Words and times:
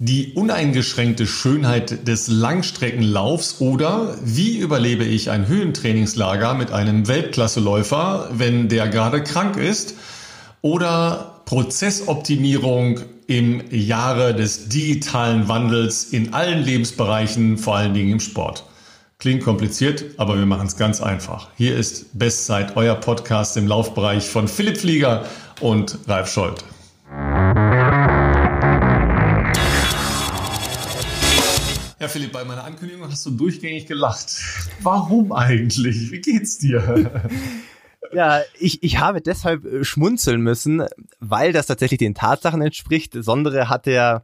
Die 0.00 0.34
uneingeschränkte 0.34 1.26
Schönheit 1.26 2.06
des 2.06 2.28
Langstreckenlaufs 2.28 3.60
oder 3.60 4.16
wie 4.22 4.58
überlebe 4.58 5.02
ich 5.02 5.28
ein 5.28 5.48
Höhentrainingslager 5.48 6.54
mit 6.54 6.70
einem 6.70 7.08
Weltklasseläufer, 7.08 8.30
wenn 8.32 8.68
der 8.68 8.86
gerade 8.86 9.24
krank 9.24 9.56
ist? 9.56 9.96
Oder 10.62 11.42
Prozessoptimierung 11.46 13.00
im 13.26 13.60
Jahre 13.72 14.36
des 14.36 14.68
digitalen 14.68 15.48
Wandels 15.48 16.04
in 16.04 16.32
allen 16.32 16.62
Lebensbereichen, 16.62 17.58
vor 17.58 17.74
allen 17.74 17.94
Dingen 17.94 18.12
im 18.12 18.20
Sport. 18.20 18.66
Klingt 19.18 19.42
kompliziert, 19.42 20.04
aber 20.16 20.38
wir 20.38 20.46
machen 20.46 20.68
es 20.68 20.76
ganz 20.76 21.00
einfach. 21.00 21.48
Hier 21.56 21.76
ist 21.76 22.16
Bestzeit, 22.16 22.76
euer 22.76 22.94
Podcast 22.94 23.56
im 23.56 23.66
Laufbereich 23.66 24.28
von 24.28 24.46
Philipp 24.46 24.78
Flieger 24.78 25.24
und 25.60 25.98
Ralf 26.06 26.30
Scholz. 26.30 26.62
Philipp, 32.08 32.32
bei 32.32 32.44
meiner 32.44 32.64
Ankündigung 32.64 33.08
hast 33.10 33.24
du 33.26 33.30
durchgängig 33.30 33.86
gelacht. 33.86 34.36
Warum 34.80 35.32
eigentlich? 35.32 36.10
Wie 36.10 36.20
geht's 36.20 36.58
dir? 36.58 37.10
Ja, 38.10 38.40
ich, 38.58 38.82
ich 38.82 39.00
habe 39.00 39.20
deshalb 39.20 39.66
äh, 39.66 39.84
schmunzeln 39.84 40.40
müssen, 40.40 40.82
weil 41.20 41.52
das 41.52 41.66
tatsächlich 41.66 41.98
den 41.98 42.14
Tatsachen 42.14 42.62
entspricht. 42.62 43.12
Sondere 43.12 43.68
hatte 43.68 43.90
ja 43.90 44.22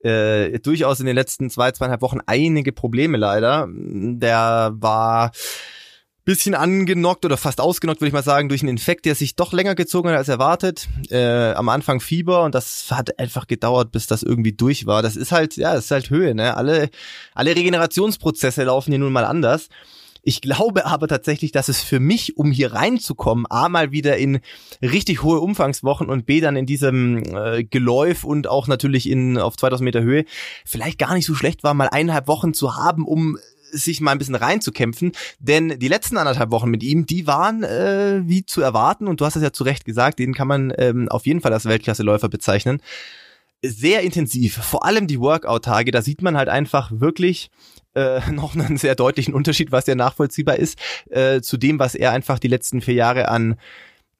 äh, 0.00 0.58
durchaus 0.60 1.00
in 1.00 1.06
den 1.06 1.16
letzten 1.16 1.50
zwei, 1.50 1.72
zweieinhalb 1.72 2.00
Wochen 2.00 2.20
einige 2.24 2.72
Probleme 2.72 3.18
leider. 3.18 3.68
Der 3.68 4.70
war 4.74 5.32
bisschen 6.26 6.54
angenockt 6.54 7.24
oder 7.24 7.36
fast 7.36 7.60
ausgenockt, 7.60 8.00
würde 8.00 8.08
ich 8.08 8.12
mal 8.12 8.22
sagen, 8.22 8.48
durch 8.48 8.60
einen 8.60 8.70
Infekt, 8.70 9.06
der 9.06 9.14
sich 9.14 9.36
doch 9.36 9.52
länger 9.52 9.76
gezogen 9.76 10.10
hat 10.10 10.16
als 10.16 10.28
erwartet. 10.28 10.88
Äh, 11.08 11.52
am 11.52 11.68
Anfang 11.68 12.00
Fieber 12.00 12.42
und 12.42 12.54
das 12.54 12.90
hat 12.90 13.18
einfach 13.18 13.46
gedauert, 13.46 13.92
bis 13.92 14.08
das 14.08 14.24
irgendwie 14.24 14.52
durch 14.52 14.86
war. 14.86 15.02
Das 15.02 15.16
ist 15.16 15.30
halt, 15.32 15.56
ja, 15.56 15.72
das 15.74 15.86
ist 15.86 15.90
halt 15.92 16.10
Höhe, 16.10 16.34
ne? 16.34 16.56
Alle, 16.56 16.90
alle 17.32 17.54
Regenerationsprozesse 17.54 18.64
laufen 18.64 18.90
hier 18.90 18.98
nun 18.98 19.12
mal 19.12 19.24
anders. 19.24 19.68
Ich 20.28 20.40
glaube 20.40 20.86
aber 20.86 21.06
tatsächlich, 21.06 21.52
dass 21.52 21.68
es 21.68 21.80
für 21.80 22.00
mich, 22.00 22.36
um 22.36 22.50
hier 22.50 22.72
reinzukommen, 22.72 23.46
A 23.48 23.68
mal 23.68 23.92
wieder 23.92 24.16
in 24.16 24.40
richtig 24.82 25.22
hohe 25.22 25.38
Umfangswochen 25.38 26.08
und 26.08 26.26
B 26.26 26.40
dann 26.40 26.56
in 26.56 26.66
diesem 26.66 27.22
äh, 27.22 27.62
Geläuf 27.62 28.24
und 28.24 28.48
auch 28.48 28.66
natürlich 28.66 29.08
in 29.08 29.38
auf 29.38 29.56
2000 29.56 29.84
Meter 29.84 30.02
Höhe, 30.02 30.24
vielleicht 30.64 30.98
gar 30.98 31.14
nicht 31.14 31.26
so 31.26 31.36
schlecht 31.36 31.62
war, 31.62 31.74
mal 31.74 31.88
eineinhalb 31.88 32.26
Wochen 32.26 32.52
zu 32.52 32.74
haben, 32.74 33.06
um 33.06 33.38
sich 33.72 34.00
mal 34.00 34.12
ein 34.12 34.18
bisschen 34.18 34.34
reinzukämpfen, 34.34 35.12
denn 35.38 35.78
die 35.78 35.88
letzten 35.88 36.16
anderthalb 36.16 36.50
Wochen 36.50 36.70
mit 36.70 36.82
ihm, 36.82 37.06
die 37.06 37.26
waren 37.26 37.62
äh, 37.62 38.22
wie 38.24 38.44
zu 38.44 38.60
erwarten 38.60 39.06
und 39.06 39.20
du 39.20 39.24
hast 39.24 39.36
es 39.36 39.42
ja 39.42 39.52
zu 39.52 39.64
Recht 39.64 39.84
gesagt, 39.84 40.18
den 40.18 40.34
kann 40.34 40.48
man 40.48 40.72
ähm, 40.78 41.08
auf 41.08 41.26
jeden 41.26 41.40
Fall 41.40 41.52
als 41.52 41.64
Weltklasseläufer 41.64 42.28
bezeichnen. 42.28 42.80
Sehr 43.62 44.02
intensiv, 44.02 44.56
vor 44.56 44.84
allem 44.84 45.06
die 45.06 45.20
Workout-Tage, 45.20 45.90
da 45.90 46.02
sieht 46.02 46.22
man 46.22 46.36
halt 46.36 46.48
einfach 46.48 46.90
wirklich 46.92 47.50
äh, 47.94 48.20
noch 48.30 48.54
einen 48.54 48.76
sehr 48.76 48.94
deutlichen 48.94 49.34
Unterschied, 49.34 49.72
was 49.72 49.86
ja 49.86 49.94
nachvollziehbar 49.94 50.56
ist, 50.56 50.78
äh, 51.10 51.40
zu 51.40 51.56
dem, 51.56 51.78
was 51.78 51.94
er 51.94 52.12
einfach 52.12 52.38
die 52.38 52.48
letzten 52.48 52.80
vier 52.80 52.94
Jahre 52.94 53.28
an 53.28 53.56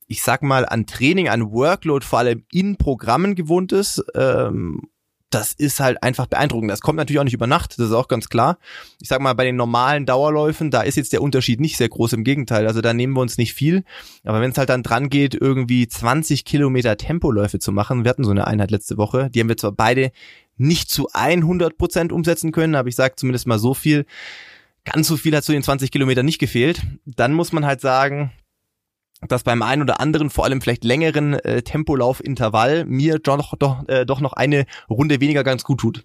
ich 0.08 0.22
sag 0.22 0.42
mal, 0.42 0.64
an 0.64 0.86
Training, 0.86 1.28
an 1.28 1.50
Workload, 1.50 2.04
vor 2.04 2.20
allem 2.20 2.44
in 2.52 2.76
Programmen 2.76 3.34
gewohnt 3.34 3.72
ist. 3.72 4.04
Ähm, 4.14 4.82
das 5.30 5.52
ist 5.52 5.80
halt 5.80 6.02
einfach 6.02 6.26
beeindruckend. 6.26 6.70
Das 6.70 6.80
kommt 6.80 6.96
natürlich 6.96 7.18
auch 7.18 7.24
nicht 7.24 7.34
über 7.34 7.46
Nacht, 7.46 7.78
das 7.78 7.88
ist 7.88 7.92
auch 7.92 8.08
ganz 8.08 8.28
klar. 8.28 8.58
Ich 9.00 9.08
sag 9.08 9.20
mal, 9.20 9.34
bei 9.34 9.44
den 9.44 9.56
normalen 9.56 10.06
Dauerläufen, 10.06 10.70
da 10.70 10.82
ist 10.82 10.96
jetzt 10.96 11.12
der 11.12 11.22
Unterschied 11.22 11.60
nicht 11.60 11.76
sehr 11.76 11.88
groß, 11.88 12.12
im 12.12 12.24
Gegenteil. 12.24 12.66
Also 12.66 12.80
da 12.80 12.94
nehmen 12.94 13.14
wir 13.14 13.20
uns 13.20 13.36
nicht 13.36 13.52
viel. 13.52 13.82
Aber 14.24 14.40
wenn 14.40 14.52
es 14.52 14.58
halt 14.58 14.68
dann 14.68 14.82
dran 14.82 15.10
geht, 15.10 15.34
irgendwie 15.34 15.88
20 15.88 16.44
Kilometer 16.44 16.96
Tempoläufe 16.96 17.58
zu 17.58 17.72
machen, 17.72 18.04
wir 18.04 18.10
hatten 18.10 18.24
so 18.24 18.30
eine 18.30 18.46
Einheit 18.46 18.70
letzte 18.70 18.96
Woche, 18.96 19.28
die 19.30 19.40
haben 19.40 19.48
wir 19.48 19.56
zwar 19.56 19.72
beide 19.72 20.12
nicht 20.56 20.90
zu 20.90 21.08
100 21.12 21.76
Prozent 21.76 22.12
umsetzen 22.12 22.52
können, 22.52 22.76
aber 22.76 22.88
ich 22.88 22.96
sage 22.96 23.16
zumindest 23.16 23.46
mal 23.46 23.58
so 23.58 23.74
viel, 23.74 24.06
ganz 24.84 25.08
so 25.08 25.16
viel 25.16 25.34
hat 25.36 25.44
zu 25.44 25.52
den 25.52 25.62
20 25.62 25.90
Kilometern 25.90 26.24
nicht 26.24 26.38
gefehlt. 26.38 26.82
Dann 27.04 27.32
muss 27.32 27.52
man 27.52 27.66
halt 27.66 27.80
sagen, 27.80 28.32
dass 29.26 29.42
beim 29.42 29.62
einen 29.62 29.82
oder 29.82 30.00
anderen, 30.00 30.30
vor 30.30 30.44
allem 30.44 30.60
vielleicht 30.60 30.84
längeren 30.84 31.34
äh, 31.34 31.62
Tempolauf-Intervall, 31.62 32.84
mir 32.84 33.18
doch, 33.18 33.54
doch, 33.58 33.88
äh, 33.88 34.04
doch 34.04 34.20
noch 34.20 34.34
eine 34.34 34.66
Runde 34.90 35.20
weniger 35.20 35.44
ganz 35.44 35.64
gut 35.64 35.80
tut. 35.80 36.04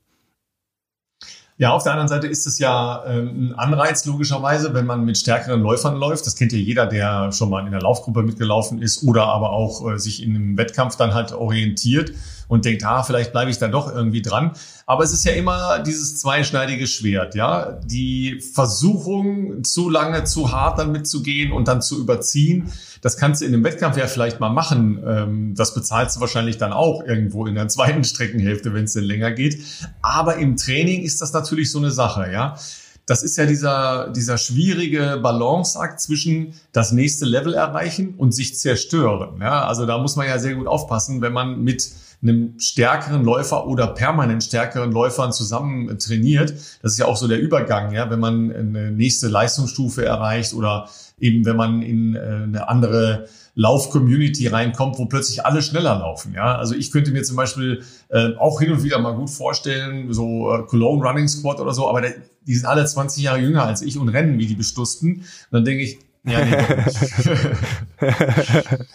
Ja, 1.61 1.73
auf 1.73 1.83
der 1.83 1.91
anderen 1.91 2.07
Seite 2.07 2.25
ist 2.25 2.47
es 2.47 2.57
ja 2.57 3.03
ähm, 3.05 3.49
ein 3.51 3.53
Anreiz, 3.53 4.03
logischerweise, 4.05 4.73
wenn 4.73 4.87
man 4.87 5.05
mit 5.05 5.15
stärkeren 5.19 5.61
Läufern 5.61 5.95
läuft. 5.95 6.25
Das 6.25 6.35
kennt 6.35 6.53
ja 6.53 6.57
jeder, 6.57 6.87
der 6.87 7.31
schon 7.33 7.51
mal 7.51 7.63
in 7.63 7.71
der 7.71 7.81
Laufgruppe 7.81 8.23
mitgelaufen 8.23 8.81
ist 8.81 9.03
oder 9.03 9.25
aber 9.25 9.51
auch 9.51 9.87
äh, 9.87 9.99
sich 9.99 10.23
in 10.23 10.35
einem 10.35 10.57
Wettkampf 10.57 10.95
dann 10.95 11.13
halt 11.13 11.33
orientiert 11.33 12.13
und 12.47 12.65
denkt, 12.65 12.83
ah, 12.83 13.03
vielleicht 13.03 13.31
bleibe 13.31 13.51
ich 13.51 13.59
da 13.59 13.67
doch 13.67 13.93
irgendwie 13.93 14.23
dran. 14.23 14.53
Aber 14.87 15.03
es 15.03 15.13
ist 15.13 15.23
ja 15.23 15.33
immer 15.33 15.77
dieses 15.79 16.17
zweischneidige 16.17 16.87
Schwert, 16.87 17.35
ja. 17.35 17.79
Die 17.85 18.41
Versuchung, 18.41 19.63
zu 19.63 19.87
lange, 19.87 20.23
zu 20.23 20.51
hart 20.51 20.79
dann 20.79 20.91
mitzugehen 20.91 21.51
und 21.51 21.67
dann 21.67 21.83
zu 21.83 21.99
überziehen, 21.99 22.71
das 23.01 23.17
kannst 23.17 23.41
du 23.41 23.45
in 23.45 23.53
einem 23.53 23.63
Wettkampf 23.63 23.97
ja 23.97 24.07
vielleicht 24.07 24.39
mal 24.39 24.49
machen. 24.49 25.03
Ähm, 25.05 25.55
das 25.55 25.73
bezahlst 25.73 26.15
du 26.15 26.21
wahrscheinlich 26.21 26.57
dann 26.57 26.71
auch 26.71 27.03
irgendwo 27.03 27.45
in 27.47 27.55
der 27.55 27.67
zweiten 27.67 28.03
Streckenhälfte, 28.03 28.73
wenn 28.73 28.85
es 28.85 28.93
denn 28.93 29.03
länger 29.03 29.31
geht. 29.31 29.59
Aber 30.01 30.37
im 30.37 30.55
Training 30.55 31.03
ist 31.03 31.21
das 31.21 31.33
natürlich 31.33 31.71
so 31.71 31.79
eine 31.79 31.91
Sache, 31.91 32.31
ja 32.31 32.55
das 33.11 33.23
ist 33.23 33.37
ja 33.37 33.45
dieser, 33.45 34.09
dieser 34.09 34.37
schwierige 34.37 35.19
Balanceakt 35.21 35.99
zwischen 35.99 36.53
das 36.71 36.91
nächste 36.91 37.25
Level 37.25 37.53
erreichen 37.53 38.13
und 38.17 38.31
sich 38.31 38.57
zerstören. 38.57 39.41
Ja, 39.41 39.65
also 39.65 39.85
da 39.85 39.97
muss 39.97 40.15
man 40.15 40.27
ja 40.27 40.39
sehr 40.39 40.55
gut 40.55 40.67
aufpassen, 40.67 41.21
wenn 41.21 41.33
man 41.33 41.61
mit 41.61 41.91
einem 42.21 42.59
stärkeren 42.59 43.23
Läufer 43.23 43.67
oder 43.67 43.87
permanent 43.87 44.43
stärkeren 44.43 44.91
Läufern 44.91 45.31
zusammen 45.31 45.97
trainiert. 45.97 46.51
Das 46.81 46.93
ist 46.93 46.99
ja 46.99 47.05
auch 47.05 47.17
so 47.17 47.27
der 47.27 47.39
Übergang, 47.39 47.91
ja, 47.91 48.09
wenn 48.09 48.19
man 48.19 48.51
eine 48.51 48.91
nächste 48.91 49.27
Leistungsstufe 49.27 50.05
erreicht 50.05 50.53
oder 50.53 50.89
eben 51.19 51.45
wenn 51.45 51.55
man 51.55 51.81
in 51.81 52.15
äh, 52.15 52.19
eine 52.19 52.67
andere 52.69 53.27
Lauf-Community 53.55 54.47
reinkommt, 54.47 54.97
wo 54.97 55.05
plötzlich 55.05 55.45
alle 55.45 55.61
schneller 55.61 55.99
laufen. 55.99 56.33
Ja, 56.33 56.55
also 56.55 56.73
ich 56.73 56.91
könnte 56.91 57.11
mir 57.11 57.23
zum 57.23 57.35
Beispiel 57.35 57.83
äh, 58.09 58.35
auch 58.37 58.61
hin 58.61 58.71
und 58.71 58.83
wieder 58.83 58.99
mal 58.99 59.13
gut 59.13 59.29
vorstellen, 59.29 60.13
so 60.13 60.53
äh, 60.53 60.63
Cologne 60.63 61.03
Running 61.03 61.27
Squad 61.27 61.59
oder 61.59 61.73
so, 61.73 61.89
aber 61.89 62.01
der, 62.01 62.13
die 62.47 62.55
sind 62.55 62.65
alle 62.65 62.85
20 62.85 63.23
Jahre 63.23 63.39
jünger 63.39 63.63
als 63.65 63.81
ich 63.81 63.97
und 63.97 64.09
rennen 64.09 64.39
wie 64.39 64.47
die 64.47 64.55
Bestusten. 64.55 65.17
Und 65.17 65.25
dann 65.51 65.65
denke 65.65 65.83
ich, 65.83 65.99
ja, 66.23 66.45
nee, 66.45 66.55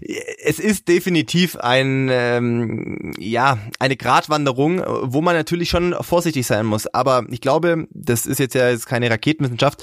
es 0.44 0.58
ist 0.58 0.88
definitiv 0.88 1.56
ein 1.56 2.08
ähm, 2.10 3.12
ja 3.18 3.58
eine 3.78 3.96
Gratwanderung, 3.96 4.82
wo 5.02 5.20
man 5.22 5.34
natürlich 5.34 5.70
schon 5.70 5.94
vorsichtig 6.00 6.46
sein 6.46 6.66
muss. 6.66 6.86
Aber 6.86 7.24
ich 7.30 7.40
glaube, 7.40 7.86
das 7.90 8.26
ist 8.26 8.38
jetzt 8.38 8.54
ja 8.54 8.68
jetzt 8.68 8.86
keine 8.86 9.10
Raketenwissenschaft. 9.10 9.82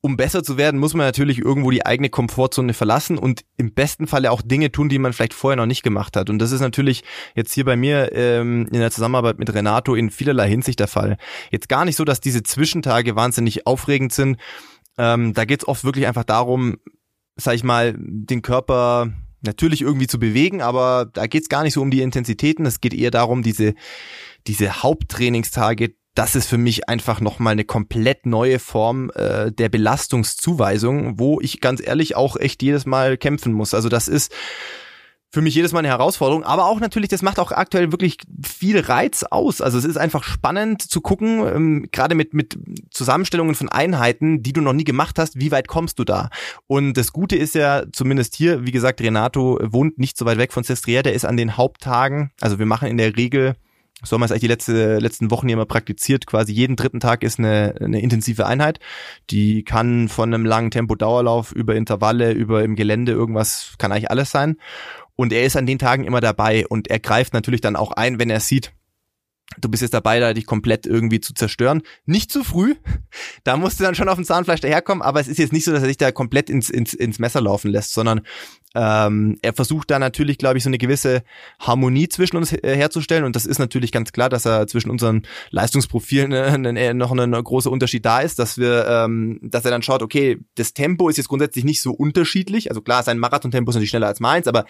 Um 0.00 0.18
besser 0.18 0.42
zu 0.42 0.58
werden, 0.58 0.78
muss 0.78 0.92
man 0.92 1.06
natürlich 1.06 1.38
irgendwo 1.38 1.70
die 1.70 1.86
eigene 1.86 2.10
Komfortzone 2.10 2.74
verlassen 2.74 3.16
und 3.16 3.44
im 3.56 3.72
besten 3.72 4.06
Falle 4.06 4.30
auch 4.30 4.42
Dinge 4.42 4.70
tun, 4.70 4.90
die 4.90 4.98
man 4.98 5.14
vielleicht 5.14 5.32
vorher 5.32 5.56
noch 5.56 5.64
nicht 5.64 5.82
gemacht 5.82 6.16
hat. 6.16 6.28
Und 6.28 6.38
das 6.38 6.52
ist 6.52 6.60
natürlich 6.60 7.04
jetzt 7.34 7.54
hier 7.54 7.64
bei 7.64 7.76
mir 7.76 8.12
ähm, 8.12 8.68
in 8.70 8.80
der 8.80 8.90
Zusammenarbeit 8.90 9.38
mit 9.38 9.52
Renato 9.54 9.94
in 9.94 10.10
vielerlei 10.10 10.48
Hinsicht 10.48 10.78
der 10.80 10.88
Fall. 10.88 11.16
Jetzt 11.50 11.70
gar 11.70 11.86
nicht 11.86 11.96
so, 11.96 12.04
dass 12.04 12.20
diese 12.20 12.42
Zwischentage 12.42 13.16
wahnsinnig 13.16 13.66
aufregend 13.66 14.12
sind. 14.12 14.36
Ähm, 14.98 15.32
da 15.32 15.46
geht 15.46 15.62
es 15.62 15.68
oft 15.68 15.84
wirklich 15.84 16.06
einfach 16.06 16.24
darum, 16.24 16.76
sag 17.36 17.54
ich 17.54 17.64
mal, 17.64 17.94
den 17.96 18.42
Körper 18.42 19.10
natürlich 19.44 19.82
irgendwie 19.82 20.06
zu 20.06 20.18
bewegen, 20.18 20.62
aber 20.62 21.08
da 21.12 21.26
geht's 21.26 21.48
gar 21.48 21.62
nicht 21.62 21.74
so 21.74 21.82
um 21.82 21.90
die 21.90 22.02
Intensitäten. 22.02 22.66
Es 22.66 22.80
geht 22.80 22.94
eher 22.94 23.10
darum, 23.10 23.42
diese, 23.42 23.74
diese 24.46 24.82
Haupttrainingstage, 24.82 25.94
das 26.14 26.36
ist 26.36 26.46
für 26.46 26.58
mich 26.58 26.88
einfach 26.88 27.20
nochmal 27.20 27.52
eine 27.52 27.64
komplett 27.64 28.24
neue 28.24 28.58
Form 28.58 29.10
äh, 29.14 29.50
der 29.50 29.68
Belastungszuweisung, 29.68 31.18
wo 31.18 31.40
ich 31.40 31.60
ganz 31.60 31.84
ehrlich 31.84 32.14
auch 32.14 32.36
echt 32.36 32.62
jedes 32.62 32.86
Mal 32.86 33.16
kämpfen 33.16 33.52
muss. 33.52 33.74
Also 33.74 33.88
das 33.88 34.06
ist 34.06 34.32
für 35.34 35.42
mich 35.42 35.54
jedes 35.54 35.72
Mal 35.72 35.80
eine 35.80 35.88
Herausforderung, 35.88 36.44
aber 36.44 36.66
auch 36.66 36.78
natürlich, 36.78 37.08
das 37.08 37.20
macht 37.20 37.40
auch 37.40 37.50
aktuell 37.50 37.90
wirklich 37.90 38.18
viel 38.46 38.78
Reiz 38.78 39.24
aus. 39.24 39.60
Also 39.60 39.76
es 39.78 39.84
ist 39.84 39.96
einfach 39.96 40.22
spannend 40.22 40.80
zu 40.80 41.00
gucken, 41.00 41.44
ähm, 41.46 41.88
gerade 41.90 42.14
mit, 42.14 42.34
mit 42.34 42.56
Zusammenstellungen 42.90 43.56
von 43.56 43.68
Einheiten, 43.68 44.42
die 44.42 44.52
du 44.52 44.60
noch 44.60 44.72
nie 44.72 44.84
gemacht 44.84 45.18
hast, 45.18 45.40
wie 45.40 45.50
weit 45.50 45.66
kommst 45.66 45.98
du 45.98 46.04
da? 46.04 46.30
Und 46.68 46.94
das 46.94 47.12
Gute 47.12 47.34
ist 47.34 47.56
ja, 47.56 47.82
zumindest 47.92 48.36
hier, 48.36 48.64
wie 48.64 48.70
gesagt, 48.70 49.00
Renato 49.00 49.58
wohnt 49.60 49.98
nicht 49.98 50.16
so 50.16 50.24
weit 50.24 50.38
weg 50.38 50.52
von 50.52 50.62
Sestriere, 50.62 51.02
der 51.02 51.14
ist 51.14 51.24
an 51.24 51.36
den 51.36 51.56
Haupttagen, 51.56 52.30
also 52.40 52.60
wir 52.60 52.66
machen 52.66 52.88
in 52.88 52.96
der 52.96 53.16
Regel 53.16 53.56
so 54.04 54.14
haben 54.14 54.20
wir 54.20 54.26
es 54.26 54.32
eigentlich 54.32 54.40
die 54.42 54.48
letzte, 54.48 54.98
letzten 54.98 55.30
Wochen 55.30 55.48
hier 55.48 55.56
mal 55.56 55.66
praktiziert. 55.66 56.26
Quasi 56.26 56.52
jeden 56.52 56.76
dritten 56.76 57.00
Tag 57.00 57.22
ist 57.22 57.38
eine, 57.38 57.74
eine 57.80 58.00
intensive 58.00 58.46
Einheit. 58.46 58.78
Die 59.30 59.64
kann 59.64 60.08
von 60.08 60.32
einem 60.32 60.44
langen 60.44 60.70
Tempo-Dauerlauf 60.70 61.52
über 61.52 61.74
Intervalle, 61.74 62.32
über 62.32 62.64
im 62.64 62.76
Gelände 62.76 63.12
irgendwas, 63.12 63.74
kann 63.78 63.92
eigentlich 63.92 64.10
alles 64.10 64.30
sein. 64.30 64.56
Und 65.16 65.32
er 65.32 65.44
ist 65.44 65.56
an 65.56 65.66
den 65.66 65.78
Tagen 65.78 66.04
immer 66.04 66.20
dabei 66.20 66.66
und 66.66 66.88
er 66.88 66.98
greift 66.98 67.34
natürlich 67.34 67.60
dann 67.60 67.76
auch 67.76 67.92
ein, 67.92 68.18
wenn 68.18 68.30
er 68.30 68.40
sieht, 68.40 68.72
du 69.58 69.68
bist 69.68 69.82
jetzt 69.82 69.94
dabei, 69.94 70.20
da 70.20 70.32
dich 70.34 70.46
komplett 70.46 70.86
irgendwie 70.86 71.20
zu 71.20 71.34
zerstören. 71.34 71.82
Nicht 72.06 72.32
zu 72.32 72.42
früh, 72.42 72.74
da 73.44 73.56
musst 73.56 73.78
du 73.78 73.84
dann 73.84 73.94
schon 73.94 74.08
auf 74.08 74.16
dem 74.16 74.24
Zahnfleisch 74.24 74.60
daherkommen, 74.60 75.02
aber 75.02 75.20
es 75.20 75.28
ist 75.28 75.38
jetzt 75.38 75.52
nicht 75.52 75.64
so, 75.64 75.72
dass 75.72 75.82
er 75.82 75.88
sich 75.88 75.96
da 75.96 76.10
komplett 76.12 76.50
ins, 76.50 76.70
ins, 76.70 76.94
ins 76.94 77.18
Messer 77.18 77.40
laufen 77.40 77.70
lässt, 77.70 77.92
sondern 77.92 78.22
Ähm, 78.74 79.38
er 79.42 79.52
versucht 79.52 79.90
da 79.90 79.98
natürlich, 79.98 80.38
glaube 80.38 80.58
ich, 80.58 80.64
so 80.64 80.70
eine 80.70 80.78
gewisse 80.78 81.22
Harmonie 81.60 82.08
zwischen 82.08 82.36
uns 82.36 82.52
herzustellen 82.52 83.24
und 83.24 83.36
das 83.36 83.46
ist 83.46 83.58
natürlich 83.58 83.92
ganz 83.92 84.12
klar, 84.12 84.28
dass 84.28 84.44
er 84.44 84.66
zwischen 84.66 84.90
unseren 84.90 85.22
Leistungsprofilen 85.50 86.32
äh, 86.76 86.94
noch 86.94 87.12
ein 87.12 87.30
großer 87.30 87.70
Unterschied 87.70 88.04
da 88.04 88.20
ist, 88.20 88.38
dass 88.38 88.58
wir, 88.58 88.86
ähm, 88.88 89.38
dass 89.42 89.64
er 89.64 89.70
dann 89.70 89.82
schaut, 89.82 90.02
okay, 90.02 90.38
das 90.56 90.74
Tempo 90.74 91.08
ist 91.08 91.16
jetzt 91.16 91.28
grundsätzlich 91.28 91.64
nicht 91.64 91.82
so 91.82 91.92
unterschiedlich. 91.92 92.70
Also 92.70 92.80
klar, 92.80 93.02
sein 93.02 93.18
Marathontempo 93.18 93.70
ist 93.70 93.76
natürlich 93.76 93.90
schneller 93.90 94.08
als 94.08 94.20
meins, 94.20 94.48
aber 94.48 94.64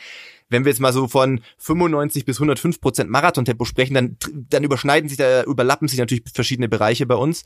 wenn 0.50 0.64
wir 0.64 0.70
jetzt 0.70 0.80
mal 0.80 0.92
so 0.92 1.08
von 1.08 1.40
95 1.58 2.24
bis 2.24 2.36
105 2.36 2.80
Prozent 2.80 3.10
Marathontempo 3.10 3.64
sprechen, 3.64 3.94
dann, 3.94 4.16
dann 4.50 4.64
überschneiden 4.64 5.08
sich 5.08 5.18
da, 5.18 5.42
überlappen 5.44 5.88
sich 5.88 5.98
natürlich 5.98 6.24
verschiedene 6.32 6.68
Bereiche 6.68 7.06
bei 7.06 7.14
uns. 7.14 7.44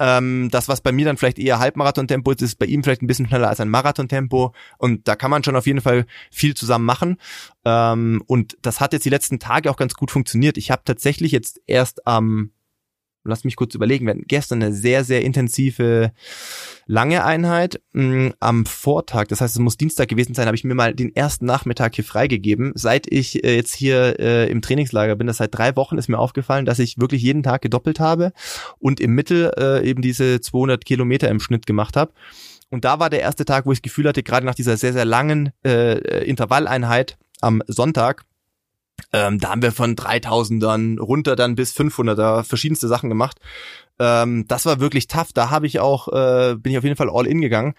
Ähm, 0.00 0.48
das, 0.50 0.68
was 0.68 0.80
bei 0.80 0.90
mir 0.90 1.04
dann 1.04 1.18
vielleicht 1.18 1.38
eher 1.38 1.58
Halbmarathon-Tempo 1.58 2.30
ist, 2.32 2.42
ist 2.42 2.58
bei 2.58 2.66
ihm 2.66 2.82
vielleicht 2.82 3.02
ein 3.02 3.06
bisschen 3.06 3.28
schneller 3.28 3.48
als 3.48 3.60
ein 3.60 3.68
Marathon-Tempo. 3.68 4.52
Und 4.78 5.06
da 5.06 5.14
kann 5.14 5.30
man 5.30 5.44
schon 5.44 5.56
auf 5.56 5.66
jeden 5.66 5.82
Fall 5.82 6.06
viel 6.30 6.54
zusammen 6.54 6.86
machen. 6.86 7.18
Ähm, 7.66 8.22
und 8.26 8.56
das 8.62 8.80
hat 8.80 8.94
jetzt 8.94 9.04
die 9.04 9.10
letzten 9.10 9.38
Tage 9.38 9.70
auch 9.70 9.76
ganz 9.76 9.94
gut 9.94 10.10
funktioniert. 10.10 10.56
Ich 10.56 10.70
habe 10.70 10.82
tatsächlich 10.84 11.32
jetzt 11.32 11.60
erst 11.66 12.06
am 12.06 12.50
lass 13.24 13.44
mich 13.44 13.56
kurz 13.56 13.74
überlegen, 13.74 14.06
wir 14.06 14.14
hatten 14.14 14.24
gestern 14.26 14.62
eine 14.62 14.72
sehr, 14.72 15.04
sehr 15.04 15.22
intensive 15.22 16.12
lange 16.86 17.24
Einheit. 17.24 17.80
Mm, 17.92 18.28
am 18.40 18.66
Vortag, 18.66 19.28
das 19.28 19.40
heißt, 19.40 19.54
es 19.54 19.60
muss 19.60 19.76
Dienstag 19.76 20.08
gewesen 20.08 20.34
sein, 20.34 20.46
habe 20.46 20.56
ich 20.56 20.64
mir 20.64 20.74
mal 20.74 20.94
den 20.94 21.14
ersten 21.14 21.46
Nachmittag 21.46 21.94
hier 21.94 22.04
freigegeben. 22.04 22.72
Seit 22.74 23.06
ich 23.12 23.44
äh, 23.44 23.56
jetzt 23.56 23.74
hier 23.74 24.18
äh, 24.18 24.50
im 24.50 24.62
Trainingslager 24.62 25.16
bin, 25.16 25.26
das 25.26 25.38
seit 25.38 25.54
drei 25.54 25.76
Wochen, 25.76 25.98
ist 25.98 26.08
mir 26.08 26.18
aufgefallen, 26.18 26.66
dass 26.66 26.78
ich 26.78 26.98
wirklich 26.98 27.22
jeden 27.22 27.42
Tag 27.42 27.62
gedoppelt 27.62 28.00
habe 28.00 28.32
und 28.78 29.00
im 29.00 29.14
Mittel 29.14 29.52
äh, 29.58 29.88
eben 29.88 30.02
diese 30.02 30.40
200 30.40 30.84
Kilometer 30.84 31.28
im 31.28 31.40
Schnitt 31.40 31.66
gemacht 31.66 31.96
habe. 31.96 32.12
Und 32.70 32.84
da 32.84 33.00
war 33.00 33.10
der 33.10 33.20
erste 33.20 33.44
Tag, 33.44 33.66
wo 33.66 33.72
ich 33.72 33.78
das 33.78 33.82
Gefühl 33.82 34.08
hatte, 34.08 34.22
gerade 34.22 34.46
nach 34.46 34.54
dieser 34.54 34.76
sehr, 34.76 34.92
sehr 34.92 35.04
langen 35.04 35.52
äh, 35.64 36.24
Intervalleinheit 36.24 37.18
am 37.40 37.62
Sonntag, 37.66 38.24
ähm, 39.12 39.38
da 39.38 39.50
haben 39.50 39.62
wir 39.62 39.72
von 39.72 39.96
3000ern 39.96 40.98
runter 40.98 41.36
dann 41.36 41.54
bis 41.54 41.76
500er 41.76 42.44
verschiedenste 42.44 42.88
Sachen 42.88 43.08
gemacht. 43.08 43.38
Ähm, 43.98 44.46
das 44.48 44.66
war 44.66 44.80
wirklich 44.80 45.08
tough. 45.08 45.32
Da 45.32 45.50
habe 45.50 45.66
ich 45.66 45.78
auch, 45.78 46.08
äh, 46.08 46.56
bin 46.56 46.72
ich 46.72 46.78
auf 46.78 46.84
jeden 46.84 46.96
Fall 46.96 47.10
all 47.10 47.26
in 47.26 47.40
gegangen. 47.40 47.74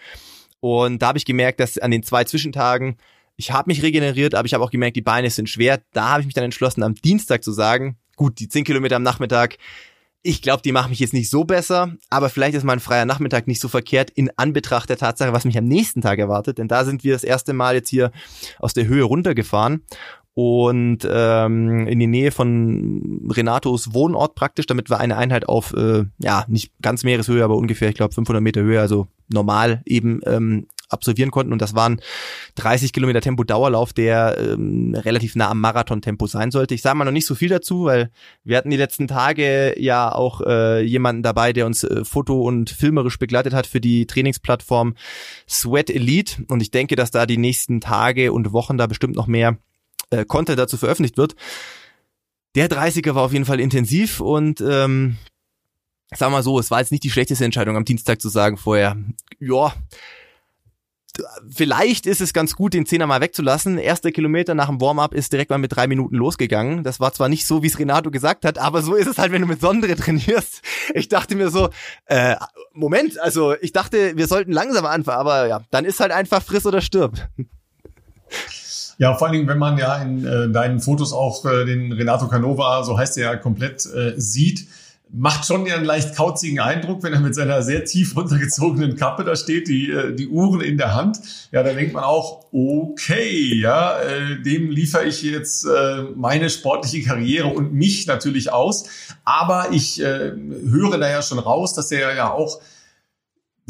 Und 0.59 1.01
da 1.01 1.07
habe 1.07 1.18
ich 1.18 1.25
gemerkt, 1.25 1.59
dass 1.59 1.77
an 1.77 1.91
den 1.91 2.03
zwei 2.03 2.23
Zwischentagen, 2.23 2.97
ich 3.35 3.51
habe 3.51 3.69
mich 3.69 3.81
regeneriert, 3.81 4.35
aber 4.35 4.45
ich 4.45 4.53
habe 4.53 4.63
auch 4.63 4.71
gemerkt, 4.71 4.95
die 4.95 5.01
Beine 5.01 5.29
sind 5.29 5.50
schwer. 5.50 5.81
Da 5.94 6.09
habe 6.09 6.21
ich 6.21 6.27
mich 6.27 6.35
dann 6.35 6.44
entschlossen, 6.44 6.83
am 6.83 6.95
Dienstag 6.95 7.44
zu 7.44 7.51
sagen, 7.51 7.97
gut, 8.15 8.39
die 8.39 8.47
10 8.47 8.63
Kilometer 8.63 8.97
am 8.97 9.03
Nachmittag, 9.03 9.57
ich 10.24 10.44
glaube, 10.44 10.62
die 10.62 10.71
machen 10.71 10.91
mich 10.91 11.00
jetzt 11.00 11.13
nicht 11.13 11.31
so 11.31 11.45
besser, 11.45 11.95
aber 12.12 12.29
vielleicht 12.29 12.53
ist 12.53 12.63
mein 12.63 12.79
freier 12.79 13.06
Nachmittag 13.06 13.47
nicht 13.47 13.59
so 13.59 13.67
verkehrt 13.67 14.12
in 14.12 14.29
Anbetracht 14.38 14.88
der 14.88 14.97
Tatsache, 14.97 15.33
was 15.33 15.45
mich 15.45 15.57
am 15.57 15.65
nächsten 15.65 16.01
Tag 16.01 16.19
erwartet. 16.19 16.59
Denn 16.59 16.67
da 16.67 16.85
sind 16.85 17.03
wir 17.03 17.13
das 17.13 17.24
erste 17.24 17.53
Mal 17.53 17.74
jetzt 17.74 17.89
hier 17.89 18.12
aus 18.59 18.75
der 18.75 18.85
Höhe 18.85 19.03
runtergefahren 19.03 19.81
und 20.33 20.99
ähm, 21.09 21.87
in 21.87 21.99
die 21.99 22.07
Nähe 22.07 22.31
von 22.31 23.27
Renatos 23.29 23.93
Wohnort 23.93 24.35
praktisch, 24.35 24.65
damit 24.65 24.89
wir 24.89 24.99
eine 24.99 25.17
Einheit 25.17 25.47
auf, 25.49 25.73
äh, 25.73 26.05
ja, 26.19 26.45
nicht 26.47 26.71
ganz 26.81 27.03
Meereshöhe, 27.03 27.43
aber 27.43 27.57
ungefähr, 27.57 27.89
ich 27.89 27.95
glaube, 27.95 28.13
500 28.13 28.41
Meter 28.41 28.61
Höhe, 28.61 28.79
also 28.79 29.07
normal 29.27 29.81
eben 29.85 30.21
ähm, 30.25 30.67
absolvieren 30.87 31.31
konnten. 31.31 31.51
Und 31.51 31.61
das 31.61 31.75
waren 31.75 31.99
30 32.55 32.93
Kilometer 32.93 33.21
Tempo 33.21 33.43
Dauerlauf, 33.43 33.93
der 33.93 34.37
ähm, 34.37 34.95
relativ 34.95 35.35
nah 35.35 35.49
am 35.49 35.59
Marathon-Tempo 35.59 36.27
sein 36.27 36.51
sollte. 36.51 36.75
Ich 36.75 36.81
sage 36.81 36.97
mal 36.97 37.05
noch 37.05 37.11
nicht 37.11 37.25
so 37.25 37.35
viel 37.35 37.49
dazu, 37.49 37.85
weil 37.85 38.09
wir 38.43 38.57
hatten 38.57 38.69
die 38.69 38.77
letzten 38.77 39.07
Tage 39.07 39.79
ja 39.81 40.13
auch 40.13 40.41
äh, 40.41 40.81
jemanden 40.81 41.23
dabei, 41.23 41.53
der 41.53 41.65
uns 41.65 41.83
äh, 41.83 42.03
foto- 42.05 42.41
und 42.41 42.69
filmerisch 42.69 43.19
begleitet 43.19 43.53
hat 43.53 43.67
für 43.67 43.81
die 43.81 44.05
Trainingsplattform 44.05 44.95
Sweat 45.47 45.89
Elite. 45.89 46.43
Und 46.47 46.61
ich 46.61 46.71
denke, 46.71 46.95
dass 46.95 47.11
da 47.11 47.25
die 47.25 47.37
nächsten 47.37 47.81
Tage 47.81 48.31
und 48.31 48.53
Wochen 48.53 48.77
da 48.77 48.87
bestimmt 48.87 49.15
noch 49.15 49.27
mehr 49.27 49.57
äh, 50.11 50.25
Content 50.25 50.59
dazu 50.59 50.77
veröffentlicht 50.77 51.17
wird. 51.17 51.35
Der 52.55 52.69
30er 52.69 53.15
war 53.15 53.23
auf 53.23 53.33
jeden 53.33 53.45
Fall 53.45 53.59
intensiv 53.59 54.19
und 54.19 54.61
ähm, 54.61 55.17
sag 56.13 56.31
mal 56.31 56.43
so, 56.43 56.59
es 56.59 56.69
war 56.69 56.79
jetzt 56.79 56.91
nicht 56.91 57.03
die 57.03 57.09
schlechteste 57.09 57.45
Entscheidung 57.45 57.77
am 57.77 57.85
Dienstag 57.85 58.21
zu 58.21 58.29
sagen 58.29 58.57
vorher, 58.57 58.97
ja, 59.39 59.73
vielleicht 61.49 62.05
ist 62.05 62.21
es 62.21 62.33
ganz 62.33 62.55
gut, 62.55 62.73
den 62.73 62.85
Zehner 62.85 63.07
mal 63.07 63.21
wegzulassen. 63.21 63.77
Erster 63.77 64.11
Kilometer 64.11 64.55
nach 64.55 64.67
dem 64.67 64.79
Warm-up 64.81 65.13
ist 65.13 65.31
direkt 65.31 65.49
mal 65.49 65.57
mit 65.57 65.75
drei 65.75 65.87
Minuten 65.87 66.15
losgegangen. 66.15 66.83
Das 66.83 66.99
war 66.99 67.13
zwar 67.13 67.29
nicht 67.29 67.45
so, 67.45 67.63
wie 67.63 67.67
es 67.67 67.79
Renato 67.79 68.11
gesagt 68.11 68.45
hat, 68.45 68.57
aber 68.57 68.81
so 68.81 68.95
ist 68.95 69.07
es 69.07 69.17
halt, 69.17 69.31
wenn 69.31 69.41
du 69.41 69.47
mit 69.47 69.61
Sondere 69.61 69.95
trainierst. 69.95 70.61
Ich 70.93 71.09
dachte 71.09 71.35
mir 71.35 71.49
so, 71.49 71.69
äh, 72.05 72.35
Moment, 72.73 73.19
also 73.19 73.55
ich 73.61 73.71
dachte, 73.71 74.17
wir 74.17 74.27
sollten 74.27 74.51
langsamer 74.51 74.89
anfangen, 74.89 75.19
aber 75.19 75.47
ja, 75.47 75.61
dann 75.71 75.85
ist 75.85 75.99
halt 75.99 76.11
einfach 76.11 76.41
friss 76.41 76.65
oder 76.65 76.81
stirb. 76.81 77.29
Ja, 79.01 79.15
vor 79.15 79.25
allen 79.25 79.33
Dingen, 79.33 79.48
wenn 79.48 79.57
man 79.57 79.80
ja 79.80 80.00
in 80.00 80.24
äh, 80.24 80.48
deinen 80.51 80.80
Fotos 80.80 81.12
auch 81.12 81.44
äh, 81.45 81.65
den 81.65 81.92
Renato 81.92 82.27
Canova, 82.27 82.83
so 82.83 83.00
heißt 83.00 83.18
er 83.18 83.31
ja, 83.31 83.36
komplett 83.36 83.83
äh, 83.88 84.13
sieht, 84.15 84.68
macht 85.12 85.48
schon 85.48 85.65
ja 85.65 85.74
einen 85.74 85.86
leicht 85.86 86.15
kauzigen 86.15 86.59
Eindruck, 86.59 87.01
wenn 87.01 87.12
er 87.12 87.19
mit 87.19 87.33
seiner 87.33 87.63
sehr 87.63 87.83
tief 87.83 88.15
runtergezogenen 88.15 88.95
Kappe 88.98 89.24
da 89.24 89.36
steht, 89.36 89.68
die, 89.69 89.89
äh, 89.89 90.13
die 90.13 90.27
Uhren 90.27 90.62
in 90.62 90.77
der 90.77 90.94
Hand. 90.94 91.19
Ja, 91.51 91.63
da 91.63 91.74
denkt 91.74 91.94
man 91.94 92.03
auch, 92.03 92.45
okay, 92.51 93.56
ja, 93.56 94.00
äh, 94.01 94.39
dem 94.44 94.69
liefere 94.69 95.06
ich 95.06 95.24
jetzt 95.24 95.65
äh, 95.65 96.03
meine 96.15 96.51
sportliche 96.51 97.01
Karriere 97.01 97.48
und 97.48 97.74
mich 97.74 98.06
natürlich 98.06 98.53
aus. 98.53 98.83
Aber 99.25 99.69
ich 99.71 100.00
äh, 100.00 100.31
höre 100.69 101.00
da 101.00 101.09
ja 101.09 101.24
schon 101.24 101.39
raus, 101.39 101.74
dass 101.74 101.92
er 101.92 102.13
ja 102.13 102.30
auch 102.31 102.62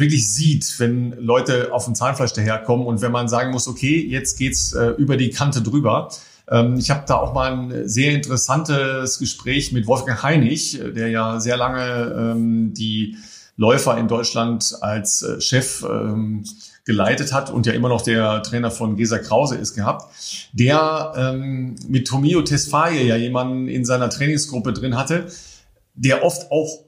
wirklich 0.02 0.30
sieht, 0.30 0.76
wenn 0.80 1.14
Leute 1.14 1.72
auf 1.72 1.86
dem 1.86 1.96
Zahnfleisch 1.96 2.34
daherkommen 2.34 2.86
und 2.86 3.02
wenn 3.02 3.12
man 3.12 3.30
sagen 3.30 3.52
muss, 3.52 3.68
okay, 3.68 4.06
jetzt 4.06 4.38
geht's 4.38 4.74
äh, 4.74 4.88
über 4.98 5.16
die 5.16 5.30
Kante 5.30 5.62
drüber. 5.62 6.10
Ähm, 6.50 6.76
ich 6.78 6.90
habe 6.92 7.04
da 7.08 7.16
auch 7.16 7.34
mal 7.34 7.54
ein 7.54 7.88
sehr 7.88 8.12
interessantes 8.12 9.20
Gespräch 9.20 9.72
mit 9.72 9.88
Wolfgang 9.88 10.22
Heinig, 10.22 10.80
der 10.96 11.10
ja 11.10 11.40
sehr 11.40 11.56
lange 11.56 12.34
ähm, 12.34 12.74
die 12.74 13.16
Läufer 13.56 13.98
in 13.98 14.08
Deutschland 14.08 14.76
als 14.82 15.22
äh, 15.22 15.40
Chef 15.40 15.84
ähm, 15.84 16.44
geleitet 16.84 17.32
hat 17.32 17.52
und 17.52 17.68
ja 17.68 17.74
immer 17.74 17.90
noch 17.90 18.02
der 18.02 18.42
Trainer 18.44 18.72
von 18.72 18.96
Gesa 18.96 19.20
Krause 19.20 19.56
ist 19.56 19.76
gehabt, 19.76 20.12
der 20.52 21.14
ähm, 21.16 21.76
mit 21.88 22.08
Tomio 22.08 22.42
Tesfaye 22.42 23.06
ja 23.06 23.16
jemanden 23.16 23.68
in 23.68 23.86
seiner 23.86 24.10
Trainingsgruppe 24.10 24.74
drin 24.74 24.98
hatte, 24.98 25.28
der 25.94 26.24
oft 26.24 26.52
auch 26.52 26.86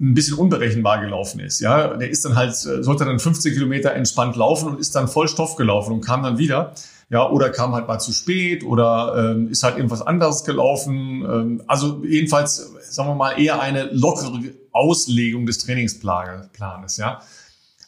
ein 0.00 0.14
bisschen 0.14 0.38
unberechenbar 0.38 1.00
gelaufen 1.00 1.40
ist. 1.40 1.60
Ja, 1.60 1.96
der 1.96 2.08
ist 2.10 2.24
dann 2.24 2.34
halt, 2.34 2.52
äh, 2.52 2.82
sollte 2.82 3.04
dann 3.04 3.18
15 3.18 3.52
Kilometer 3.52 3.92
entspannt 3.92 4.34
laufen 4.36 4.68
und 4.68 4.80
ist 4.80 4.94
dann 4.94 5.08
voll 5.08 5.28
Stoff 5.28 5.56
gelaufen 5.56 5.92
und 5.92 6.00
kam 6.00 6.22
dann 6.22 6.38
wieder. 6.38 6.74
Ja, 7.10 7.28
oder 7.28 7.50
kam 7.50 7.74
halt 7.74 7.88
mal 7.88 7.98
zu 7.98 8.12
spät 8.12 8.62
oder 8.62 9.32
ähm, 9.32 9.50
ist 9.50 9.64
halt 9.64 9.76
irgendwas 9.76 10.00
anderes 10.00 10.44
gelaufen. 10.44 11.24
Ähm, 11.24 11.62
also 11.66 12.02
jedenfalls, 12.04 12.72
sagen 12.88 13.10
wir 13.10 13.14
mal, 13.14 13.32
eher 13.32 13.60
eine 13.60 13.90
lockere 13.92 14.40
Auslegung 14.72 15.44
des 15.44 15.58
Trainingsplanes, 15.58 16.96
ja. 16.96 17.20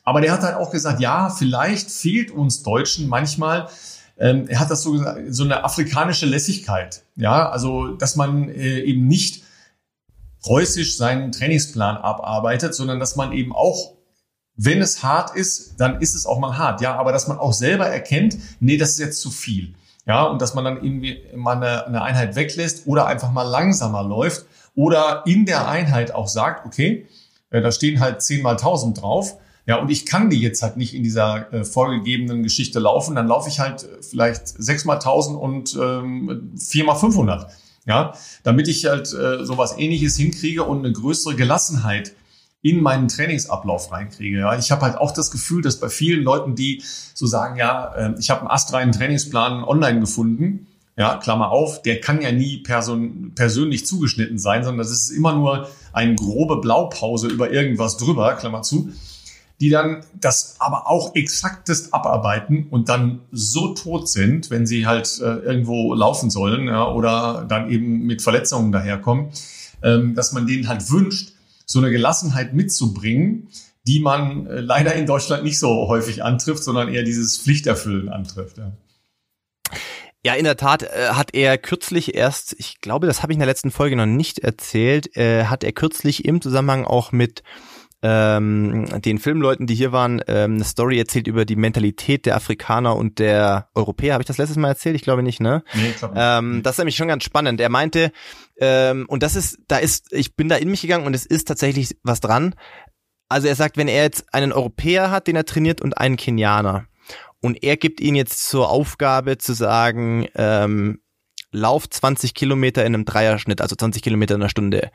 Aber 0.05 0.21
der 0.21 0.33
hat 0.33 0.43
halt 0.43 0.57
auch 0.57 0.73
gesagt, 0.73 1.01
ja, 1.01 1.31
vielleicht 1.31 1.89
fehlt 1.91 2.33
uns 2.33 2.65
Deutschen 2.65 3.09
manchmal, 3.09 3.69
ähm, 4.19 4.47
er 4.49 4.61
hat 4.61 4.71
das 4.71 4.83
so 4.83 4.93
gesagt, 4.93 5.21
so 5.31 5.45
eine 5.45 5.65
afrikanische 5.65 6.27
Lässigkeit. 6.27 7.03
Ja, 7.17 7.49
also, 7.49 7.89
dass 7.89 8.17
man 8.17 8.49
äh, 8.49 8.81
eben 8.81 9.07
nicht 9.07 9.42
preußisch 10.43 10.97
seinen 10.97 11.33
Trainingsplan 11.33 11.97
abarbeitet, 11.97 12.75
sondern 12.75 13.01
dass 13.01 13.17
man 13.17 13.33
eben 13.33 13.55
auch 13.55 13.95
wenn 14.57 14.83
es 14.83 15.03
hart 15.03 15.35
ist, 15.35 15.81
dann 15.81 16.01
ist 16.01 16.15
es 16.15 16.27
auch 16.27 16.39
mal 16.39 16.59
hart, 16.59 16.81
ja, 16.83 16.95
aber 16.97 17.13
dass 17.13 17.27
man 17.27 17.39
auch 17.39 17.53
selber 17.53 17.87
erkennt, 17.87 18.37
nee, 18.61 18.77
das 18.77 18.91
ist 18.91 18.99
jetzt 18.99 19.21
zu 19.21 19.31
viel. 19.31 19.75
Ja, 20.05 20.25
und 20.25 20.43
dass 20.43 20.55
man 20.55 20.65
dann 20.65 20.83
irgendwie 20.83 21.23
mal 21.35 21.57
eine, 21.57 21.87
eine 21.87 22.03
Einheit 22.03 22.35
weglässt 22.35 22.87
oder 22.87 23.07
einfach 23.07 23.31
mal 23.31 23.45
langsamer 23.45 24.03
läuft 24.03 24.47
oder 24.75 25.23
in 25.27 25.47
der 25.47 25.69
Einheit 25.69 26.13
auch 26.13 26.27
sagt, 26.27 26.67
okay, 26.67 27.07
äh, 27.51 27.61
da 27.61 27.71
stehen 27.71 28.01
halt 28.01 28.21
10 28.21 28.43
mal 28.43 28.53
1000 28.53 29.01
drauf. 29.01 29.37
Ja, 29.65 29.77
und 29.77 29.93
ich 29.93 30.05
kann 30.05 30.29
die 30.29 30.41
jetzt 30.41 30.61
halt 30.61 30.77
nicht 30.77 30.93
in 30.93 31.05
dieser 31.05 31.53
äh, 31.53 31.65
vorgegebenen 31.65 32.43
Geschichte 32.43 32.81
laufen, 32.81 33.15
dann 33.15 33.29
laufe 33.29 33.49
ich 33.49 33.61
halt 33.61 33.85
äh, 33.85 34.03
vielleicht 34.03 34.49
6 34.49 34.87
mal 34.87 34.95
1000 34.95 35.39
und 35.39 35.79
ähm, 35.81 36.53
4 36.59 36.85
mal 36.85 36.97
500. 36.97 37.47
Ja, 37.85 38.15
damit 38.45 38.69
ich 38.69 38.87
halt 38.87 39.13
äh, 39.13 39.45
sowas 39.45 39.77
ähnliches 39.77 40.17
hinkriege 40.17 40.63
und 40.63 40.79
eine 40.79 40.93
größere 40.93 41.35
Gelassenheit 41.35 42.13
in 42.63 42.81
meinen 42.81 43.09
Trainingsablauf 43.09 43.91
reinkriege. 43.91 44.39
Ja, 44.39 44.57
ich 44.57 44.71
habe 44.71 44.83
halt 44.83 44.97
auch 44.97 45.11
das 45.11 45.33
Gefühl, 45.33 45.63
dass 45.63 45.81
bei 45.81 45.89
vielen 45.89 46.23
Leuten, 46.23 46.55
die 46.55 46.83
so 47.13 47.27
sagen, 47.27 47.57
ja, 47.57 47.93
äh, 47.95 48.15
ich 48.21 48.31
habe 48.31 48.43
einen 48.43 48.51
astreinen 48.51 48.93
Trainingsplan 48.93 49.65
online 49.65 49.99
gefunden, 49.99 50.69
ja, 50.97 51.17
Klammer 51.17 51.51
auf, 51.51 51.83
der 51.83 52.01
kann 52.01 52.21
ja 52.21 52.31
nie 52.31 52.59
person 52.59 53.33
persönlich 53.35 53.87
zugeschnitten 53.87 54.39
sein, 54.39 54.63
sondern 54.63 54.79
das 54.87 54.91
ist 54.91 55.11
immer 55.11 55.35
nur 55.35 55.69
eine 55.93 56.15
grobe 56.15 56.61
Blaupause 56.61 57.29
über 57.29 57.51
irgendwas 57.51 57.97
drüber, 57.97 58.35
Klammer 58.35 58.63
zu 58.63 58.93
die 59.61 59.71
dann 59.71 60.05
das 60.21 60.57
aber 60.59 60.89
auch 60.89 61.15
exaktest 61.15 61.95
abarbeiten 61.95 62.67
und 62.71 62.89
dann 62.89 63.21
so 63.31 63.75
tot 63.75 64.09
sind, 64.09 64.51
wenn 64.51 64.67
sie 64.67 64.87
halt 64.87 65.21
äh, 65.21 65.39
irgendwo 65.39 65.95
laufen 65.95 66.31
sollen 66.31 66.67
ja, 66.67 66.89
oder 66.89 67.45
dann 67.49 67.71
eben 67.71 68.07
mit 68.07 68.23
Verletzungen 68.23 68.73
daherkommen, 68.73 69.31
ähm, 69.83 70.15
dass 70.15 70.33
man 70.33 70.47
denen 70.47 70.69
halt 70.69 70.91
wünscht, 70.91 71.33
so 71.67 71.79
eine 71.79 71.91
Gelassenheit 71.91 72.55
mitzubringen, 72.55 73.49
die 73.87 74.01
man 74.01 74.47
äh, 74.47 74.61
leider 74.61 74.95
in 74.95 75.07
Deutschland 75.07 75.45
nicht 75.45 75.59
so 75.59 75.89
häufig 75.89 76.23
antrifft, 76.23 76.63
sondern 76.63 76.89
eher 76.89 77.03
dieses 77.03 77.39
Pflichterfüllen 77.39 78.09
antrifft. 78.09 78.59
Ja. 78.59 78.73
Ja, 80.25 80.35
in 80.35 80.45
der 80.45 80.57
Tat 80.57 80.85
äh, 80.85 81.09
hat 81.15 81.35
er 81.35 81.59
kürzlich 81.59 82.15
erst, 82.15 82.55
ich 82.59 82.81
glaube, 82.81 83.09
das 83.09 83.23
habe 83.23 83.33
ich 83.33 83.35
in 83.35 83.41
der 83.41 83.49
letzten 83.49 83.73
Folge 83.73 83.97
noch 83.97 84.07
nicht 84.07 84.39
erzählt, 84.39 85.17
äh, 85.17 85.47
hat 85.47 85.65
er 85.65 85.73
kürzlich 85.73 86.25
im 86.25 86.41
Zusammenhang 86.41 86.85
auch 86.85 87.11
mit 87.11 87.43
ähm, 88.03 88.87
den 89.03 89.19
Filmleuten, 89.19 89.67
die 89.67 89.75
hier 89.75 89.93
waren, 89.93 90.23
ähm, 90.27 90.55
eine 90.55 90.65
Story 90.65 90.99
erzählt 90.99 91.29
über 91.29 91.45
die 91.45 91.57
Mentalität 91.57 92.27
der 92.27 92.37
Afrikaner 92.37 92.97
und 92.97 93.19
der 93.19 93.69
Europäer. 93.75 94.15
Habe 94.15 94.23
ich 94.23 94.27
das 94.27 94.39
letztes 94.39 94.57
Mal 94.57 94.69
erzählt? 94.69 94.97
Ich 94.97 95.03
glaube 95.03 95.23
nicht, 95.23 95.41
ne? 95.41 95.63
Nee, 95.75 95.91
ich 95.91 95.97
glaube 95.99 96.15
nicht. 96.15 96.25
Ähm, 96.25 96.63
das 96.63 96.75
ist 96.75 96.79
nämlich 96.79 96.97
schon 96.97 97.09
ganz 97.09 97.23
spannend. 97.23 97.61
Er 97.61 97.69
meinte, 97.69 98.13
ähm, 98.59 99.07
und 99.09 99.23
das 99.23 99.37
ist, 99.37 99.59
da 99.69 99.79
ist, 99.79 100.13
ich 100.13 100.35
bin 100.35 100.49
da 100.49 100.57
in 100.57 100.69
mich 100.69 100.83
gegangen 100.83 101.07
und 101.07 101.15
es 101.15 101.27
ist 101.27 101.47
tatsächlich 101.47 101.97
was 102.03 102.21
dran. 102.21 102.55
Also 103.29 103.49
er 103.49 103.55
sagt, 103.55 103.77
wenn 103.77 103.89
er 103.89 104.03
jetzt 104.03 104.35
einen 104.35 104.53
Europäer 104.53 105.11
hat, 105.11 105.27
den 105.27 105.37
er 105.37 105.45
trainiert 105.45 105.81
und 105.81 105.97
einen 105.97 106.17
Kenianer, 106.17 106.87
und 107.41 107.65
er 107.65 107.77
gibt 107.77 108.01
ihnen 108.01 108.17
jetzt 108.17 108.49
zur 108.49 108.71
Aufgabe 108.71 109.37
zu 109.37 109.53
sagen, 109.53 110.29
ähm, 110.37 111.01
lauf 111.51 111.91
20 111.91 112.35
Kilometer 112.35 112.85
in 112.87 112.95
einem 112.95 113.05
Dreierschnitt, 113.05 113.61
also 113.61 113.75
20 113.75 114.01
Kilometer 114.01 114.37
in 114.37 114.43
einer 114.43 114.49
Stunde. 114.49 114.91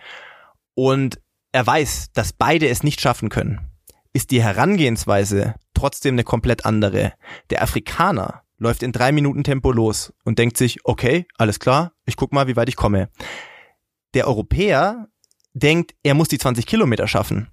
Und 0.73 1.19
er 1.51 1.65
weiß, 1.65 2.11
dass 2.13 2.33
beide 2.33 2.67
es 2.67 2.83
nicht 2.83 3.01
schaffen 3.01 3.29
können. 3.29 3.59
Ist 4.13 4.31
die 4.31 4.41
Herangehensweise 4.41 5.55
trotzdem 5.73 6.15
eine 6.15 6.23
komplett 6.23 6.65
andere. 6.65 7.13
Der 7.49 7.61
Afrikaner 7.61 8.43
läuft 8.57 8.83
in 8.83 8.91
drei 8.91 9.11
Minuten 9.11 9.43
Tempo 9.43 9.71
los 9.71 10.13
und 10.23 10.39
denkt 10.39 10.57
sich, 10.57 10.79
okay, 10.83 11.25
alles 11.37 11.59
klar, 11.59 11.93
ich 12.05 12.15
guck 12.15 12.33
mal, 12.33 12.47
wie 12.47 12.55
weit 12.55 12.69
ich 12.69 12.75
komme. 12.75 13.09
Der 14.13 14.27
Europäer 14.27 15.07
denkt, 15.53 15.93
er 16.03 16.13
muss 16.13 16.27
die 16.27 16.39
20 16.39 16.65
Kilometer 16.65 17.07
schaffen 17.07 17.49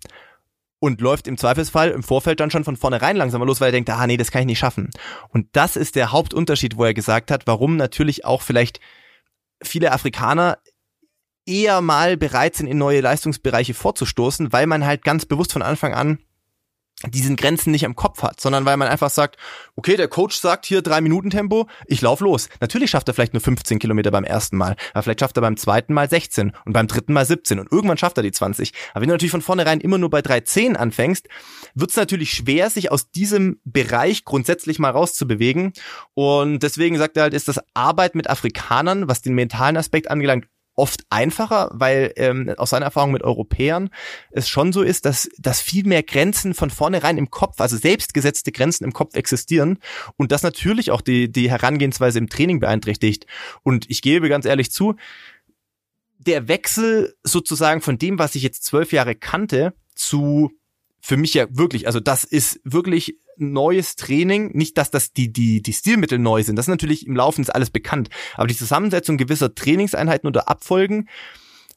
und 0.79 1.01
läuft 1.01 1.27
im 1.27 1.39
Zweifelsfall 1.39 1.91
im 1.91 2.03
Vorfeld 2.03 2.41
dann 2.41 2.51
schon 2.51 2.65
von 2.65 2.77
vornherein 2.77 3.17
langsamer 3.17 3.47
los, 3.47 3.61
weil 3.61 3.69
er 3.69 3.73
denkt, 3.73 3.91
ah 3.91 4.07
nee, 4.07 4.17
das 4.17 4.31
kann 4.31 4.43
ich 4.43 4.47
nicht 4.47 4.59
schaffen. 4.59 4.91
Und 5.29 5.49
das 5.53 5.77
ist 5.77 5.97
der 5.97 6.13
Hauptunterschied, 6.13 6.77
wo 6.77 6.85
er 6.85 6.95
gesagt 6.95 7.31
hat, 7.31 7.47
warum 7.47 7.77
natürlich 7.77 8.25
auch 8.25 8.43
vielleicht 8.43 8.81
viele 9.63 9.93
Afrikaner 9.93 10.59
eher 11.47 11.81
mal 11.81 12.17
bereit 12.17 12.57
sind, 12.57 12.67
in 12.67 12.79
neue 12.79 13.01
Leistungsbereiche 13.01 13.75
vorzustoßen, 13.75 14.53
weil 14.53 14.67
man 14.67 14.85
halt 14.85 15.05
ganz 15.05 15.27
bewusst 15.27 15.53
von 15.53 15.63
Anfang 15.63 15.95
an 15.95 16.19
diesen 17.11 17.37
Grenzen 17.37 17.71
nicht 17.71 17.85
am 17.85 17.97
Kopf 17.97 18.23
hat, 18.23 18.41
sondern 18.41 18.65
weil 18.65 18.77
man 18.77 18.89
einfach 18.89 19.11
sagt, 19.11 19.37
okay, 19.77 19.97
der 19.97 20.09
Coach 20.09 20.37
sagt 20.37 20.65
hier 20.65 20.81
drei 20.83 21.01
Minuten 21.01 21.31
Tempo, 21.31 21.67
ich 21.87 22.01
lauf 22.01 22.21
los. 22.21 22.49
Natürlich 22.61 22.91
schafft 22.91 23.09
er 23.09 23.15
vielleicht 23.15 23.35
nur 23.35 23.41
15 23.41 23.79
Kilometer 23.79 24.11
beim 24.11 24.25
ersten 24.25 24.57
Mal, 24.57 24.77
aber 24.93 25.03
vielleicht 25.03 25.21
schafft 25.21 25.37
er 25.37 25.43
beim 25.43 25.57
zweiten 25.57 25.93
Mal 25.93 26.09
16 26.09 26.53
und 26.65 26.73
beim 26.73 26.87
dritten 26.87 27.13
Mal 27.13 27.27
17 27.27 27.59
und 27.59 27.71
irgendwann 27.71 27.99
schafft 27.99 28.17
er 28.17 28.23
die 28.23 28.33
20. 28.33 28.73
Aber 28.93 29.03
wenn 29.03 29.09
du 29.09 29.15
natürlich 29.15 29.33
von 29.33 29.43
vornherein 29.43 29.81
immer 29.81 29.99
nur 29.99 30.11
bei 30.11 30.21
3,10 30.21 30.77
anfängst, 30.77 31.29
wird 31.75 31.91
es 31.91 31.97
natürlich 31.97 32.31
schwer, 32.31 32.71
sich 32.71 32.91
aus 32.91 33.11
diesem 33.11 33.61
Bereich 33.65 34.25
grundsätzlich 34.25 34.79
mal 34.79 34.91
rauszubewegen. 34.91 35.73
Und 36.15 36.63
deswegen 36.63 36.97
sagt 36.97 37.17
er 37.17 37.25
halt, 37.25 37.35
ist 37.35 37.49
das 37.49 37.61
Arbeit 37.75 38.15
mit 38.15 38.31
Afrikanern, 38.31 39.09
was 39.09 39.21
den 39.21 39.35
mentalen 39.35 39.77
Aspekt 39.77 40.11
angelangt, 40.11 40.47
oft 40.77 41.05
einfacher, 41.11 41.71
weil 41.73 42.13
ähm, 42.17 42.53
aus 42.57 42.71
seiner 42.71 42.87
Erfahrung 42.87 43.13
mit 43.13 43.23
Europäern 43.23 43.91
es 44.31 44.49
schon 44.49 44.73
so 44.73 44.83
ist, 44.83 45.05
dass, 45.05 45.29
dass 45.39 45.61
viel 45.61 45.85
mehr 45.85 46.03
Grenzen 46.03 46.55
von 46.55 46.71
vornherein 46.71 47.19
im 47.19 47.31
Kopf, 47.31 47.61
also 47.61 47.77
selbstgesetzte 47.77 48.53
Grenzen 48.53 48.85
im 48.85 48.93
Kopf 48.93 49.15
existieren 49.15 49.79
und 50.17 50.33
das 50.33 50.43
natürlich 50.43 50.91
auch 50.91 51.01
die, 51.01 51.31
die 51.31 51.51
Herangehensweise 51.51 52.19
im 52.19 52.29
Training 52.29 52.61
beeinträchtigt. 52.61 53.27
Und 53.63 53.89
ich 53.91 54.03
gebe 54.03 54.29
ganz 54.29 54.45
ehrlich 54.45 54.71
zu, 54.71 54.97
der 56.19 56.49
Wechsel 56.49 57.15
sozusagen 57.23 57.81
von 57.81 57.99
dem, 57.99 58.19
was 58.19 58.35
ich 58.35 58.43
jetzt 58.43 58.65
zwölf 58.65 58.93
Jahre 58.93 59.15
kannte, 59.15 59.75
zu 59.95 60.51
für 61.07 61.19
mich 61.19 61.35
ja 61.35 61.47
wirklich, 61.51 61.87
also 61.87 62.01
das 62.01 62.25
ist 62.25 62.63
wirklich 62.65 63.19
neues 63.37 63.95
Training. 63.95 64.53
Nicht, 64.55 64.79
dass 64.79 64.91
das 64.91 65.13
die, 65.13 65.31
die, 65.31 65.61
die 65.61 65.75
Stilmittel 65.75 66.19
neu 66.19 66.43
sind. 66.43 66.57
Das 66.57 66.65
ist 66.65 66.71
natürlich 66.71 67.07
im 67.07 67.15
Laufen 67.15 67.43
ist 67.43 67.55
alles 67.55 67.69
bekannt. 67.69 68.09
Aber 68.37 68.47
die 68.47 68.57
Zusammensetzung 68.57 69.19
gewisser 69.19 69.55
Trainingseinheiten 69.55 70.27
oder 70.27 70.49
Abfolgen, 70.49 71.11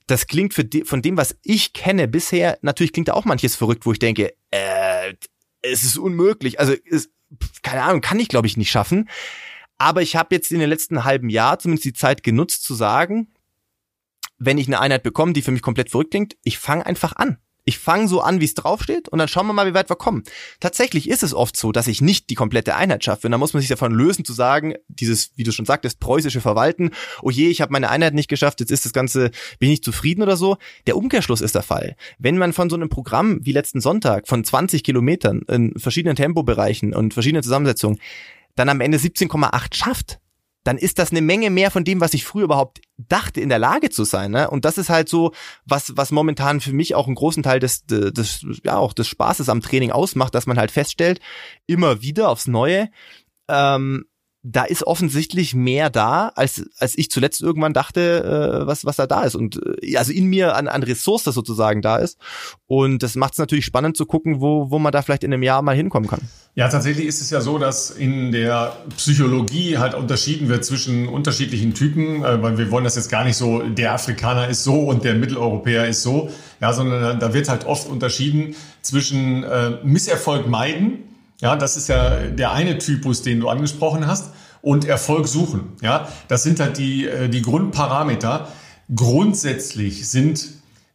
das 0.05 0.27
klingt 0.27 0.53
für 0.53 0.63
die, 0.63 0.85
von 0.85 1.01
dem, 1.01 1.17
was 1.17 1.35
ich 1.43 1.73
kenne 1.73 2.07
bisher, 2.07 2.57
natürlich 2.61 2.93
klingt 2.93 3.09
da 3.09 3.15
auch 3.15 3.25
manches 3.25 3.57
verrückt, 3.57 3.85
wo 3.85 3.91
ich 3.91 3.99
denke, 3.99 4.33
äh, 4.51 5.13
es 5.61 5.83
ist 5.83 5.97
unmöglich. 5.97 6.61
Also, 6.61 6.73
es, 6.89 7.09
keine 7.63 7.83
Ahnung, 7.83 7.99
kann 7.99 8.21
ich, 8.21 8.29
glaube 8.29 8.47
ich, 8.47 8.55
nicht 8.55 8.71
schaffen. 8.71 9.09
Aber 9.77 10.01
ich 10.01 10.15
habe 10.15 10.33
jetzt 10.35 10.53
in 10.53 10.59
den 10.61 10.69
letzten 10.69 11.03
halben 11.03 11.27
Jahr 11.27 11.59
zumindest 11.59 11.83
die 11.83 11.93
Zeit 11.93 12.23
genutzt 12.23 12.63
zu 12.63 12.75
sagen, 12.75 13.33
wenn 14.37 14.57
ich 14.57 14.67
eine 14.67 14.79
Einheit 14.79 15.03
bekomme, 15.03 15.33
die 15.33 15.41
für 15.41 15.51
mich 15.51 15.61
komplett 15.61 15.91
verrückt 15.91 16.11
klingt, 16.11 16.37
ich 16.45 16.59
fange 16.59 16.85
einfach 16.85 17.13
an 17.17 17.39
ich 17.67 17.79
fange 17.79 18.07
so 18.07 18.21
an, 18.21 18.39
wie 18.39 18.45
es 18.45 18.53
draufsteht 18.53 19.09
und 19.09 19.19
dann 19.19 19.27
schauen 19.27 19.45
wir 19.45 19.51
mal, 19.51 19.67
wie 19.67 19.73
weit 19.73 19.89
wir 19.89 19.97
kommen. 19.97 20.23
Tatsächlich 20.61 21.09
ist 21.09 21.21
es 21.21 21.33
oft 21.33 21.57
so, 21.57 21.73
dass 21.73 21.87
ich 21.87 21.99
nicht 21.99 22.29
die 22.29 22.35
komplette 22.35 22.77
Einheit 22.77 23.03
schaffe. 23.03 23.27
Und 23.27 23.33
da 23.33 23.37
muss 23.37 23.51
man 23.53 23.59
sich 23.59 23.67
davon 23.67 23.91
lösen 23.91 24.23
zu 24.23 24.31
sagen, 24.31 24.75
dieses, 24.87 25.31
wie 25.35 25.43
du 25.43 25.51
schon 25.51 25.65
sagtest, 25.65 25.99
preußische 25.99 26.39
Verwalten, 26.39 26.91
oh 27.21 27.29
je, 27.29 27.49
ich 27.49 27.59
habe 27.59 27.73
meine 27.73 27.89
Einheit 27.89 28.13
nicht 28.13 28.29
geschafft, 28.29 28.61
jetzt 28.61 28.71
ist 28.71 28.85
das 28.85 28.93
Ganze, 28.93 29.31
bin 29.59 29.69
ich 29.69 29.83
zufrieden 29.83 30.23
oder 30.23 30.37
so. 30.37 30.55
Der 30.87 30.95
Umkehrschluss 30.95 31.41
ist 31.41 31.55
der 31.55 31.61
Fall. 31.61 31.97
Wenn 32.17 32.37
man 32.37 32.53
von 32.53 32.69
so 32.69 32.77
einem 32.77 32.87
Programm 32.87 33.39
wie 33.43 33.51
letzten 33.51 33.81
Sonntag 33.81 34.29
von 34.29 34.45
20 34.45 34.81
Kilometern 34.81 35.41
in 35.49 35.77
verschiedenen 35.77 36.15
Tempobereichen 36.15 36.93
und 36.93 37.13
verschiedenen 37.13 37.43
Zusammensetzungen 37.43 37.99
dann 38.55 38.69
am 38.69 38.79
Ende 38.79 38.97
17,8 38.97 39.75
schafft, 39.75 40.19
dann 40.67 40.77
ist 40.77 40.99
das 40.99 41.11
eine 41.11 41.21
Menge 41.21 41.49
mehr 41.49 41.71
von 41.71 41.85
dem, 41.85 42.01
was 42.01 42.13
ich 42.13 42.25
früher 42.25 42.43
überhaupt 42.43 42.81
dachte, 42.97 43.39
in 43.39 43.47
der 43.47 43.57
Lage 43.57 43.89
zu 43.89 44.03
sein. 44.03 44.31
Ne? 44.31 44.49
Und 44.49 44.65
das 44.65 44.77
ist 44.77 44.89
halt 44.89 45.07
so, 45.07 45.31
was, 45.63 45.95
was 45.95 46.11
momentan 46.11 46.59
für 46.59 46.73
mich 46.73 46.93
auch 46.93 47.07
einen 47.07 47.15
großen 47.15 47.41
Teil 47.41 47.61
des, 47.61 47.85
des, 47.85 48.45
ja, 48.65 48.75
auch 48.75 48.91
des 48.91 49.07
Spaßes 49.07 49.47
am 49.47 49.61
Training 49.61 49.91
ausmacht, 49.91 50.35
dass 50.35 50.45
man 50.45 50.59
halt 50.59 50.71
feststellt, 50.71 51.21
immer 51.67 52.01
wieder 52.01 52.27
aufs 52.27 52.47
Neue, 52.47 52.89
ähm, 53.47 54.07
da 54.49 54.63
ist 54.63 54.83
offensichtlich 54.87 55.53
mehr 55.53 55.89
da, 55.89 56.31
als, 56.35 56.63
als 56.79 56.97
ich 56.97 57.11
zuletzt 57.11 57.41
irgendwann 57.41 57.73
dachte, 57.73 58.61
äh, 58.63 58.67
was, 58.67 58.85
was 58.85 58.95
da 58.95 59.05
da 59.05 59.23
ist. 59.23 59.35
Und 59.35 59.59
äh, 59.81 59.97
also 59.97 60.13
in 60.13 60.27
mir 60.27 60.55
an, 60.55 60.67
an 60.67 60.83
Ressource 60.83 61.25
sozusagen 61.25 61.81
da 61.81 61.97
ist. 61.97 62.17
Und 62.65 63.03
das 63.03 63.15
macht 63.15 63.33
es 63.33 63.39
natürlich 63.39 63.65
spannend 63.65 63.97
zu 63.97 64.05
gucken, 64.05 64.39
wo, 64.39 64.71
wo 64.71 64.79
man 64.79 64.91
da 64.93 65.01
vielleicht 65.01 65.23
in 65.23 65.33
einem 65.33 65.43
Jahr 65.43 65.61
mal 65.61 65.75
hinkommen 65.75 66.09
kann. 66.09 66.21
Ja, 66.55 66.69
tatsächlich 66.69 67.05
ist 67.05 67.21
es 67.21 67.29
ja 67.29 67.41
so, 67.41 67.57
dass 67.57 67.91
in 67.91 68.31
der 68.31 68.77
Psychologie 68.95 69.77
halt 69.77 69.93
unterschieden 69.93 70.47
wird 70.47 70.63
zwischen 70.63 71.09
unterschiedlichen 71.09 71.73
Typen, 71.73 72.23
äh, 72.23 72.41
weil 72.41 72.57
wir 72.57 72.71
wollen 72.71 72.85
das 72.85 72.95
jetzt 72.95 73.09
gar 73.09 73.25
nicht 73.25 73.37
so, 73.37 73.61
der 73.63 73.93
Afrikaner 73.93 74.47
ist 74.47 74.63
so 74.63 74.79
und 74.81 75.03
der 75.03 75.15
Mitteleuropäer 75.15 75.87
ist 75.87 76.03
so, 76.03 76.29
ja, 76.61 76.71
sondern 76.71 77.19
da 77.19 77.33
wird 77.33 77.49
halt 77.49 77.65
oft 77.65 77.89
unterschieden 77.89 78.55
zwischen 78.81 79.43
äh, 79.43 79.71
Misserfolg 79.83 80.47
meiden, 80.47 81.03
ja, 81.41 81.55
das 81.55 81.77
ist 81.77 81.87
ja 81.87 82.27
der 82.27 82.51
eine 82.51 82.79
Typus, 82.79 83.21
den 83.21 83.39
du 83.39 83.49
angesprochen 83.49 84.07
hast, 84.07 84.31
und 84.67 84.83
Erfolg 84.83 85.29
suchen, 85.29 85.61
ja, 85.81 86.09
das 86.27 86.43
sind 86.43 86.59
halt 86.59 86.77
die, 86.77 87.07
äh, 87.07 87.29
die 87.29 87.41
Grundparameter. 87.41 88.49
Grundsätzlich 88.93 90.09
sind 90.09 90.45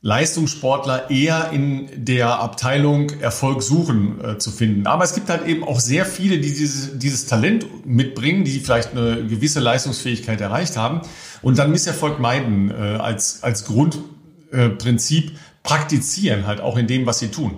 Leistungssportler 0.02 1.10
eher 1.10 1.52
in 1.52 1.88
der 1.96 2.40
Abteilung 2.40 3.08
Erfolg 3.20 3.62
suchen 3.62 4.22
äh, 4.22 4.36
zu 4.36 4.50
finden. 4.50 4.86
Aber 4.86 5.04
es 5.04 5.14
gibt 5.14 5.30
halt 5.30 5.46
eben 5.46 5.64
auch 5.64 5.80
sehr 5.80 6.04
viele, 6.04 6.38
die 6.38 6.52
dieses, 6.52 6.98
dieses 6.98 7.24
Talent 7.24 7.86
mitbringen, 7.86 8.44
die 8.44 8.60
vielleicht 8.60 8.90
eine 8.90 9.26
gewisse 9.26 9.60
Leistungsfähigkeit 9.60 10.40
erreicht 10.42 10.76
haben 10.76 11.00
und 11.40 11.56
dann 11.56 11.70
Misserfolg 11.70 12.18
meiden 12.18 12.70
äh, 12.70 12.74
als, 12.74 13.42
als 13.42 13.64
Grundprinzip 13.64 15.30
äh, 15.30 15.34
praktizieren, 15.62 16.46
halt 16.46 16.60
auch 16.60 16.76
in 16.76 16.86
dem, 16.86 17.06
was 17.06 17.20
sie 17.20 17.28
tun. 17.28 17.56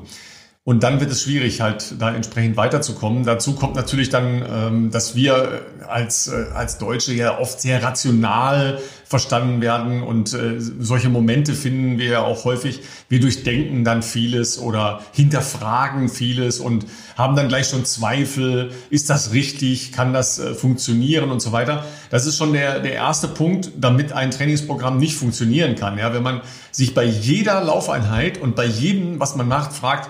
Und 0.66 0.83
dann 0.83 0.99
wird 0.99 1.11
es 1.11 1.23
schwierig, 1.23 1.61
halt 1.61 2.00
da 2.00 2.14
entsprechend 2.14 2.56
weiterzukommen. 2.56 3.25
Dazu 3.25 3.54
kommt 3.54 3.75
natürlich 3.76 4.09
dann, 4.09 4.42
ähm, 4.50 4.90
dass 4.90 5.14
wir 5.14 5.61
als, 5.87 6.28
äh, 6.28 6.47
als 6.54 6.78
Deutsche 6.78 7.12
ja 7.12 7.38
oft 7.38 7.61
sehr 7.61 7.83
rational 7.83 8.78
verstanden 9.04 9.61
werden 9.61 10.02
und 10.02 10.33
äh, 10.33 10.59
solche 10.59 11.11
Momente 11.11 11.52
finden 11.52 11.99
wir 11.99 12.06
ja 12.06 12.23
auch 12.23 12.47
häufig. 12.47 12.80
Wir 13.11 13.21
durchdenken 13.21 13.85
dann 13.85 14.02
vieles 14.02 14.59
oder 14.59 15.02
hinterfragen 15.12 16.09
vieles 16.09 16.61
und 16.61 16.87
haben 17.14 17.37
dann 17.37 17.49
gleich 17.49 17.68
schon 17.68 17.85
Zweifel. 17.85 18.73
Ist 18.88 19.11
das 19.11 19.35
richtig? 19.35 19.92
Kann 19.92 20.14
das 20.14 20.38
äh, 20.38 20.54
funktionieren 20.54 21.30
und 21.30 21.40
so 21.40 21.52
weiter? 21.52 21.85
Das 22.09 22.25
ist 22.25 22.38
schon 22.38 22.54
der, 22.54 22.80
der 22.80 22.94
erste 22.94 23.28
Punkt, 23.28 23.71
damit 23.76 24.12
ein 24.14 24.30
Trainingsprogramm 24.30 24.97
nicht 24.97 25.16
funktionieren 25.16 25.75
kann. 25.75 25.99
Ja, 25.99 26.14
wenn 26.14 26.23
man 26.23 26.40
sich 26.71 26.94
bei 26.94 27.04
jeder 27.04 27.62
Laufeinheit 27.62 28.40
und 28.40 28.56
bei 28.56 28.64
jedem, 28.64 29.21
was 29.21 29.37
man 29.37 29.47
macht, 29.47 29.75
fragt, 29.75 30.09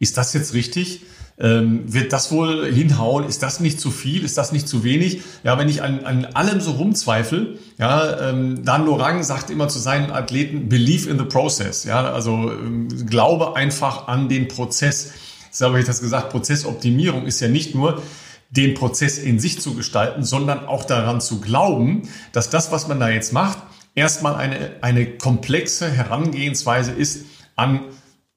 ist 0.00 0.16
das 0.16 0.32
jetzt 0.32 0.54
richtig? 0.54 1.02
Ähm, 1.38 1.90
wird 1.90 2.12
das 2.12 2.32
wohl 2.32 2.70
hinhauen? 2.70 3.26
Ist 3.26 3.42
das 3.42 3.60
nicht 3.60 3.80
zu 3.80 3.90
viel? 3.90 4.24
Ist 4.24 4.36
das 4.36 4.52
nicht 4.52 4.68
zu 4.68 4.82
wenig? 4.82 5.22
Ja, 5.44 5.58
wenn 5.58 5.68
ich 5.68 5.82
an, 5.82 6.04
an 6.04 6.24
allem 6.26 6.60
so 6.60 6.72
rumzweifle, 6.72 7.58
ja, 7.78 8.28
ähm, 8.28 8.64
Dan 8.64 8.84
Lorang 8.84 9.22
sagt 9.22 9.48
immer 9.48 9.68
zu 9.68 9.78
seinen 9.78 10.10
Athleten, 10.10 10.68
believe 10.68 11.08
in 11.08 11.18
the 11.18 11.24
process. 11.24 11.84
Ja, 11.84 12.12
also 12.12 12.50
ähm, 12.50 12.88
glaube 13.06 13.56
einfach 13.56 14.08
an 14.08 14.28
den 14.28 14.48
Prozess. 14.48 15.12
Jetzt 15.46 15.60
habe 15.62 15.80
ich 15.80 15.86
das 15.86 16.00
gesagt, 16.00 16.30
Prozessoptimierung 16.30 17.24
ist 17.24 17.40
ja 17.40 17.48
nicht 17.48 17.74
nur 17.74 18.02
den 18.50 18.74
Prozess 18.74 19.18
in 19.18 19.38
sich 19.38 19.60
zu 19.60 19.74
gestalten, 19.74 20.24
sondern 20.24 20.66
auch 20.66 20.84
daran 20.84 21.20
zu 21.20 21.40
glauben, 21.40 22.02
dass 22.32 22.50
das, 22.50 22.72
was 22.72 22.88
man 22.88 23.00
da 23.00 23.08
jetzt 23.08 23.32
macht, 23.32 23.58
erstmal 23.94 24.34
eine, 24.34 24.72
eine 24.82 25.06
komplexe 25.06 25.90
Herangehensweise 25.90 26.92
ist 26.92 27.24
an 27.56 27.80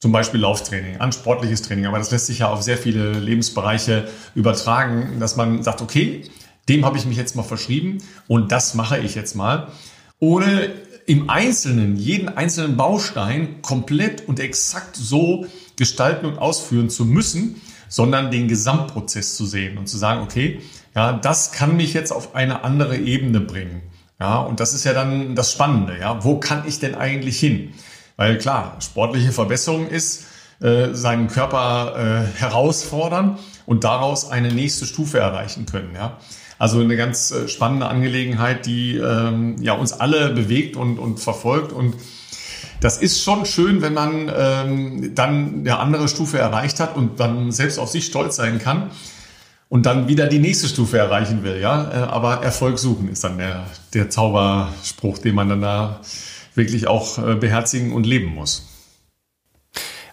zum 0.03 0.11
Beispiel 0.11 0.41
Lauftraining, 0.41 0.97
an 0.97 1.13
sportliches 1.13 1.61
Training. 1.61 1.85
Aber 1.85 1.97
das 1.97 2.11
lässt 2.11 2.25
sich 2.25 2.39
ja 2.39 2.49
auf 2.49 2.61
sehr 2.61 2.77
viele 2.77 3.13
Lebensbereiche 3.13 4.09
übertragen, 4.35 5.17
dass 5.21 5.37
man 5.37 5.63
sagt, 5.63 5.81
okay, 5.81 6.25
dem 6.67 6.83
habe 6.83 6.97
ich 6.97 7.05
mich 7.05 7.15
jetzt 7.15 7.37
mal 7.37 7.43
verschrieben 7.43 7.99
und 8.27 8.51
das 8.51 8.73
mache 8.73 8.99
ich 8.99 9.15
jetzt 9.15 9.33
mal, 9.33 9.69
ohne 10.19 10.71
im 11.05 11.29
Einzelnen, 11.29 11.95
jeden 11.95 12.27
einzelnen 12.27 12.75
Baustein 12.75 13.61
komplett 13.61 14.27
und 14.27 14.41
exakt 14.41 14.97
so 14.97 15.45
gestalten 15.77 16.25
und 16.25 16.37
ausführen 16.37 16.89
zu 16.89 17.05
müssen, 17.05 17.61
sondern 17.87 18.29
den 18.29 18.49
Gesamtprozess 18.49 19.37
zu 19.37 19.45
sehen 19.45 19.77
und 19.77 19.87
zu 19.87 19.97
sagen, 19.97 20.21
okay, 20.21 20.59
ja, 20.93 21.13
das 21.13 21.53
kann 21.53 21.77
mich 21.77 21.93
jetzt 21.93 22.11
auf 22.11 22.35
eine 22.35 22.65
andere 22.65 22.97
Ebene 22.97 23.39
bringen. 23.39 23.83
Ja, 24.19 24.41
und 24.41 24.59
das 24.59 24.73
ist 24.73 24.83
ja 24.83 24.91
dann 24.91 25.33
das 25.33 25.53
Spannende, 25.53 25.97
ja. 25.97 26.25
Wo 26.25 26.39
kann 26.41 26.63
ich 26.67 26.79
denn 26.79 26.93
eigentlich 26.93 27.39
hin? 27.39 27.73
Weil 28.15 28.37
klar, 28.37 28.77
sportliche 28.79 29.31
Verbesserung 29.31 29.87
ist, 29.87 30.25
äh, 30.61 30.93
seinen 30.93 31.27
Körper 31.27 31.95
äh, 31.97 32.39
herausfordern 32.39 33.37
und 33.65 33.83
daraus 33.83 34.29
eine 34.29 34.53
nächste 34.53 34.85
Stufe 34.85 35.19
erreichen 35.19 35.65
können, 35.65 35.91
ja. 35.95 36.17
Also 36.59 36.79
eine 36.79 36.95
ganz 36.95 37.31
äh, 37.31 37.47
spannende 37.47 37.87
Angelegenheit, 37.87 38.65
die 38.65 38.95
ähm, 38.95 39.55
ja 39.61 39.73
uns 39.73 39.93
alle 39.93 40.29
bewegt 40.29 40.77
und, 40.77 40.99
und 40.99 41.19
verfolgt 41.19 41.73
und 41.73 41.95
das 42.79 42.97
ist 42.97 43.23
schon 43.23 43.45
schön, 43.45 43.81
wenn 43.81 43.93
man 43.93 44.29
ähm, 44.35 45.15
dann 45.15 45.59
eine 45.59 45.79
andere 45.79 46.09
Stufe 46.09 46.37
erreicht 46.37 46.81
hat 46.81 46.97
und 46.97 47.19
dann 47.19 47.51
selbst 47.51 47.79
auf 47.79 47.89
sich 47.89 48.05
stolz 48.05 48.35
sein 48.35 48.59
kann 48.59 48.91
und 49.69 49.85
dann 49.85 50.09
wieder 50.09 50.27
die 50.27 50.39
nächste 50.39 50.67
Stufe 50.67 50.97
erreichen 50.97 51.43
will. 51.43 51.61
Ja, 51.61 51.91
äh, 51.91 51.95
aber 52.09 52.43
Erfolg 52.43 52.77
suchen 52.79 53.07
ist 53.07 53.23
dann 53.23 53.37
der, 53.37 53.65
der 53.93 54.09
Zauberspruch, 54.09 55.17
den 55.17 55.33
man 55.33 55.47
dann 55.49 55.61
da 55.61 56.01
wirklich 56.55 56.87
auch 56.87 57.17
äh, 57.17 57.35
beherzigen 57.35 57.93
und 57.93 58.05
leben 58.05 58.27
muss. 58.27 58.67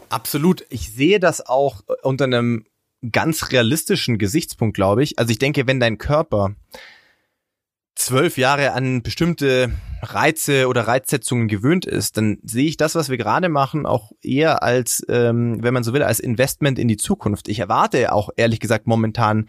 Absolut. 0.09 0.65
Ich 0.71 0.93
sehe 0.93 1.21
das 1.21 1.47
auch 1.47 1.83
unter 2.03 2.25
einem 2.25 2.65
ganz 3.13 3.51
realistischen 3.51 4.19
Gesichtspunkt, 4.19 4.75
glaube 4.75 5.03
ich. 5.03 5.19
Also 5.19 5.31
ich 5.31 5.39
denke, 5.39 5.67
wenn 5.67 5.81
dein 5.81 5.99
Körper 5.99 6.55
zwölf 7.95 8.39
Jahre 8.39 8.73
an 8.73 9.03
bestimmte 9.03 9.73
Reize 10.03 10.69
oder 10.69 10.87
Reizsetzungen 10.87 11.49
gewöhnt 11.49 11.85
ist, 11.85 12.17
dann 12.17 12.39
sehe 12.43 12.67
ich 12.67 12.77
das, 12.77 12.95
was 12.95 13.11
wir 13.11 13.19
gerade 13.19 13.49
machen, 13.49 13.85
auch 13.87 14.13
eher 14.23 14.63
als, 14.63 15.05
ähm, 15.09 15.63
wenn 15.63 15.75
man 15.75 15.85
so 15.85 15.93
will, 15.93 16.03
als 16.03 16.19
Investment 16.19 16.79
in 16.79 16.89
die 16.89 16.97
Zukunft. 16.97 17.49
Ich 17.49 17.59
erwarte 17.59 18.13
auch 18.13 18.31
ehrlich 18.37 18.61
gesagt 18.61 18.87
momentan 18.87 19.49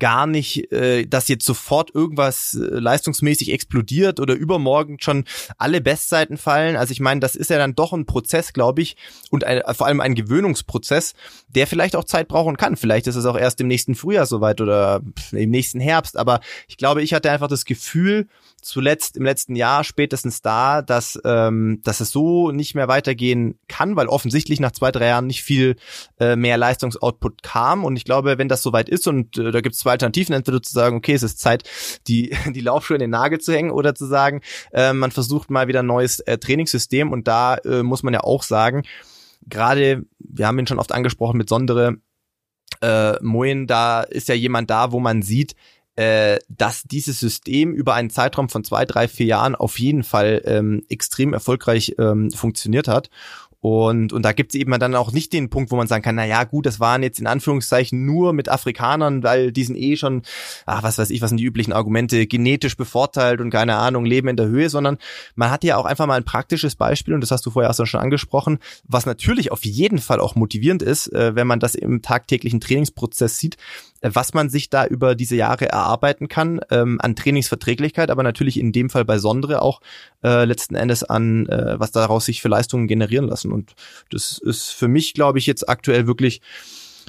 gar 0.00 0.26
nicht, 0.26 0.72
äh, 0.72 1.06
dass 1.06 1.28
jetzt 1.28 1.46
sofort 1.46 1.94
irgendwas 1.94 2.54
äh, 2.54 2.80
leistungsmäßig 2.80 3.52
explodiert 3.52 4.18
oder 4.18 4.34
übermorgen 4.34 4.96
schon 5.00 5.24
alle 5.58 5.80
Bestseiten 5.80 6.36
fallen. 6.36 6.74
Also 6.74 6.90
ich 6.90 6.98
meine, 6.98 7.20
das 7.20 7.36
ist 7.36 7.50
ja 7.50 7.58
dann 7.58 7.76
doch 7.76 7.92
ein 7.92 8.06
Prozess, 8.06 8.52
glaube 8.52 8.82
ich, 8.82 8.96
und 9.30 9.44
ein, 9.44 9.62
vor 9.74 9.86
allem 9.86 10.00
ein 10.00 10.16
Gewöhnungsprozess, 10.16 11.14
der 11.48 11.68
vielleicht 11.68 11.94
auch 11.94 12.04
Zeit 12.04 12.26
brauchen 12.26 12.56
kann. 12.56 12.76
Vielleicht 12.76 13.06
ist 13.06 13.16
es 13.16 13.26
auch 13.26 13.38
erst 13.38 13.60
im 13.60 13.68
nächsten 13.68 13.94
Frühjahr 13.94 14.26
soweit 14.26 14.60
oder 14.60 15.02
im 15.30 15.50
nächsten 15.50 15.78
Herbst. 15.78 16.16
Aber 16.16 16.40
ich 16.66 16.76
glaube, 16.76 17.02
ich 17.02 17.14
hatte 17.14 17.30
einfach 17.30 17.48
das 17.48 17.64
Gefühl, 17.64 18.26
zuletzt 18.60 19.16
im 19.16 19.24
letzten 19.24 19.56
Jahr 19.56 19.84
spätestens 19.84 20.42
da, 20.42 20.82
dass, 20.82 21.18
ähm, 21.24 21.80
dass 21.84 22.00
es 22.00 22.10
so 22.10 22.50
nicht 22.50 22.74
mehr 22.74 22.88
weitergehen 22.88 23.58
kann, 23.68 23.96
weil 23.96 24.06
offensichtlich 24.06 24.60
nach 24.60 24.72
zwei, 24.72 24.92
drei 24.92 25.08
Jahren 25.08 25.26
nicht 25.26 25.42
viel 25.42 25.76
äh, 26.18 26.36
mehr 26.36 26.56
Leistungsoutput 26.56 27.42
kam. 27.42 27.84
Und 27.84 27.96
ich 27.96 28.04
glaube, 28.04 28.38
wenn 28.38 28.48
das 28.48 28.62
soweit 28.62 28.88
ist 28.88 29.06
und 29.08 29.38
äh, 29.38 29.50
da 29.50 29.60
gibt 29.60 29.74
es 29.74 29.80
zwei 29.80 29.92
Alternativen, 29.92 30.34
entweder 30.34 30.62
zu 30.62 30.72
sagen, 30.72 30.96
okay, 30.96 31.14
es 31.14 31.22
ist 31.22 31.40
Zeit, 31.40 31.68
die, 32.06 32.36
die 32.54 32.60
Laufschuhe 32.60 32.96
in 32.96 33.00
den 33.00 33.10
Nagel 33.10 33.40
zu 33.40 33.52
hängen 33.52 33.70
oder 33.70 33.94
zu 33.94 34.06
sagen, 34.06 34.40
äh, 34.72 34.92
man 34.92 35.10
versucht 35.10 35.50
mal 35.50 35.68
wieder 35.68 35.80
ein 35.80 35.86
neues 35.86 36.20
äh, 36.20 36.38
Trainingssystem. 36.38 37.12
Und 37.12 37.28
da 37.28 37.56
äh, 37.56 37.82
muss 37.82 38.02
man 38.02 38.14
ja 38.14 38.20
auch 38.20 38.42
sagen, 38.42 38.82
gerade, 39.46 40.04
wir 40.18 40.46
haben 40.46 40.58
ihn 40.58 40.66
schon 40.66 40.78
oft 40.78 40.92
angesprochen 40.92 41.38
mit 41.38 41.48
Sondere, 41.48 41.96
äh, 42.80 43.22
Moin, 43.22 43.66
da 43.66 44.02
ist 44.02 44.28
ja 44.28 44.34
jemand 44.34 44.70
da, 44.70 44.92
wo 44.92 45.00
man 45.00 45.22
sieht, 45.22 45.54
äh, 45.96 46.38
dass 46.48 46.82
dieses 46.84 47.20
System 47.20 47.72
über 47.72 47.94
einen 47.94 48.10
Zeitraum 48.10 48.48
von 48.48 48.64
zwei, 48.64 48.84
drei, 48.84 49.08
vier 49.08 49.26
Jahren 49.26 49.54
auf 49.54 49.78
jeden 49.78 50.02
Fall 50.02 50.42
ähm, 50.44 50.82
extrem 50.88 51.32
erfolgreich 51.32 51.94
ähm, 51.98 52.30
funktioniert 52.30 52.88
hat. 52.88 53.10
Und, 53.60 54.14
und 54.14 54.22
da 54.22 54.32
gibt 54.32 54.54
es 54.54 54.60
eben 54.60 54.76
dann 54.78 54.94
auch 54.94 55.12
nicht 55.12 55.34
den 55.34 55.50
Punkt, 55.50 55.70
wo 55.70 55.76
man 55.76 55.86
sagen 55.86 56.02
kann, 56.02 56.14
na 56.14 56.24
ja, 56.24 56.44
gut, 56.44 56.64
das 56.64 56.80
waren 56.80 57.02
jetzt 57.02 57.20
in 57.20 57.26
Anführungszeichen 57.26 58.06
nur 58.06 58.32
mit 58.32 58.48
Afrikanern, 58.48 59.22
weil 59.22 59.52
die 59.52 59.64
sind 59.64 59.76
eh 59.76 59.96
schon, 59.96 60.22
ach, 60.64 60.82
was 60.82 60.96
weiß 60.96 61.10
ich, 61.10 61.20
was 61.20 61.28
sind 61.28 61.36
die 61.36 61.44
üblichen 61.44 61.74
Argumente, 61.74 62.26
genetisch 62.26 62.76
bevorteilt 62.76 63.40
und 63.40 63.50
keine 63.50 63.76
Ahnung, 63.76 64.06
leben 64.06 64.28
in 64.28 64.36
der 64.36 64.46
Höhe, 64.46 64.70
sondern 64.70 64.96
man 65.34 65.50
hat 65.50 65.62
ja 65.62 65.76
auch 65.76 65.84
einfach 65.84 66.06
mal 66.06 66.16
ein 66.16 66.24
praktisches 66.24 66.74
Beispiel, 66.74 67.12
und 67.12 67.20
das 67.20 67.30
hast 67.30 67.44
du 67.44 67.50
vorher 67.50 67.70
auch 67.70 67.86
schon 67.86 68.00
angesprochen, 68.00 68.58
was 68.84 69.04
natürlich 69.04 69.52
auf 69.52 69.64
jeden 69.64 69.98
Fall 69.98 70.20
auch 70.20 70.36
motivierend 70.36 70.82
ist, 70.82 71.12
äh, 71.12 71.34
wenn 71.34 71.46
man 71.46 71.60
das 71.60 71.74
im 71.74 72.00
tagtäglichen 72.00 72.60
Trainingsprozess 72.60 73.36
sieht, 73.36 73.58
was 74.02 74.34
man 74.34 74.48
sich 74.48 74.70
da 74.70 74.86
über 74.86 75.14
diese 75.14 75.36
Jahre 75.36 75.68
erarbeiten 75.68 76.28
kann, 76.28 76.60
ähm, 76.70 76.98
an 77.00 77.16
Trainingsverträglichkeit, 77.16 78.10
aber 78.10 78.22
natürlich 78.22 78.58
in 78.58 78.72
dem 78.72 78.90
Fall 78.90 79.04
bei 79.04 79.18
Sondre 79.18 79.62
auch 79.62 79.80
äh, 80.24 80.44
letzten 80.44 80.74
Endes 80.74 81.04
an, 81.04 81.46
äh, 81.46 81.78
was 81.78 81.92
daraus 81.92 82.24
sich 82.24 82.42
für 82.42 82.48
Leistungen 82.48 82.88
generieren 82.88 83.26
lassen. 83.26 83.52
Und 83.52 83.74
das 84.10 84.38
ist 84.38 84.70
für 84.70 84.88
mich, 84.88 85.14
glaube 85.14 85.38
ich, 85.38 85.46
jetzt 85.46 85.68
aktuell 85.68 86.06
wirklich 86.06 86.40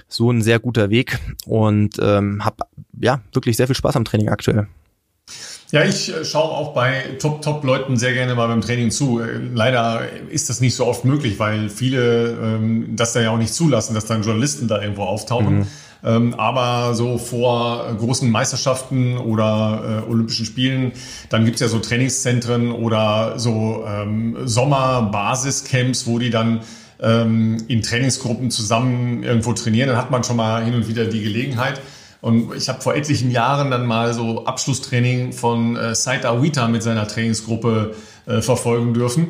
so 0.08 0.32
ein 0.32 0.42
sehr 0.42 0.60
guter 0.60 0.90
Weg 0.90 1.20
und 1.46 1.98
ähm, 2.02 2.44
habe 2.44 2.66
ja 3.00 3.22
wirklich 3.34 3.58
sehr 3.58 3.68
viel 3.68 3.76
Spaß 3.76 3.96
am 3.96 4.06
Training 4.06 4.30
aktuell. 4.30 4.68
Ja, 5.72 5.86
ich 5.86 6.14
äh, 6.14 6.26
schaue 6.26 6.52
auch 6.52 6.74
bei 6.74 7.16
Top-Top-Leuten 7.20 7.96
sehr 7.96 8.14
gerne 8.14 8.36
mal 8.36 8.48
beim 8.48 8.62
Training 8.62 8.92
zu. 8.92 9.22
Äh, 9.22 9.38
leider 9.54 10.02
ist 10.30 10.50
das 10.50 10.60
nicht 10.60 10.76
so 10.76 10.86
oft 10.86 11.06
möglich, 11.06 11.40
weil 11.40 11.70
viele 11.70 12.32
ähm, 12.32 12.96
das 12.96 13.14
da 13.14 13.22
ja 13.22 13.32
auch 13.32 13.38
nicht 13.38 13.54
zulassen, 13.54 13.94
dass 13.94 14.06
dann 14.06 14.24
Journalisten 14.24 14.68
da 14.68 14.82
irgendwo 14.82 15.04
auftauchen. 15.04 15.60
Mhm. 15.60 15.68
Ähm, 16.04 16.34
aber 16.34 16.96
so 16.96 17.18
vor 17.18 17.96
großen 17.98 18.30
Meisterschaften 18.30 19.18
oder 19.18 20.04
äh, 20.08 20.10
Olympischen 20.10 20.46
Spielen, 20.46 20.94
dann 21.30 21.46
gibt's 21.46 21.62
ja 21.62 21.68
so 21.68 21.80
Trainingszentren 21.80 22.72
oder 22.72 23.38
so 23.38 23.86
ähm, 23.88 24.38
Sommer-Basiscamps, 24.44 26.08
wo 26.08 26.18
die 26.18 26.32
dann 26.32 26.62
ähm, 27.00 27.64
in 27.68 27.82
Trainingsgruppen 27.82 28.50
zusammen 28.50 29.24
irgendwo 29.24 29.54
trainieren. 29.54 29.90
Dann 29.90 29.98
hat 29.98 30.12
man 30.12 30.24
schon 30.24 30.38
mal 30.38 30.64
hin 30.64 30.74
und 30.74 30.88
wieder 30.88 31.06
die 31.06 31.22
Gelegenheit. 31.22 31.82
Und 32.22 32.56
ich 32.56 32.70
habe 32.70 32.82
vor 32.82 32.96
etlichen 32.96 33.32
Jahren 33.32 33.72
dann 33.72 33.86
mal 33.86 34.14
so 34.14 34.46
Abschlusstraining 34.46 35.34
von 35.34 35.76
äh, 35.76 35.96
Said 35.96 36.26
Awita 36.26 36.68
mit 36.68 36.84
seiner 36.84 37.08
Trainingsgruppe 37.08 37.96
äh, 38.28 38.42
verfolgen 38.42 38.94
dürfen 38.94 39.30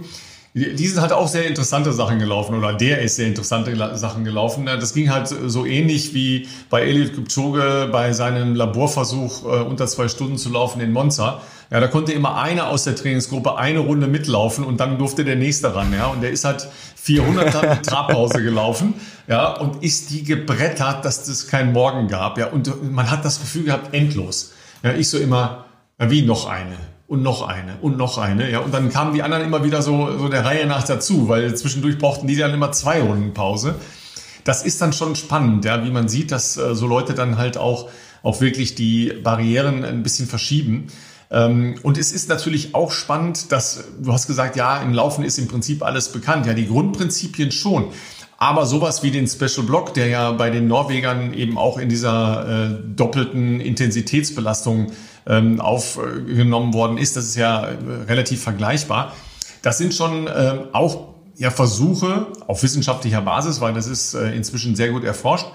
die 0.54 0.88
sind 0.88 1.00
halt 1.00 1.14
auch 1.14 1.30
sehr 1.30 1.48
interessante 1.48 1.94
Sachen 1.94 2.20
gelaufen 2.20 2.56
oder 2.56 2.74
der 2.74 3.02
ist 3.02 3.16
sehr 3.16 3.28
interessante 3.28 3.74
Sachen 3.98 4.26
gelaufen. 4.26 4.66
Das 4.66 4.94
ging 4.94 5.10
halt 5.10 5.30
so 5.30 5.66
ähnlich 5.66 6.14
wie 6.14 6.50
bei 6.70 6.82
Elliot 6.82 7.16
Kipchoge 7.16 7.88
bei 7.90 8.12
seinem 8.12 8.56
Laborversuch 8.56 9.46
äh, 9.46 9.62
unter 9.62 9.88
zwei 9.88 10.10
Stunden 10.10 10.38
zu 10.38 10.50
laufen 10.50 10.82
in 10.82 10.92
Monza. 10.92 11.42
Ja, 11.72 11.80
da 11.80 11.88
konnte 11.88 12.12
immer 12.12 12.36
einer 12.36 12.68
aus 12.68 12.84
der 12.84 12.98
Trainingsgruppe 12.98 13.58
eine 13.58 13.80
Runde 13.80 14.08
mitlaufen 14.08 14.66
und 14.66 14.82
dann 14.82 14.98
durfte 14.98 15.24
der 15.24 15.38
nächste 15.38 15.74
ran. 15.74 15.94
Ja, 15.94 16.08
und 16.08 16.22
der 16.22 16.32
ist 16.32 16.44
halt 16.44 16.68
400 16.98 17.70
mit 17.70 17.86
Trabpause 17.86 18.44
gelaufen. 18.44 18.96
Ja, 19.30 19.54
und 19.54 19.82
ist 19.82 20.10
die 20.10 20.24
gebrettert, 20.24 21.06
dass 21.06 21.24
das 21.24 21.48
keinen 21.48 21.72
Morgen 21.72 22.10
gab. 22.10 22.38
Ja, 22.38 22.48
und 22.48 22.92
man 22.92 23.10
hat 23.10 23.24
das 23.24 23.40
Gefühl 23.40 23.64
gehabt, 23.64 23.94
endlos. 23.94 24.52
Ja, 24.84 24.92
ich 24.92 25.08
so 25.08 25.18
immer, 25.18 25.64
wie 25.98 26.24
noch 26.24 26.46
eine 26.50 26.91
und 27.12 27.24
noch 27.24 27.46
eine 27.46 27.76
und 27.82 27.98
noch 27.98 28.18
eine. 28.18 28.50
Ja, 28.50 28.60
und 28.60 28.74
dann 28.74 28.90
kamen 28.90 29.14
die 29.14 29.22
anderen 29.22 29.44
immer 29.44 29.66
wieder 29.66 29.82
so, 29.82 30.18
so 30.18 30.30
der 30.30 30.46
Reihe 30.46 30.66
nach 30.66 30.84
dazu, 30.84 31.28
weil 31.28 31.54
zwischendurch 31.58 31.98
brauchten 31.98 32.26
die 32.26 32.38
dann 32.38 32.54
immer 32.54 32.72
zwei 32.72 33.02
Runden 33.02 33.34
Pause. 33.34 33.76
Das 34.46 34.64
ist 34.64 34.82
dann 34.82 34.94
schon 34.94 35.18
spannend, 35.18 35.66
ja, 35.66 35.84
wie 35.84 35.92
man 35.92 36.08
sieht, 36.08 36.32
dass 36.32 36.56
äh, 36.56 36.74
so 36.74 36.88
Leute 36.88 37.14
dann 37.14 37.38
halt 37.38 37.58
auch, 37.58 37.90
auch 38.24 38.40
wirklich 38.40 38.76
die 38.76 39.12
Barrieren 39.22 39.84
ein 39.84 40.04
bisschen 40.04 40.26
verschieben. 40.26 40.88
Ähm, 41.30 41.76
und 41.84 41.98
es 41.98 42.14
ist 42.14 42.30
natürlich 42.30 42.76
auch 42.76 42.94
spannend, 42.94 43.52
dass 43.52 43.84
du 44.02 44.14
hast 44.14 44.28
gesagt, 44.28 44.56
ja, 44.56 44.82
im 44.82 44.94
Laufen 44.94 45.26
ist 45.26 45.38
im 45.38 45.50
Prinzip 45.50 45.84
alles 45.84 46.14
bekannt. 46.14 46.46
Ja, 46.46 46.54
die 46.54 46.68
Grundprinzipien 46.68 47.52
schon. 47.52 47.88
Aber 48.38 48.66
sowas 48.66 49.04
wie 49.04 49.12
den 49.12 49.28
Special 49.28 49.66
Block, 49.66 49.94
der 49.96 50.08
ja 50.08 50.32
bei 50.32 50.50
den 50.50 50.68
Norwegern 50.68 51.34
eben 51.34 51.58
auch 51.58 51.78
in 51.78 51.90
dieser 51.90 52.70
äh, 52.70 52.96
doppelten 52.96 53.60
Intensitätsbelastung 53.60 54.94
ähm, 55.28 55.60
aufgenommen 55.60 56.74
worden 56.74 56.98
ist. 56.98 57.16
Das 57.16 57.26
ist 57.26 57.36
ja 57.36 57.66
äh, 57.66 57.76
relativ 58.08 58.42
vergleichbar. 58.42 59.14
Das 59.62 59.78
sind 59.78 59.94
schon 59.94 60.28
äh, 60.28 60.60
auch 60.72 61.10
ja, 61.38 61.50
Versuche 61.50 62.28
auf 62.48 62.64
wissenschaftlicher 62.64 63.22
Basis, 63.22 63.62
weil 63.62 63.74
das 63.74 63.88
ist 63.88 64.14
äh, 64.14 64.36
inzwischen 64.36 64.76
sehr 64.76 64.92
gut 64.92 65.04
erforscht, 65.04 65.48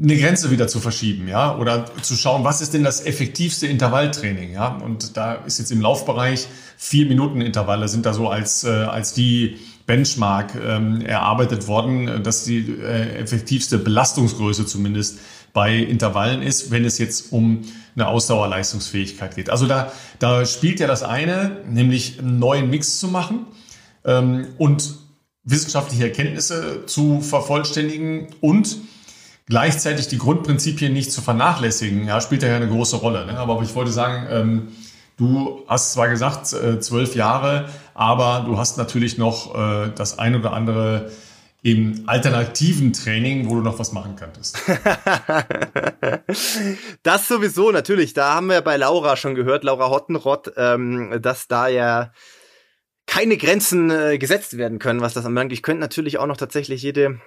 eine 0.00 0.16
Grenze 0.16 0.50
wieder 0.50 0.68
zu 0.68 0.78
verschieben, 0.78 1.26
ja, 1.26 1.56
oder 1.56 1.86
zu 2.02 2.14
schauen, 2.14 2.44
was 2.44 2.60
ist 2.60 2.72
denn 2.72 2.84
das 2.84 3.04
effektivste 3.04 3.66
Intervalltraining, 3.66 4.52
ja, 4.52 4.68
und 4.68 5.16
da 5.16 5.34
ist 5.34 5.58
jetzt 5.58 5.72
im 5.72 5.80
Laufbereich 5.80 6.46
vier 6.76 7.06
Minuten 7.06 7.40
Intervalle 7.40 7.88
sind 7.88 8.06
da 8.06 8.12
so 8.12 8.28
als 8.28 8.62
äh, 8.62 8.68
als 8.68 9.12
die 9.12 9.58
Benchmark 9.86 10.54
ähm, 10.54 11.00
erarbeitet 11.00 11.66
worden, 11.66 12.22
dass 12.22 12.44
die 12.44 12.58
äh, 12.58 13.16
effektivste 13.16 13.78
Belastungsgröße 13.78 14.66
zumindest 14.66 15.18
bei 15.52 15.76
Intervallen 15.76 16.42
ist, 16.42 16.70
wenn 16.70 16.84
es 16.84 16.98
jetzt 16.98 17.32
um 17.32 17.62
eine 17.94 18.08
Ausdauerleistungsfähigkeit 18.08 19.34
geht. 19.36 19.50
Also 19.50 19.66
da, 19.66 19.92
da 20.18 20.46
spielt 20.46 20.80
ja 20.80 20.86
das 20.86 21.02
eine, 21.02 21.62
nämlich 21.68 22.18
einen 22.18 22.38
neuen 22.38 22.70
Mix 22.70 23.00
zu 23.00 23.08
machen 23.08 23.46
ähm, 24.04 24.46
und 24.58 24.94
wissenschaftliche 25.44 26.04
Erkenntnisse 26.04 26.86
zu 26.86 27.20
vervollständigen 27.20 28.28
und 28.40 28.76
gleichzeitig 29.46 30.08
die 30.08 30.18
Grundprinzipien 30.18 30.92
nicht 30.92 31.10
zu 31.10 31.22
vernachlässigen, 31.22 32.06
ja, 32.06 32.20
spielt 32.20 32.42
ja 32.42 32.54
eine 32.54 32.68
große 32.68 32.96
Rolle. 32.96 33.26
Ne? 33.26 33.38
Aber 33.38 33.60
ich 33.62 33.74
wollte 33.74 33.90
sagen, 33.90 34.26
ähm, 34.30 34.68
du 35.16 35.64
hast 35.66 35.92
zwar 35.92 36.08
gesagt 36.08 36.52
äh, 36.52 36.80
zwölf 36.80 37.14
Jahre, 37.14 37.68
aber 37.94 38.44
du 38.46 38.58
hast 38.58 38.76
natürlich 38.76 39.18
noch 39.18 39.54
äh, 39.54 39.90
das 39.94 40.18
ein 40.18 40.36
oder 40.36 40.52
andere 40.52 41.10
im 41.62 42.04
alternativen 42.06 42.92
Training, 42.92 43.48
wo 43.48 43.56
du 43.56 43.62
noch 43.62 43.78
was 43.78 43.92
machen 43.92 44.16
könntest. 44.16 44.60
das 47.02 47.26
sowieso, 47.26 47.72
natürlich. 47.72 48.14
Da 48.14 48.34
haben 48.34 48.48
wir 48.48 48.60
bei 48.60 48.76
Laura 48.76 49.16
schon 49.16 49.34
gehört, 49.34 49.64
Laura 49.64 49.90
Hottenrott, 49.90 50.52
ähm, 50.56 51.18
dass 51.20 51.48
da 51.48 51.68
ja 51.68 52.12
keine 53.06 53.36
Grenzen 53.36 53.90
äh, 53.90 54.18
gesetzt 54.18 54.56
werden 54.56 54.78
können, 54.78 55.00
was 55.00 55.14
das 55.14 55.26
anbelangt. 55.26 55.52
Ich 55.52 55.62
könnte 55.62 55.80
natürlich 55.80 56.18
auch 56.18 56.26
noch 56.26 56.36
tatsächlich 56.36 56.82
jede 56.82 57.20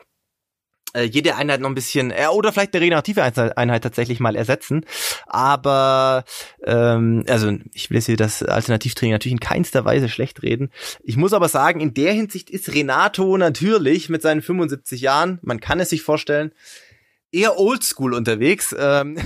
äh, 0.94 1.04
jede 1.04 1.36
Einheit 1.36 1.62
noch 1.62 1.70
ein 1.70 1.76
bisschen, 1.76 2.12
äh, 2.12 2.28
oder 2.32 2.52
vielleicht 2.52 2.74
eine 2.74 2.82
regenerative 2.82 3.24
Einheit 3.58 3.84
tatsächlich 3.84 4.20
mal 4.20 4.36
ersetzen. 4.36 4.86
Aber 5.26 6.24
ähm, 6.66 7.24
also 7.28 7.52
ich 7.74 7.90
will 7.90 7.98
jetzt 7.98 8.08
hier 8.08 8.18
das 8.18 8.44
Alternativtraining 8.44 9.14
natürlich 9.14 9.34
in 9.34 9.40
keinster 9.40 9.86
Weise 9.86 10.10
schlecht 10.10 10.44
reden. 10.44 10.70
Ich 11.04 11.18
muss 11.18 11.34
aber 11.34 11.50
sagen, 11.50 11.80
in 11.80 11.94
der 11.94 12.14
Hinsicht 12.14 12.50
ist 12.50 12.74
Renato 12.74 13.38
natürlich 13.38 14.10
mit 14.10 14.22
seinen 14.22 14.42
75 14.42 15.02
Jahren, 15.02 15.40
man 15.42 15.60
kann 15.60 15.80
es 15.80 15.90
sich 15.90 16.02
vorstellen, 16.02 16.52
eher 17.32 17.58
oldschool 17.58 18.14
unterwegs. 18.14 18.76
Ähm 18.78 19.18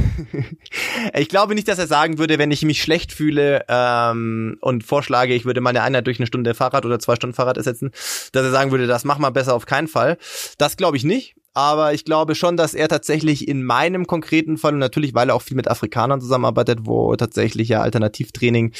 ich 1.13 1.29
glaube 1.29 1.55
nicht, 1.55 1.67
dass 1.67 1.79
er 1.79 1.87
sagen 1.87 2.17
würde, 2.17 2.37
wenn 2.37 2.51
ich 2.51 2.63
mich 2.63 2.81
schlecht 2.81 3.11
fühle 3.11 3.65
ähm, 3.67 4.57
und 4.61 4.83
vorschlage, 4.83 5.33
ich 5.33 5.45
würde 5.45 5.61
meine 5.61 5.81
Einheit 5.81 6.05
durch 6.05 6.19
eine 6.19 6.27
Stunde 6.27 6.53
Fahrrad 6.53 6.85
oder 6.85 6.99
zwei 6.99 7.15
Stunden 7.15 7.35
Fahrrad 7.35 7.57
ersetzen, 7.57 7.91
dass 8.31 8.43
er 8.43 8.51
sagen 8.51 8.71
würde, 8.71 8.87
das 8.87 9.05
mach 9.05 9.17
mal 9.17 9.31
besser 9.31 9.55
auf 9.55 9.65
keinen 9.65 9.87
Fall. 9.87 10.17
Das 10.57 10.77
glaube 10.77 10.97
ich 10.97 11.03
nicht 11.03 11.35
aber 11.55 11.93
ich 11.93 12.05
glaube 12.05 12.35
schon, 12.35 12.57
dass 12.57 12.73
er 12.73 12.87
tatsächlich 12.87 13.47
in 13.47 13.63
meinem 13.63 14.05
konkreten 14.05 14.57
Fall, 14.57 14.73
und 14.73 14.79
natürlich, 14.79 15.15
weil 15.15 15.29
er 15.29 15.35
auch 15.35 15.41
viel 15.41 15.57
mit 15.57 15.67
Afrikanern 15.67 16.21
zusammenarbeitet, 16.21 16.79
wo 16.83 17.15
tatsächlich 17.15 17.69
ja 17.69 17.81
Alternativtraining 17.81 18.73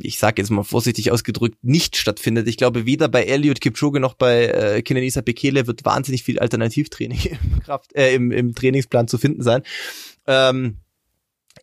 ich 0.00 0.18
sage 0.18 0.40
jetzt 0.40 0.50
mal 0.50 0.62
vorsichtig 0.62 1.10
ausgedrückt, 1.10 1.56
nicht 1.62 1.96
stattfindet. 1.96 2.46
Ich 2.46 2.56
glaube, 2.56 2.86
weder 2.86 3.08
bei 3.08 3.24
Elliot 3.24 3.60
Kipchoge 3.60 3.98
noch 3.98 4.14
bei 4.14 4.46
äh, 4.46 4.82
Kenenisa 4.82 5.22
Bekele 5.22 5.66
wird 5.66 5.84
wahnsinnig 5.84 6.22
viel 6.22 6.38
Alternativtraining 6.38 7.18
im, 7.52 7.60
Kraft, 7.60 7.96
äh, 7.96 8.14
im, 8.14 8.30
im 8.30 8.54
Trainingsplan 8.54 9.08
zu 9.08 9.18
finden 9.18 9.42
sein. 9.42 9.62
Ähm, 10.26 10.76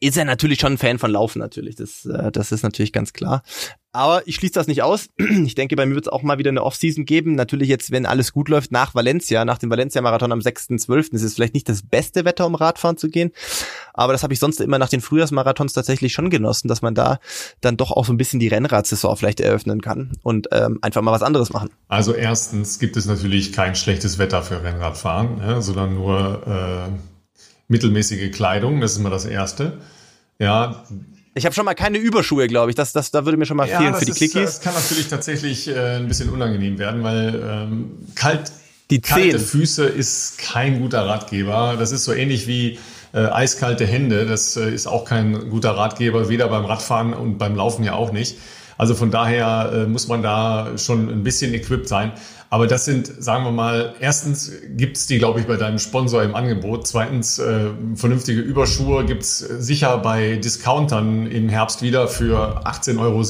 ist 0.07 0.17
er 0.17 0.25
natürlich 0.25 0.59
schon 0.59 0.73
ein 0.73 0.77
Fan 0.77 0.99
von 0.99 1.11
Laufen 1.11 1.39
natürlich. 1.39 1.75
Das, 1.75 2.05
äh, 2.05 2.31
das 2.31 2.51
ist 2.51 2.63
natürlich 2.63 2.93
ganz 2.93 3.13
klar. 3.13 3.43
Aber 3.91 4.27
ich 4.27 4.35
schließe 4.35 4.53
das 4.53 4.67
nicht 4.67 4.83
aus. 4.83 5.07
Ich 5.45 5.55
denke, 5.55 5.75
bei 5.75 5.85
mir 5.85 5.95
wird 5.95 6.07
es 6.07 6.11
auch 6.11 6.21
mal 6.21 6.37
wieder 6.37 6.49
eine 6.49 6.63
Offseason 6.63 7.05
geben. 7.05 7.35
Natürlich 7.35 7.69
jetzt, 7.69 7.91
wenn 7.91 8.05
alles 8.05 8.33
gut 8.33 8.49
läuft, 8.49 8.71
nach 8.71 8.93
Valencia, 8.93 9.45
nach 9.45 9.57
dem 9.57 9.69
Valencia-Marathon 9.69 10.31
am 10.31 10.39
6.12. 10.39 11.13
ist 11.13 11.23
es 11.23 11.35
vielleicht 11.35 11.53
nicht 11.53 11.69
das 11.69 11.83
beste 11.83 12.25
Wetter, 12.25 12.45
um 12.45 12.55
Radfahren 12.55 12.97
zu 12.97 13.09
gehen. 13.09 13.31
Aber 13.93 14.11
das 14.11 14.23
habe 14.23 14.33
ich 14.33 14.39
sonst 14.39 14.59
immer 14.59 14.79
nach 14.79 14.89
den 14.89 15.01
Frühjahrsmarathons 15.01 15.73
tatsächlich 15.73 16.13
schon 16.13 16.29
genossen, 16.29 16.67
dass 16.67 16.81
man 16.81 16.93
da 16.93 17.19
dann 17.61 17.77
doch 17.77 17.91
auch 17.91 18.05
so 18.05 18.11
ein 18.11 18.17
bisschen 18.17 18.39
die 18.39 18.47
Rennradsaison 18.47 19.15
vielleicht 19.15 19.39
eröffnen 19.39 19.81
kann 19.81 20.17
und 20.23 20.49
ähm, 20.51 20.79
einfach 20.81 21.01
mal 21.01 21.11
was 21.11 21.23
anderes 21.23 21.53
machen. 21.53 21.69
Also 21.87 22.13
erstens 22.13 22.79
gibt 22.79 22.97
es 22.97 23.05
natürlich 23.05 23.53
kein 23.53 23.75
schlechtes 23.75 24.17
Wetter 24.17 24.41
für 24.41 24.63
Rennradfahren, 24.63 25.39
ja, 25.39 25.61
sondern 25.61 25.95
nur 25.95 26.41
äh, 26.47 26.91
mittelmäßige 27.67 28.31
Kleidung. 28.31 28.81
Das 28.81 28.93
ist 28.93 28.97
immer 28.97 29.09
das 29.09 29.25
Erste. 29.25 29.79
Ja, 30.39 30.83
ich 31.37 31.45
habe 31.45 31.53
schon 31.53 31.65
mal 31.65 31.73
keine 31.73 31.97
Überschuhe, 31.97 32.47
glaube 32.47 32.71
ich. 32.71 32.75
Das, 32.75 32.93
das, 32.93 33.11
da 33.11 33.25
würde 33.25 33.37
mir 33.37 33.45
schon 33.45 33.57
mal 33.57 33.67
ja, 33.67 33.79
fehlen 33.79 33.93
für 33.93 34.05
die 34.05 34.11
ist. 34.11 34.35
Das 34.35 34.61
kann 34.61 34.73
natürlich 34.73 35.07
tatsächlich 35.09 35.67
äh, 35.67 35.97
ein 35.97 36.07
bisschen 36.07 36.29
unangenehm 36.29 36.79
werden, 36.79 37.03
weil 37.03 37.41
ähm, 37.45 37.91
kalt, 38.15 38.53
die 38.89 39.01
kalte 39.01 39.39
Füße 39.39 39.85
ist 39.85 40.37
kein 40.37 40.79
guter 40.79 41.05
Ratgeber. 41.05 41.75
Das 41.77 41.91
ist 41.91 42.05
so 42.05 42.13
ähnlich 42.13 42.47
wie 42.47 42.79
äh, 43.13 43.25
eiskalte 43.25 43.85
Hände. 43.85 44.25
Das 44.25 44.55
äh, 44.55 44.73
ist 44.73 44.87
auch 44.87 45.03
kein 45.03 45.49
guter 45.49 45.71
Ratgeber, 45.71 46.29
weder 46.29 46.47
beim 46.47 46.63
Radfahren 46.63 47.13
und 47.13 47.37
beim 47.37 47.55
Laufen 47.55 47.83
ja 47.83 47.95
auch 47.95 48.13
nicht. 48.13 48.37
Also 48.77 48.95
von 48.95 49.11
daher 49.11 49.71
äh, 49.73 49.87
muss 49.87 50.07
man 50.07 50.23
da 50.23 50.77
schon 50.77 51.09
ein 51.09 51.23
bisschen 51.23 51.53
equipped 51.53 51.89
sein. 51.89 52.13
Aber 52.49 52.67
das 52.67 52.85
sind, 52.85 53.11
sagen 53.19 53.43
wir 53.43 53.51
mal, 53.51 53.95
erstens 53.99 54.51
gibt's 54.69 55.07
die, 55.07 55.17
glaube 55.17 55.39
ich, 55.39 55.47
bei 55.47 55.57
deinem 55.57 55.79
Sponsor 55.79 56.23
im 56.23 56.35
Angebot. 56.35 56.87
Zweitens, 56.87 57.39
äh, 57.39 57.71
vernünftige 57.95 58.41
Überschuhe 58.41 59.05
gibt's 59.05 59.39
sicher 59.39 59.97
bei 59.97 60.35
Discountern 60.37 61.27
im 61.27 61.49
Herbst 61.49 61.81
wieder 61.81 62.07
für 62.07 62.65
18,70 62.65 62.99
Euro. 62.99 63.23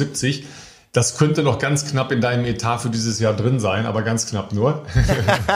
Das 0.95 1.17
könnte 1.17 1.43
noch 1.43 1.59
ganz 1.59 1.85
knapp 1.85 2.13
in 2.13 2.21
deinem 2.21 2.45
Etat 2.45 2.77
für 2.77 2.89
dieses 2.89 3.19
Jahr 3.19 3.33
drin 3.33 3.59
sein, 3.59 3.85
aber 3.85 4.01
ganz 4.01 4.27
knapp 4.27 4.53
nur. 4.53 4.83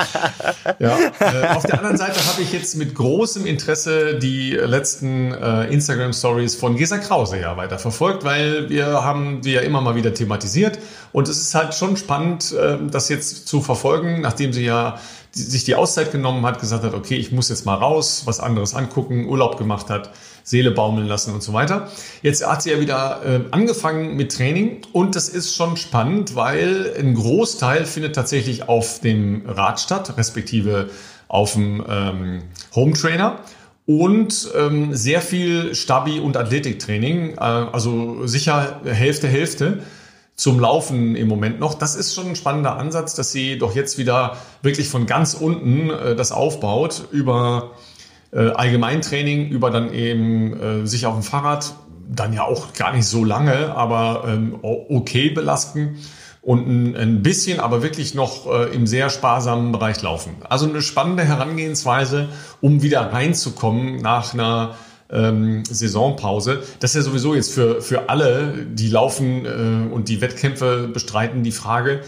ja. 0.80 0.98
Äh, 1.22 1.56
auf 1.56 1.66
der 1.66 1.78
anderen 1.78 1.96
Seite 1.96 2.20
habe 2.28 2.42
ich 2.42 2.52
jetzt 2.52 2.76
mit 2.76 2.94
großem 2.94 3.46
Interesse 3.46 4.20
die 4.20 4.52
letzten 4.52 5.32
äh, 5.32 5.72
Instagram 5.72 6.12
Stories 6.12 6.56
von 6.56 6.76
Gesa 6.76 6.98
Krause 6.98 7.40
ja 7.40 7.56
weiter 7.56 7.80
verfolgt, 7.80 8.26
weil 8.26 8.70
wir 8.70 8.88
haben 9.06 9.40
die 9.42 9.54
ja 9.54 9.62
immer 9.62 9.80
mal 9.80 9.96
wieder 9.96 10.14
thematisiert 10.14 10.78
und 11.12 11.28
es 11.28 11.40
ist 11.40 11.56
halt 11.56 11.74
schon 11.74 11.98
spannend, 11.98 12.52
äh, 12.52 12.78
das 12.90 13.10
jetzt 13.10 13.48
zu 13.48 13.62
verfolgen, 13.62 14.22
nachdem 14.22 14.54
sie 14.54 14.66
ja 14.66 15.00
sich 15.32 15.64
die 15.64 15.76
Auszeit 15.76 16.12
genommen 16.12 16.46
hat, 16.46 16.60
gesagt 16.60 16.84
hat, 16.84 16.94
okay, 16.94 17.16
ich 17.16 17.32
muss 17.32 17.50
jetzt 17.50 17.66
mal 17.66 17.76
raus, 17.76 18.24
was 18.26 18.40
anderes 18.40 18.74
angucken, 18.74 19.28
Urlaub 19.28 19.58
gemacht 19.58 19.90
hat 19.90 20.12
Seele 20.44 20.72
baumeln 20.72 21.08
lassen 21.08 21.34
und 21.34 21.44
so 21.44 21.54
weiter. 21.54 21.90
Jetzt 22.24 22.46
hat 22.46 22.64
sie 22.64 22.72
ja 22.72 22.80
wieder 22.80 23.22
äh, 23.24 23.42
angefangen 23.52 24.16
mit 24.16 24.36
Training 24.36 24.82
und 24.94 25.16
das 25.16 25.30
ist 25.30 25.56
schon 25.56 25.78
spannend, 25.78 26.36
weil 26.36 26.92
ein 26.98 27.14
Großteil 27.14 27.86
findet 27.86 28.16
tatsächlich 28.16 28.68
auf 28.68 29.00
dem 29.02 29.44
Rad 29.46 29.80
statt, 29.80 30.18
respektive 30.18 30.90
auf 31.28 31.54
dem 31.54 31.84
ähm, 31.88 32.42
Home 32.74 32.94
Trainer 32.94 33.40
und 33.86 34.52
ähm, 34.56 34.96
sehr 34.96 35.22
viel 35.22 35.76
Stabi- 35.76 36.20
und 36.20 36.36
Athletiktraining, 36.36 37.34
äh, 37.34 37.40
also 37.40 38.26
sicher 38.26 38.82
Hälfte, 38.84 39.28
Hälfte 39.28 39.84
zum 40.40 40.58
Laufen 40.58 41.18
im 41.18 41.28
Moment 41.28 41.60
noch. 41.60 41.74
Das 41.74 41.96
ist 41.98 42.16
schon 42.16 42.28
ein 42.28 42.36
spannender 42.38 42.78
Ansatz, 42.78 43.14
dass 43.14 43.34
sie 43.34 43.58
doch 43.58 43.76
jetzt 43.76 43.98
wieder 43.98 44.38
wirklich 44.62 44.88
von 44.88 45.06
ganz 45.06 45.34
unten 45.34 45.90
äh, 45.90 46.16
das 46.16 46.32
aufbaut 46.32 47.10
über 47.12 47.72
äh, 48.32 48.50
Allgemeintraining 48.52 49.50
über 49.50 49.70
dann 49.70 49.94
eben 49.94 50.54
äh, 50.58 50.88
sich 50.88 51.06
auf 51.06 51.16
dem 51.16 51.24
Fahrrad 51.24 51.74
dann 52.08 52.32
ja 52.32 52.44
auch 52.44 52.72
gar 52.74 52.94
nicht 52.94 53.06
so 53.06 53.26
lange, 53.26 53.76
aber 53.76 54.24
ähm, 54.28 54.58
okay 54.62 55.30
belasten 55.30 55.98
und 56.42 56.68
ein, 56.68 56.96
ein 56.96 57.22
bisschen, 57.22 57.60
aber 57.60 57.84
wirklich 57.84 58.16
noch 58.16 58.48
äh, 58.48 58.74
im 58.74 58.88
sehr 58.88 59.10
sparsamen 59.10 59.74
Bereich 59.74 60.02
laufen. 60.02 60.38
Also 60.48 60.70
eine 60.70 60.82
spannende 60.82 61.26
Herangehensweise, 61.26 62.30
um 62.62 62.82
wieder 62.82 63.02
reinzukommen 63.12 63.98
nach 63.98 64.34
einer 64.34 64.76
ähm, 65.12 65.64
Saisonpause. 65.66 66.64
Das 66.80 66.92
ist 66.92 66.96
ja 66.96 67.02
sowieso 67.02 67.36
jetzt 67.36 67.52
für, 67.52 67.82
für 67.82 68.10
alle, 68.10 68.66
die 68.72 68.90
laufen 68.90 69.46
äh, 69.46 69.94
und 69.94 70.10
die 70.10 70.22
Wettkämpfe 70.22 70.90
bestreiten, 70.92 71.44
die 71.44 71.52
Frage, 71.52 72.02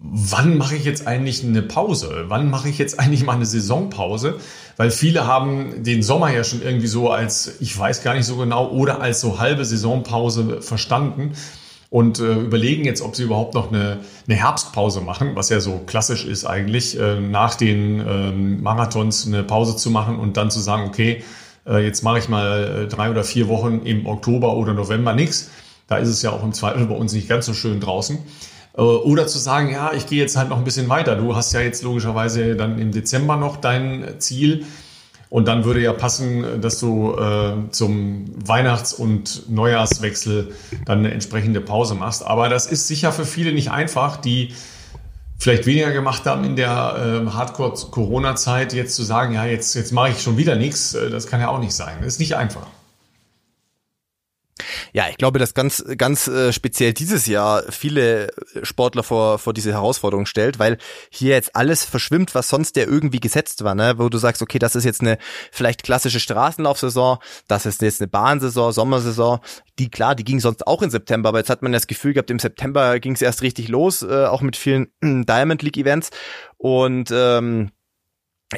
wann 0.00 0.56
mache 0.56 0.76
ich 0.76 0.84
jetzt 0.84 1.06
eigentlich 1.06 1.44
eine 1.44 1.62
Pause? 1.62 2.24
Wann 2.28 2.50
mache 2.50 2.68
ich 2.68 2.78
jetzt 2.78 3.00
eigentlich 3.00 3.24
mal 3.24 3.34
eine 3.34 3.46
Saisonpause? 3.46 4.36
Weil 4.76 4.90
viele 4.90 5.26
haben 5.26 5.82
den 5.82 6.02
Sommer 6.02 6.32
ja 6.32 6.44
schon 6.44 6.62
irgendwie 6.62 6.86
so 6.86 7.10
als, 7.10 7.56
ich 7.60 7.76
weiß 7.76 8.02
gar 8.02 8.14
nicht 8.14 8.26
so 8.26 8.36
genau, 8.36 8.70
oder 8.70 9.00
als 9.00 9.20
so 9.20 9.38
halbe 9.38 9.64
Saisonpause 9.64 10.62
verstanden 10.62 11.32
und 11.90 12.20
äh, 12.20 12.34
überlegen 12.34 12.84
jetzt, 12.84 13.00
ob 13.00 13.16
sie 13.16 13.24
überhaupt 13.24 13.54
noch 13.54 13.72
eine, 13.72 14.00
eine 14.26 14.36
Herbstpause 14.36 15.00
machen, 15.00 15.34
was 15.34 15.48
ja 15.48 15.58
so 15.58 15.80
klassisch 15.86 16.26
ist 16.26 16.44
eigentlich, 16.44 16.98
äh, 16.98 17.18
nach 17.18 17.54
den 17.54 18.00
ähm, 18.06 18.62
Marathons 18.62 19.26
eine 19.26 19.42
Pause 19.42 19.76
zu 19.76 19.90
machen 19.90 20.18
und 20.18 20.36
dann 20.36 20.50
zu 20.50 20.60
sagen, 20.60 20.84
okay, 20.86 21.24
äh, 21.68 21.84
jetzt 21.84 22.02
mache 22.02 22.18
ich 22.18 22.28
mal 22.28 22.84
äh, 22.84 22.88
drei 22.88 23.10
oder 23.10 23.24
vier 23.24 23.48
Wochen 23.48 23.80
im 23.84 24.06
Oktober 24.06 24.56
oder 24.56 24.74
November 24.74 25.14
nichts. 25.14 25.50
Da 25.86 25.96
ist 25.96 26.08
es 26.08 26.22
ja 26.22 26.30
auch 26.30 26.42
im 26.42 26.52
Zweifel 26.52 26.86
bei 26.86 26.94
uns 26.94 27.12
nicht 27.12 27.28
ganz 27.28 27.46
so 27.46 27.54
schön 27.54 27.80
draußen. 27.80 28.18
Äh, 28.76 28.80
oder 28.80 29.26
zu 29.26 29.38
sagen, 29.38 29.70
ja, 29.70 29.92
ich 29.92 30.06
gehe 30.06 30.18
jetzt 30.18 30.36
halt 30.36 30.48
noch 30.48 30.58
ein 30.58 30.64
bisschen 30.64 30.88
weiter. 30.88 31.16
Du 31.16 31.36
hast 31.36 31.52
ja 31.52 31.60
jetzt 31.60 31.82
logischerweise 31.82 32.56
dann 32.56 32.78
im 32.78 32.92
Dezember 32.92 33.36
noch 33.36 33.56
dein 33.56 34.14
Ziel. 34.18 34.64
Und 35.30 35.46
dann 35.46 35.64
würde 35.64 35.82
ja 35.82 35.92
passen, 35.92 36.62
dass 36.62 36.78
du 36.78 37.14
äh, 37.14 37.70
zum 37.70 38.32
Weihnachts- 38.46 38.94
und 38.94 39.50
Neujahrswechsel 39.50 40.54
dann 40.86 41.00
eine 41.00 41.10
entsprechende 41.10 41.60
Pause 41.60 41.94
machst. 41.94 42.26
Aber 42.26 42.48
das 42.48 42.66
ist 42.66 42.88
sicher 42.88 43.12
für 43.12 43.26
viele 43.26 43.52
nicht 43.52 43.70
einfach, 43.70 44.16
die 44.16 44.54
vielleicht 45.38 45.66
weniger 45.66 45.92
gemacht 45.92 46.26
haben 46.26 46.44
in 46.44 46.56
der 46.56 47.24
äh, 47.26 47.30
Hardcore-Corona-Zeit, 47.30 48.72
jetzt 48.72 48.94
zu 48.96 49.02
sagen, 49.02 49.34
ja, 49.34 49.44
jetzt, 49.46 49.74
jetzt 49.74 49.92
mache 49.92 50.10
ich 50.10 50.20
schon 50.20 50.36
wieder 50.36 50.56
nichts. 50.56 50.94
Äh, 50.94 51.10
das 51.10 51.26
kann 51.26 51.40
ja 51.40 51.48
auch 51.48 51.60
nicht 51.60 51.74
sein. 51.74 51.98
Das 52.00 52.14
ist 52.14 52.20
nicht 52.20 52.36
einfach. 52.36 52.66
Ja, 54.92 55.08
ich 55.08 55.16
glaube, 55.16 55.38
dass 55.38 55.54
ganz, 55.54 55.84
ganz 55.96 56.28
äh, 56.28 56.52
speziell 56.52 56.92
dieses 56.92 57.26
Jahr 57.26 57.64
viele 57.70 58.28
Sportler 58.62 59.02
vor, 59.02 59.38
vor 59.38 59.52
diese 59.52 59.72
Herausforderung 59.72 60.26
stellt, 60.26 60.58
weil 60.58 60.78
hier 61.10 61.34
jetzt 61.34 61.54
alles 61.54 61.84
verschwimmt, 61.84 62.34
was 62.34 62.48
sonst 62.48 62.76
ja 62.76 62.84
irgendwie 62.84 63.20
gesetzt 63.20 63.64
war, 63.64 63.74
ne? 63.74 63.94
wo 63.98 64.08
du 64.08 64.18
sagst, 64.18 64.42
okay, 64.42 64.58
das 64.58 64.76
ist 64.76 64.84
jetzt 64.84 65.00
eine 65.00 65.18
vielleicht 65.52 65.82
klassische 65.82 66.20
Straßenlaufsaison, 66.20 67.18
das 67.46 67.66
ist 67.66 67.82
jetzt 67.82 68.00
eine 68.00 68.08
Bahnsaison, 68.08 68.72
Sommersaison, 68.72 69.40
die 69.78 69.90
klar, 69.90 70.14
die 70.14 70.24
ging 70.24 70.40
sonst 70.40 70.66
auch 70.66 70.82
im 70.82 70.90
September, 70.90 71.30
aber 71.30 71.38
jetzt 71.38 71.50
hat 71.50 71.62
man 71.62 71.72
das 71.72 71.86
Gefühl 71.86 72.14
gehabt, 72.14 72.30
im 72.30 72.38
September 72.38 72.98
ging 73.00 73.12
es 73.12 73.22
erst 73.22 73.42
richtig 73.42 73.68
los, 73.68 74.02
äh, 74.02 74.26
auch 74.26 74.40
mit 74.40 74.56
vielen 74.56 74.88
Diamond 75.02 75.62
League 75.62 75.76
Events 75.76 76.10
und 76.56 77.10
ähm, 77.12 77.70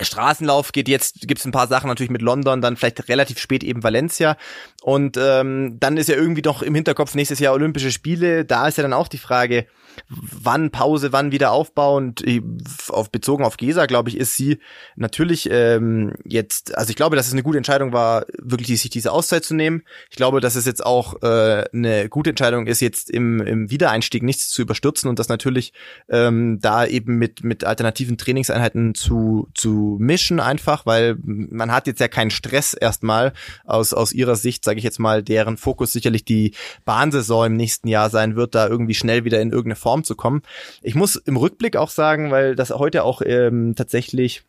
Straßenlauf 0.00 0.72
geht 0.72 0.88
jetzt, 0.88 1.26
gibt's 1.26 1.44
ein 1.44 1.52
paar 1.52 1.66
Sachen 1.66 1.88
natürlich 1.88 2.10
mit 2.10 2.22
London, 2.22 2.60
dann 2.60 2.76
vielleicht 2.76 3.08
relativ 3.08 3.38
spät 3.38 3.64
eben 3.64 3.82
Valencia. 3.82 4.36
Und 4.82 5.16
ähm, 5.20 5.78
dann 5.80 5.96
ist 5.96 6.08
ja 6.08 6.14
irgendwie 6.14 6.42
doch 6.42 6.62
im 6.62 6.74
Hinterkopf 6.74 7.14
nächstes 7.14 7.40
Jahr 7.40 7.54
Olympische 7.54 7.90
Spiele. 7.90 8.44
Da 8.44 8.68
ist 8.68 8.78
ja 8.78 8.82
dann 8.82 8.92
auch 8.92 9.08
die 9.08 9.18
Frage, 9.18 9.66
wann 10.08 10.70
Pause, 10.70 11.12
wann 11.12 11.32
wieder 11.32 11.52
aufbauend. 11.52 12.24
Auf, 12.88 13.10
bezogen 13.10 13.44
auf 13.44 13.56
Gesa, 13.56 13.86
glaube 13.86 14.08
ich, 14.08 14.16
ist 14.16 14.36
sie 14.36 14.58
natürlich 14.96 15.48
ähm, 15.50 16.14
jetzt, 16.24 16.76
also 16.76 16.90
ich 16.90 16.96
glaube, 16.96 17.16
dass 17.16 17.26
es 17.26 17.32
eine 17.32 17.42
gute 17.42 17.58
Entscheidung 17.58 17.92
war, 17.92 18.26
wirklich 18.38 18.80
sich 18.80 18.90
diese 18.90 19.12
Auszeit 19.12 19.44
zu 19.44 19.54
nehmen. 19.54 19.82
Ich 20.10 20.16
glaube, 20.16 20.40
dass 20.40 20.56
es 20.56 20.66
jetzt 20.66 20.84
auch 20.84 21.22
äh, 21.22 21.64
eine 21.72 22.08
gute 22.08 22.30
Entscheidung 22.30 22.66
ist, 22.66 22.80
jetzt 22.80 23.10
im, 23.10 23.40
im 23.40 23.70
Wiedereinstieg 23.70 24.22
nichts 24.22 24.48
zu 24.50 24.62
überstürzen 24.62 25.08
und 25.08 25.18
das 25.18 25.28
natürlich 25.28 25.72
ähm, 26.08 26.58
da 26.60 26.86
eben 26.86 27.16
mit, 27.16 27.44
mit 27.44 27.64
alternativen 27.64 28.18
Trainingseinheiten 28.18 28.94
zu, 28.94 29.48
zu 29.54 29.96
mischen 30.00 30.40
einfach, 30.40 30.86
weil 30.86 31.16
man 31.22 31.72
hat 31.72 31.86
jetzt 31.86 32.00
ja 32.00 32.08
keinen 32.08 32.30
Stress 32.30 32.74
erstmal 32.74 33.32
aus, 33.64 33.94
aus 33.94 34.12
ihrer 34.12 34.36
Sicht, 34.36 34.64
sage 34.64 34.78
ich 34.78 34.84
jetzt 34.84 34.98
mal, 34.98 35.22
deren 35.22 35.56
Fokus 35.56 35.92
sicherlich 35.92 36.24
die 36.24 36.54
Bahnsaison 36.84 37.46
im 37.46 37.56
nächsten 37.56 37.88
Jahr 37.88 38.10
sein 38.10 38.36
wird, 38.36 38.54
da 38.54 38.66
irgendwie 38.66 38.94
schnell 38.94 39.24
wieder 39.24 39.40
in 39.40 39.50
irgendeine 39.50 39.76
Form 39.80 40.04
zu 40.04 40.14
kommen. 40.14 40.42
Ich 40.82 40.94
muss 40.94 41.16
im 41.16 41.36
Rückblick 41.36 41.76
auch 41.76 41.90
sagen, 41.90 42.30
weil 42.30 42.54
das 42.54 42.70
heute 42.70 43.02
auch 43.02 43.22
ähm, 43.24 43.74
tatsächlich 43.74 44.44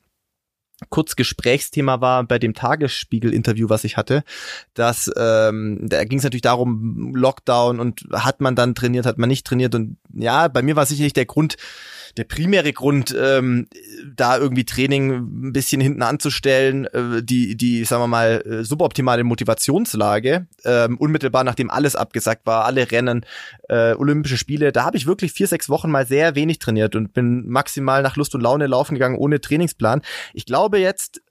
kurz 0.90 1.16
Gesprächsthema 1.16 2.02
war 2.02 2.24
bei 2.24 2.40
dem 2.40 2.54
Tagesspiegel-Interview, 2.54 3.70
was 3.70 3.84
ich 3.84 3.98
hatte, 3.98 4.24
dass 4.74 5.12
ähm, 5.16 5.80
da 5.82 6.04
ging 6.06 6.18
es 6.18 6.24
natürlich 6.24 6.42
darum, 6.42 7.14
Lockdown 7.16 7.80
und 7.80 8.08
hat 8.12 8.42
man 8.42 8.56
dann 8.56 8.76
trainiert, 8.76 9.06
hat 9.06 9.18
man 9.18 9.30
nicht 9.30 9.46
trainiert 9.46 9.76
und 9.76 9.98
ja, 10.14 10.48
bei 10.48 10.62
mir 10.62 10.76
war 10.76 10.86
sicherlich 10.86 11.14
der 11.14 11.26
Grund, 11.26 11.58
der 12.18 12.24
primäre 12.24 12.74
Grund, 12.74 13.16
ähm, 13.20 13.68
da 14.16 14.38
irgendwie 14.38 14.66
Training 14.66 15.12
ein 15.48 15.54
bisschen 15.54 15.82
hinten 15.82 16.02
anzustellen, 16.02 16.86
äh, 16.86 17.24
die, 17.24 17.56
die, 17.56 17.84
sagen 17.86 18.04
wir 18.04 18.08
mal, 18.08 18.44
äh, 18.46 18.64
suboptimale 18.64 19.24
Motivationslage, 19.24 20.48
ähm, 20.66 20.98
unmittelbar 20.98 21.44
nachdem 21.44 21.70
alles 21.70 21.96
abgesagt 21.96 22.46
war, 22.46 22.66
alle 22.66 22.92
Rennen, 22.92 23.26
äh, 23.70 23.94
Olympische 23.94 24.38
Spiele, 24.38 24.72
da 24.72 24.84
habe 24.84 24.98
ich 24.98 25.08
wirklich 25.08 25.32
vier, 25.32 25.48
sechs 25.48 25.70
Wochen 25.70 25.92
mal 25.92 26.06
sehr 26.06 26.36
wenig 26.36 26.60
trainiert 26.60 26.96
und 26.96 27.14
bin 27.14 27.48
maximal 27.48 28.02
nach 28.02 28.16
Lust 28.16 28.36
und 28.36 28.42
Laune 28.42 28.68
laufen 28.68 28.96
gegangen, 28.96 29.18
ohne 29.18 29.42
Trainingsplan. 29.42 30.02
Ich 30.34 30.46
glaube 30.46 30.80
jetzt, 30.80 31.22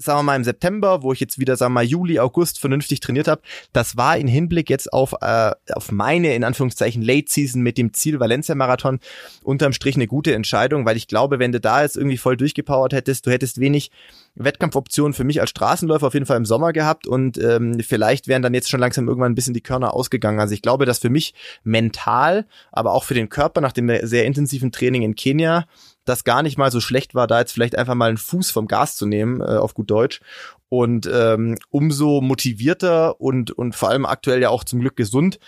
sagen 0.00 0.20
wir 0.20 0.22
mal 0.22 0.36
im 0.36 0.44
September, 0.44 1.02
wo 1.02 1.12
ich 1.12 1.20
jetzt 1.20 1.38
wieder, 1.38 1.56
sagen 1.56 1.72
wir 1.72 1.80
mal 1.80 1.84
Juli, 1.84 2.18
August 2.18 2.58
vernünftig 2.58 3.00
trainiert 3.00 3.28
habe, 3.28 3.42
das 3.72 3.96
war 3.96 4.16
in 4.16 4.26
Hinblick 4.26 4.70
jetzt 4.70 4.92
auf, 4.92 5.14
äh, 5.20 5.52
auf 5.72 5.92
meine, 5.92 6.34
in 6.34 6.42
Anführungszeichen, 6.42 7.02
Late 7.02 7.26
Season 7.28 7.62
mit 7.62 7.76
dem 7.76 7.92
Ziel 7.92 8.18
Valencia 8.18 8.54
Marathon 8.54 8.98
unterm 9.42 9.72
Strich 9.72 9.96
eine 9.96 10.06
gute 10.06 10.34
Entscheidung, 10.34 10.86
weil 10.86 10.96
ich 10.96 11.06
glaube, 11.06 11.38
wenn 11.38 11.52
du 11.52 11.60
da 11.60 11.82
jetzt 11.82 11.96
irgendwie 11.96 12.16
voll 12.16 12.36
durchgepowert 12.36 12.92
hättest, 12.92 13.26
du 13.26 13.30
hättest 13.30 13.60
wenig 13.60 13.90
Wettkampfoptionen 14.36 15.12
für 15.12 15.24
mich 15.24 15.40
als 15.40 15.50
Straßenläufer 15.50 16.06
auf 16.06 16.14
jeden 16.14 16.26
Fall 16.26 16.36
im 16.36 16.46
Sommer 16.46 16.72
gehabt 16.72 17.06
und 17.06 17.36
ähm, 17.38 17.80
vielleicht 17.80 18.28
wären 18.28 18.42
dann 18.42 18.54
jetzt 18.54 18.70
schon 18.70 18.80
langsam 18.80 19.08
irgendwann 19.08 19.32
ein 19.32 19.34
bisschen 19.34 19.54
die 19.54 19.60
Körner 19.60 19.92
ausgegangen. 19.92 20.40
Also 20.40 20.54
ich 20.54 20.62
glaube, 20.62 20.86
dass 20.86 20.98
für 20.98 21.10
mich 21.10 21.34
mental, 21.62 22.46
aber 22.72 22.92
auch 22.92 23.04
für 23.04 23.14
den 23.14 23.28
Körper 23.28 23.60
nach 23.60 23.72
dem 23.72 23.90
sehr 24.02 24.24
intensiven 24.24 24.72
Training 24.72 25.02
in 25.02 25.14
Kenia 25.14 25.66
das 26.04 26.24
gar 26.24 26.42
nicht 26.42 26.58
mal 26.58 26.70
so 26.70 26.80
schlecht 26.80 27.14
war, 27.14 27.26
da 27.26 27.40
jetzt 27.40 27.52
vielleicht 27.52 27.76
einfach 27.76 27.94
mal 27.94 28.08
einen 28.08 28.18
Fuß 28.18 28.50
vom 28.50 28.66
Gas 28.66 28.96
zu 28.96 29.06
nehmen, 29.06 29.40
äh, 29.40 29.56
auf 29.56 29.74
gut 29.74 29.90
Deutsch. 29.90 30.20
Und 30.68 31.10
ähm, 31.12 31.58
umso 31.70 32.20
motivierter 32.20 33.20
und, 33.20 33.50
und 33.50 33.74
vor 33.74 33.88
allem 33.90 34.06
aktuell 34.06 34.40
ja 34.40 34.50
auch 34.50 34.64
zum 34.64 34.80
Glück 34.80 34.96
gesund, 34.96 35.38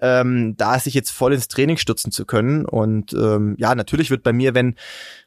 ähm, 0.00 0.54
da 0.56 0.78
sich 0.78 0.94
jetzt 0.94 1.10
voll 1.10 1.32
ins 1.32 1.48
Training 1.48 1.76
stürzen 1.76 2.12
zu 2.12 2.24
können. 2.24 2.64
Und 2.64 3.12
ähm, 3.12 3.54
ja, 3.58 3.74
natürlich 3.74 4.10
wird 4.10 4.22
bei 4.22 4.32
mir, 4.32 4.54
wenn 4.54 4.76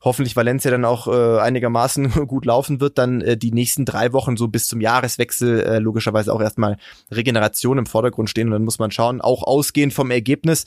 hoffentlich 0.02 0.36
Valencia 0.36 0.72
dann 0.72 0.86
auch 0.86 1.08
äh, 1.08 1.40
einigermaßen 1.40 2.10
gut 2.28 2.46
laufen 2.46 2.80
wird, 2.80 2.98
dann 2.98 3.22
äh, 3.22 3.38
die 3.38 3.52
nächsten 3.52 3.86
drei 3.86 4.14
Wochen 4.14 4.38
so 4.38 4.48
bis 4.48 4.68
zum 4.68 4.82
Jahreswechsel 4.82 5.62
äh, 5.62 5.80
logischerweise 5.80 6.34
auch 6.34 6.42
erstmal 6.42 6.78
Regeneration 7.12 7.78
im 7.78 7.86
Vordergrund 7.86 8.30
stehen. 8.30 8.48
Und 8.48 8.54
dann 8.54 8.66
muss 8.66 8.80
man 8.80 8.92
schauen, 8.92 9.22
auch 9.22 9.44
ausgehend 9.44 9.94
vom 9.94 10.12
Ergebnis, 10.12 10.66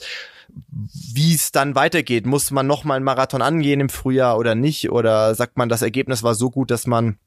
wie 0.79 1.33
es 1.33 1.51
dann 1.51 1.75
weitergeht. 1.75 2.25
Muss 2.25 2.51
man 2.51 2.67
noch 2.67 2.83
mal 2.83 2.95
einen 2.95 3.05
Marathon 3.05 3.41
angehen 3.41 3.81
im 3.81 3.89
Frühjahr 3.89 4.37
oder 4.37 4.55
nicht? 4.55 4.89
Oder 4.89 5.35
sagt 5.35 5.57
man, 5.57 5.69
das 5.69 5.81
Ergebnis 5.81 6.23
war 6.23 6.35
so 6.35 6.49
gut, 6.49 6.71
dass 6.71 6.87
man 6.87 7.17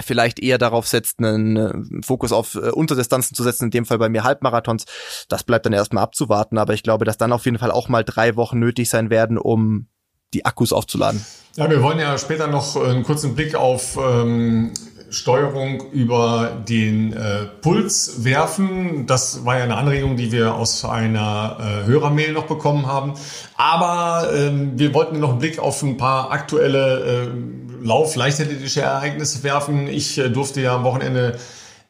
vielleicht 0.00 0.40
eher 0.40 0.58
darauf 0.58 0.86
setzt, 0.86 1.18
einen 1.18 1.56
äh, 1.56 2.02
Fokus 2.02 2.32
auf 2.32 2.54
äh, 2.54 2.70
Unterdistanzen 2.70 3.34
zu 3.34 3.42
setzen, 3.42 3.64
in 3.64 3.70
dem 3.70 3.86
Fall 3.86 3.98
bei 3.98 4.08
mir 4.08 4.24
Halbmarathons. 4.24 4.84
Das 5.28 5.44
bleibt 5.44 5.66
dann 5.66 5.72
erstmal 5.72 6.04
abzuwarten, 6.04 6.58
aber 6.58 6.74
ich 6.74 6.82
glaube, 6.82 7.04
dass 7.04 7.18
dann 7.18 7.32
auf 7.32 7.44
jeden 7.44 7.58
Fall 7.58 7.70
auch 7.70 7.88
mal 7.88 8.04
drei 8.04 8.36
Wochen 8.36 8.58
nötig 8.58 8.88
sein 8.90 9.10
werden, 9.10 9.38
um 9.38 9.88
die 10.34 10.44
Akkus 10.44 10.72
aufzuladen. 10.72 11.24
Ja, 11.56 11.68
wir 11.70 11.82
wollen 11.82 11.98
ja 11.98 12.18
später 12.18 12.46
noch 12.46 12.76
einen 12.76 13.02
kurzen 13.02 13.34
Blick 13.34 13.54
auf 13.54 13.96
ähm, 13.96 14.72
Steuerung 15.10 15.90
über 15.92 16.62
den 16.68 17.12
äh, 17.14 17.46
Puls 17.62 18.24
werfen. 18.24 19.06
Das 19.06 19.44
war 19.44 19.56
ja 19.56 19.64
eine 19.64 19.76
Anregung, 19.76 20.16
die 20.16 20.32
wir 20.32 20.54
aus 20.54 20.84
einer 20.84 21.56
äh, 21.58 21.86
Hörermail 21.86 22.32
noch 22.32 22.46
bekommen 22.46 22.86
haben. 22.86 23.14
Aber 23.56 24.30
ähm, 24.34 24.78
wir 24.78 24.92
wollten 24.92 25.18
noch 25.18 25.30
einen 25.30 25.38
Blick 25.38 25.58
auf 25.58 25.82
ein 25.82 25.96
paar 25.96 26.30
aktuelle 26.30 27.26
äh, 27.26 27.28
Lauf-leichtathletische 27.82 28.82
Ereignisse 28.82 29.42
werfen. 29.42 29.88
Ich 29.88 30.18
äh, 30.18 30.30
durfte 30.30 30.60
ja 30.60 30.74
am 30.74 30.84
Wochenende 30.84 31.38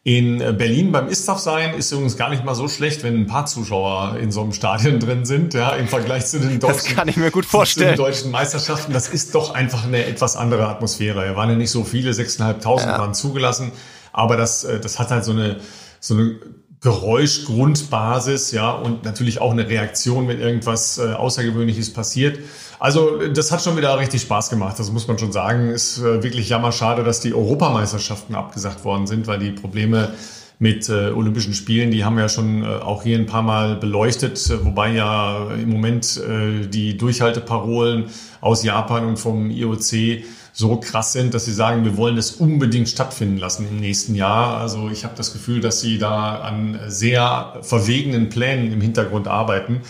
in 0.05 0.39
Berlin 0.39 0.91
beim 0.91 1.09
Istaf 1.09 1.39
sein 1.39 1.75
ist 1.75 1.93
übrigens 1.93 2.17
gar 2.17 2.31
nicht 2.31 2.43
mal 2.43 2.55
so 2.55 2.67
schlecht, 2.67 3.03
wenn 3.03 3.15
ein 3.15 3.27
paar 3.27 3.45
Zuschauer 3.45 4.17
in 4.19 4.33
so 4.33 4.41
einem 4.41 4.55
Stadion 4.55 5.01
drin 5.01 5.27
sind, 5.27 5.53
ja, 5.53 5.71
im 5.73 5.87
Vergleich 5.87 6.25
zu 6.25 6.41
den 6.41 6.59
deutschen, 6.61 6.77
das 6.77 6.97
kann 6.97 7.09
ich 7.09 7.19
mir 7.19 7.31
gut 7.31 7.45
vorstellen. 7.45 7.97
Zu 7.97 8.03
den 8.03 8.07
deutschen 8.07 8.31
Meisterschaften. 8.31 8.95
Das 8.95 9.09
ist 9.09 9.35
doch 9.35 9.55
einfach 9.55 9.85
eine 9.85 10.07
etwas 10.07 10.37
andere 10.37 10.67
Atmosphäre. 10.69 11.27
Da 11.27 11.37
waren 11.37 11.51
ja 11.51 11.57
nicht 11.57 11.71
so 11.71 11.85
viele, 11.85 12.13
6.500 12.13 12.81
ja. 12.81 12.99
waren 12.99 13.13
zugelassen, 13.13 13.73
aber 14.13 14.39
das, 14.39 14.65
äh, 14.65 14.81
das 14.81 14.99
hat 14.99 15.11
halt 15.11 15.25
so 15.25 15.33
eine, 15.33 15.57
so 16.01 16.15
eine 16.15 16.37
Geräuschgrundbasis, 16.81 18.53
ja, 18.53 18.71
und 18.71 19.05
natürlich 19.05 19.41
auch 19.41 19.51
eine 19.51 19.69
Reaktion, 19.69 20.29
wenn 20.29 20.41
irgendwas 20.41 20.99
äh, 20.99 21.13
Außergewöhnliches 21.13 21.93
passiert. 21.93 22.39
Also 22.79 23.27
das 23.29 23.51
hat 23.51 23.63
schon 23.63 23.77
wieder 23.77 23.99
richtig 23.99 24.23
Spaß 24.23 24.51
gemacht, 24.51 24.79
das 24.79 24.93
muss 24.93 25.09
man 25.09 25.19
schon 25.19 25.33
sagen. 25.33 25.71
Ist 25.71 25.99
äh, 25.99 26.23
wirklich 26.23 26.49
jammerschade, 26.49 27.03
dass 27.03 27.21
die 27.21 27.35
Europameisterschaften 27.35 28.37
abgesagt 28.37 28.85
worden 28.85 29.09
sind, 29.09 29.27
weil 29.27 29.41
die 29.41 29.51
Probleme 29.51 30.13
mit 30.61 30.89
äh, 30.89 31.11
Olympischen 31.11 31.55
Spielen, 31.55 31.91
die 31.91 32.05
haben 32.05 32.17
wir 32.17 32.23
ja 32.23 32.29
schon 32.29 32.63
äh, 32.63 32.67
auch 32.67 33.03
hier 33.05 33.19
ein 33.19 33.27
paar 33.27 33.43
Mal 33.43 33.77
beleuchtet, 33.77 34.39
äh, 34.51 34.65
wobei 34.65 34.93
ja 34.93 35.49
im 35.55 35.71
Moment 35.71 36.17
äh, 36.17 36.67
die 36.67 36.97
Durchhalteparolen 36.97 38.07
aus 38.41 38.65
Japan 38.65 39.05
und 39.05 39.19
vom 39.19 39.51
IOC 39.51 40.25
so 40.59 40.77
krass 40.77 41.13
sind, 41.13 41.35
dass 41.35 41.45
sie 41.45 41.53
sagen, 41.53 41.85
wir 41.85 41.97
wollen 41.97 42.19
es 42.19 42.33
unbedingt 42.33 42.89
stattfinden 42.89 43.39
lassen 43.39 43.69
im 43.71 43.79
nächsten 43.79 44.17
Jahr. 44.17 44.57
Also 44.57 44.91
ich 44.91 45.05
habe 45.05 45.15
das 45.17 45.33
Gefühl, 45.33 45.61
dass 45.61 45.81
sie 45.81 45.99
da 45.99 46.41
an 46.41 46.81
sehr 46.89 47.61
verwegenen 47.63 48.29
Plänen 48.29 48.73
im 48.73 48.81
Hintergrund 48.81 49.29
arbeiten 49.29 49.83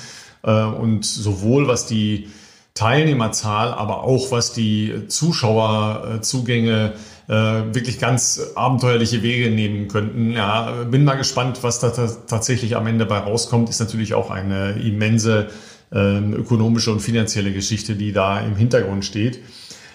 äh, 0.42 0.64
und 0.64 1.06
sowohl 1.06 1.68
was 1.68 1.86
die 1.86 2.28
Teilnehmerzahl, 2.74 3.72
aber 3.72 4.04
auch 4.04 4.30
was 4.30 4.52
die 4.52 5.04
Zuschauerzugänge 5.08 6.92
äh, 7.28 7.32
wirklich 7.32 7.98
ganz 7.98 8.38
abenteuerliche 8.54 9.22
Wege 9.22 9.50
nehmen 9.50 9.88
könnten. 9.88 10.32
Ja, 10.32 10.84
bin 10.84 11.02
mal 11.02 11.14
gespannt, 11.14 11.60
was 11.62 11.80
da 11.80 11.88
tatsächlich 11.88 12.76
am 12.76 12.86
Ende 12.86 13.06
bei 13.06 13.16
rauskommt. 13.16 13.70
Ist 13.70 13.80
natürlich 13.80 14.12
auch 14.12 14.30
eine 14.30 14.72
immense 14.72 15.48
äh, 15.90 16.18
ökonomische 16.18 16.92
und 16.92 17.00
finanzielle 17.00 17.54
Geschichte, 17.54 17.96
die 17.96 18.12
da 18.12 18.38
im 18.40 18.54
Hintergrund 18.54 19.06
steht. 19.06 19.40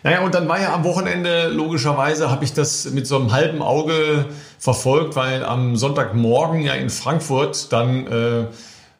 Naja, 0.03 0.21
und 0.21 0.35
dann 0.35 0.49
war 0.49 0.59
ja 0.59 0.73
am 0.73 0.83
Wochenende, 0.83 1.47
logischerweise, 1.47 2.29
habe 2.29 2.43
ich 2.43 2.53
das 2.53 2.91
mit 2.91 3.07
so 3.07 3.15
einem 3.15 3.31
halben 3.31 3.61
Auge 3.61 4.25
verfolgt, 4.59 5.15
weil 5.15 5.45
am 5.45 5.77
Sonntagmorgen 5.77 6.61
ja 6.61 6.73
in 6.73 6.89
Frankfurt 6.89 7.71
dann 7.71 8.07
äh, 8.07 8.47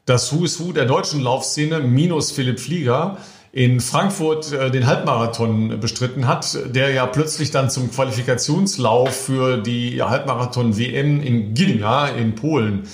das 0.06 0.32
Who 0.34 0.46
is 0.46 0.62
Who 0.62 0.72
der 0.72 0.86
deutschen 0.86 1.22
Laufszene 1.22 1.80
minus 1.80 2.32
Philipp 2.32 2.60
Flieger 2.60 3.18
in 3.52 3.82
Frankfurt 3.82 4.54
äh, 4.54 4.72
den 4.72 4.88
Halbmarathon 4.88 5.80
bestritten 5.82 6.26
hat, 6.26 6.58
der 6.74 6.92
ja 6.92 7.06
plötzlich 7.06 7.52
dann 7.52 7.70
zum 7.70 7.92
Qualifikationslauf 7.92 9.14
für 9.14 9.58
die 9.58 10.02
Halbmarathon-WM 10.02 11.22
in 11.22 11.54
Gdynia 11.54 12.08
in 12.08 12.36
Polen 12.36 12.88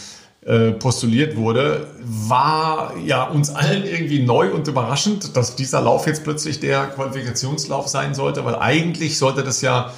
äh, 0.46 0.72
postuliert 0.72 1.36
wurde, 1.36 1.88
war 2.02 2.94
ja 3.06 3.26
uns 3.26 3.50
allen 3.50 3.86
irgendwie 3.86 4.24
neu 4.24 4.52
und 4.54 4.68
überraschend, 4.68 5.36
dass 5.36 5.56
dieser 5.56 5.82
Lauf 5.82 6.08
jetzt 6.08 6.24
plötzlich 6.24 6.60
der 6.60 6.88
Qualifikationslauf 6.88 7.88
sein 7.88 8.14
sollte, 8.14 8.46
weil 8.46 8.56
eigentlich 8.56 9.18
sollte 9.18 9.44
das 9.44 9.62
ja 9.62 9.92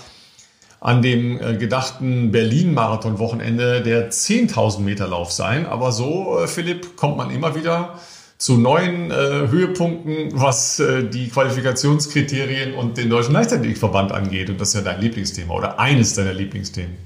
an 0.80 1.04
dem 1.04 1.40
äh, 1.40 1.58
gedachten 1.58 2.32
Berlin-Marathon-Wochenende 2.32 3.82
der 3.82 4.12
10.000 4.12 4.80
Meter 4.80 5.08
Lauf 5.08 5.32
sein. 5.32 5.68
Aber 5.68 5.92
so, 5.92 6.40
äh, 6.40 6.48
Philipp, 6.48 6.96
kommt 6.98 7.18
man 7.18 7.30
immer 7.30 7.56
wieder 7.56 8.00
zu 8.40 8.58
neuen 8.58 9.12
äh, 9.12 9.48
Höhepunkten, 9.48 10.32
was 10.34 10.80
äh, 10.80 11.04
die 11.04 11.30
Qualifikationskriterien 11.30 12.74
und 12.74 12.98
den 12.98 13.12
Deutschen 13.12 13.34
Leichtathletikverband 13.34 14.12
angeht. 14.12 14.50
Und 14.50 14.60
das 14.60 14.70
ist 14.70 14.74
ja 14.74 14.82
dein 14.82 15.00
Lieblingsthema 15.00 15.54
oder 15.54 15.80
eines 15.80 16.16
deiner 16.16 16.34
Lieblingsthemen. 16.34 16.98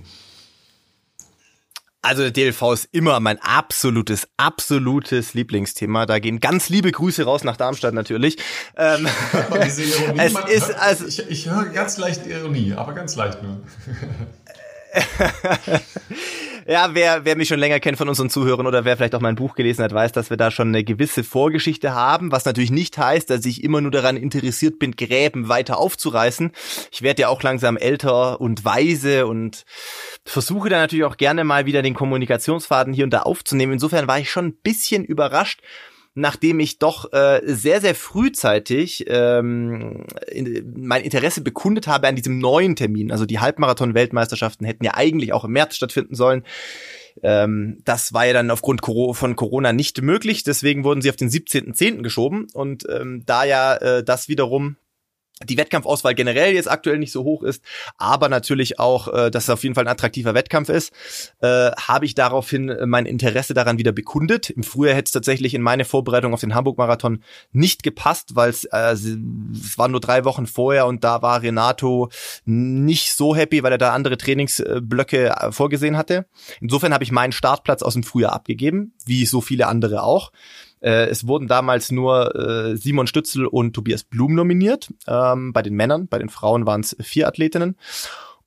Also 2.05 2.21
der 2.21 2.29
DLV 2.29 2.61
ist 2.73 2.89
immer 2.91 3.19
mein 3.19 3.41
absolutes, 3.41 4.27
absolutes 4.37 5.33
Lieblingsthema. 5.33 6.05
Da 6.05 6.19
gehen 6.19 6.39
ganz 6.39 6.69
liebe 6.69 6.91
Grüße 6.91 7.23
raus 7.23 7.43
nach 7.43 7.57
Darmstadt 7.57 7.95
natürlich. 7.95 8.37
Ähm, 8.77 9.07
es 9.59 9.79
ist 9.79 10.75
also 10.75 11.07
ich, 11.07 11.27
ich 11.27 11.49
höre 11.49 11.65
ganz 11.65 11.97
leicht 11.97 12.27
Ironie, 12.27 12.73
aber 12.73 12.93
ganz 12.93 13.15
leicht 13.15 13.41
nur. 13.41 13.59
ja, 16.67 16.89
wer, 16.93 17.25
wer 17.25 17.35
mich 17.35 17.47
schon 17.47 17.59
länger 17.59 17.79
kennt 17.79 17.97
von 17.97 18.09
unseren 18.09 18.29
Zuhörern 18.29 18.65
oder 18.65 18.85
wer 18.85 18.97
vielleicht 18.97 19.13
auch 19.13 19.21
mein 19.21 19.35
Buch 19.35 19.53
gelesen 19.53 19.83
hat, 19.83 19.93
weiß, 19.93 20.11
dass 20.13 20.31
wir 20.31 20.37
da 20.37 20.49
schon 20.49 20.69
eine 20.69 20.83
gewisse 20.83 21.23
Vorgeschichte 21.23 21.93
haben, 21.93 22.31
was 22.31 22.45
natürlich 22.45 22.71
nicht 22.71 22.97
heißt, 22.97 23.29
dass 23.29 23.45
ich 23.45 23.63
immer 23.63 23.81
nur 23.81 23.91
daran 23.91 24.17
interessiert 24.17 24.79
bin, 24.79 24.95
Gräben 24.95 25.47
weiter 25.47 25.77
aufzureißen. 25.77 26.51
Ich 26.91 27.03
werde 27.03 27.23
ja 27.23 27.27
auch 27.27 27.43
langsam 27.43 27.77
älter 27.77 28.41
und 28.41 28.65
weise 28.65 29.27
und 29.27 29.63
versuche 30.25 30.69
dann 30.69 30.79
natürlich 30.79 31.05
auch 31.05 31.17
gerne 31.17 31.43
mal 31.43 31.67
wieder 31.67 31.83
den 31.83 31.93
Kommunikationsfaden 31.93 32.93
hier 32.93 33.03
und 33.03 33.11
da 33.11 33.21
aufzunehmen. 33.21 33.73
Insofern 33.73 34.07
war 34.07 34.17
ich 34.17 34.31
schon 34.31 34.47
ein 34.47 34.57
bisschen 34.63 35.05
überrascht, 35.05 35.61
nachdem 36.15 36.61
ich 36.61 36.79
doch 36.79 37.11
äh, 37.11 37.41
sehr, 37.43 37.81
sehr 37.81 37.93
frühzeitig 37.93 39.05
ähm, 39.07 40.05
in, 40.31 40.73
mein 40.77 41.03
Interesse 41.03 41.41
bekundet 41.41 41.87
habe 41.87 42.07
an 42.07 42.15
diesem 42.15 42.39
neuen 42.39 42.77
Termin. 42.77 43.11
Also 43.11 43.25
die 43.25 43.39
Halbmarathon-Weltmeisterschaften 43.39 44.65
hätten 44.65 44.85
ja 44.85 44.93
eigentlich 44.95 45.33
auch 45.33 45.43
im 45.43 45.51
März 45.51 45.75
stattfinden 45.75 46.15
sollen. 46.15 46.43
Ähm, 47.21 47.81
das 47.83 48.13
war 48.13 48.25
ja 48.25 48.33
dann 48.33 48.49
aufgrund 48.49 48.81
von 48.85 49.35
Corona 49.35 49.73
nicht 49.73 50.01
möglich, 50.01 50.43
deswegen 50.43 50.85
wurden 50.85 51.01
sie 51.01 51.09
auf 51.09 51.17
den 51.17 51.29
17.10. 51.29 52.01
geschoben. 52.01 52.47
Und 52.53 52.87
ähm, 52.89 53.23
da 53.25 53.43
ja 53.43 53.75
äh, 53.75 54.03
das 54.03 54.29
wiederum 54.29 54.77
die 55.43 55.57
Wettkampfauswahl 55.57 56.15
generell 56.15 56.53
jetzt 56.53 56.69
aktuell 56.69 56.97
nicht 56.97 57.11
so 57.11 57.23
hoch 57.23 57.43
ist, 57.43 57.63
aber 57.97 58.29
natürlich 58.29 58.79
auch, 58.79 59.07
äh, 59.07 59.31
dass 59.31 59.43
es 59.43 59.49
auf 59.49 59.63
jeden 59.63 59.75
Fall 59.75 59.85
ein 59.85 59.91
attraktiver 59.91 60.33
Wettkampf 60.33 60.69
ist, 60.69 60.93
äh, 61.41 61.71
habe 61.71 62.05
ich 62.05 62.15
daraufhin 62.15 62.73
mein 62.85 63.05
Interesse 63.05 63.53
daran 63.53 63.77
wieder 63.77 63.91
bekundet. 63.91 64.49
Im 64.49 64.63
Frühjahr 64.63 64.95
hätte 64.95 65.07
es 65.07 65.11
tatsächlich 65.11 65.53
in 65.53 65.61
meine 65.61 65.85
Vorbereitung 65.85 66.33
auf 66.33 66.39
den 66.39 66.55
Hamburg-Marathon 66.55 67.21
nicht 67.51 67.83
gepasst, 67.83 68.35
weil 68.35 68.49
es 68.49 68.63
äh, 68.65 68.95
es 68.95 69.77
waren 69.77 69.91
nur 69.91 69.99
drei 69.99 70.25
Wochen 70.25 70.47
vorher 70.47 70.85
und 70.85 71.03
da 71.03 71.21
war 71.21 71.41
Renato 71.41 72.09
nicht 72.45 73.13
so 73.13 73.35
happy, 73.35 73.63
weil 73.63 73.73
er 73.73 73.77
da 73.77 73.93
andere 73.93 74.17
Trainingsblöcke 74.17 75.29
äh, 75.29 75.51
vorgesehen 75.51 75.97
hatte. 75.97 76.25
Insofern 76.61 76.93
habe 76.93 77.03
ich 77.03 77.11
meinen 77.11 77.31
Startplatz 77.31 77.81
aus 77.81 77.93
dem 77.93 78.03
Frühjahr 78.03 78.33
abgegeben, 78.33 78.93
wie 79.05 79.25
so 79.25 79.41
viele 79.41 79.67
andere 79.67 80.03
auch. 80.03 80.31
Äh, 80.85 81.07
es 81.07 81.27
wurden 81.27 81.47
damals 81.47 81.91
nur 81.91 82.35
äh, 82.35 82.77
Simon 82.77 83.07
Stützel 83.07 83.47
und 83.47 83.73
Tobias 83.73 84.03
Blum 84.03 84.35
nominiert, 84.35 84.93
ähm, 85.07 85.51
bei 85.51 85.63
den 85.63 85.73
Männern, 85.73 86.07
bei 86.07 86.19
den 86.19 86.29
Frauen 86.29 86.67
waren 86.67 86.81
es 86.81 86.95
vier 87.01 87.27
Athletinnen. 87.27 87.75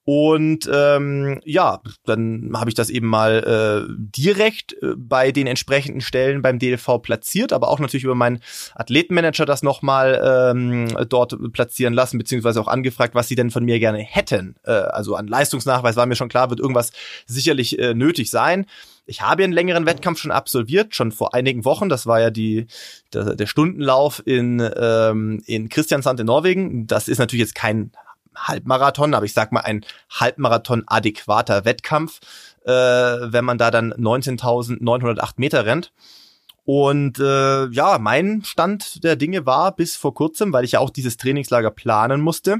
Und 0.04 0.70
ähm, 0.72 1.38
ja, 1.44 1.82
dann 2.06 2.52
habe 2.54 2.70
ich 2.70 2.74
das 2.74 2.88
eben 2.88 3.08
mal 3.08 3.86
äh, 3.90 3.92
direkt 3.98 4.72
äh, 4.82 4.94
bei 4.96 5.32
den 5.32 5.46
entsprechenden 5.46 6.00
Stellen 6.00 6.40
beim 6.40 6.58
DLV 6.58 7.02
platziert, 7.02 7.52
aber 7.52 7.68
auch 7.68 7.78
natürlich 7.78 8.04
über 8.04 8.14
meinen 8.14 8.40
Athletenmanager 8.74 9.44
das 9.44 9.62
nochmal 9.62 10.18
ähm, 10.24 10.96
dort 11.10 11.36
platzieren 11.52 11.92
lassen, 11.92 12.16
beziehungsweise 12.16 12.58
auch 12.58 12.68
angefragt, 12.68 13.14
was 13.14 13.28
sie 13.28 13.34
denn 13.34 13.50
von 13.50 13.66
mir 13.66 13.78
gerne 13.80 13.98
hätten. 13.98 14.54
Äh, 14.64 14.70
also 14.70 15.14
an 15.14 15.26
Leistungsnachweis 15.26 15.96
war 15.96 16.06
mir 16.06 16.16
schon 16.16 16.30
klar, 16.30 16.48
wird 16.48 16.60
irgendwas 16.60 16.92
sicherlich 17.26 17.78
äh, 17.78 17.92
nötig 17.92 18.30
sein. 18.30 18.64
Ich 19.08 19.22
habe 19.22 19.42
einen 19.42 19.54
längeren 19.54 19.86
Wettkampf 19.86 20.20
schon 20.20 20.30
absolviert, 20.30 20.94
schon 20.94 21.12
vor 21.12 21.34
einigen 21.34 21.64
Wochen. 21.64 21.88
Das 21.88 22.06
war 22.06 22.20
ja 22.20 22.30
die, 22.30 22.66
der, 23.14 23.36
der 23.36 23.46
Stundenlauf 23.46 24.22
in, 24.26 24.60
ähm, 24.76 25.42
in 25.46 25.70
Christiansand 25.70 26.20
in 26.20 26.26
Norwegen. 26.26 26.86
Das 26.86 27.08
ist 27.08 27.18
natürlich 27.18 27.46
jetzt 27.46 27.54
kein 27.54 27.90
Halbmarathon, 28.36 29.14
aber 29.14 29.24
ich 29.24 29.32
sag 29.32 29.50
mal 29.50 29.60
ein 29.60 29.84
Halbmarathon 30.10 30.84
adäquater 30.86 31.64
Wettkampf, 31.64 32.20
äh, 32.66 32.70
wenn 32.70 33.46
man 33.46 33.56
da 33.56 33.70
dann 33.70 33.94
19.908 33.94 35.32
Meter 35.36 35.64
rennt. 35.64 35.90
Und 36.66 37.18
äh, 37.18 37.66
ja, 37.68 37.98
mein 37.98 38.44
Stand 38.44 39.02
der 39.02 39.16
Dinge 39.16 39.46
war 39.46 39.74
bis 39.74 39.96
vor 39.96 40.12
kurzem, 40.12 40.52
weil 40.52 40.64
ich 40.64 40.72
ja 40.72 40.80
auch 40.80 40.90
dieses 40.90 41.16
Trainingslager 41.16 41.70
planen 41.70 42.20
musste, 42.20 42.58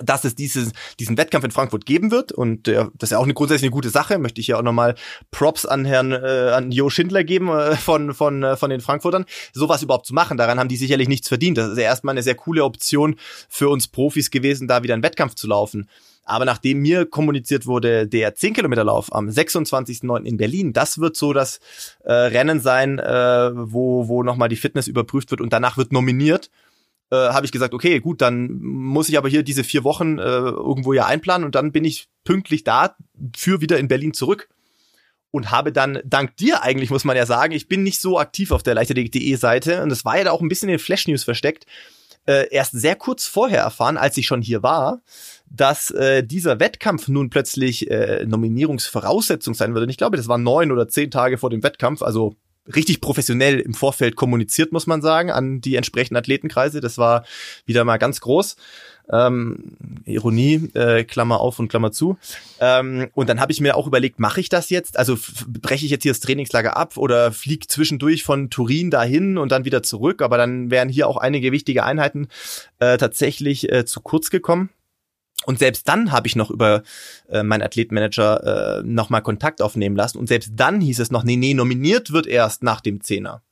dass 0.00 0.24
es 0.24 0.34
dieses, 0.34 0.72
diesen 0.98 1.18
Wettkampf 1.18 1.44
in 1.44 1.50
Frankfurt 1.50 1.84
geben 1.84 2.10
wird 2.10 2.32
und 2.32 2.66
äh, 2.66 2.86
das 2.94 3.08
ist 3.08 3.10
ja 3.10 3.18
auch 3.18 3.24
eine 3.24 3.34
grundsätzlich 3.34 3.68
eine 3.68 3.72
gute 3.72 3.90
Sache, 3.90 4.18
möchte 4.18 4.40
ich 4.40 4.46
ja 4.46 4.58
auch 4.58 4.62
nochmal 4.62 4.94
Props 5.30 5.66
an 5.66 5.84
Herrn 5.84 6.12
äh, 6.12 6.52
an 6.54 6.72
Jo 6.72 6.88
Schindler 6.88 7.24
geben 7.24 7.48
äh, 7.48 7.76
von 7.76 8.14
von 8.14 8.42
äh, 8.42 8.56
von 8.56 8.70
den 8.70 8.80
Frankfurtern, 8.80 9.26
sowas 9.52 9.82
überhaupt 9.82 10.06
zu 10.06 10.14
machen, 10.14 10.38
daran 10.38 10.58
haben 10.58 10.68
die 10.68 10.76
sicherlich 10.76 11.08
nichts 11.08 11.28
verdient. 11.28 11.58
Das 11.58 11.70
ist 11.70 11.78
ja 11.78 11.84
erstmal 11.84 12.14
eine 12.14 12.22
sehr 12.22 12.34
coole 12.34 12.64
Option 12.64 13.16
für 13.48 13.68
uns 13.68 13.88
Profis 13.88 14.30
gewesen, 14.30 14.66
da 14.66 14.82
wieder 14.82 14.94
einen 14.94 15.02
Wettkampf 15.02 15.34
zu 15.34 15.46
laufen. 15.46 15.88
Aber 16.24 16.44
nachdem 16.44 16.78
mir 16.78 17.04
kommuniziert 17.04 17.66
wurde, 17.66 18.06
der 18.06 18.34
10 18.34 18.54
Kilometer 18.54 18.84
Lauf 18.84 19.12
am 19.12 19.28
26.09. 19.28 20.24
in 20.24 20.36
Berlin, 20.36 20.72
das 20.72 20.98
wird 20.98 21.16
so 21.16 21.32
das 21.32 21.58
äh, 22.04 22.12
Rennen 22.12 22.60
sein, 22.60 22.98
äh, 23.00 23.50
wo, 23.52 24.06
wo 24.06 24.22
nochmal 24.22 24.48
die 24.48 24.56
Fitness 24.56 24.86
überprüft 24.86 25.32
wird 25.32 25.40
und 25.40 25.52
danach 25.52 25.76
wird 25.76 25.92
nominiert 25.92 26.48
äh, 27.12 27.28
habe 27.28 27.44
ich 27.44 27.52
gesagt, 27.52 27.74
okay, 27.74 28.00
gut, 28.00 28.22
dann 28.22 28.58
muss 28.62 29.10
ich 29.10 29.18
aber 29.18 29.28
hier 29.28 29.42
diese 29.42 29.64
vier 29.64 29.84
Wochen 29.84 30.18
äh, 30.18 30.22
irgendwo 30.22 30.94
ja 30.94 31.04
einplanen 31.04 31.44
und 31.44 31.54
dann 31.54 31.70
bin 31.70 31.84
ich 31.84 32.08
pünktlich 32.24 32.64
da 32.64 32.96
für 33.36 33.60
wieder 33.60 33.78
in 33.78 33.86
Berlin 33.86 34.14
zurück 34.14 34.48
und 35.30 35.50
habe 35.50 35.72
dann 35.72 36.00
dank 36.06 36.36
dir 36.38 36.62
eigentlich 36.62 36.88
muss 36.88 37.04
man 37.04 37.16
ja 37.16 37.26
sagen, 37.26 37.52
ich 37.52 37.68
bin 37.68 37.82
nicht 37.82 38.00
so 38.00 38.18
aktiv 38.18 38.50
auf 38.50 38.62
der 38.62 38.74
leichtathletik.de 38.74 39.34
Seite 39.36 39.82
und 39.82 39.90
das 39.90 40.06
war 40.06 40.16
ja 40.16 40.24
da 40.24 40.30
auch 40.30 40.40
ein 40.40 40.48
bisschen 40.48 40.70
in 40.70 40.78
den 40.78 40.84
Flash 40.84 41.06
News 41.06 41.22
versteckt. 41.22 41.66
Äh, 42.24 42.48
erst 42.50 42.72
sehr 42.72 42.94
kurz 42.94 43.26
vorher 43.26 43.62
erfahren, 43.62 43.96
als 43.96 44.16
ich 44.16 44.26
schon 44.26 44.42
hier 44.42 44.62
war, 44.62 45.02
dass 45.50 45.90
äh, 45.90 46.22
dieser 46.22 46.60
Wettkampf 46.60 47.08
nun 47.08 47.30
plötzlich 47.30 47.90
äh, 47.90 48.24
Nominierungsvoraussetzung 48.24 49.54
sein 49.54 49.74
würde. 49.74 49.84
Und 49.84 49.90
ich 49.90 49.96
glaube, 49.98 50.16
das 50.16 50.28
war 50.28 50.38
neun 50.38 50.70
oder 50.70 50.86
zehn 50.86 51.10
Tage 51.10 51.36
vor 51.36 51.50
dem 51.50 51.64
Wettkampf, 51.64 52.00
also 52.00 52.36
richtig 52.66 53.00
professionell 53.00 53.60
im 53.60 53.74
Vorfeld 53.74 54.16
kommuniziert, 54.16 54.72
muss 54.72 54.86
man 54.86 55.02
sagen, 55.02 55.30
an 55.30 55.60
die 55.60 55.76
entsprechenden 55.76 56.16
Athletenkreise. 56.16 56.80
Das 56.80 56.98
war 56.98 57.24
wieder 57.66 57.84
mal 57.84 57.98
ganz 57.98 58.20
groß. 58.20 58.56
Ähm, 59.10 59.76
Ironie, 60.04 60.70
äh, 60.74 61.04
Klammer 61.04 61.40
auf 61.40 61.58
und 61.58 61.68
Klammer 61.68 61.90
zu. 61.90 62.18
Ähm, 62.60 63.08
und 63.14 63.28
dann 63.28 63.40
habe 63.40 63.50
ich 63.50 63.60
mir 63.60 63.76
auch 63.76 63.86
überlegt, 63.86 64.20
mache 64.20 64.40
ich 64.40 64.48
das 64.48 64.70
jetzt? 64.70 64.96
Also 64.96 65.18
breche 65.48 65.84
ich 65.84 65.90
jetzt 65.90 66.04
hier 66.04 66.12
das 66.12 66.20
Trainingslager 66.20 66.76
ab 66.76 66.96
oder 66.96 67.32
fliege 67.32 67.66
zwischendurch 67.66 68.22
von 68.22 68.48
Turin 68.48 68.90
dahin 68.90 69.38
und 69.38 69.50
dann 69.50 69.64
wieder 69.64 69.82
zurück? 69.82 70.22
Aber 70.22 70.36
dann 70.38 70.70
wären 70.70 70.88
hier 70.88 71.08
auch 71.08 71.16
einige 71.16 71.50
wichtige 71.50 71.84
Einheiten 71.84 72.28
äh, 72.78 72.96
tatsächlich 72.96 73.70
äh, 73.72 73.84
zu 73.84 74.00
kurz 74.00 74.30
gekommen. 74.30 74.70
Und 75.44 75.58
selbst 75.58 75.88
dann 75.88 76.12
habe 76.12 76.28
ich 76.28 76.36
noch 76.36 76.50
über 76.50 76.82
äh, 77.28 77.42
meinen 77.42 77.62
Athletenmanager 77.62 78.78
äh, 78.78 78.82
nochmal 78.84 79.22
Kontakt 79.22 79.60
aufnehmen 79.60 79.96
lassen. 79.96 80.18
Und 80.18 80.28
selbst 80.28 80.52
dann 80.54 80.80
hieß 80.80 81.00
es 81.00 81.10
noch, 81.10 81.24
nee, 81.24 81.36
nee, 81.36 81.54
nominiert 81.54 82.12
wird 82.12 82.26
erst 82.26 82.62
nach 82.62 82.80
dem 82.80 83.00
Zehner. 83.00 83.42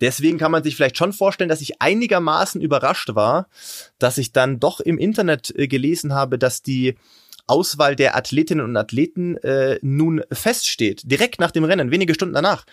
Deswegen 0.00 0.38
kann 0.38 0.50
man 0.50 0.62
sich 0.62 0.76
vielleicht 0.76 0.96
schon 0.96 1.12
vorstellen, 1.12 1.50
dass 1.50 1.60
ich 1.60 1.82
einigermaßen 1.82 2.60
überrascht 2.60 3.14
war, 3.14 3.48
dass 3.98 4.16
ich 4.16 4.32
dann 4.32 4.58
doch 4.58 4.80
im 4.80 4.98
Internet 4.98 5.52
äh, 5.56 5.68
gelesen 5.68 6.14
habe, 6.14 6.38
dass 6.38 6.62
die 6.62 6.96
Auswahl 7.46 7.96
der 7.96 8.16
Athletinnen 8.16 8.64
und 8.64 8.76
Athleten 8.76 9.36
äh, 9.38 9.78
nun 9.82 10.22
feststeht. 10.30 11.02
Direkt 11.10 11.40
nach 11.40 11.50
dem 11.50 11.64
Rennen, 11.64 11.90
wenige 11.90 12.14
Stunden 12.14 12.34
danach. 12.34 12.64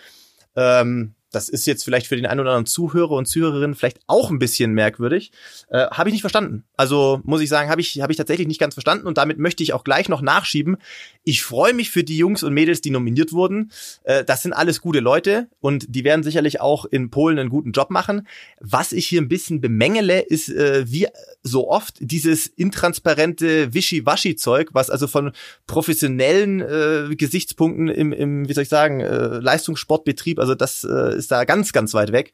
Ähm, 0.56 1.14
das 1.30 1.48
ist 1.48 1.66
jetzt 1.66 1.84
vielleicht 1.84 2.06
für 2.06 2.16
den 2.16 2.26
einen 2.26 2.40
oder 2.40 2.50
anderen 2.50 2.66
Zuhörer 2.66 3.12
und 3.12 3.26
Zuhörerin 3.26 3.74
vielleicht 3.74 4.00
auch 4.06 4.30
ein 4.30 4.38
bisschen 4.38 4.72
merkwürdig. 4.72 5.30
Äh, 5.70 5.86
habe 5.90 6.08
ich 6.08 6.12
nicht 6.12 6.22
verstanden. 6.22 6.64
Also 6.76 7.20
muss 7.24 7.40
ich 7.40 7.48
sagen, 7.48 7.70
habe 7.70 7.80
ich, 7.80 8.00
hab 8.00 8.10
ich 8.10 8.16
tatsächlich 8.16 8.48
nicht 8.48 8.60
ganz 8.60 8.74
verstanden 8.74 9.06
und 9.06 9.18
damit 9.18 9.38
möchte 9.38 9.62
ich 9.62 9.72
auch 9.72 9.84
gleich 9.84 10.08
noch 10.08 10.22
nachschieben. 10.22 10.78
Ich 11.24 11.42
freue 11.42 11.74
mich 11.74 11.90
für 11.90 12.04
die 12.04 12.16
Jungs 12.16 12.42
und 12.42 12.54
Mädels, 12.54 12.80
die 12.80 12.90
nominiert 12.90 13.32
wurden. 13.32 13.70
Äh, 14.04 14.24
das 14.24 14.42
sind 14.42 14.52
alles 14.52 14.80
gute 14.80 15.00
Leute 15.00 15.48
und 15.60 15.86
die 15.88 16.04
werden 16.04 16.22
sicherlich 16.22 16.60
auch 16.60 16.84
in 16.86 17.10
Polen 17.10 17.38
einen 17.38 17.50
guten 17.50 17.72
Job 17.72 17.90
machen. 17.90 18.26
Was 18.60 18.92
ich 18.92 19.06
hier 19.06 19.20
ein 19.20 19.28
bisschen 19.28 19.60
bemängele, 19.60 20.20
ist 20.20 20.48
äh, 20.48 20.84
wie 20.90 21.08
so 21.42 21.68
oft 21.68 21.96
dieses 22.00 22.46
intransparente 22.46 23.74
Wischi-Waschi-Zeug, 23.74 24.70
was 24.72 24.90
also 24.90 25.06
von 25.06 25.32
professionellen 25.66 26.60
äh, 26.60 27.14
Gesichtspunkten 27.14 27.88
im, 27.88 28.12
im, 28.12 28.48
wie 28.48 28.52
soll 28.52 28.62
ich 28.62 28.68
sagen, 28.68 29.00
äh, 29.00 29.38
Leistungssportbetrieb, 29.38 30.38
also 30.38 30.54
das 30.54 30.84
äh, 30.84 31.17
ist 31.18 31.30
da 31.30 31.44
ganz, 31.44 31.72
ganz 31.72 31.94
weit 31.94 32.12
weg. 32.12 32.32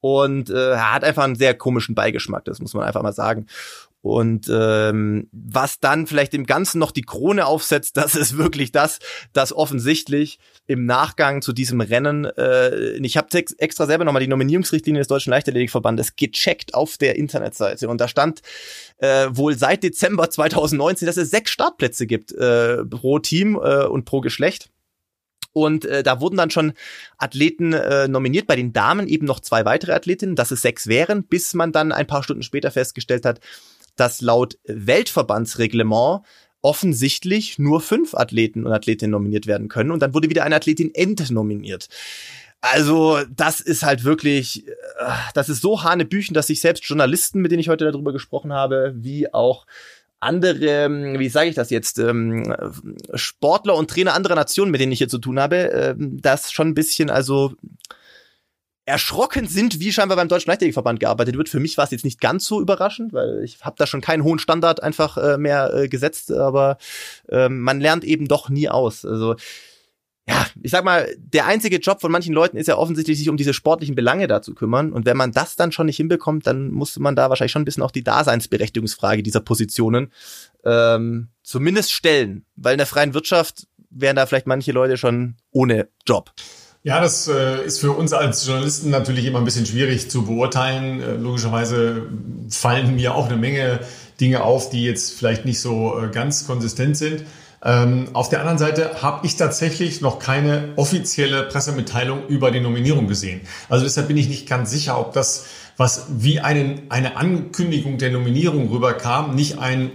Und 0.00 0.48
äh, 0.48 0.76
hat 0.76 1.02
einfach 1.02 1.24
einen 1.24 1.34
sehr 1.34 1.54
komischen 1.54 1.96
Beigeschmack, 1.96 2.44
das 2.44 2.60
muss 2.60 2.72
man 2.72 2.84
einfach 2.84 3.02
mal 3.02 3.12
sagen. 3.12 3.46
Und 4.00 4.48
ähm, 4.48 5.28
was 5.32 5.80
dann 5.80 6.06
vielleicht 6.06 6.32
dem 6.32 6.46
Ganzen 6.46 6.78
noch 6.78 6.92
die 6.92 7.02
Krone 7.02 7.46
aufsetzt, 7.46 7.96
das 7.96 8.14
ist 8.14 8.38
wirklich 8.38 8.70
das, 8.70 9.00
das 9.32 9.52
offensichtlich 9.52 10.38
im 10.66 10.86
Nachgang 10.86 11.42
zu 11.42 11.52
diesem 11.52 11.80
Rennen, 11.80 12.24
äh, 12.24 12.92
ich 12.98 13.16
habe 13.16 13.28
extra 13.58 13.86
selber 13.86 14.04
nochmal 14.04 14.22
die 14.22 14.28
Nominierungsrichtlinie 14.28 15.00
des 15.00 15.08
Deutschen 15.08 15.30
Leichtathletikverbandes 15.30 16.16
gecheckt 16.16 16.74
auf 16.74 16.96
der 16.96 17.16
Internetseite 17.16 17.88
und 17.88 18.00
da 18.00 18.06
stand 18.06 18.42
äh, 18.98 19.28
wohl 19.30 19.58
seit 19.58 19.82
Dezember 19.82 20.30
2019, 20.30 21.06
dass 21.06 21.16
es 21.16 21.30
sechs 21.30 21.50
Startplätze 21.50 22.06
gibt 22.06 22.32
äh, 22.32 22.84
pro 22.84 23.18
Team 23.18 23.56
äh, 23.56 23.84
und 23.84 24.04
pro 24.04 24.20
Geschlecht. 24.20 24.70
Und 25.64 25.84
äh, 25.84 26.02
da 26.02 26.20
wurden 26.20 26.36
dann 26.36 26.50
schon 26.50 26.72
Athleten 27.16 27.72
äh, 27.72 28.08
nominiert, 28.08 28.46
bei 28.46 28.56
den 28.56 28.72
Damen 28.72 29.08
eben 29.08 29.26
noch 29.26 29.40
zwei 29.40 29.64
weitere 29.64 29.92
Athletinnen, 29.92 30.36
dass 30.36 30.50
es 30.50 30.62
sechs 30.62 30.86
wären, 30.86 31.24
bis 31.24 31.54
man 31.54 31.72
dann 31.72 31.92
ein 31.92 32.06
paar 32.06 32.22
Stunden 32.22 32.42
später 32.42 32.70
festgestellt 32.70 33.24
hat, 33.24 33.40
dass 33.96 34.20
laut 34.20 34.58
Weltverbandsreglement 34.64 36.22
offensichtlich 36.62 37.58
nur 37.58 37.80
fünf 37.80 38.14
Athleten 38.14 38.66
und 38.66 38.72
Athletinnen 38.72 39.12
nominiert 39.12 39.46
werden 39.46 39.68
können 39.68 39.90
und 39.90 40.00
dann 40.00 40.14
wurde 40.14 40.30
wieder 40.30 40.44
eine 40.44 40.56
Athletin 40.56 40.94
entnominiert. 40.94 41.88
Also, 42.60 43.20
das 43.30 43.60
ist 43.60 43.84
halt 43.84 44.02
wirklich, 44.02 44.66
äh, 44.66 44.72
das 45.34 45.48
ist 45.48 45.62
so 45.62 45.84
hanebüchen, 45.84 46.34
dass 46.34 46.48
sich 46.48 46.60
selbst 46.60 46.84
Journalisten, 46.84 47.40
mit 47.40 47.52
denen 47.52 47.60
ich 47.60 47.68
heute 47.68 47.90
darüber 47.90 48.12
gesprochen 48.12 48.52
habe, 48.52 48.94
wie 48.96 49.32
auch 49.32 49.64
andere, 50.20 50.66
ähm, 50.66 51.18
wie 51.18 51.28
sage 51.28 51.48
ich 51.50 51.54
das 51.54 51.70
jetzt, 51.70 51.98
ähm, 51.98 52.54
Sportler 53.14 53.76
und 53.76 53.90
Trainer 53.90 54.14
anderer 54.14 54.34
Nationen, 54.34 54.70
mit 54.70 54.80
denen 54.80 54.92
ich 54.92 54.98
hier 54.98 55.08
zu 55.08 55.18
tun 55.18 55.38
habe, 55.38 55.56
ähm, 55.56 56.20
das 56.20 56.52
schon 56.52 56.68
ein 56.68 56.74
bisschen, 56.74 57.10
also 57.10 57.54
erschrocken 58.88 59.46
sind, 59.46 59.80
wie 59.80 59.92
scheinbar 59.92 60.16
beim 60.16 60.28
Deutschen 60.28 60.48
Leichtathletikverband 60.48 60.98
gearbeitet 60.98 61.36
wird. 61.36 61.50
Für 61.50 61.60
mich 61.60 61.76
war 61.76 61.84
es 61.84 61.90
jetzt 61.90 62.06
nicht 62.06 62.20
ganz 62.20 62.46
so 62.46 62.60
überraschend, 62.60 63.12
weil 63.12 63.44
ich 63.44 63.60
habe 63.60 63.76
da 63.78 63.86
schon 63.86 64.00
keinen 64.00 64.24
hohen 64.24 64.38
Standard 64.38 64.82
einfach 64.82 65.18
äh, 65.18 65.36
mehr 65.36 65.72
äh, 65.74 65.88
gesetzt, 65.88 66.32
aber 66.32 66.78
äh, 67.28 67.50
man 67.50 67.80
lernt 67.80 68.02
eben 68.02 68.26
doch 68.28 68.48
nie 68.48 68.68
aus. 68.68 69.04
Also 69.04 69.36
ja, 70.28 70.46
ich 70.62 70.70
sag 70.70 70.84
mal, 70.84 71.08
der 71.18 71.46
einzige 71.46 71.78
Job 71.78 72.00
von 72.00 72.12
manchen 72.12 72.34
Leuten 72.34 72.58
ist 72.58 72.66
ja 72.66 72.76
offensichtlich, 72.76 73.18
sich 73.18 73.30
um 73.30 73.36
diese 73.36 73.54
sportlichen 73.54 73.94
Belange 73.94 74.26
da 74.26 74.42
zu 74.42 74.54
kümmern. 74.54 74.92
Und 74.92 75.06
wenn 75.06 75.16
man 75.16 75.32
das 75.32 75.56
dann 75.56 75.72
schon 75.72 75.86
nicht 75.86 75.96
hinbekommt, 75.96 76.46
dann 76.46 76.70
musste 76.70 77.00
man 77.00 77.16
da 77.16 77.30
wahrscheinlich 77.30 77.52
schon 77.52 77.62
ein 77.62 77.64
bisschen 77.64 77.82
auch 77.82 77.90
die 77.90 78.04
Daseinsberechtigungsfrage 78.04 79.22
dieser 79.22 79.40
Positionen 79.40 80.12
ähm, 80.64 81.28
zumindest 81.42 81.92
stellen. 81.92 82.44
Weil 82.56 82.72
in 82.72 82.78
der 82.78 82.86
freien 82.86 83.14
Wirtschaft 83.14 83.66
wären 83.90 84.16
da 84.16 84.26
vielleicht 84.26 84.46
manche 84.46 84.72
Leute 84.72 84.98
schon 84.98 85.36
ohne 85.50 85.88
Job. 86.06 86.32
Ja, 86.82 87.00
das 87.00 87.26
äh, 87.28 87.64
ist 87.64 87.80
für 87.80 87.92
uns 87.92 88.12
als 88.12 88.46
Journalisten 88.46 88.90
natürlich 88.90 89.24
immer 89.24 89.38
ein 89.38 89.44
bisschen 89.44 89.66
schwierig 89.66 90.10
zu 90.10 90.24
beurteilen. 90.26 91.00
Äh, 91.00 91.14
logischerweise 91.14 92.02
fallen 92.50 92.96
mir 92.96 93.14
auch 93.14 93.26
eine 93.26 93.36
Menge 93.36 93.80
Dinge 94.20 94.42
auf, 94.42 94.68
die 94.70 94.84
jetzt 94.84 95.14
vielleicht 95.14 95.44
nicht 95.44 95.60
so 95.60 95.98
äh, 95.98 96.08
ganz 96.08 96.46
konsistent 96.46 96.96
sind. 96.96 97.24
Ähm, 97.64 98.10
auf 98.12 98.28
der 98.28 98.40
anderen 98.40 98.58
Seite 98.58 99.02
habe 99.02 99.26
ich 99.26 99.36
tatsächlich 99.36 100.00
noch 100.00 100.18
keine 100.18 100.72
offizielle 100.76 101.44
Pressemitteilung 101.44 102.26
über 102.28 102.50
die 102.50 102.60
Nominierung 102.60 103.08
gesehen. 103.08 103.40
Also 103.68 103.84
deshalb 103.84 104.08
bin 104.08 104.16
ich 104.16 104.28
nicht 104.28 104.48
ganz 104.48 104.70
sicher, 104.70 104.98
ob 104.98 105.12
das, 105.12 105.46
was 105.76 106.06
wie 106.08 106.40
einen, 106.40 106.82
eine 106.88 107.16
Ankündigung 107.16 107.98
der 107.98 108.10
Nominierung 108.10 108.70
rüberkam, 108.70 109.34
nicht 109.34 109.58
ein 109.58 109.90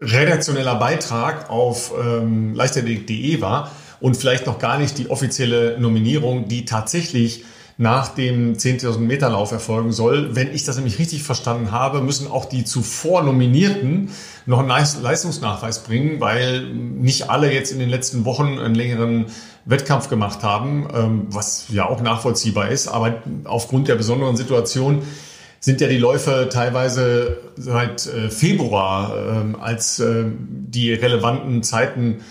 redaktioneller 0.00 0.76
Beitrag 0.76 1.50
auf 1.50 1.92
ähm, 2.00 2.54
leichtathletik.de 2.54 3.40
war 3.40 3.72
und 4.00 4.16
vielleicht 4.16 4.46
noch 4.46 4.58
gar 4.58 4.78
nicht 4.78 4.96
die 4.96 5.10
offizielle 5.10 5.78
Nominierung, 5.78 6.48
die 6.48 6.64
tatsächlich 6.64 7.44
nach 7.80 8.08
dem 8.08 8.54
10.000 8.54 8.98
Meter 8.98 9.30
Lauf 9.30 9.52
erfolgen 9.52 9.92
soll. 9.92 10.34
Wenn 10.34 10.52
ich 10.52 10.64
das 10.64 10.76
nämlich 10.76 10.98
richtig 10.98 11.22
verstanden 11.22 11.70
habe, 11.70 12.02
müssen 12.02 12.28
auch 12.28 12.44
die 12.44 12.64
zuvor 12.64 13.22
Nominierten 13.22 14.10
noch 14.46 14.58
einen 14.58 14.68
Leistungsnachweis 14.68 15.84
bringen, 15.84 16.20
weil 16.20 16.68
nicht 16.74 17.30
alle 17.30 17.52
jetzt 17.52 17.70
in 17.70 17.78
den 17.78 17.88
letzten 17.88 18.24
Wochen 18.24 18.58
einen 18.58 18.74
längeren 18.74 19.26
Wettkampf 19.64 20.08
gemacht 20.08 20.42
haben, 20.42 20.88
ähm, 20.92 21.26
was 21.30 21.66
ja 21.68 21.88
auch 21.88 22.02
nachvollziehbar 22.02 22.68
ist. 22.68 22.88
Aber 22.88 23.22
aufgrund 23.44 23.86
der 23.86 23.94
besonderen 23.94 24.36
Situation 24.36 25.02
sind 25.60 25.80
ja 25.80 25.86
die 25.86 25.98
Läufe 25.98 26.48
teilweise 26.50 27.38
seit 27.56 28.06
äh, 28.06 28.28
Februar 28.28 29.14
ähm, 29.16 29.56
als 29.60 30.00
äh, 30.00 30.24
die 30.48 30.92
relevanten 30.92 31.62
Zeiten 31.62 32.22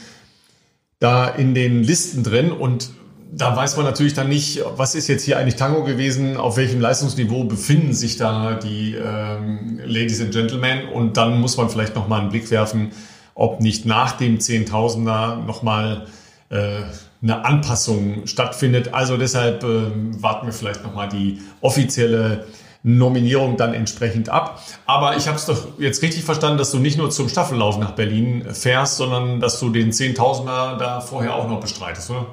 da 0.99 1.27
in 1.27 1.53
den 1.53 1.83
Listen 1.83 2.23
drin 2.23 2.51
und 2.51 2.89
da 3.31 3.55
weiß 3.55 3.75
man 3.77 3.85
natürlich 3.85 4.13
dann 4.13 4.29
nicht, 4.29 4.61
was 4.75 4.95
ist 4.95 5.07
jetzt 5.07 5.23
hier 5.23 5.37
eigentlich 5.37 5.55
Tango 5.55 5.83
gewesen, 5.83 6.37
auf 6.37 6.57
welchem 6.57 6.79
Leistungsniveau 6.79 7.43
befinden 7.43 7.93
sich 7.93 8.17
da 8.17 8.55
die 8.55 8.95
ähm, 8.95 9.79
Ladies 9.83 10.21
and 10.21 10.31
Gentlemen 10.31 10.89
und 10.89 11.17
dann 11.17 11.39
muss 11.39 11.57
man 11.57 11.69
vielleicht 11.69 11.95
nochmal 11.95 12.21
einen 12.21 12.29
Blick 12.29 12.49
werfen, 12.51 12.91
ob 13.35 13.59
nicht 13.61 13.85
nach 13.85 14.13
dem 14.13 14.39
Zehntausender 14.39 15.43
nochmal 15.45 16.07
äh, 16.49 16.83
eine 17.21 17.45
Anpassung 17.45 18.25
stattfindet. 18.27 18.93
Also 18.93 19.17
deshalb 19.17 19.63
äh, 19.63 19.91
warten 20.21 20.45
wir 20.45 20.53
vielleicht 20.53 20.83
nochmal 20.83 21.09
die 21.09 21.41
offizielle 21.61 22.45
Nominierung 22.83 23.57
dann 23.57 23.73
entsprechend 23.73 24.29
ab. 24.29 24.61
Aber 24.85 25.17
ich 25.17 25.27
habe 25.27 25.37
es 25.37 25.45
doch 25.45 25.79
jetzt 25.79 26.01
richtig 26.01 26.23
verstanden, 26.23 26.57
dass 26.57 26.71
du 26.71 26.79
nicht 26.79 26.97
nur 26.97 27.09
zum 27.09 27.29
Staffellauf 27.29 27.77
nach 27.77 27.91
Berlin 27.91 28.45
fährst, 28.53 28.97
sondern 28.97 29.39
dass 29.39 29.59
du 29.59 29.69
den 29.69 29.91
Zehntausender 29.91 30.77
da 30.77 31.01
vorher 31.01 31.35
auch 31.35 31.47
noch 31.47 31.59
bestreitest, 31.59 32.09
oder? 32.11 32.25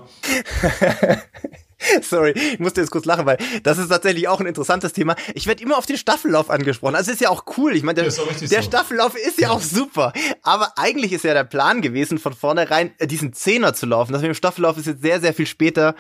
Sorry, 2.03 2.32
ich 2.32 2.59
musste 2.59 2.80
jetzt 2.80 2.90
kurz 2.90 3.05
lachen, 3.05 3.26
weil 3.26 3.38
das 3.62 3.78
ist 3.78 3.88
tatsächlich 3.88 4.28
auch 4.28 4.40
ein 4.40 4.47
interessantes 4.47 4.92
Thema. 4.92 5.16
Ich 5.34 5.47
werde 5.47 5.62
immer 5.62 5.76
auf 5.76 5.86
den 5.86 5.97
Staffellauf 5.97 6.51
angesprochen. 6.51 6.95
Also 6.95 7.11
ist 7.11 7.20
ja 7.20 7.28
auch 7.28 7.45
cool. 7.57 7.76
Ich 7.76 7.82
meine, 7.82 8.03
der, 8.03 8.05
der 8.05 8.12
so. 8.12 8.62
Staffellauf 8.62 9.14
ist 9.16 9.38
ja, 9.38 9.49
ja, 9.49 9.55
auch 9.55 9.61
super. 9.61 10.12
Aber 10.42 10.72
eigentlich 10.76 11.12
ist 11.12 11.24
ja 11.24 11.34
der 11.34 11.45
Plan 11.45 11.82
gewesen, 11.82 12.18
von 12.18 12.32
vornherein 12.32 12.92
äh, 12.99 13.07
diesen 13.07 13.32
Zehner 13.32 13.74
zu 13.74 13.86
laufen. 13.86 14.12
Das 14.12 14.22
mit 14.22 14.30
dem 14.30 14.34
Staffellauf 14.34 14.78
ist 14.78 14.86
jetzt 14.86 15.03
sehr, 15.03 15.20
sehr 15.20 15.34
viel 15.34 15.47
später 15.47 15.95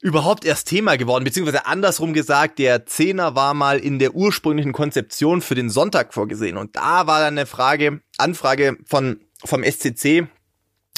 überhaupt 0.00 0.44
erst 0.44 0.68
Thema 0.68 0.96
geworden, 0.96 1.24
beziehungsweise 1.24 1.66
andersrum 1.66 2.12
gesagt, 2.12 2.58
der 2.58 2.86
Zehner 2.86 3.34
war 3.34 3.54
mal 3.54 3.78
in 3.78 3.98
der 3.98 4.14
ursprünglichen 4.14 4.72
Konzeption 4.72 5.40
für 5.40 5.54
den 5.54 5.70
Sonntag 5.70 6.12
vorgesehen. 6.12 6.56
Und 6.56 6.76
da 6.76 7.06
war 7.06 7.20
dann 7.20 7.38
eine 7.38 7.46
Frage, 7.46 8.00
Anfrage 8.18 8.76
von, 8.86 9.20
vom 9.44 9.64
SCC, 9.64 10.28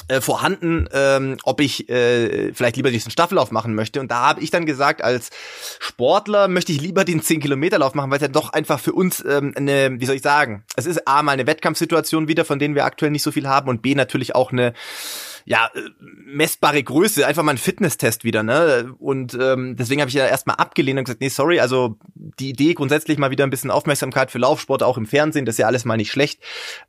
äh, 0.09 0.21
vorhanden, 0.21 0.89
ähm, 0.91 1.37
ob 1.43 1.61
ich 1.61 1.87
äh, 1.87 2.51
vielleicht 2.53 2.77
lieber 2.77 2.89
diesen 2.89 3.11
Staffellauf 3.11 3.51
machen 3.51 3.75
möchte. 3.75 3.99
Und 3.99 4.09
da 4.09 4.27
habe 4.27 4.41
ich 4.41 4.49
dann 4.49 4.65
gesagt, 4.65 5.03
als 5.03 5.29
Sportler 5.79 6.47
möchte 6.47 6.71
ich 6.71 6.81
lieber 6.81 7.05
den 7.05 7.21
10-Kilometer-Lauf 7.21 7.93
machen, 7.93 8.09
weil 8.09 8.17
es 8.17 8.23
ja 8.23 8.27
doch 8.27 8.51
einfach 8.51 8.79
für 8.79 8.93
uns 8.93 9.23
ähm, 9.23 9.53
eine, 9.55 9.99
wie 9.99 10.05
soll 10.07 10.15
ich 10.15 10.23
sagen, 10.23 10.63
es 10.75 10.87
ist 10.87 11.07
A 11.07 11.21
mal 11.21 11.33
eine 11.33 11.45
Wettkampfsituation 11.45 12.27
wieder, 12.27 12.43
von 12.43 12.57
denen 12.57 12.73
wir 12.73 12.85
aktuell 12.85 13.11
nicht 13.11 13.21
so 13.21 13.31
viel 13.31 13.47
haben 13.47 13.69
und 13.69 13.83
B 13.83 13.93
natürlich 13.93 14.33
auch 14.33 14.51
eine 14.51 14.73
ja, 15.49 15.71
äh, 15.73 15.81
messbare 15.99 16.81
Größe, 16.83 17.25
einfach 17.25 17.41
mal 17.41 17.53
ein 17.53 17.57
Fitnesstest 17.57 18.23
wieder, 18.23 18.43
ne? 18.43 18.93
Und 18.99 19.33
ähm, 19.33 19.75
deswegen 19.75 19.99
habe 19.99 20.09
ich 20.09 20.15
ja 20.15 20.27
erstmal 20.27 20.57
abgelehnt 20.57 20.99
und 20.99 21.05
gesagt, 21.05 21.21
nee, 21.21 21.29
sorry, 21.29 21.59
also 21.59 21.97
die 22.13 22.49
Idee 22.49 22.75
grundsätzlich 22.75 23.17
mal 23.17 23.31
wieder 23.31 23.45
ein 23.45 23.49
bisschen 23.49 23.71
Aufmerksamkeit 23.71 24.29
für 24.29 24.37
Laufsport 24.37 24.83
auch 24.83 24.95
im 24.95 25.07
Fernsehen, 25.07 25.45
das 25.45 25.55
ist 25.55 25.59
ja 25.59 25.65
alles 25.65 25.85
mal 25.85 25.97
nicht 25.97 26.11
schlecht 26.11 26.39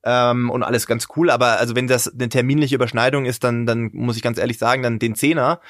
ähm, 0.04 0.50
und 0.50 0.62
alles 0.62 0.86
ganz 0.86 1.08
cool, 1.16 1.30
aber 1.30 1.58
also 1.58 1.74
wenn 1.74 1.86
das 1.86 2.12
eine 2.12 2.28
terminliche 2.28 2.74
Überschneidung 2.74 3.24
ist, 3.24 3.44
dann, 3.44 3.64
dann 3.64 3.88
muss 3.94 4.16
ich 4.16 4.22
ganz 4.22 4.38
ehrlich 4.38 4.58
sagen, 4.58 4.82
dann 4.82 4.98
den 4.98 5.14
Zehner 5.14 5.62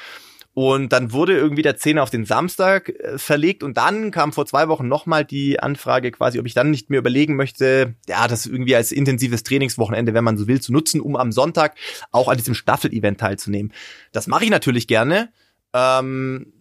und 0.52 0.92
dann 0.92 1.12
wurde 1.12 1.36
irgendwie 1.36 1.62
der 1.62 1.76
Zehner 1.76 2.02
auf 2.02 2.10
den 2.10 2.24
Samstag 2.24 2.88
äh, 2.88 3.18
verlegt 3.18 3.62
und 3.62 3.76
dann 3.76 4.10
kam 4.10 4.32
vor 4.32 4.46
zwei 4.46 4.68
Wochen 4.68 4.88
nochmal 4.88 5.24
die 5.24 5.60
Anfrage 5.60 6.10
quasi, 6.10 6.40
ob 6.40 6.46
ich 6.46 6.54
dann 6.54 6.70
nicht 6.70 6.90
mehr 6.90 6.98
überlegen 6.98 7.36
möchte, 7.36 7.94
ja, 8.08 8.26
das 8.26 8.46
irgendwie 8.46 8.74
als 8.74 8.90
intensives 8.90 9.44
Trainingswochenende, 9.44 10.12
wenn 10.12 10.24
man 10.24 10.36
so 10.36 10.48
will, 10.48 10.60
zu 10.60 10.72
nutzen, 10.72 11.00
um 11.00 11.16
am 11.16 11.30
Sonntag 11.30 11.76
auch 12.10 12.28
an 12.28 12.36
diesem 12.36 12.54
Staffel-Event 12.54 13.20
teilzunehmen. 13.20 13.72
Das 14.12 14.26
mache 14.26 14.44
ich 14.44 14.50
natürlich 14.50 14.88
gerne. 14.88 15.32
Ähm, 15.72 16.52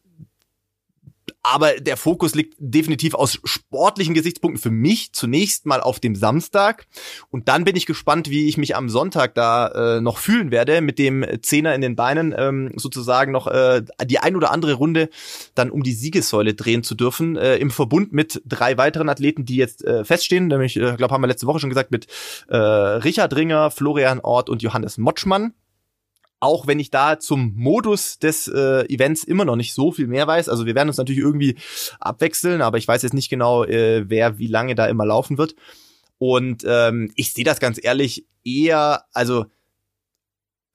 aber 1.41 1.79
der 1.79 1.95
Fokus 1.95 2.35
liegt 2.35 2.55
definitiv 2.59 3.13
aus 3.13 3.39
sportlichen 3.43 4.13
Gesichtspunkten 4.13 4.61
für 4.61 4.71
mich 4.71 5.13
zunächst 5.13 5.65
mal 5.65 5.79
auf 5.79 5.99
dem 5.99 6.15
Samstag. 6.15 6.87
Und 7.29 7.47
dann 7.47 7.63
bin 7.63 7.75
ich 7.75 7.85
gespannt, 7.85 8.29
wie 8.29 8.47
ich 8.47 8.57
mich 8.57 8.75
am 8.75 8.89
Sonntag 8.89 9.35
da 9.35 9.67
äh, 9.97 10.01
noch 10.01 10.17
fühlen 10.17 10.51
werde, 10.51 10.81
mit 10.81 10.99
dem 10.99 11.25
Zehner 11.41 11.73
in 11.75 11.81
den 11.81 11.95
Beinen 11.95 12.35
ähm, 12.37 12.71
sozusagen 12.75 13.31
noch 13.31 13.47
äh, 13.47 13.83
die 14.05 14.19
ein 14.19 14.35
oder 14.35 14.51
andere 14.51 14.73
Runde 14.73 15.09
dann 15.55 15.71
um 15.71 15.83
die 15.83 15.93
Siegessäule 15.93 16.53
drehen 16.53 16.83
zu 16.83 16.95
dürfen, 16.95 17.37
äh, 17.37 17.55
im 17.55 17.71
Verbund 17.71 18.11
mit 18.11 18.41
drei 18.45 18.77
weiteren 18.77 19.09
Athleten, 19.09 19.45
die 19.45 19.55
jetzt 19.55 19.83
äh, 19.85 20.03
feststehen. 20.03 20.47
Nämlich, 20.47 20.75
äh, 20.75 20.95
glaube 20.97 21.13
haben 21.13 21.21
wir 21.21 21.27
letzte 21.27 21.47
Woche 21.47 21.59
schon 21.59 21.69
gesagt, 21.69 21.91
mit 21.91 22.07
äh, 22.49 22.57
Richard 22.57 23.35
Ringer, 23.35 23.71
Florian 23.71 24.19
Ort 24.19 24.49
und 24.49 24.61
Johannes 24.61 24.97
Motschmann 24.97 25.53
auch 26.39 26.67
wenn 26.67 26.79
ich 26.79 26.89
da 26.89 27.19
zum 27.19 27.53
Modus 27.55 28.19
des 28.19 28.47
äh, 28.47 28.85
Events 28.93 29.23
immer 29.23 29.45
noch 29.45 29.55
nicht 29.55 29.73
so 29.73 29.91
viel 29.91 30.07
mehr 30.07 30.27
weiß. 30.27 30.49
Also 30.49 30.65
wir 30.65 30.75
werden 30.75 30.89
uns 30.89 30.97
natürlich 30.97 31.21
irgendwie 31.21 31.57
abwechseln, 31.99 32.61
aber 32.61 32.77
ich 32.77 32.87
weiß 32.87 33.01
jetzt 33.01 33.13
nicht 33.13 33.29
genau, 33.29 33.63
äh, 33.65 34.09
wer 34.09 34.39
wie 34.39 34.47
lange 34.47 34.75
da 34.75 34.87
immer 34.87 35.05
laufen 35.05 35.37
wird. 35.37 35.55
Und 36.17 36.63
ähm, 36.67 37.11
ich 37.15 37.33
sehe 37.33 37.45
das 37.45 37.59
ganz 37.59 37.79
ehrlich 37.81 38.25
eher, 38.43 39.05
also 39.13 39.45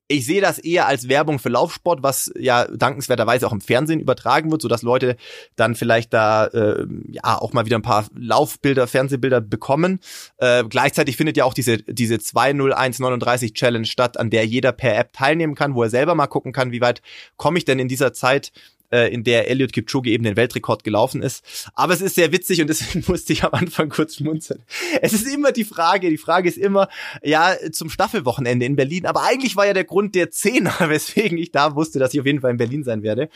ich 0.07 0.27
sehe 0.27 0.41
das 0.41 0.59
eher 0.59 0.87
als 0.87 1.09
Werbung 1.09 1.39
für 1.39 1.49
Laufsport, 1.49 2.03
was 2.03 2.31
ja 2.39 2.67
dankenswerterweise 2.67 3.47
auch 3.47 3.53
im 3.53 3.63
Fernsehen 3.63 4.01
übertragen 4.01 4.51
wird, 4.51 4.61
so 4.61 4.69
dass 4.69 4.83
Leute 4.83 5.17
dann 5.57 5.75
vielleicht 5.75 6.13
da 6.13 6.47
äh, 6.47 6.87
ja 7.11 7.39
auch 7.39 7.53
mal 7.55 7.65
wieder 7.65 7.79
ein 7.79 7.83
paar 7.83 8.07
Laufbilder, 8.15 8.87
Fernsehbilder 8.87 9.41
bekommen. 9.41 10.01
Äh, 10.37 10.65
gleichzeitig 10.65 11.17
findet 11.17 11.37
ja 11.39 11.45
auch 11.45 11.55
diese 11.55 11.79
diese 11.79 12.19
20139 12.19 13.55
Challenge 13.55 13.87
statt, 13.87 14.19
an 14.19 14.29
der 14.29 14.47
jeder 14.47 14.73
per 14.73 14.97
App 14.97 15.15
teilnehmen 15.15 15.55
kann, 15.55 15.75
wo 15.75 15.83
er 15.83 15.91
selber 15.91 16.15
mal 16.15 16.27
gucken 16.27 16.53
kann, 16.53 16.71
wie 16.71 16.83
weit 16.83 17.01
komme 17.37 17.57
ich 17.59 17.65
denn 17.65 17.79
in 17.79 17.89
dieser 17.89 18.13
Zeit 18.13 18.53
äh, 18.91 19.13
in 19.13 19.25
der 19.25 19.49
Elliot 19.51 19.73
Kipchoge 19.73 20.11
eben 20.11 20.25
den 20.25 20.37
Weltrekord 20.37 20.85
gelaufen 20.85 21.23
ist. 21.23 21.71
Aber 21.75 21.93
es 21.93 22.01
ist 22.01 22.15
sehr 22.15 22.33
witzig 22.33 22.61
und 22.61 22.69
deswegen 22.69 23.05
musste 23.11 23.33
ich 23.33 23.45
am 23.45 23.53
Anfang 23.53 23.89
kurz 23.89 24.17
schmunzeln. 24.17 24.63
Es 25.03 25.13
ist 25.13 25.27
immer 25.27 25.53
die 25.53 25.65
Frage, 25.65 26.11
die 26.11 26.19
Frage 26.19 26.49
ist 26.49 26.59
immer, 26.59 26.89
ja, 27.23 27.55
zum 27.73 27.91
Staffelwochenende 27.91 28.67
in 28.67 28.77
Berlin, 28.77 29.07
aber 29.07 29.23
eigentlich 29.23 29.57
war 29.57 29.67
ja 29.67 29.73
der 29.73 29.85
Grund 29.85 30.15
der 30.15 30.31
Zehner, 30.31 30.75
weswegen 30.89 31.39
ich 31.39 31.51
da 31.51 31.75
wusste, 31.75 31.99
dass 31.99 32.15
ich 32.15 32.21
auf 32.21 32.27
jeden 32.27 32.41
Fall 32.41 32.51
in 32.51 32.57
Berlin 32.57 32.85
sein 32.85 33.03
werde. 33.03 33.29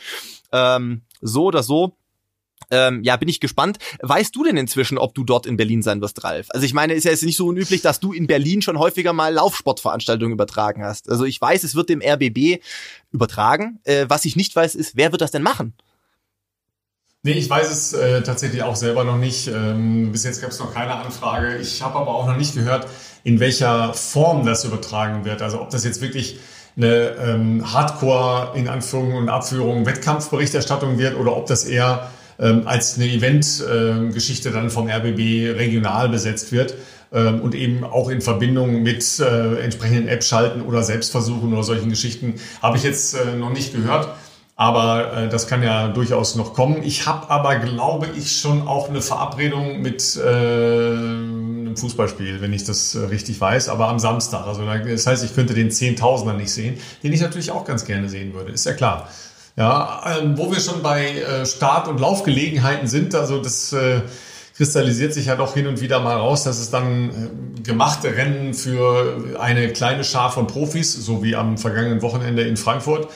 Ähm, 0.51 1.01
so 1.21 1.45
oder 1.45 1.63
so 1.63 1.95
ähm, 2.71 3.03
ja, 3.03 3.17
bin 3.17 3.29
ich 3.29 3.39
gespannt. 3.39 3.77
Weißt 4.01 4.35
du 4.35 4.43
denn 4.43 4.57
inzwischen, 4.57 4.97
ob 4.97 5.15
du 5.15 5.23
dort 5.23 5.45
in 5.45 5.57
Berlin 5.57 5.81
sein 5.81 6.01
wirst, 6.01 6.23
Ralf? 6.23 6.47
Also 6.49 6.65
ich 6.65 6.73
meine, 6.73 6.93
ist 6.93 7.03
ja 7.03 7.11
jetzt 7.11 7.23
nicht 7.23 7.37
so 7.37 7.47
unüblich, 7.47 7.81
dass 7.81 7.99
du 7.99 8.13
in 8.13 8.27
Berlin 8.27 8.61
schon 8.61 8.77
häufiger 8.77 9.13
mal 9.13 9.33
Laufsportveranstaltungen 9.33 10.33
übertragen 10.33 10.83
hast. 10.83 11.09
Also 11.09 11.25
ich 11.25 11.39
weiß, 11.39 11.63
es 11.63 11.75
wird 11.75 11.89
dem 11.89 12.01
RBB 12.01 12.61
übertragen. 13.11 13.79
Äh, 13.83 14.05
was 14.07 14.25
ich 14.25 14.35
nicht 14.35 14.55
weiß, 14.55 14.75
ist, 14.75 14.95
wer 14.95 15.11
wird 15.11 15.21
das 15.21 15.31
denn 15.31 15.43
machen? 15.43 15.73
Nee, 17.21 17.33
ich 17.33 17.49
weiß 17.49 17.69
es 17.69 17.93
äh, 17.93 18.21
tatsächlich 18.21 18.63
auch 18.63 18.77
selber 18.77 19.03
noch 19.03 19.17
nicht. 19.17 19.47
Ähm, 19.47 20.11
bis 20.11 20.23
jetzt 20.23 20.41
gab 20.41 20.51
es 20.51 20.59
noch 20.59 20.73
keine 20.73 20.95
Anfrage. 20.95 21.57
Ich 21.57 21.81
habe 21.81 21.99
aber 21.99 22.15
auch 22.15 22.27
noch 22.27 22.37
nicht 22.37 22.55
gehört, 22.55 22.87
in 23.25 23.41
welcher 23.41 23.93
Form 23.93 24.45
das 24.45 24.63
übertragen 24.63 25.25
wird. 25.25 25.41
Also 25.41 25.61
ob 25.61 25.69
das 25.69 25.83
jetzt 25.83 26.01
wirklich 26.01 26.39
eine 26.77 27.15
ähm, 27.17 27.73
Hardcore 27.73 28.57
in 28.57 28.69
Anführungen 28.69 29.17
und 29.17 29.29
Abführungen 29.29 29.85
Wettkampfberichterstattung 29.85 30.97
wird 30.97 31.17
oder 31.17 31.35
ob 31.35 31.45
das 31.47 31.65
eher 31.65 32.09
ähm, 32.39 32.63
als 32.65 32.95
eine 32.95 33.07
Eventgeschichte 33.07 34.51
dann 34.51 34.69
vom 34.69 34.87
RBB 34.89 35.57
regional 35.57 36.09
besetzt 36.09 36.51
wird 36.51 36.75
ähm, 37.11 37.41
und 37.41 37.55
eben 37.55 37.83
auch 37.83 38.09
in 38.09 38.21
Verbindung 38.21 38.81
mit 38.81 39.19
äh, 39.19 39.61
entsprechenden 39.61 40.07
Apps 40.07 40.27
schalten 40.27 40.61
oder 40.61 40.83
Selbstversuchen 40.83 41.51
oder 41.53 41.63
solchen 41.63 41.89
Geschichten 41.89 42.35
habe 42.61 42.77
ich 42.77 42.83
jetzt 42.83 43.15
äh, 43.15 43.35
noch 43.35 43.51
nicht 43.51 43.73
gehört. 43.73 44.09
Aber 44.55 45.13
äh, 45.13 45.29
das 45.29 45.47
kann 45.47 45.63
ja 45.63 45.87
durchaus 45.87 46.35
noch 46.35 46.53
kommen. 46.53 46.83
Ich 46.83 47.07
habe 47.07 47.29
aber, 47.29 47.55
glaube 47.55 48.07
ich, 48.17 48.41
schon 48.41 48.67
auch 48.67 48.89
eine 48.89 49.01
Verabredung 49.01 49.81
mit 49.81 50.17
äh, 50.17 50.27
einem 51.69 51.77
Fußballspiel, 51.77 52.41
wenn 52.41 52.51
ich 52.51 52.65
das 52.65 52.93
äh, 52.93 53.05
richtig 53.05 53.39
weiß, 53.39 53.69
aber 53.69 53.87
am 53.87 53.99
Samstag. 53.99 54.45
Also 54.47 54.63
das 54.65 55.07
heißt, 55.07 55.23
ich 55.23 55.33
könnte 55.33 55.53
den 55.53 55.71
Zehntausender 55.71 56.33
nicht 56.33 56.51
sehen, 56.51 56.77
den 57.03 57.13
ich 57.13 57.21
natürlich 57.21 57.51
auch 57.51 57.63
ganz 57.63 57.85
gerne 57.85 58.09
sehen 58.09 58.33
würde, 58.33 58.51
ist 58.51 58.65
ja 58.65 58.73
klar. 58.73 59.07
Ja, 59.59 60.03
ähm, 60.21 60.37
wo 60.37 60.49
wir 60.49 60.61
schon 60.61 60.81
bei 60.81 61.17
äh, 61.19 61.45
Start- 61.45 61.89
und 61.89 61.99
Laufgelegenheiten 61.99 62.87
sind, 62.87 63.13
also 63.13 63.41
das 63.41 63.73
äh, 63.73 63.99
kristallisiert 64.55 65.13
sich 65.13 65.25
ja 65.25 65.35
doch 65.35 65.53
hin 65.53 65.67
und 65.67 65.81
wieder 65.81 65.99
mal 65.99 66.15
raus, 66.15 66.45
dass 66.45 66.59
es 66.59 66.71
dann 66.71 67.09
äh, 67.09 67.61
gemachte 67.61 68.15
Rennen 68.15 68.53
für 68.53 69.37
eine 69.37 69.73
kleine 69.73 70.05
Schar 70.05 70.31
von 70.31 70.47
Profis, 70.47 70.93
so 70.93 71.23
wie 71.23 71.35
am 71.35 71.57
vergangenen 71.57 72.01
Wochenende 72.01 72.43
in 72.43 72.55
Frankfurt, 72.55 73.09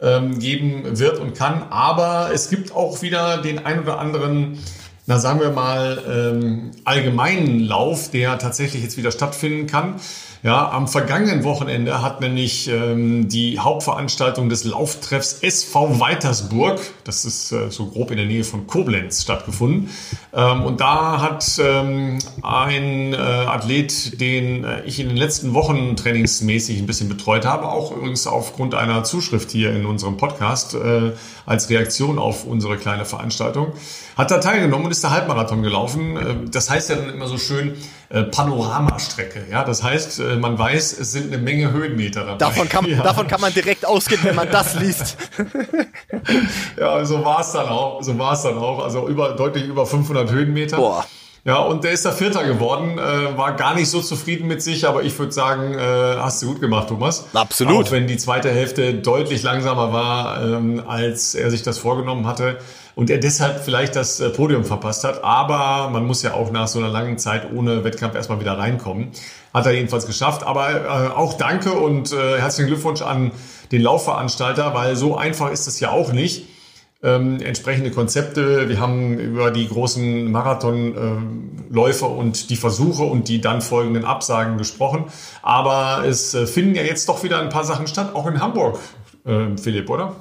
ähm, 0.00 0.38
geben 0.38 1.00
wird 1.00 1.18
und 1.18 1.34
kann. 1.34 1.64
Aber 1.70 2.30
es 2.32 2.48
gibt 2.48 2.72
auch 2.72 3.02
wieder 3.02 3.38
den 3.38 3.66
ein 3.66 3.82
oder 3.82 3.98
anderen, 3.98 4.60
na 5.06 5.18
sagen 5.18 5.40
wir 5.40 5.50
mal, 5.50 6.00
ähm, 6.08 6.70
allgemeinen 6.84 7.58
Lauf, 7.58 8.12
der 8.12 8.38
tatsächlich 8.38 8.84
jetzt 8.84 8.96
wieder 8.98 9.10
stattfinden 9.10 9.66
kann. 9.66 9.96
Ja, 10.44 10.70
am 10.70 10.86
vergangenen 10.86 11.42
Wochenende 11.42 12.00
hat 12.00 12.20
nämlich 12.20 12.68
ähm, 12.68 13.28
die 13.28 13.58
Hauptveranstaltung 13.58 14.48
des 14.48 14.62
Lauftreffs 14.62 15.40
SV 15.42 15.98
Weitersburg, 15.98 16.78
das 17.02 17.24
ist 17.24 17.50
äh, 17.50 17.70
so 17.70 17.86
grob 17.86 18.12
in 18.12 18.18
der 18.18 18.26
Nähe 18.26 18.44
von 18.44 18.68
Koblenz, 18.68 19.22
stattgefunden. 19.22 19.90
Ähm, 20.32 20.62
und 20.62 20.80
da 20.80 21.20
hat 21.20 21.60
ähm, 21.60 22.20
ein 22.42 23.14
äh, 23.14 23.16
Athlet, 23.16 24.20
den 24.20 24.62
äh, 24.62 24.82
ich 24.84 25.00
in 25.00 25.08
den 25.08 25.16
letzten 25.16 25.54
Wochen 25.54 25.96
trainingsmäßig 25.96 26.78
ein 26.78 26.86
bisschen 26.86 27.08
betreut 27.08 27.44
habe, 27.44 27.66
auch 27.68 27.90
übrigens 27.90 28.28
aufgrund 28.28 28.76
einer 28.76 29.02
Zuschrift 29.02 29.50
hier 29.50 29.74
in 29.74 29.86
unserem 29.86 30.18
Podcast 30.18 30.74
äh, 30.74 31.14
als 31.46 31.68
Reaktion 31.68 32.20
auf 32.20 32.44
unsere 32.44 32.76
kleine 32.76 33.04
Veranstaltung, 33.04 33.72
hat 34.16 34.30
da 34.30 34.38
teilgenommen 34.38 34.84
und 34.86 34.92
ist 34.92 35.02
der 35.02 35.10
Halbmarathon 35.10 35.62
gelaufen. 35.62 36.16
Äh, 36.16 36.34
das 36.48 36.70
heißt 36.70 36.90
ja 36.90 36.96
dann 36.96 37.10
immer 37.10 37.26
so 37.26 37.38
schön, 37.38 37.74
äh, 38.10 38.22
Panoramastrecke. 38.22 39.46
Ja, 39.50 39.64
das 39.64 39.82
heißt, 39.82 40.20
äh, 40.20 40.36
man 40.36 40.58
weiß, 40.58 40.98
es 40.98 41.12
sind 41.12 41.32
eine 41.32 41.42
Menge 41.42 41.72
Höhenmeter 41.72 42.24
dabei. 42.24 42.38
Davon 42.38 42.68
kann, 42.68 42.86
ja. 42.88 43.02
davon 43.02 43.26
kann 43.26 43.40
man 43.40 43.52
direkt 43.52 43.84
ausgehen, 43.84 44.20
wenn 44.24 44.34
man 44.34 44.50
das 44.50 44.74
liest. 44.74 45.16
ja, 46.78 47.04
so 47.04 47.24
war 47.24 47.40
es 47.40 47.52
dann 47.52 47.68
auch. 47.68 48.02
So 48.02 48.18
war 48.18 48.32
es 48.32 48.42
dann 48.42 48.56
auch. 48.56 48.82
Also 48.82 49.08
über, 49.08 49.32
deutlich 49.34 49.64
über 49.64 49.84
500 49.86 50.30
Höhenmeter. 50.30 50.76
Boah. 50.76 51.04
Ja, 51.48 51.60
und 51.60 51.82
der 51.82 51.92
ist 51.92 52.04
der 52.04 52.12
Vierter 52.12 52.44
geworden, 52.44 52.98
äh, 52.98 53.38
war 53.38 53.56
gar 53.56 53.74
nicht 53.74 53.88
so 53.88 54.02
zufrieden 54.02 54.48
mit 54.48 54.60
sich, 54.60 54.86
aber 54.86 55.02
ich 55.02 55.18
würde 55.18 55.32
sagen, 55.32 55.72
äh, 55.72 55.80
hast 56.18 56.42
du 56.42 56.48
gut 56.48 56.60
gemacht, 56.60 56.88
Thomas. 56.88 57.24
Absolut. 57.32 57.86
Auch 57.86 57.90
wenn 57.90 58.06
die 58.06 58.18
zweite 58.18 58.50
Hälfte 58.50 58.92
deutlich 58.92 59.42
langsamer 59.42 59.90
war, 59.90 60.44
ähm, 60.44 60.82
als 60.86 61.34
er 61.34 61.50
sich 61.50 61.62
das 61.62 61.78
vorgenommen 61.78 62.26
hatte 62.26 62.58
und 62.96 63.08
er 63.08 63.16
deshalb 63.16 63.64
vielleicht 63.64 63.96
das 63.96 64.20
äh, 64.20 64.28
Podium 64.28 64.66
verpasst 64.66 65.04
hat. 65.04 65.24
Aber 65.24 65.88
man 65.88 66.04
muss 66.04 66.22
ja 66.22 66.34
auch 66.34 66.50
nach 66.50 66.68
so 66.68 66.80
einer 66.80 66.90
langen 66.90 67.16
Zeit 67.16 67.50
ohne 67.50 67.82
Wettkampf 67.82 68.14
erstmal 68.14 68.40
wieder 68.40 68.58
reinkommen. 68.58 69.12
Hat 69.54 69.64
er 69.64 69.72
jedenfalls 69.72 70.04
geschafft. 70.04 70.42
Aber 70.46 70.68
äh, 70.68 71.16
auch 71.16 71.32
danke 71.38 71.72
und 71.72 72.12
äh, 72.12 72.38
herzlichen 72.38 72.68
Glückwunsch 72.68 73.00
an 73.00 73.30
den 73.72 73.80
Laufveranstalter, 73.80 74.74
weil 74.74 74.96
so 74.96 75.16
einfach 75.16 75.50
ist 75.50 75.66
es 75.66 75.80
ja 75.80 75.92
auch 75.92 76.12
nicht. 76.12 76.57
Ähm, 77.00 77.40
entsprechende 77.40 77.92
Konzepte. 77.92 78.68
Wir 78.68 78.80
haben 78.80 79.20
über 79.20 79.52
die 79.52 79.68
großen 79.68 80.32
Marathonläufe 80.32 82.04
äh, 82.04 82.08
und 82.08 82.50
die 82.50 82.56
Versuche 82.56 83.04
und 83.04 83.28
die 83.28 83.40
dann 83.40 83.62
folgenden 83.62 84.04
Absagen 84.04 84.58
gesprochen. 84.58 85.04
Aber 85.42 86.04
es 86.04 86.34
äh, 86.34 86.46
finden 86.48 86.74
ja 86.74 86.82
jetzt 86.82 87.08
doch 87.08 87.22
wieder 87.22 87.40
ein 87.40 87.50
paar 87.50 87.62
Sachen 87.62 87.86
statt, 87.86 88.16
auch 88.16 88.26
in 88.26 88.40
Hamburg, 88.40 88.80
äh, 89.24 89.56
Philipp, 89.56 89.88
oder? 89.90 90.16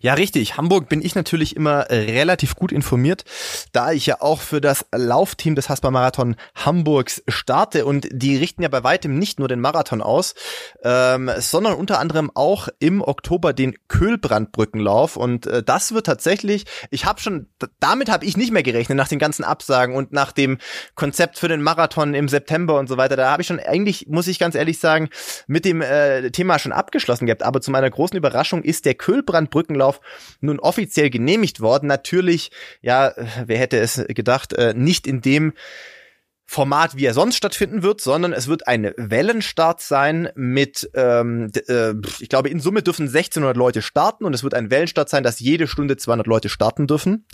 Ja, 0.00 0.14
richtig. 0.14 0.56
Hamburg 0.56 0.88
bin 0.88 1.02
ich 1.02 1.14
natürlich 1.14 1.56
immer 1.56 1.90
äh, 1.90 2.10
relativ 2.10 2.56
gut 2.56 2.72
informiert, 2.72 3.24
da 3.72 3.92
ich 3.92 4.06
ja 4.06 4.20
auch 4.20 4.40
für 4.40 4.60
das 4.60 4.86
Laufteam 4.94 5.54
des 5.54 5.68
Haspa 5.68 5.90
Marathon 5.90 6.36
Hamburgs 6.54 7.22
starte 7.28 7.86
und 7.86 8.08
die 8.10 8.36
richten 8.36 8.62
ja 8.62 8.68
bei 8.68 8.84
weitem 8.84 9.18
nicht 9.18 9.38
nur 9.38 9.48
den 9.48 9.60
Marathon 9.60 10.02
aus, 10.02 10.34
ähm, 10.82 11.30
sondern 11.38 11.74
unter 11.74 11.98
anderem 11.98 12.30
auch 12.34 12.68
im 12.78 13.02
Oktober 13.02 13.52
den 13.52 13.76
Köhlbrandbrückenlauf 13.88 15.16
und 15.16 15.46
äh, 15.46 15.62
das 15.62 15.92
wird 15.92 16.06
tatsächlich, 16.06 16.64
ich 16.90 17.04
habe 17.04 17.20
schon, 17.20 17.48
damit 17.80 18.10
habe 18.10 18.24
ich 18.24 18.36
nicht 18.36 18.52
mehr 18.52 18.62
gerechnet 18.62 18.98
nach 18.98 19.08
den 19.08 19.18
ganzen 19.18 19.44
Absagen 19.44 19.94
und 19.94 20.12
nach 20.12 20.32
dem 20.32 20.58
Konzept 20.94 21.38
für 21.38 21.48
den 21.48 21.62
Marathon 21.62 22.14
im 22.14 22.28
September 22.28 22.78
und 22.78 22.88
so 22.88 22.96
weiter. 22.96 23.16
Da 23.16 23.30
habe 23.30 23.42
ich 23.42 23.48
schon 23.48 23.60
eigentlich, 23.60 24.08
muss 24.08 24.26
ich 24.26 24.38
ganz 24.38 24.54
ehrlich 24.54 24.78
sagen, 24.78 25.08
mit 25.46 25.64
dem 25.64 25.80
äh, 25.80 26.30
Thema 26.30 26.58
schon 26.58 26.72
abgeschlossen 26.72 27.26
gehabt. 27.26 27.42
Aber 27.42 27.60
zu 27.60 27.70
meiner 27.70 27.90
großen 27.90 28.16
Überraschung 28.16 28.62
ist 28.62 28.84
der 28.84 28.94
Köhlbrandbrückenlauf 28.94 29.61
Brückenlauf 29.62 30.00
nun 30.40 30.58
offiziell 30.58 31.10
genehmigt 31.10 31.60
worden. 31.60 31.86
Natürlich, 31.86 32.50
ja, 32.80 33.12
wer 33.46 33.58
hätte 33.58 33.78
es 33.78 34.04
gedacht, 34.08 34.52
äh, 34.54 34.74
nicht 34.74 35.06
in 35.06 35.20
dem 35.20 35.52
Format, 36.44 36.96
wie 36.96 37.06
er 37.06 37.14
sonst 37.14 37.36
stattfinden 37.36 37.82
wird, 37.82 38.00
sondern 38.00 38.32
es 38.32 38.46
wird 38.46 38.66
ein 38.66 38.92
Wellenstart 38.96 39.80
sein 39.80 40.28
mit, 40.34 40.90
ähm, 40.94 41.50
äh, 41.66 41.94
ich 42.20 42.28
glaube, 42.28 42.50
in 42.50 42.60
Summe 42.60 42.82
dürfen 42.82 43.06
1600 43.06 43.56
Leute 43.56 43.80
starten 43.80 44.24
und 44.24 44.34
es 44.34 44.42
wird 44.42 44.52
ein 44.52 44.70
Wellenstart 44.70 45.08
sein, 45.08 45.22
dass 45.22 45.40
jede 45.40 45.66
Stunde 45.66 45.96
200 45.96 46.26
Leute 46.26 46.50
starten 46.50 46.86
dürfen, 46.86 47.24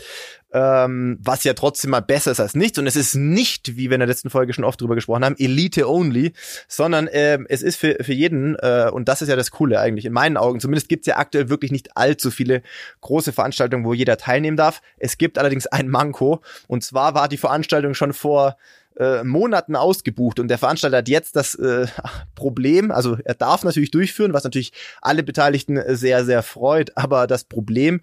ähm, 0.52 1.18
was 1.20 1.42
ja 1.42 1.54
trotzdem 1.54 1.90
mal 1.90 2.00
besser 2.00 2.30
ist 2.30 2.38
als 2.38 2.54
nichts. 2.54 2.78
Und 2.78 2.86
es 2.86 2.94
ist 2.94 3.16
nicht, 3.16 3.76
wie 3.76 3.90
wir 3.90 3.96
in 3.96 4.00
der 4.00 4.06
letzten 4.06 4.30
Folge 4.30 4.52
schon 4.52 4.64
oft 4.64 4.80
drüber 4.80 4.94
gesprochen 4.94 5.24
haben, 5.24 5.36
Elite 5.36 5.88
only, 5.88 6.32
sondern 6.68 7.08
ähm, 7.10 7.44
es 7.48 7.62
ist 7.62 7.76
für, 7.76 7.96
für 8.00 8.12
jeden 8.12 8.54
äh, 8.56 8.88
und 8.92 9.08
das 9.08 9.20
ist 9.20 9.28
ja 9.28 9.36
das 9.36 9.50
Coole 9.50 9.80
eigentlich, 9.80 10.04
in 10.04 10.12
meinen 10.12 10.36
Augen, 10.36 10.60
zumindest 10.60 10.88
gibt 10.88 11.02
es 11.02 11.06
ja 11.06 11.16
aktuell 11.16 11.48
wirklich 11.48 11.72
nicht 11.72 11.96
allzu 11.96 12.30
viele 12.30 12.62
große 13.00 13.32
Veranstaltungen, 13.32 13.84
wo 13.84 13.94
jeder 13.94 14.16
teilnehmen 14.16 14.56
darf. 14.56 14.80
Es 14.96 15.18
gibt 15.18 15.38
allerdings 15.38 15.66
ein 15.66 15.88
Manko. 15.88 16.40
Und 16.68 16.84
zwar 16.84 17.14
war 17.14 17.28
die 17.28 17.36
Veranstaltung 17.36 17.94
schon 17.94 18.12
vor 18.12 18.56
äh, 18.98 19.22
Monaten 19.24 19.76
ausgebucht 19.76 20.40
und 20.40 20.48
der 20.48 20.58
Veranstalter 20.58 20.98
hat 20.98 21.08
jetzt 21.08 21.36
das 21.36 21.54
äh, 21.54 21.86
Problem, 22.34 22.90
also 22.90 23.16
er 23.24 23.34
darf 23.34 23.64
natürlich 23.64 23.90
durchführen, 23.90 24.32
was 24.32 24.44
natürlich 24.44 24.72
alle 25.00 25.22
Beteiligten 25.22 25.80
sehr, 25.96 26.24
sehr 26.24 26.42
freut, 26.42 26.96
aber 26.96 27.26
das 27.26 27.44
Problem 27.44 28.00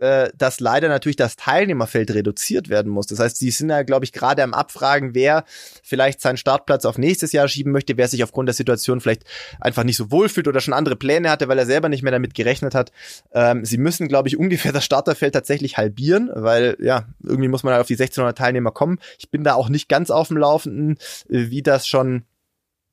äh, 0.00 0.30
dass 0.36 0.60
leider 0.60 0.88
natürlich 0.88 1.16
das 1.16 1.36
Teilnehmerfeld 1.36 2.12
reduziert 2.12 2.68
werden 2.68 2.90
muss. 2.90 3.06
Das 3.06 3.18
heißt, 3.18 3.36
sie 3.36 3.50
sind 3.50 3.70
ja, 3.70 3.82
glaube 3.82 4.04
ich, 4.04 4.12
gerade 4.12 4.42
am 4.42 4.54
Abfragen, 4.54 5.14
wer 5.14 5.44
vielleicht 5.82 6.20
seinen 6.20 6.36
Startplatz 6.36 6.84
auf 6.84 6.98
nächstes 6.98 7.32
Jahr 7.32 7.48
schieben 7.48 7.72
möchte, 7.72 7.96
wer 7.96 8.08
sich 8.08 8.22
aufgrund 8.22 8.48
der 8.48 8.54
Situation 8.54 9.00
vielleicht 9.00 9.24
einfach 9.60 9.84
nicht 9.84 9.96
so 9.96 10.10
wohl 10.10 10.28
fühlt 10.28 10.48
oder 10.48 10.60
schon 10.60 10.74
andere 10.74 10.96
Pläne 10.96 11.30
hatte, 11.30 11.48
weil 11.48 11.58
er 11.58 11.66
selber 11.66 11.88
nicht 11.88 12.02
mehr 12.02 12.12
damit 12.12 12.34
gerechnet 12.34 12.74
hat. 12.74 12.92
Ähm, 13.32 13.64
sie 13.64 13.78
müssen, 13.78 14.08
glaube 14.08 14.28
ich, 14.28 14.36
ungefähr 14.36 14.72
das 14.72 14.84
Starterfeld 14.84 15.32
tatsächlich 15.34 15.76
halbieren, 15.76 16.30
weil 16.32 16.76
ja, 16.80 17.06
irgendwie 17.22 17.48
muss 17.48 17.62
man 17.62 17.72
halt 17.72 17.80
auf 17.80 17.88
die 17.88 17.94
1600 17.94 18.36
Teilnehmer 18.36 18.70
kommen. 18.70 18.98
Ich 19.18 19.30
bin 19.30 19.44
da 19.44 19.54
auch 19.54 19.68
nicht 19.68 19.88
ganz 19.88 20.10
auf 20.10 20.28
dem 20.28 20.36
Laufenden, 20.36 20.98
äh, 21.28 21.50
wie 21.50 21.62
das 21.62 21.86
schon 21.86 22.24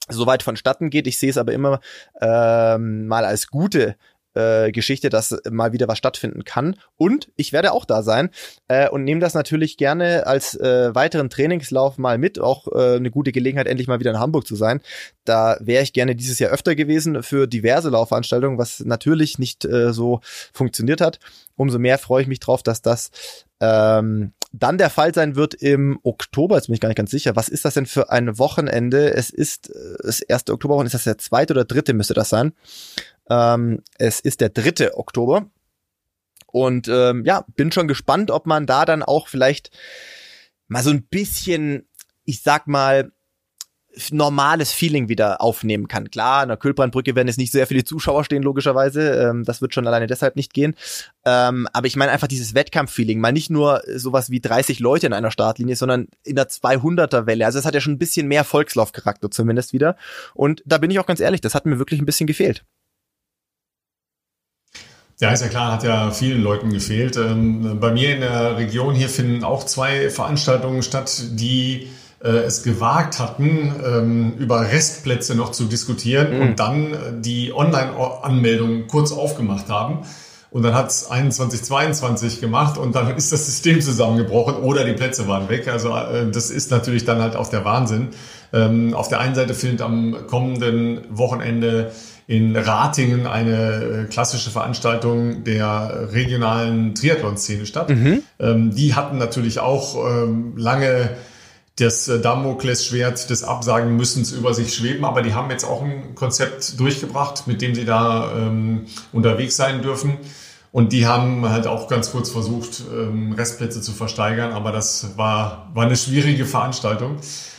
soweit 0.10 0.44
vonstatten 0.44 0.90
geht. 0.90 1.08
Ich 1.08 1.18
sehe 1.18 1.30
es 1.30 1.38
aber 1.38 1.54
immer 1.54 1.80
ähm, 2.22 3.08
mal 3.08 3.26
als 3.26 3.48
gute 3.48 3.96
äh, 4.36 4.72
Geschichte, 4.72 5.10
dass 5.10 5.38
mal 5.50 5.74
wieder 5.74 5.88
was 5.88 5.98
stattfinden 5.98 6.44
kann. 6.44 6.76
Und 6.98 7.32
ich 7.36 7.54
werde 7.54 7.72
auch 7.72 7.86
da 7.86 8.04
sein 8.04 8.30
äh, 8.68 8.90
und 8.90 9.04
nehme 9.04 9.22
das 9.22 9.34
natürlich 9.34 9.78
gerne 9.78 10.28
als 10.28 10.56
äh, 10.56 10.94
weiteren 10.94 11.30
Trainingslauf 11.30 11.98
mal 11.98 12.18
mit. 12.18 12.40
Auch 12.40 12.68
äh, 12.68 12.96
eine 12.96 13.12
gute 13.12 13.32
Gelegenheit, 13.32 13.68
endlich 13.68 13.88
mal 13.88 14.00
wieder 14.00 14.12
in 14.12 14.20
Hamburg 14.20 14.46
zu 14.46 14.56
sein. 14.56 14.82
Da 15.24 15.58
wäre 15.60 15.84
ich 15.84 15.94
gerne 15.94 16.16
dieses 16.16 16.40
Jahr 16.40 16.52
öfter 16.52 16.76
gewesen 16.76 17.24
für 17.24 17.48
diverse 17.48 17.90
Laufveranstaltungen, 17.90 18.58
was 18.58 18.82
natürlich 18.82 19.40
nicht 19.40 19.66
äh, 19.66 19.92
so 19.94 20.20
funktioniert 20.54 21.02
hat. 21.02 21.20
Umso 21.56 21.80
mehr 21.80 21.98
freue 21.98 22.22
ich 22.22 22.28
mich 22.28 22.40
drauf, 22.40 22.62
dass 22.62 22.82
das 22.82 23.12
ähm, 23.62 24.34
dann 24.52 24.78
der 24.78 24.90
Fall 24.90 25.14
sein 25.14 25.36
wird 25.36 25.54
im 25.54 26.00
Oktober. 26.04 26.56
Jetzt 26.56 26.68
bin 26.68 26.76
ich 26.76 26.82
gar 26.82 26.90
nicht 26.90 26.98
ganz 26.98 27.12
sicher. 27.12 27.36
Was 27.36 27.50
ist 27.50 27.66
das 27.66 27.74
denn 27.74 27.86
für 27.86 28.10
ein 28.10 28.38
Wochenende? 28.38 29.14
Es 29.14 29.30
ist 29.30 29.70
äh, 29.70 29.98
das 30.04 30.22
erste 30.22 30.54
Oktoberwochen. 30.54 30.86
Ist 30.86 30.94
das 30.94 31.04
der 31.04 31.18
zweite 31.18 31.54
oder 31.54 31.66
dritte 31.66 31.94
müsste 31.94 32.14
das 32.14 32.30
sein? 32.30 32.54
Ähm, 33.30 33.82
es 33.98 34.20
ist 34.20 34.42
der 34.42 34.50
dritte 34.50 34.98
Oktober. 34.98 35.50
Und 36.48 36.88
ähm, 36.88 37.26
ja, 37.26 37.46
bin 37.56 37.72
schon 37.72 37.88
gespannt, 37.88 38.32
ob 38.32 38.46
man 38.46 38.66
da 38.66 38.86
dann 38.86 39.04
auch 39.04 39.28
vielleicht 39.28 39.72
mal 40.68 40.84
so 40.84 40.90
ein 40.90 41.04
bisschen, 41.04 41.88
ich 42.24 42.42
sag 42.42 42.68
mal, 42.68 43.12
normales 44.12 44.72
Feeling 44.72 45.10
wieder 45.10 45.42
aufnehmen 45.42 45.88
kann. 45.88 46.10
Klar, 46.10 46.42
an 46.42 46.50
der 46.50 46.58
Kühlbrandbrücke 46.58 47.16
werden 47.16 47.28
jetzt 47.28 47.38
nicht 47.38 47.52
sehr 47.52 47.68
viele 47.68 47.84
Zuschauer 47.84 48.24
stehen, 48.24 48.44
logischerweise. 48.44 49.12
Ähm, 49.12 49.44
das 49.44 49.62
wird 49.62 49.74
schon 49.74 49.88
alleine 49.88 50.08
deshalb 50.08 50.36
nicht 50.36 50.54
gehen. 50.54 50.76
Ähm, 51.26 51.68
aber 51.74 51.88
ich 51.88 51.96
meine 51.96 52.12
einfach 52.12 52.28
dieses 52.28 52.54
Wettkampffeeling. 52.54 53.20
Mal 53.20 53.32
nicht 53.32 53.50
nur 53.50 53.82
sowas 53.96 54.30
wie 54.30 54.42
30 54.42 54.80
Leute 54.80 55.08
in 55.08 55.14
einer 55.14 55.32
Startlinie, 55.32 55.76
sondern 55.76 56.08
in 56.24 56.36
der 56.36 56.50
200er 56.50 57.26
Welle. 57.26 57.46
Also 57.46 57.60
es 57.60 57.66
hat 57.66 57.74
ja 57.74 57.82
schon 57.82 57.94
ein 57.94 58.00
bisschen 58.00 58.28
mehr 58.28 58.44
Volkslaufcharakter 58.44 59.32
zumindest 59.32 59.74
wieder. 59.74 59.96
Und 60.34 60.62
da 60.66 60.78
bin 60.78 60.92
ich 60.92 61.00
auch 61.00 61.06
ganz 61.08 61.20
ehrlich, 61.20 61.42
das 61.42 61.56
hat 61.56 61.66
mir 61.66 61.80
wirklich 61.80 62.02
ein 62.02 62.06
bisschen 62.06 62.28
gefehlt. 62.28 62.66
Ja, 65.22 65.32
ist 65.32 65.42
ja 65.42 65.48
klar, 65.48 65.72
hat 65.72 65.84
ja 65.84 66.12
vielen 66.12 66.44
Leuten 66.44 66.72
gefehlt. 66.72 67.16
Ähm, 67.16 67.80
bei 67.80 67.92
mir 67.92 68.14
in 68.14 68.20
der 68.20 68.58
Region 68.58 68.94
hier 68.96 69.08
finden 69.08 69.46
auch 69.46 69.66
zwei 69.66 70.10
Veranstaltungen 70.10 70.84
statt, 70.84 71.10
die 71.32 71.88
äh, 72.22 72.28
es 72.28 72.64
gewagt 72.64 73.20
hatten, 73.20 73.74
ähm, 73.86 74.34
über 74.38 74.62
Restplätze 74.62 75.36
noch 75.36 75.52
zu 75.52 75.66
diskutieren 75.66 76.36
mhm. 76.36 76.42
und 76.42 76.60
dann 76.60 76.94
äh, 76.94 76.98
die 77.22 77.54
Online-Anmeldung 77.54 78.88
kurz 78.88 79.14
aufgemacht 79.14 79.70
haben. 79.70 80.00
Und 80.52 80.64
dann 80.64 80.74
hat 80.74 80.90
es 80.90 81.10
21, 81.10 81.64
22 81.64 82.42
gemacht 82.42 82.78
und 82.78 82.94
dann 82.94 83.16
ist 83.18 83.32
das 83.32 83.46
System 83.46 83.80
zusammengebrochen 83.80 84.56
oder 84.56 84.84
die 84.84 84.94
Plätze 84.94 85.30
waren 85.30 85.48
weg. 85.48 85.70
Also 85.70 85.96
äh, 85.96 86.30
das 86.30 86.50
ist 86.50 86.72
natürlich 86.72 87.06
dann 87.06 87.22
halt 87.22 87.38
auch 87.38 87.48
der 87.48 87.64
Wahnsinn. 87.64 88.10
Ähm, 88.52 88.94
auf 88.94 89.08
der 89.08 89.22
einen 89.22 89.36
Seite 89.36 89.54
findet 89.54 89.82
am 89.82 90.28
kommenden 90.28 91.06
Wochenende 91.10 91.92
in 92.28 92.56
Ratingen 92.56 93.28
eine 93.28 94.08
klassische 94.10 94.50
Veranstaltung 94.50 95.44
der 95.44 96.10
regionalen 96.12 96.96
Triathlon-Szene 96.96 97.66
statt. 97.66 97.90
Mhm. 97.90 98.24
Ähm, 98.40 98.76
die 98.76 98.96
hatten 98.96 99.18
natürlich 99.18 99.60
auch 99.60 99.96
ähm, 99.96 100.54
lange 100.58 101.12
das 101.78 102.08
äh, 102.08 102.20
Damoklesschwert 102.20 103.30
des 103.30 103.44
Absagen 103.44 103.96
müssens 103.96 104.32
über 104.32 104.54
sich 104.54 104.74
schweben, 104.74 105.06
aber 105.06 105.22
die 105.22 105.34
haben 105.34 105.52
jetzt 105.52 105.66
auch 105.66 105.84
ein 105.84 106.16
Konzept 106.16 106.80
durchgebracht, 106.80 107.48
mit 107.48 107.62
dem 107.62 107.76
sie 107.76 107.86
da 107.86 108.32
ähm, 108.36 108.86
unterwegs 109.12 109.56
sein 109.56 109.82
dürfen. 109.82 110.18
Und 110.72 110.92
die 110.92 111.06
haben 111.06 111.48
halt 111.48 111.68
auch 111.68 111.88
ganz 111.88 112.12
kurz 112.12 112.30
versucht, 112.30 112.84
ähm, 112.92 113.34
Restplätze 113.34 113.82
zu 113.82 113.94
versteigern, 113.94 114.52
aber 114.52 114.72
das 114.72 115.12
war, 115.16 115.72
war 115.74 115.86
eine 115.86 115.96
schwierige 115.96 116.46
Veranstaltung. 116.46 117.18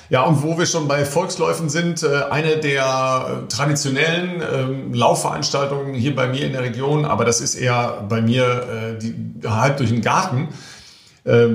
Ja, 0.08 0.22
und 0.22 0.42
wo 0.42 0.56
wir 0.56 0.66
schon 0.66 0.86
bei 0.86 1.04
Volksläufen 1.04 1.68
sind, 1.68 2.02
äh, 2.02 2.22
eine 2.30 2.58
der 2.58 3.44
äh, 3.44 3.48
traditionellen 3.48 4.40
ähm, 4.40 4.94
Laufveranstaltungen 4.94 5.94
hier 5.94 6.14
bei 6.14 6.28
mir 6.28 6.46
in 6.46 6.52
der 6.52 6.62
Region, 6.62 7.04
aber 7.04 7.24
das 7.24 7.40
ist 7.40 7.56
eher 7.56 8.04
bei 8.08 8.20
mir 8.20 8.44
äh, 8.44 8.98
die, 8.98 9.14
halb 9.48 9.78
durch 9.78 9.90
den 9.90 10.02
Garten, 10.02 10.48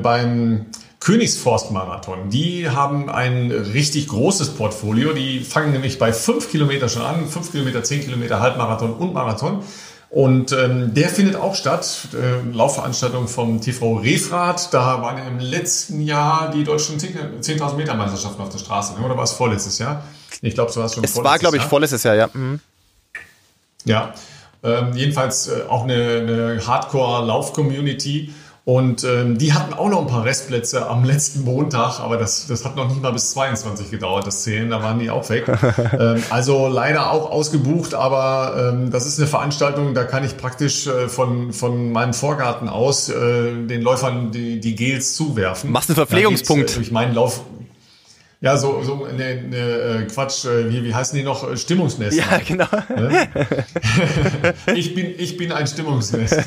beim 0.04 0.66
Königsforst-Marathon. 1.00 2.30
Die 2.30 2.70
haben 2.70 3.10
ein 3.10 3.52
richtig 3.52 4.10
großes 4.10 4.50
Portfolio. 4.50 5.14
Die 5.14 5.40
fangen 5.40 5.72
nämlich 5.72 5.98
bei 5.98 6.12
fünf 6.12 6.52
Kilometer 6.52 6.90
schon 6.90 7.04
an. 7.04 7.26
Fünf 7.28 7.54
Kilometer, 7.54 7.82
zehn 7.82 8.02
Kilometer, 8.02 8.42
Halbmarathon 8.42 8.92
und 8.92 9.14
Marathon. 9.14 9.64
Und 10.12 10.52
ähm, 10.52 10.94
der 10.94 11.08
findet 11.08 11.38
auch 11.38 11.56
statt. 11.56 12.10
Äh, 12.14 12.52
Laufveranstaltung 12.52 13.30
vom 13.30 13.62
TV 13.62 13.96
Refrat. 13.96 14.74
Da 14.74 15.02
waren 15.02 15.26
im 15.26 15.40
letzten 15.40 16.02
Jahr 16.02 16.52
die 16.52 16.66
deutschen 16.66 17.00
10.000 17.00 17.76
Meter 17.76 17.94
Meisterschaften 17.94 18.42
auf 18.42 18.50
der 18.50 18.58
Straße. 18.58 18.96
Oder 19.02 19.16
war 19.16 19.24
es 19.24 19.32
vorletztes 19.32 19.80
Jahr? 19.80 20.04
Ich 20.42 20.54
glaube, 20.54 20.70
so 20.70 20.82
war 20.82 20.88
es 20.88 20.96
schon 20.96 21.04
Es 21.06 21.16
war, 21.16 21.40
glaube 21.40 21.56
ich, 21.56 21.64
vorletztes 21.64 22.04
Jahr, 22.04 22.16
ja. 22.16 22.30
Mhm. 22.34 22.60
Ja. 23.86 24.14
Ähm, 24.64 24.92
jedenfalls 24.96 25.48
äh, 25.48 25.62
auch 25.70 25.84
eine, 25.84 25.94
eine 25.94 26.68
Hardcore-Lauf-Community. 26.68 28.34
Und 28.64 29.04
ähm, 29.04 29.40
die 29.40 29.54
hatten 29.54 29.74
auch 29.74 29.90
noch 29.90 30.02
ein 30.02 30.08
paar 30.08 30.24
Restplätze 30.24 30.88
am 30.88 31.04
letzten 31.04 31.44
Montag, 31.44 32.00
aber 32.00 32.18
das, 32.18 32.46
das 32.46 32.64
hat 32.64 32.76
noch 32.76 32.88
nicht 32.88 33.02
mal 33.02 33.12
bis 33.12 33.32
22 33.32 33.90
gedauert, 33.90 34.28
das 34.28 34.44
Zählen, 34.44 34.70
da 34.70 34.84
waren 34.84 35.00
die 35.00 35.10
auch 35.10 35.28
weg. 35.30 35.48
ähm, 36.00 36.22
also 36.30 36.68
leider 36.68 37.10
auch 37.10 37.32
ausgebucht, 37.32 37.96
aber 37.96 38.72
ähm, 38.72 38.92
das 38.92 39.08
ist 39.08 39.18
eine 39.18 39.28
Veranstaltung, 39.28 39.96
da 39.96 40.04
kann 40.04 40.24
ich 40.24 40.38
praktisch 40.38 40.86
äh, 40.86 41.10
von, 41.10 41.54
von 41.54 41.92
meinem 41.92 42.14
Vorgarten 42.14 42.70
aus 42.70 43.10
äh, 43.10 43.66
den 43.66 43.82
Läufern 43.82 44.32
die, 44.32 44.60
die 44.60 44.76
Gels 44.76 45.16
zuwerfen. 45.16 45.72
Machst 45.72 45.90
einen 45.90 45.96
Verpflegungspunkt. 45.96 46.70
Äh, 46.70 46.76
durch 46.76 46.92
meinen 46.92 47.16
Lauf, 47.16 47.42
ja, 48.42 48.58
so, 48.58 48.82
so 48.82 49.06
eine 49.06 49.24
äh, 49.24 50.06
Quatsch, 50.12 50.46
äh, 50.46 50.68
wie, 50.68 50.84
wie 50.84 50.96
heißen 50.96 51.16
die 51.16 51.24
noch? 51.24 51.56
Stimmungsnest. 51.56 52.18
Ja, 52.18 52.40
genau. 52.46 52.66
Ne? 52.90 53.28
ich, 54.76 54.96
bin, 54.96 55.14
ich 55.16 55.38
bin 55.38 55.52
ein 55.52 55.68
Stimmungsnest. 55.68 56.38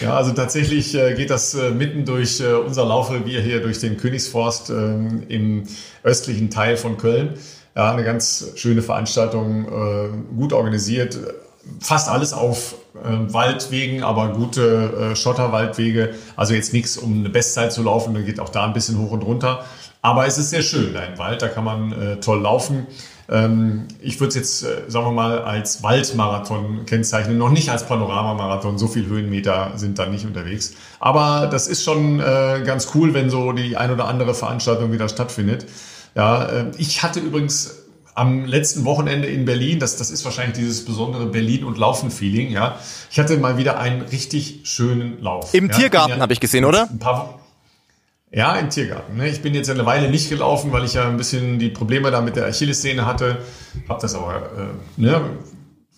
Ja, 0.00 0.16
also 0.16 0.32
tatsächlich 0.32 0.96
äh, 0.96 1.14
geht 1.14 1.30
das 1.30 1.54
äh, 1.54 1.70
mitten 1.70 2.04
durch 2.04 2.40
äh, 2.40 2.54
unser 2.54 2.84
Laufrevier 2.84 3.40
hier 3.40 3.62
durch 3.62 3.78
den 3.78 3.96
Königsforst 3.96 4.70
ähm, 4.70 5.22
im 5.28 5.62
östlichen 6.02 6.50
Teil 6.50 6.76
von 6.76 6.96
Köln. 6.98 7.34
Ja, 7.76 7.92
eine 7.92 8.02
ganz 8.02 8.52
schöne 8.56 8.82
Veranstaltung, 8.82 9.66
äh, 9.66 10.36
gut 10.36 10.52
organisiert. 10.52 11.18
Fast 11.80 12.08
alles 12.08 12.32
auf 12.32 12.74
äh, 12.94 13.32
Waldwegen, 13.32 14.02
aber 14.02 14.32
gute 14.32 15.12
äh, 15.12 15.16
Schotterwaldwege. 15.16 16.14
Also 16.34 16.54
jetzt 16.54 16.72
nichts, 16.72 16.96
um 16.96 17.20
eine 17.20 17.28
Bestzeit 17.28 17.72
zu 17.72 17.84
laufen, 17.84 18.12
dann 18.12 18.24
geht 18.24 18.40
auch 18.40 18.48
da 18.48 18.64
ein 18.64 18.72
bisschen 18.72 18.98
hoch 18.98 19.12
und 19.12 19.22
runter. 19.22 19.64
Aber 20.06 20.24
es 20.24 20.38
ist 20.38 20.50
sehr 20.50 20.62
schön 20.62 20.94
da 20.94 21.02
im 21.02 21.18
Wald, 21.18 21.42
da 21.42 21.48
kann 21.48 21.64
man 21.64 21.90
äh, 21.90 22.20
toll 22.20 22.40
laufen. 22.40 22.86
Ähm, 23.28 23.88
ich 24.00 24.20
würde 24.20 24.28
es 24.28 24.34
jetzt, 24.36 24.62
äh, 24.62 24.88
sagen 24.88 25.06
wir 25.06 25.10
mal, 25.10 25.40
als 25.40 25.82
Waldmarathon 25.82 26.86
kennzeichnen, 26.86 27.36
noch 27.38 27.50
nicht 27.50 27.70
als 27.70 27.88
Panoramamarathon. 27.88 28.78
So 28.78 28.86
viel 28.86 29.06
Höhenmeter 29.06 29.72
sind 29.74 29.98
da 29.98 30.06
nicht 30.06 30.24
unterwegs. 30.24 30.74
Aber 31.00 31.48
das 31.50 31.66
ist 31.66 31.82
schon 31.82 32.20
äh, 32.20 32.62
ganz 32.64 32.92
cool, 32.94 33.14
wenn 33.14 33.30
so 33.30 33.50
die 33.50 33.76
ein 33.76 33.90
oder 33.90 34.06
andere 34.06 34.32
Veranstaltung 34.32 34.92
wieder 34.92 35.08
stattfindet. 35.08 35.66
Ja, 36.14 36.44
äh, 36.44 36.66
ich 36.78 37.02
hatte 37.02 37.18
übrigens 37.18 37.82
am 38.14 38.44
letzten 38.44 38.84
Wochenende 38.84 39.26
in 39.26 39.44
Berlin, 39.44 39.80
das, 39.80 39.96
das 39.96 40.12
ist 40.12 40.24
wahrscheinlich 40.24 40.56
dieses 40.56 40.84
besondere 40.84 41.26
Berlin- 41.26 41.64
und 41.64 41.78
Laufen-Feeling, 41.78 42.52
ja. 42.52 42.78
Ich 43.10 43.18
hatte 43.18 43.36
mal 43.38 43.58
wieder 43.58 43.80
einen 43.80 44.02
richtig 44.02 44.60
schönen 44.62 45.20
Lauf. 45.20 45.52
Im 45.52 45.68
ja. 45.68 45.76
Tiergarten 45.76 46.18
ja, 46.18 46.20
habe 46.20 46.32
ich 46.32 46.38
gesehen, 46.38 46.64
oder? 46.64 46.88
Ein 46.88 47.00
paar, 47.00 47.40
ja, 48.36 48.54
im 48.56 48.68
Tiergarten. 48.68 49.16
Ne? 49.16 49.30
Ich 49.30 49.40
bin 49.40 49.54
jetzt 49.54 49.70
eine 49.70 49.86
Weile 49.86 50.10
nicht 50.10 50.28
gelaufen, 50.28 50.70
weil 50.70 50.84
ich 50.84 50.92
ja 50.92 51.08
ein 51.08 51.16
bisschen 51.16 51.58
die 51.58 51.70
Probleme 51.70 52.10
da 52.10 52.20
mit 52.20 52.36
der 52.36 52.44
Achillessehne 52.44 53.06
hatte. 53.06 53.38
Habe 53.88 54.02
das 54.02 54.14
aber 54.14 54.34
äh, 54.34 55.00
ne, 55.00 55.22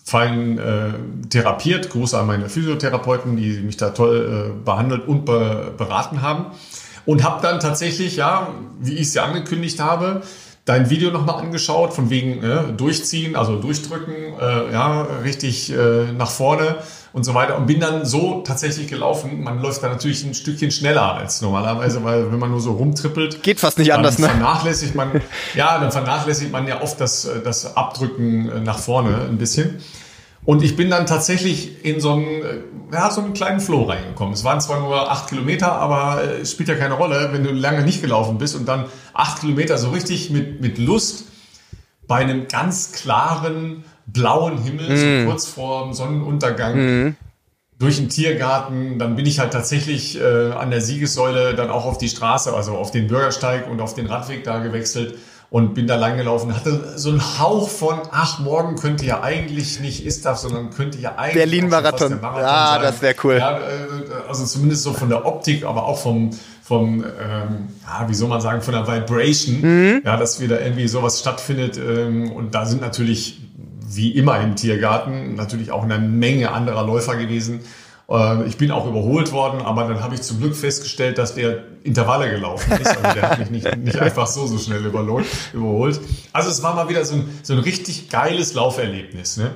fein 0.05 0.57
äh, 0.57 0.93
therapiert. 1.29 1.89
Gruß 1.89 2.13
an 2.13 2.27
meine 2.27 2.47
Physiotherapeuten, 2.47 3.35
die 3.35 3.59
mich 3.59 3.75
da 3.75 3.89
toll 3.89 4.53
äh, 4.57 4.63
behandelt 4.63 5.05
und 5.05 5.25
be 5.25 5.73
beraten 5.77 6.21
haben. 6.21 6.45
Und 7.05 7.25
habe 7.25 7.41
dann 7.41 7.59
tatsächlich, 7.59 8.15
ja, 8.15 8.47
wie 8.79 8.93
ich 8.93 9.07
es 9.07 9.13
ja 9.15 9.25
angekündigt 9.25 9.81
habe, 9.81 10.21
dein 10.63 10.89
Video 10.89 11.11
nochmal 11.11 11.43
angeschaut, 11.43 11.93
von 11.93 12.09
wegen 12.09 12.41
äh, 12.41 12.71
durchziehen, 12.71 13.35
also 13.35 13.59
durchdrücken, 13.59 14.15
äh, 14.39 14.71
ja, 14.71 15.01
richtig 15.25 15.73
äh, 15.73 16.13
nach 16.17 16.29
vorne 16.29 16.77
und 17.13 17.23
so 17.23 17.33
weiter 17.33 17.57
und 17.57 17.65
bin 17.65 17.79
dann 17.79 18.05
so 18.05 18.41
tatsächlich 18.41 18.87
gelaufen. 18.87 19.43
Man 19.43 19.61
läuft 19.61 19.83
da 19.83 19.89
natürlich 19.89 20.23
ein 20.23 20.33
Stückchen 20.33 20.71
schneller 20.71 21.15
als 21.15 21.41
normalerweise, 21.41 22.03
weil 22.03 22.31
wenn 22.31 22.39
man 22.39 22.51
nur 22.51 22.61
so 22.61 22.73
rumtrippelt, 22.73 23.43
geht 23.43 23.59
fast 23.59 23.77
nicht 23.77 23.93
anders, 23.93 24.19
ne? 24.19 24.27
Vernachlässigt 24.27 24.95
man, 24.95 25.21
ja, 25.55 25.79
dann 25.79 25.91
vernachlässigt 25.91 26.51
man 26.51 26.67
ja 26.67 26.81
oft 26.81 26.99
das, 26.99 27.27
das 27.43 27.75
Abdrücken 27.75 28.63
nach 28.63 28.79
vorne 28.79 29.25
ein 29.29 29.37
bisschen. 29.37 29.81
Und 30.45 30.63
ich 30.63 30.75
bin 30.75 30.89
dann 30.89 31.05
tatsächlich 31.05 31.83
in 31.85 31.99
so 31.99 32.13
einen, 32.13 32.41
ja, 32.91 33.11
so 33.11 33.21
einen 33.21 33.33
kleinen 33.33 33.59
Flow 33.59 33.83
reingekommen. 33.83 34.33
Es 34.33 34.43
waren 34.43 34.61
zwar 34.61 34.79
nur 34.79 35.11
acht 35.11 35.27
Kilometer, 35.27 35.73
aber 35.73 36.23
es 36.41 36.51
spielt 36.51 36.69
ja 36.69 36.75
keine 36.75 36.95
Rolle, 36.95 37.29
wenn 37.31 37.43
du 37.43 37.51
lange 37.51 37.83
nicht 37.83 38.01
gelaufen 38.01 38.37
bist 38.37 38.55
und 38.55 38.65
dann 38.65 38.85
acht 39.13 39.41
Kilometer 39.41 39.77
so 39.77 39.89
richtig 39.89 40.29
mit, 40.29 40.61
mit 40.61 40.77
Lust 40.77 41.25
bei 42.07 42.15
einem 42.15 42.47
ganz 42.47 42.93
klaren, 42.93 43.83
blauen 44.13 44.57
Himmel, 44.61 44.89
mm. 44.89 45.23
so 45.23 45.29
kurz 45.29 45.45
vor 45.45 45.85
dem 45.85 45.93
Sonnenuntergang, 45.93 47.07
mm. 47.07 47.15
durch 47.77 47.97
den 47.97 48.09
Tiergarten. 48.09 48.99
Dann 48.99 49.15
bin 49.15 49.25
ich 49.25 49.39
halt 49.39 49.53
tatsächlich 49.53 50.19
äh, 50.19 50.51
an 50.51 50.71
der 50.71 50.81
Siegessäule 50.81 51.55
dann 51.55 51.69
auch 51.69 51.85
auf 51.85 51.97
die 51.97 52.09
Straße, 52.09 52.53
also 52.53 52.73
auf 52.73 52.91
den 52.91 53.07
Bürgersteig 53.07 53.69
und 53.69 53.81
auf 53.81 53.93
den 53.93 54.07
Radweg 54.07 54.43
da 54.43 54.59
gewechselt 54.59 55.15
und 55.51 55.73
bin 55.73 55.87
da 55.87 55.95
lang 55.95 56.17
gelaufen, 56.17 56.55
hatte 56.55 56.97
so 56.97 57.09
einen 57.09 57.39
Hauch 57.39 57.69
von, 57.69 57.99
ach, 58.11 58.39
morgen 58.39 58.75
könnte 58.75 59.05
ja 59.05 59.23
eigentlich 59.23 59.79
nicht 59.79 60.05
Istaf, 60.05 60.37
sondern 60.37 60.69
könnte 60.69 60.99
ja 60.99 61.15
eigentlich 61.17 61.35
Berlin-Marathon. 61.35 62.21
Marathon 62.21 62.41
ja, 62.41 62.73
sein. 62.73 62.81
das 62.83 63.01
wäre 63.01 63.15
cool. 63.23 63.37
Ja, 63.37 63.57
äh, 63.57 63.61
also 64.27 64.45
zumindest 64.45 64.83
so 64.83 64.93
von 64.93 65.09
der 65.09 65.25
Optik, 65.25 65.65
aber 65.65 65.85
auch 65.85 65.97
vom, 65.97 66.29
vom 66.61 67.03
ähm, 67.03 67.69
ja, 67.83 68.07
wie 68.07 68.13
soll 68.13 68.29
man 68.29 68.41
sagen, 68.41 68.61
von 68.61 68.75
der 68.75 68.87
Vibration, 68.87 69.61
mhm. 69.61 70.01
ja, 70.05 70.17
dass 70.17 70.39
wieder 70.39 70.61
irgendwie 70.61 70.87
sowas 70.87 71.19
stattfindet. 71.19 71.77
Ähm, 71.77 72.31
und 72.31 72.53
da 72.53 72.67
sind 72.67 72.81
natürlich 72.81 73.38
wie 73.91 74.11
immer 74.11 74.39
im 74.39 74.55
Tiergarten 74.55 75.35
natürlich 75.35 75.71
auch 75.71 75.83
eine 75.83 75.99
Menge 75.99 76.51
anderer 76.51 76.85
Läufer 76.85 77.15
gewesen. 77.15 77.61
Äh, 78.09 78.45
ich 78.45 78.57
bin 78.57 78.71
auch 78.71 78.87
überholt 78.87 79.31
worden, 79.31 79.61
aber 79.61 79.85
dann 79.85 80.03
habe 80.03 80.15
ich 80.15 80.21
zum 80.21 80.39
Glück 80.39 80.55
festgestellt, 80.55 81.17
dass 81.17 81.35
der 81.35 81.63
Intervalle 81.83 82.29
gelaufen 82.29 82.71
ist. 82.73 82.87
Also 82.87 83.01
der 83.01 83.29
hat 83.29 83.39
mich 83.39 83.49
nicht, 83.49 83.77
nicht 83.77 83.99
einfach 84.01 84.27
so, 84.27 84.47
so 84.47 84.57
schnell 84.57 84.85
überholt. 84.85 85.99
Also 86.33 86.49
es 86.49 86.61
war 86.63 86.75
mal 86.75 86.89
wieder 86.89 87.05
so 87.05 87.15
ein, 87.15 87.39
so 87.43 87.53
ein 87.53 87.59
richtig 87.59 88.09
geiles 88.09 88.53
Lauferlebnis. 88.53 89.37
Ne? 89.37 89.51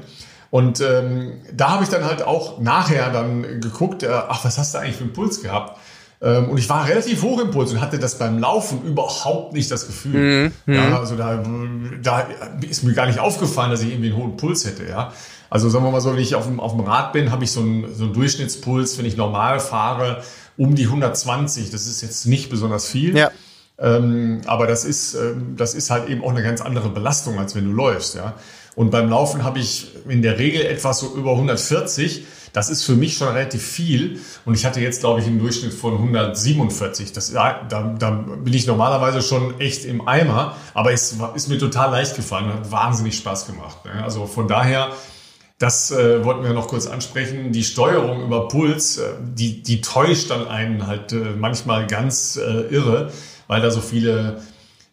Und 0.49 0.81
ähm, 0.81 1.41
da 1.51 1.71
habe 1.71 1.83
ich 1.83 1.89
dann 1.89 2.05
halt 2.05 2.21
auch 2.21 2.59
nachher 2.59 3.11
dann 3.11 3.59
geguckt, 3.59 4.03
äh, 4.03 4.09
ach, 4.09 4.45
was 4.45 4.57
hast 4.57 4.73
du 4.73 4.79
eigentlich 4.79 4.97
für 4.97 5.03
einen 5.03 5.13
Puls 5.13 5.41
gehabt? 5.41 5.79
Ähm, 6.23 6.49
und 6.49 6.57
ich 6.57 6.69
war 6.69 6.87
relativ 6.87 7.21
hoch 7.21 7.41
im 7.41 7.51
Puls 7.51 7.73
und 7.73 7.81
hatte 7.81 7.99
das 7.99 8.17
beim 8.17 8.39
Laufen 8.39 8.81
überhaupt 8.83 9.51
nicht 9.51 9.69
das 9.69 9.85
Gefühl. 9.85 10.51
Mhm. 10.65 10.73
Ja, 10.73 10.97
also 10.97 11.17
da, 11.17 11.43
da 12.01 12.27
ist 12.61 12.83
mir 12.83 12.93
gar 12.93 13.07
nicht 13.07 13.19
aufgefallen, 13.19 13.71
dass 13.71 13.81
ich 13.81 13.89
irgendwie 13.91 14.11
einen 14.11 14.17
hohen 14.17 14.37
Puls 14.37 14.65
hätte. 14.65 14.87
Ja. 14.87 15.11
Also 15.49 15.69
sagen 15.69 15.83
wir 15.83 15.91
mal 15.91 15.99
so, 15.99 16.13
wenn 16.13 16.19
ich 16.19 16.33
auf 16.35 16.45
dem, 16.45 16.61
auf 16.61 16.71
dem 16.71 16.79
Rad 16.79 17.11
bin, 17.11 17.29
habe 17.29 17.43
ich 17.43 17.51
so 17.51 17.59
einen, 17.59 17.93
so 17.93 18.05
einen 18.05 18.13
Durchschnittspuls, 18.13 18.97
wenn 18.97 19.05
ich 19.05 19.17
normal 19.17 19.59
fahre, 19.59 20.23
um 20.57 20.75
die 20.75 20.85
120. 20.85 21.71
Das 21.71 21.87
ist 21.87 22.01
jetzt 22.01 22.25
nicht 22.25 22.49
besonders 22.49 22.87
viel. 22.87 23.17
Ja. 23.17 23.29
Ähm, 23.77 24.41
aber 24.45 24.65
das 24.65 24.85
ist, 24.85 25.15
ähm, 25.15 25.55
das 25.57 25.73
ist 25.73 25.89
halt 25.89 26.07
eben 26.07 26.23
auch 26.23 26.29
eine 26.29 26.41
ganz 26.41 26.61
andere 26.61 26.89
Belastung, 26.89 27.37
als 27.37 27.53
wenn 27.53 27.65
du 27.65 27.71
läufst. 27.71 28.15
Ja. 28.15 28.35
Und 28.75 28.91
beim 28.91 29.09
Laufen 29.09 29.43
habe 29.43 29.59
ich 29.59 29.91
in 30.07 30.21
der 30.21 30.39
Regel 30.39 30.61
etwas 30.61 30.99
so 30.99 31.13
über 31.15 31.31
140. 31.31 32.25
Das 32.53 32.69
ist 32.69 32.83
für 32.83 32.95
mich 32.95 33.17
schon 33.17 33.29
relativ 33.29 33.63
viel. 33.63 34.19
Und 34.45 34.53
ich 34.53 34.63
hatte 34.65 34.79
jetzt, 34.79 34.99
glaube 34.99 35.19
ich, 35.19 35.25
einen 35.25 35.39
Durchschnitt 35.39 35.73
von 35.73 35.95
147. 35.95 37.11
Das, 37.11 37.33
da, 37.33 37.63
da 37.67 38.11
bin 38.11 38.53
ich 38.53 38.67
normalerweise 38.67 39.23
schon 39.23 39.59
echt 39.59 39.85
im 39.85 40.07
Eimer. 40.07 40.55
Aber 40.75 40.93
es 40.93 41.17
ist 41.33 41.49
mir 41.49 41.57
total 41.57 41.91
leicht 41.91 42.15
gefallen. 42.15 42.53
Hat 42.53 42.71
wahnsinnig 42.71 43.17
Spaß 43.17 43.47
gemacht. 43.47 43.83
Ne? 43.85 44.03
Also 44.03 44.27
von 44.27 44.47
daher, 44.47 44.91
das 45.57 45.89
äh, 45.89 46.23
wollten 46.23 46.43
wir 46.43 46.53
noch 46.53 46.67
kurz 46.67 46.85
ansprechen. 46.85 47.51
Die 47.51 47.63
Steuerung 47.63 48.23
über 48.23 48.47
Puls, 48.47 48.97
äh, 48.97 49.13
die, 49.19 49.63
die 49.63 49.81
täuscht 49.81 50.29
dann 50.29 50.47
einen 50.47 50.85
halt 50.85 51.11
äh, 51.11 51.33
manchmal 51.35 51.87
ganz 51.87 52.37
äh, 52.37 52.61
irre, 52.69 53.11
weil 53.47 53.61
da 53.61 53.71
so 53.71 53.81
viele 53.81 54.41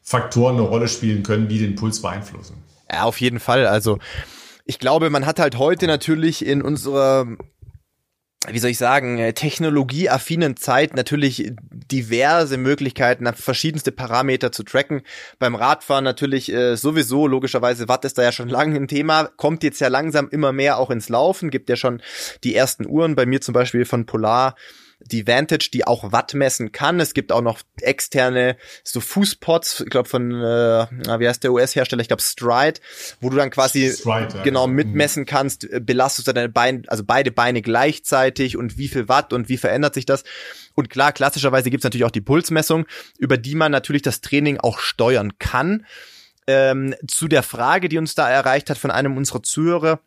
Faktoren 0.02 0.54
eine 0.54 0.62
Rolle 0.62 0.88
spielen 0.88 1.22
können, 1.22 1.48
die 1.48 1.58
den 1.58 1.74
Puls 1.74 2.00
beeinflussen. 2.00 2.56
Ja, 2.90 3.04
auf 3.04 3.20
jeden 3.20 3.38
Fall. 3.38 3.66
Also 3.66 3.98
ich 4.70 4.78
glaube, 4.78 5.10
man 5.10 5.26
hat 5.26 5.40
halt 5.40 5.58
heute 5.58 5.88
natürlich 5.88 6.46
in 6.46 6.62
unserer 6.62 7.26
wie 8.48 8.58
soll 8.58 8.70
ich 8.70 8.78
sagen, 8.78 9.18
äh, 9.18 9.32
technologieaffinen 9.32 10.56
Zeit 10.56 10.94
natürlich 10.94 11.52
diverse 11.60 12.56
Möglichkeiten, 12.56 13.26
verschiedenste 13.34 13.92
Parameter 13.92 14.50
zu 14.50 14.62
tracken. 14.62 15.02
Beim 15.38 15.54
Radfahren 15.54 16.04
natürlich 16.04 16.50
äh, 16.50 16.76
sowieso, 16.76 17.26
logischerweise, 17.26 17.88
Watt 17.88 18.04
ist 18.04 18.16
da 18.16 18.22
ja 18.22 18.32
schon 18.32 18.48
lange 18.58 18.76
ein 18.76 18.88
Thema, 18.88 19.24
kommt 19.36 19.64
jetzt 19.64 19.80
ja 19.80 19.88
langsam 19.88 20.28
immer 20.30 20.52
mehr 20.52 20.78
auch 20.78 20.90
ins 20.90 21.08
Laufen, 21.08 21.50
gibt 21.50 21.68
ja 21.68 21.76
schon 21.76 22.00
die 22.44 22.54
ersten 22.54 22.86
Uhren, 22.86 23.16
bei 23.16 23.26
mir 23.26 23.40
zum 23.40 23.52
Beispiel 23.52 23.84
von 23.84 24.06
Polar, 24.06 24.54
die 25.00 25.26
Vantage, 25.26 25.70
die 25.72 25.86
auch 25.86 26.12
Watt 26.12 26.34
messen 26.34 26.72
kann. 26.72 27.00
Es 27.00 27.14
gibt 27.14 27.32
auch 27.32 27.40
noch 27.40 27.60
externe 27.80 28.56
so 28.84 29.00
Fußpods, 29.00 29.80
ich 29.80 29.90
glaube 29.90 30.08
von 30.08 30.30
äh, 30.32 30.86
wie 31.18 31.28
heißt 31.28 31.42
der 31.42 31.52
US-Hersteller, 31.52 32.02
ich 32.02 32.08
glaube 32.08 32.22
Stride, 32.22 32.80
wo 33.20 33.30
du 33.30 33.36
dann 33.36 33.50
quasi 33.50 33.90
Stride, 33.90 34.36
ja. 34.36 34.42
genau 34.42 34.66
mitmessen 34.66 35.26
kannst, 35.26 35.64
äh, 35.64 35.80
belastest 35.80 36.28
du 36.28 36.32
deine 36.32 36.48
Beine, 36.48 36.82
also 36.88 37.04
beide 37.04 37.30
Beine 37.30 37.62
gleichzeitig 37.62 38.56
und 38.56 38.78
wie 38.78 38.88
viel 38.88 39.08
Watt 39.08 39.32
und 39.32 39.48
wie 39.48 39.56
verändert 39.56 39.94
sich 39.94 40.06
das. 40.06 40.24
Und 40.74 40.90
klar, 40.90 41.12
klassischerweise 41.12 41.70
gibt's 41.70 41.84
natürlich 41.84 42.04
auch 42.04 42.10
die 42.10 42.20
Pulsmessung, 42.20 42.86
über 43.18 43.36
die 43.36 43.54
man 43.54 43.72
natürlich 43.72 44.02
das 44.02 44.20
Training 44.20 44.58
auch 44.58 44.78
steuern 44.78 45.38
kann. 45.38 45.86
Ähm, 46.46 46.94
zu 47.06 47.28
der 47.28 47.42
Frage, 47.42 47.88
die 47.88 47.98
uns 47.98 48.14
da 48.14 48.28
erreicht 48.28 48.70
hat 48.70 48.78
von 48.78 48.90
einem 48.90 49.16
unserer 49.16 49.42
Zuhörer, 49.42 50.00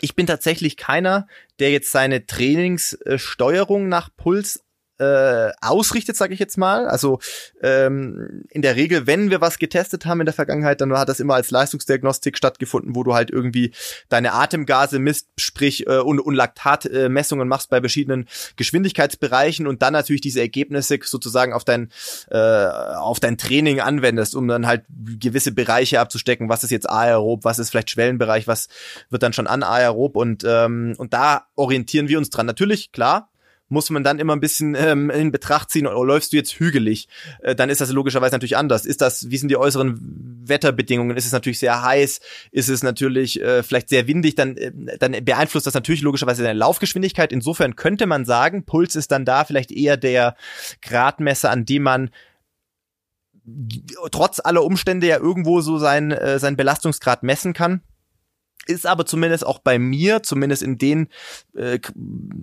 ich 0.00 0.14
bin 0.14 0.26
tatsächlich 0.26 0.76
keiner, 0.76 1.26
der 1.58 1.70
jetzt 1.70 1.92
seine 1.92 2.26
Trainingssteuerung 2.26 3.88
nach 3.88 4.10
Puls 4.16 4.64
äh, 5.00 5.52
ausrichtet, 5.62 6.16
sage 6.16 6.34
ich 6.34 6.40
jetzt 6.40 6.58
mal. 6.58 6.86
Also 6.86 7.20
ähm, 7.62 8.44
in 8.50 8.60
der 8.60 8.76
Regel, 8.76 9.06
wenn 9.06 9.30
wir 9.30 9.40
was 9.40 9.58
getestet 9.58 10.04
haben 10.04 10.20
in 10.20 10.26
der 10.26 10.34
Vergangenheit, 10.34 10.82
dann 10.82 10.92
hat 10.92 11.08
das 11.08 11.20
immer 11.20 11.34
als 11.34 11.50
Leistungsdiagnostik 11.50 12.36
stattgefunden, 12.36 12.94
wo 12.94 13.02
du 13.02 13.14
halt 13.14 13.30
irgendwie 13.30 13.72
deine 14.10 14.34
Atemgase 14.34 14.98
misst, 14.98 15.28
sprich 15.38 15.86
äh, 15.86 15.98
und, 15.98 16.20
und 16.20 16.34
Laktatmessungen 16.34 17.48
machst 17.48 17.70
bei 17.70 17.80
verschiedenen 17.80 18.28
Geschwindigkeitsbereichen 18.56 19.66
und 19.66 19.80
dann 19.80 19.94
natürlich 19.94 20.20
diese 20.20 20.40
Ergebnisse 20.40 20.98
sozusagen 21.02 21.54
auf 21.54 21.64
dein 21.64 21.90
äh, 22.30 22.36
auf 22.36 23.20
dein 23.20 23.38
Training 23.38 23.80
anwendest, 23.80 24.34
um 24.34 24.48
dann 24.48 24.66
halt 24.66 24.84
gewisse 25.18 25.52
Bereiche 25.52 26.00
abzustecken. 26.00 26.50
Was 26.50 26.62
ist 26.62 26.70
jetzt 26.70 26.90
aerob, 26.90 27.44
was 27.44 27.58
ist 27.58 27.70
vielleicht 27.70 27.90
Schwellenbereich, 27.90 28.46
was 28.46 28.68
wird 29.08 29.22
dann 29.22 29.32
schon 29.32 29.46
anaerob 29.46 30.16
und 30.16 30.44
ähm, 30.46 30.94
und 30.98 31.14
da 31.14 31.46
orientieren 31.56 32.08
wir 32.08 32.18
uns 32.18 32.28
dran. 32.28 32.44
Natürlich, 32.44 32.92
klar, 32.92 33.29
muss 33.70 33.88
man 33.88 34.04
dann 34.04 34.18
immer 34.18 34.34
ein 34.34 34.40
bisschen 34.40 34.74
ähm, 34.74 35.08
in 35.10 35.32
Betracht 35.32 35.70
ziehen, 35.70 35.86
oder 35.86 35.96
oh, 35.96 36.04
läufst 36.04 36.32
du 36.32 36.36
jetzt 36.36 36.52
hügelig, 36.54 37.08
äh, 37.40 37.54
dann 37.54 37.70
ist 37.70 37.80
das 37.80 37.90
logischerweise 37.92 38.34
natürlich 38.34 38.56
anders. 38.56 38.84
Ist 38.84 39.00
das, 39.00 39.30
wie 39.30 39.38
sind 39.38 39.48
die 39.48 39.56
äußeren 39.56 40.42
Wetterbedingungen? 40.44 41.16
Ist 41.16 41.24
es 41.24 41.32
natürlich 41.32 41.60
sehr 41.60 41.82
heiß? 41.82 42.20
Ist 42.50 42.68
es 42.68 42.82
natürlich 42.82 43.40
äh, 43.40 43.62
vielleicht 43.62 43.88
sehr 43.88 44.06
windig? 44.08 44.34
Dann, 44.34 44.56
äh, 44.56 44.72
dann 44.98 45.12
beeinflusst 45.24 45.66
das 45.66 45.74
natürlich 45.74 46.02
logischerweise 46.02 46.42
deine 46.42 46.58
Laufgeschwindigkeit. 46.58 47.32
Insofern 47.32 47.76
könnte 47.76 48.06
man 48.06 48.24
sagen, 48.24 48.64
Puls 48.64 48.96
ist 48.96 49.12
dann 49.12 49.24
da 49.24 49.44
vielleicht 49.44 49.70
eher 49.70 49.96
der 49.96 50.36
Gradmesser, 50.82 51.50
an 51.50 51.64
dem 51.64 51.84
man 51.84 52.10
trotz 54.10 54.40
aller 54.40 54.64
Umstände 54.64 55.06
ja 55.06 55.18
irgendwo 55.18 55.60
so 55.60 55.78
sein, 55.78 56.10
äh, 56.10 56.38
sein 56.38 56.56
Belastungsgrad 56.56 57.22
messen 57.22 57.52
kann 57.52 57.82
ist 58.66 58.86
aber 58.86 59.06
zumindest 59.06 59.46
auch 59.46 59.58
bei 59.58 59.78
mir, 59.78 60.22
zumindest 60.22 60.62
in 60.62 60.78
den, 60.78 61.08
äh, 61.54 61.78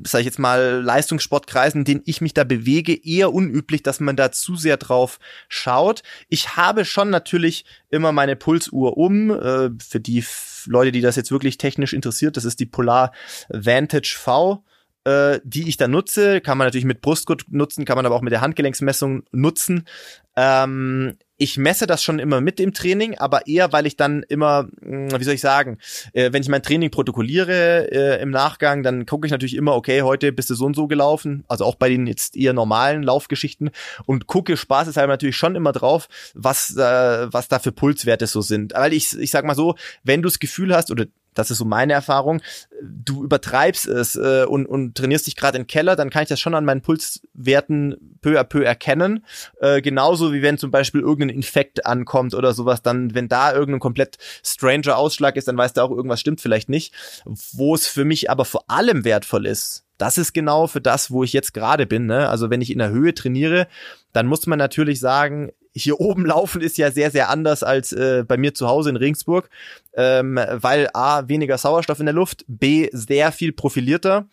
sag 0.05 0.19
ich 0.19 0.25
jetzt 0.25 0.39
mal, 0.39 0.81
Leistungssportkreisen, 0.83 1.81
in 1.81 1.85
denen 1.85 2.01
ich 2.05 2.21
mich 2.21 2.33
da 2.33 2.43
bewege, 2.43 2.93
eher 2.93 3.33
unüblich, 3.33 3.83
dass 3.83 3.99
man 3.99 4.15
da 4.15 4.31
zu 4.31 4.55
sehr 4.55 4.77
drauf 4.77 5.19
schaut. 5.47 6.03
Ich 6.29 6.55
habe 6.55 6.85
schon 6.85 7.09
natürlich 7.09 7.65
immer 7.89 8.11
meine 8.11 8.35
Pulsuhr 8.35 8.97
um. 8.97 9.31
Äh, 9.31 9.69
für 9.79 9.99
die 9.99 10.23
Leute, 10.65 10.91
die 10.91 11.01
das 11.01 11.15
jetzt 11.15 11.31
wirklich 11.31 11.57
technisch 11.57 11.93
interessiert, 11.93 12.37
das 12.37 12.45
ist 12.45 12.59
die 12.59 12.65
Polar 12.65 13.13
Vantage 13.49 14.15
V 14.17 14.63
äh, 15.07 15.39
die 15.45 15.69
ich 15.69 15.77
da 15.77 15.87
nutze. 15.87 16.41
Kann 16.41 16.57
man 16.57 16.67
natürlich 16.67 16.85
mit 16.85 17.01
Brustgurt 17.01 17.45
nutzen, 17.49 17.85
kann 17.85 17.95
man 17.95 18.05
aber 18.05 18.15
auch 18.15 18.21
mit 18.21 18.33
der 18.33 18.41
Handgelenksmessung 18.41 19.23
nutzen. 19.31 19.87
Ähm, 20.35 21.15
ich 21.37 21.57
messe 21.57 21.87
das 21.87 22.03
schon 22.03 22.19
immer 22.19 22.41
mit 22.41 22.59
dem 22.59 22.73
Training, 22.73 23.17
aber 23.17 23.47
eher, 23.47 23.71
weil 23.71 23.85
ich 23.85 23.95
dann 23.95 24.23
immer, 24.23 24.67
hm, 24.81 25.11
wie 25.19 25.23
soll 25.23 25.35
ich 25.35 25.41
sagen, 25.41 25.77
äh, 26.13 26.31
wenn 26.33 26.41
ich 26.41 26.49
mein 26.49 26.63
Training 26.63 26.89
protokolliere 26.89 27.91
äh, 27.91 28.21
im 28.21 28.31
Nachgang, 28.31 28.83
dann 28.83 29.05
gucke 29.05 29.27
ich 29.27 29.31
natürlich 29.31 29.55
immer, 29.55 29.75
okay, 29.75 30.01
heute 30.01 30.31
bist 30.31 30.49
du 30.49 30.55
so 30.55 30.65
und 30.65 30.75
so 30.75 30.87
gelaufen, 30.87 31.43
also 31.47 31.65
auch 31.65 31.75
bei 31.75 31.89
den 31.89 32.07
jetzt 32.07 32.35
eher 32.35 32.53
normalen 32.53 33.03
Laufgeschichten 33.03 33.69
und 34.05 34.27
gucke 34.27 34.57
Spaß 34.57 34.87
ist 34.87 34.97
halt 34.97 35.09
natürlich 35.09 35.37
schon 35.37 35.55
immer 35.55 35.71
drauf, 35.71 36.07
was, 36.33 36.75
äh, 36.75 37.33
was 37.33 37.47
da 37.47 37.59
für 37.59 37.71
Pulswerte 37.71 38.27
so 38.27 38.41
sind. 38.41 38.73
Weil 38.73 38.93
ich, 38.93 39.17
ich 39.17 39.31
sag 39.31 39.45
mal 39.45 39.55
so, 39.55 39.75
wenn 40.03 40.21
du 40.21 40.29
das 40.29 40.39
Gefühl 40.39 40.75
hast, 40.75 40.91
oder 40.91 41.05
das 41.37 41.51
ist 41.51 41.57
so 41.57 41.65
meine 41.65 41.93
Erfahrung, 41.93 42.41
du 42.81 43.23
übertreibst 43.23 43.87
es 43.87 44.15
äh, 44.15 44.45
und, 44.47 44.65
und 44.65 44.95
trainierst 44.95 45.27
dich 45.27 45.35
gerade 45.35 45.57
im 45.57 45.67
Keller, 45.67 45.95
dann 45.95 46.09
kann 46.09 46.23
ich 46.23 46.29
das 46.29 46.39
schon 46.39 46.55
an 46.55 46.65
meinen 46.65 46.81
Pulswerten 46.81 48.17
peu 48.21 48.39
à 48.39 48.43
peu 48.43 48.63
erkennen. 48.63 49.25
Äh, 49.61 49.81
genauso 49.81 50.33
wie 50.33 50.41
wenn 50.41 50.57
zum 50.57 50.71
Beispiel 50.71 51.01
irgendein 51.01 51.35
Infekt 51.35 51.85
ankommt 51.85 52.33
oder 52.33 52.53
sowas, 52.53 52.81
dann, 52.81 53.13
wenn 53.13 53.27
da 53.27 53.53
irgendein 53.53 53.79
komplett 53.79 54.17
stranger 54.43 54.97
Ausschlag 54.97 55.35
ist, 55.35 55.47
dann 55.47 55.57
weißt 55.57 55.77
du 55.77 55.81
auch, 55.81 55.91
irgendwas 55.91 56.19
stimmt 56.19 56.41
vielleicht 56.41 56.69
nicht. 56.69 56.93
Wo 57.25 57.75
es 57.75 57.87
für 57.87 58.05
mich 58.05 58.29
aber 58.29 58.45
vor 58.45 58.69
allem 58.69 59.03
wertvoll 59.03 59.45
ist, 59.45 59.85
das 59.97 60.17
ist 60.17 60.33
genau 60.33 60.67
für 60.67 60.81
das, 60.81 61.11
wo 61.11 61.23
ich 61.23 61.33
jetzt 61.33 61.53
gerade 61.53 61.85
bin. 61.85 62.05
Ne? 62.05 62.29
Also 62.29 62.49
wenn 62.49 62.61
ich 62.61 62.71
in 62.71 62.79
der 62.79 62.89
Höhe 62.89 63.13
trainiere, 63.13 63.67
dann 64.13 64.27
muss 64.27 64.45
man 64.47 64.59
natürlich 64.59 64.99
sagen, 64.99 65.51
hier 65.77 65.99
oben 65.99 66.25
laufen 66.25 66.61
ist 66.61 66.77
ja 66.77 66.91
sehr, 66.91 67.11
sehr 67.11 67.29
anders 67.29 67.63
als 67.63 67.91
äh, 67.91 68.23
bei 68.27 68.37
mir 68.37 68.53
zu 68.53 68.67
Hause 68.67 68.89
in 68.89 68.95
Regensburg, 68.95 69.49
ähm, 69.93 70.39
weil 70.51 70.89
A, 70.93 71.27
weniger 71.27 71.57
Sauerstoff 71.57 71.99
in 71.99 72.05
der 72.05 72.15
Luft, 72.15 72.45
B, 72.47 72.89
sehr 72.91 73.31
viel 73.31 73.51
profilierter 73.51 74.27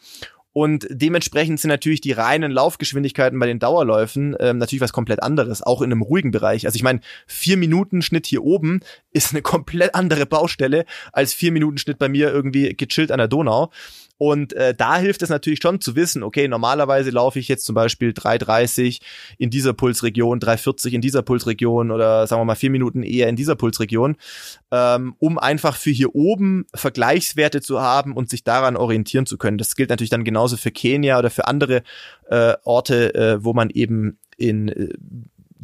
und 0.55 0.87
dementsprechend 0.89 1.59
sind 1.59 1.71
natürlich 1.71 2.01
die 2.01 2.13
reinen 2.13 2.53
Laufgeschwindigkeiten 2.53 3.41
bei 3.41 3.47
den 3.47 3.59
Dauerläufen 3.59 4.37
ähm, 4.39 4.59
natürlich 4.59 4.81
was 4.81 4.93
komplett 4.93 5.21
anderes, 5.21 5.63
auch 5.63 5.83
in 5.83 5.91
einem 5.91 6.01
ruhigen 6.01 6.31
Bereich. 6.31 6.65
Also 6.65 6.77
ich 6.77 6.85
meine, 6.85 7.01
vier 7.27 7.57
Minuten 7.57 8.03
Schnitt 8.03 8.25
hier 8.27 8.45
oben 8.45 8.79
ist 9.11 9.33
eine 9.33 9.43
komplett 9.43 9.97
andere 9.97 10.27
Baustelle 10.27 10.85
als 11.13 11.35
vier 11.35 11.51
Minuten 11.51 11.77
Schnitt 11.77 11.99
bei 11.99 12.09
mir 12.09 12.33
irgendwie 12.33 12.73
gechillt 12.77 13.11
an 13.11 13.19
der 13.19 13.27
Donau. 13.27 13.73
Und 14.17 14.53
äh, 14.53 14.75
da 14.75 14.99
hilft 14.99 15.23
es 15.23 15.29
natürlich 15.29 15.61
schon 15.61 15.81
zu 15.81 15.97
wissen, 15.97 16.23
okay, 16.23 16.47
normalerweise 16.47 17.11
laufe 17.11 17.39
ich 17.39 17.49
jetzt 17.49 17.65
zum 17.65 17.75
Beispiel 17.75 18.11
3,30 18.11 19.01
in 19.39 19.51
dieser 19.51 19.73
Pulsregion, 19.73 20.39
3,40 20.39 20.93
in 20.93 21.01
dieser 21.01 21.23
Pulsregion 21.23 21.91
oder 21.91 22.27
sagen 22.27 22.41
wir 22.41 22.45
mal 22.45 22.55
vier 22.55 22.71
Minuten 22.71 23.03
eher 23.03 23.29
in 23.29 23.37
dieser 23.37 23.57
Pulsregion, 23.57 24.17
ähm, 24.71 25.15
um 25.19 25.39
einfach 25.39 25.77
für 25.77 25.91
hier 25.91 26.15
oben 26.15 26.67
Vergleichswerte 26.75 27.61
zu 27.61 27.81
haben 27.81 28.15
und 28.15 28.31
sich 28.31 28.45
daran 28.45 28.77
orientieren 28.77 29.27
zu 29.27 29.37
können. 29.37 29.59
Das 29.59 29.75
gilt 29.75 29.91
natürlich 29.91 30.11
dann 30.11 30.25
genauso 30.25 30.57
für 30.57 30.71
Kenia 30.71 31.19
oder 31.19 31.31
für 31.31 31.49
andere 31.49 31.83
äh, 32.29 32.55
Orte, 32.63 33.15
äh, 33.15 33.45
wo 33.45 33.53
man 33.53 33.71
eben 33.71 34.19
in 34.37 34.69
äh, 34.69 34.89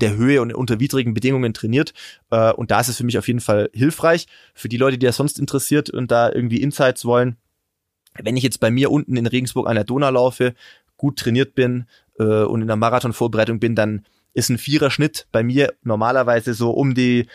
der 0.01 0.17
Höhe 0.17 0.41
und 0.43 0.53
unter 0.55 0.81
widrigen 0.81 1.15
Bedingungen 1.15 1.55
trainiert. 1.55 1.93
Äh, 2.31 2.53
und 2.53 2.71
da 2.71 2.81
ist 2.81 2.89
es 2.89 2.97
für 2.97 3.05
mich 3.05 3.19
auf 3.19 3.29
jeden 3.29 3.41
Fall 3.41 3.71
hilfreich. 3.73 4.27
Für 4.55 4.69
die 4.69 4.77
Leute, 4.77 4.99
die 4.99 5.07
das 5.07 5.17
sonst 5.17 5.39
interessiert 5.39 5.91
und 5.91 6.11
da 6.11 6.33
irgendwie 6.33 6.63
Insights 6.63 7.05
wollen, 7.05 7.37
wenn 8.15 8.37
ich 8.37 8.43
jetzt 8.43 8.61
bei 8.61 8.71
mir 8.71 8.91
unten 8.91 9.17
in 9.17 9.27
Regensburg 9.27 9.69
an 9.69 9.75
der 9.75 9.85
Donau 9.85 10.11
laufe, 10.11 10.55
gut 10.97 11.19
trainiert 11.19 11.55
bin 11.55 11.87
äh, 12.19 12.43
und 12.43 12.61
in 12.63 12.67
der 12.67 12.77
Marathonvorbereitung 12.77 13.61
bin, 13.61 13.75
dann 13.75 14.05
ist 14.35 14.49
ein 14.51 14.59
Viererschnitt 14.59 15.27
bei 15.33 15.43
mir 15.43 15.75
normalerweise 15.83 16.55
so 16.55 16.71
um 16.71 16.95
die 16.95 17.27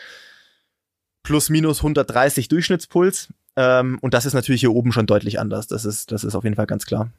plus 1.22 1.50
minus 1.50 1.78
130 1.78 2.48
Durchschnittspuls. 2.48 3.28
Ähm, 3.56 3.98
und 4.00 4.14
das 4.14 4.26
ist 4.26 4.34
natürlich 4.34 4.60
hier 4.60 4.72
oben 4.72 4.92
schon 4.92 5.06
deutlich 5.06 5.40
anders. 5.40 5.66
Das 5.66 5.84
ist, 5.84 6.12
das 6.12 6.24
ist 6.24 6.34
auf 6.34 6.44
jeden 6.44 6.56
Fall 6.56 6.66
ganz 6.66 6.86
klar. 6.86 7.10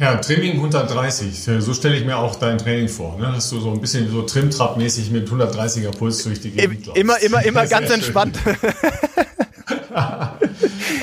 Ja, 0.00 0.14
Training 0.16 0.52
130. 0.52 1.60
So 1.60 1.74
stelle 1.74 1.96
ich 1.96 2.04
mir 2.04 2.16
auch 2.16 2.36
dein 2.36 2.56
Training 2.56 2.88
vor, 2.88 3.18
ne? 3.18 3.32
dass 3.34 3.50
du 3.50 3.58
so 3.58 3.72
ein 3.72 3.80
bisschen 3.80 4.08
so 4.08 4.22
Trimtrap-mäßig 4.22 5.10
mit 5.10 5.28
130er 5.28 5.90
Puls 5.90 6.22
durch 6.22 6.40
die 6.40 6.52
Gegend 6.52 6.86
läufst. 6.86 7.00
Immer, 7.00 7.20
immer, 7.20 7.42
immer 7.44 7.66
ganz 7.66 7.90
entspannt. 7.90 8.38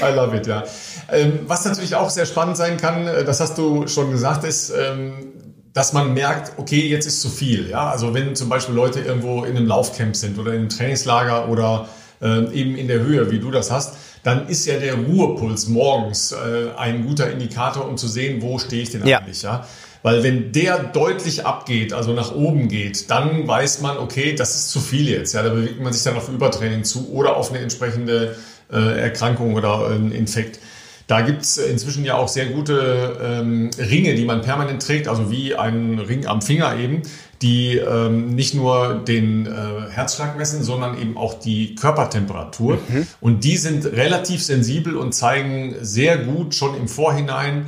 I 0.02 0.14
love 0.16 0.36
it, 0.36 0.48
ja. 0.48 0.64
Ähm, 1.12 1.39
was 1.48 1.66
natürlich 1.66 1.96
auch 1.96 2.10
sehr 2.10 2.26
spannend 2.26 2.58
sein 2.58 2.78
kann, 2.78 3.08
äh, 3.08 3.24
das 3.24 3.39
hast 3.39 3.58
du 3.58 3.88
schon 3.88 4.12
gesagt, 4.12 4.43
ist, 4.43 4.72
ähm, 4.72 5.34
dass 5.74 5.91
man 5.91 6.14
merkt, 6.14 6.54
okay, 6.58 6.88
jetzt 6.88 7.06
ist 7.06 7.22
zu 7.22 7.30
viel. 7.30 7.70
Ja? 7.70 7.89
Also 7.89 8.14
wenn 8.14 8.36
zum 8.36 8.50
Beispiel 8.50 8.74
Leute 8.74 9.02
irgendwo 9.02 9.43
in 9.43 9.58
einem 9.58 9.68
Laufcamp 9.68 10.16
sind 10.16 10.39
oder 10.39 10.54
in 10.54 10.62
einem 10.62 10.70
Trainingslager 10.70 11.50
oder 11.50 11.89
äh, 12.22 12.50
eben 12.54 12.76
in 12.76 12.88
der 12.88 13.00
Höhe, 13.00 13.30
wie 13.30 13.39
du 13.39 13.52
das 13.52 13.72
hast, 13.72 13.96
dann 14.24 14.48
ist 14.48 14.66
ja 14.66 14.80
der 14.80 14.96
Ruhepuls 14.96 15.68
morgens 15.68 16.32
äh, 16.32 16.70
ein 16.78 17.06
guter 17.06 17.30
Indikator, 17.30 17.88
um 17.88 17.98
zu 17.98 18.08
sehen, 18.08 18.41
wo 18.41 18.58
stehe 18.58 18.82
ich 18.82 18.89
denn 18.89 19.04
eigentlich. 19.04 19.41
Ja. 19.41 19.68
Weil 20.02 20.24
wenn 20.24 20.52
der 20.52 20.78
deutlich 20.78 21.46
abgeht, 21.46 21.91
also 21.91 22.14
nach 22.14 22.34
oben 22.34 22.68
geht, 22.68 23.10
dann 23.10 23.48
weiß 23.48 23.82
man, 23.82 23.98
okay, 23.98 24.34
das 24.34 24.56
ist 24.56 24.70
zu 24.70 24.80
viel 24.80 25.10
jetzt. 25.10 25.34
Ja, 25.34 25.43
da 25.43 25.50
bewegt 25.50 25.82
man 25.82 25.91
sich 25.91 26.04
dann 26.04 26.16
auf 26.16 26.30
Übertraining 26.30 26.84
zu 26.84 27.12
oder 27.12 27.36
auf 27.36 27.50
eine 27.50 27.60
entsprechende 27.60 28.36
Erkrankung 28.74 29.53
oder 29.53 29.88
einen 29.88 30.11
Infekt. 30.11 30.59
Da 31.07 31.22
gibt's 31.22 31.57
inzwischen 31.57 32.03
ja 32.03 32.16
auch 32.16 32.28
sehr 32.28 32.47
gute 32.47 33.20
ähm, 33.22 33.70
Ringe, 33.78 34.16
die 34.16 34.26
man 34.26 34.41
permanent 34.41 34.82
trägt, 34.82 35.07
also 35.07 35.30
wie 35.30 35.53
ein 35.53 35.99
Ring 35.99 36.26
am 36.26 36.41
Finger 36.41 36.78
eben, 36.80 37.03
die 37.43 37.78
ähm, 37.78 38.34
nicht 38.34 38.55
nur 38.55 39.03
den 39.07 39.45
äh, 39.45 39.91
Herzschlag 39.91 40.36
messen, 40.36 40.63
sondern 40.63 40.99
eben 40.99 41.16
auch 41.16 41.36
die 41.36 41.76
Körpertemperatur. 41.76 42.80
Mhm. 42.88 43.07
Und 43.22 43.43
die 43.43 43.57
sind 43.57 43.86
relativ 43.86 44.43
sensibel 44.43 44.95
und 44.95 45.13
zeigen 45.13 45.76
sehr 45.82 46.18
gut 46.18 46.55
schon 46.55 46.76
im 46.76 46.88
Vorhinein, 46.88 47.68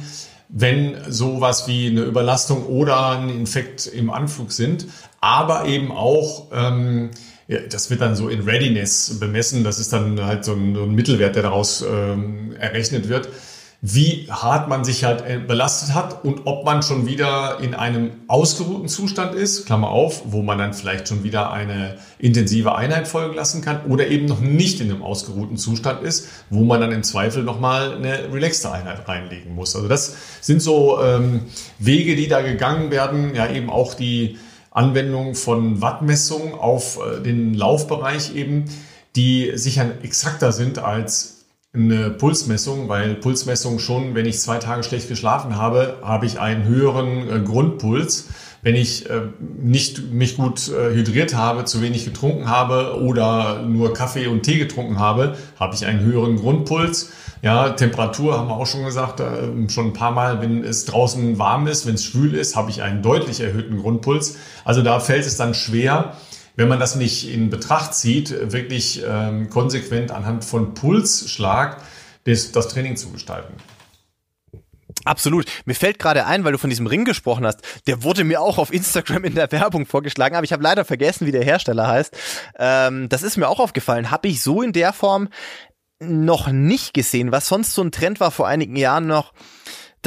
wenn 0.49 0.95
sowas 1.07 1.67
wie 1.67 1.87
eine 1.87 2.01
Überlastung 2.01 2.65
oder 2.65 3.19
ein 3.19 3.29
Infekt 3.29 3.85
im 3.85 4.09
Anflug 4.09 4.51
sind, 4.51 4.87
aber 5.21 5.65
eben 5.65 5.91
auch 5.91 6.47
ähm, 6.51 7.11
ja, 7.47 7.59
das 7.69 7.89
wird 7.89 8.01
dann 8.01 8.15
so 8.15 8.29
in 8.29 8.41
Readiness 8.41 9.19
bemessen. 9.19 9.63
Das 9.63 9.79
ist 9.79 9.93
dann 9.93 10.23
halt 10.25 10.43
so 10.43 10.53
ein, 10.53 10.75
so 10.75 10.83
ein 10.83 10.93
Mittelwert, 10.93 11.35
der 11.35 11.43
daraus 11.43 11.81
ähm, 11.81 12.53
errechnet 12.59 13.07
wird. 13.07 13.29
Wie 13.79 14.27
hart 14.29 14.67
man 14.67 14.83
sich 14.83 15.03
halt 15.03 15.21
äh, 15.21 15.37
belastet 15.37 15.93
hat 15.93 16.25
und 16.25 16.47
ob 16.47 16.65
man 16.65 16.81
schon 16.81 17.05
wieder 17.05 17.59
in 17.61 17.75
einem 17.75 18.09
ausgeruhten 18.27 18.87
Zustand 18.87 19.35
ist, 19.35 19.67
Klammer 19.67 19.89
auf, 19.89 20.23
wo 20.25 20.41
man 20.41 20.57
dann 20.57 20.73
vielleicht 20.73 21.07
schon 21.07 21.23
wieder 21.23 21.53
eine 21.53 21.99
intensive 22.17 22.75
Einheit 22.75 23.07
folgen 23.07 23.35
lassen 23.35 23.61
kann 23.61 23.85
oder 23.87 24.07
eben 24.07 24.25
noch 24.25 24.41
nicht 24.41 24.81
in 24.81 24.89
einem 24.89 25.03
ausgeruhten 25.03 25.57
Zustand 25.57 26.01
ist, 26.01 26.27
wo 26.49 26.63
man 26.63 26.81
dann 26.81 26.91
im 26.91 27.03
Zweifel 27.03 27.43
nochmal 27.43 27.95
eine 27.95 28.33
relaxte 28.33 28.71
Einheit 28.71 29.07
reinlegen 29.07 29.53
muss. 29.53 29.75
Also 29.75 29.87
das 29.87 30.15
sind 30.41 30.59
so 30.61 30.99
ähm, 31.01 31.41
Wege, 31.77 32.15
die 32.15 32.27
da 32.27 32.41
gegangen 32.41 32.89
werden, 32.89 33.35
ja 33.35 33.47
eben 33.47 33.69
auch 33.69 33.93
die 33.93 34.37
Anwendung 34.77 35.35
von 35.35 35.81
Wattmessungen 35.81 36.53
auf 36.53 36.99
äh, 36.99 37.21
den 37.21 37.53
Laufbereich 37.53 38.35
eben, 38.35 38.65
die 39.15 39.51
sicher 39.55 39.85
exakter 40.03 40.51
sind 40.51 40.79
als 40.79 41.45
eine 41.73 42.11
Pulsmessung, 42.11 42.87
weil 42.87 43.15
Pulsmessung 43.15 43.79
schon, 43.79 44.15
wenn 44.15 44.25
ich 44.25 44.39
zwei 44.39 44.57
Tage 44.57 44.83
schlecht 44.83 45.09
geschlafen 45.09 45.57
habe, 45.57 45.97
habe 46.01 46.25
ich 46.25 46.39
einen 46.39 46.65
höheren 46.65 47.29
äh, 47.29 47.39
Grundpuls. 47.39 48.29
Wenn 48.67 48.75
ich 48.75 49.09
äh, 49.09 49.21
nicht 49.61 50.11
mich 50.11 50.35
gut 50.35 50.67
hydriert 50.67 51.33
habe, 51.33 51.63
zu 51.63 51.81
wenig 51.81 52.03
getrunken 52.03 52.49
habe 52.49 52.99
oder 53.01 53.61
nur 53.61 53.93
Kaffee 53.93 54.27
und 54.27 54.43
Tee 54.43 54.57
getrunken 54.57 54.99
habe, 54.99 55.37
habe 55.57 55.73
ich 55.73 55.85
einen 55.85 56.01
höheren 56.01 56.35
Grundpuls. 56.35 57.11
Ja, 57.41 57.69
Temperatur 57.69 58.37
haben 58.37 58.49
wir 58.49 58.57
auch 58.57 58.65
schon 58.65 58.83
gesagt, 58.83 59.21
äh, 59.21 59.69
schon 59.69 59.87
ein 59.87 59.93
paar 59.93 60.11
Mal, 60.11 60.41
wenn 60.41 60.65
es 60.65 60.83
draußen 60.83 61.39
warm 61.39 61.67
ist, 61.67 61.85
wenn 61.85 61.95
es 61.95 62.03
schwül 62.03 62.33
ist, 62.33 62.57
habe 62.57 62.69
ich 62.69 62.81
einen 62.81 63.01
deutlich 63.01 63.39
erhöhten 63.39 63.77
Grundpuls. 63.77 64.35
Also 64.65 64.81
da 64.81 64.99
fällt 64.99 65.25
es 65.25 65.37
dann 65.37 65.53
schwer, 65.53 66.17
wenn 66.57 66.67
man 66.67 66.77
das 66.77 66.95
nicht 66.95 67.33
in 67.33 67.49
Betracht 67.49 67.93
zieht, 67.93 68.51
wirklich 68.51 69.01
ähm, 69.07 69.49
konsequent 69.49 70.11
anhand 70.11 70.43
von 70.43 70.73
Pulsschlag 70.73 71.77
das, 72.25 72.51
das 72.51 72.67
Training 72.67 72.97
zu 72.97 73.11
gestalten. 73.11 73.53
Absolut. 75.07 75.45
Mir 75.65 75.73
fällt 75.73 75.99
gerade 75.99 76.25
ein, 76.25 76.43
weil 76.43 76.51
du 76.51 76.57
von 76.57 76.69
diesem 76.69 76.87
Ring 76.87 77.05
gesprochen 77.05 77.45
hast. 77.45 77.61
Der 77.87 78.03
wurde 78.03 78.23
mir 78.23 78.41
auch 78.41 78.57
auf 78.57 78.73
Instagram 78.73 79.23
in 79.23 79.35
der 79.35 79.51
Werbung 79.51 79.85
vorgeschlagen, 79.85 80.35
aber 80.35 80.43
ich 80.43 80.53
habe 80.53 80.63
leider 80.63 80.85
vergessen, 80.85 81.25
wie 81.25 81.31
der 81.31 81.43
Hersteller 81.43 81.87
heißt. 81.87 82.15
Ähm, 82.59 83.09
das 83.09 83.23
ist 83.23 83.37
mir 83.37 83.47
auch 83.47 83.59
aufgefallen. 83.59 84.11
Habe 84.11 84.27
ich 84.27 84.43
so 84.43 84.61
in 84.61 84.73
der 84.73 84.93
Form 84.93 85.29
noch 85.99 86.51
nicht 86.51 86.93
gesehen, 86.93 87.31
was 87.31 87.47
sonst 87.47 87.73
so 87.73 87.81
ein 87.81 87.91
Trend 87.91 88.19
war 88.19 88.31
vor 88.31 88.47
einigen 88.47 88.75
Jahren 88.75 89.07
noch. 89.07 89.33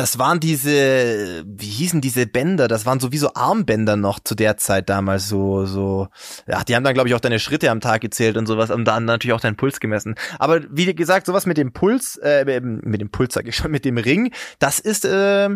Das 0.00 0.18
waren 0.18 0.40
diese, 0.40 1.44
wie 1.44 1.66
hießen 1.66 2.00
diese 2.00 2.26
Bänder? 2.26 2.68
Das 2.68 2.86
waren 2.86 3.00
sowieso 3.00 3.34
Armbänder 3.34 3.96
noch 3.96 4.18
zu 4.18 4.34
der 4.34 4.56
Zeit 4.56 4.88
damals 4.88 5.28
so, 5.28 5.66
so. 5.66 6.08
Ja, 6.48 6.64
die 6.64 6.74
haben 6.74 6.84
dann 6.84 6.94
glaube 6.94 7.10
ich 7.10 7.14
auch 7.14 7.20
deine 7.20 7.38
Schritte 7.38 7.70
am 7.70 7.80
Tag 7.80 8.00
gezählt 8.00 8.38
und 8.38 8.46
sowas 8.46 8.70
und 8.70 8.86
dann 8.86 9.04
natürlich 9.04 9.34
auch 9.34 9.42
deinen 9.42 9.58
Puls 9.58 9.78
gemessen. 9.78 10.14
Aber 10.38 10.62
wie 10.70 10.94
gesagt, 10.94 11.26
sowas 11.26 11.44
mit 11.44 11.58
dem 11.58 11.74
Puls, 11.74 12.16
äh, 12.16 12.62
mit 12.62 13.02
dem 13.02 13.10
Puls 13.10 13.34
sag 13.34 13.46
ich 13.46 13.56
schon, 13.56 13.70
mit 13.70 13.84
dem 13.84 13.98
Ring, 13.98 14.32
das 14.58 14.78
ist, 14.78 15.04
äh, 15.04 15.50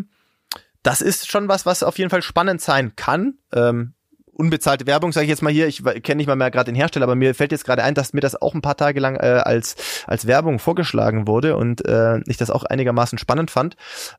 das 0.83 1.01
ist 1.01 1.31
schon 1.31 1.49
was, 1.49 1.65
was 1.65 1.83
auf 1.83 1.97
jeden 1.97 2.11
Fall 2.11 2.21
spannend 2.21 2.61
sein 2.61 2.97
kann. 2.97 3.39
Ähm, 3.51 3.95
unbezahlte 4.35 4.87
Werbung, 4.87 5.13
sage 5.13 5.25
ich 5.25 5.31
jetzt 5.31 5.43
mal 5.43 5.53
hier. 5.53 5.67
Ich 5.67 5.83
kenne 5.83 6.17
nicht 6.17 6.27
mal 6.27 6.37
mehr 6.37 6.51
gerade 6.51 6.71
den 6.71 6.75
Hersteller, 6.75 7.05
aber 7.05 7.15
mir 7.15 7.35
fällt 7.35 7.53
jetzt 7.53 7.65
gerade 7.65 7.83
ein, 7.83 7.95
dass 7.95 8.13
mir 8.13 8.21
das 8.21 8.41
auch 8.41 8.55
ein 8.55 8.63
paar 8.63 8.77
Tage 8.77 9.01
lang 9.01 9.17
äh, 9.17 9.43
als 9.45 9.77
als 10.07 10.27
Werbung 10.27 10.59
vorgeschlagen 10.59 11.27
wurde 11.27 11.57
und 11.57 11.87
äh, 11.87 12.21
ich 12.27 12.37
das 12.37 12.51
auch 12.51 12.65
einigermaßen 12.65 13.19
spannend 13.19 13.51
fand. 13.51 13.77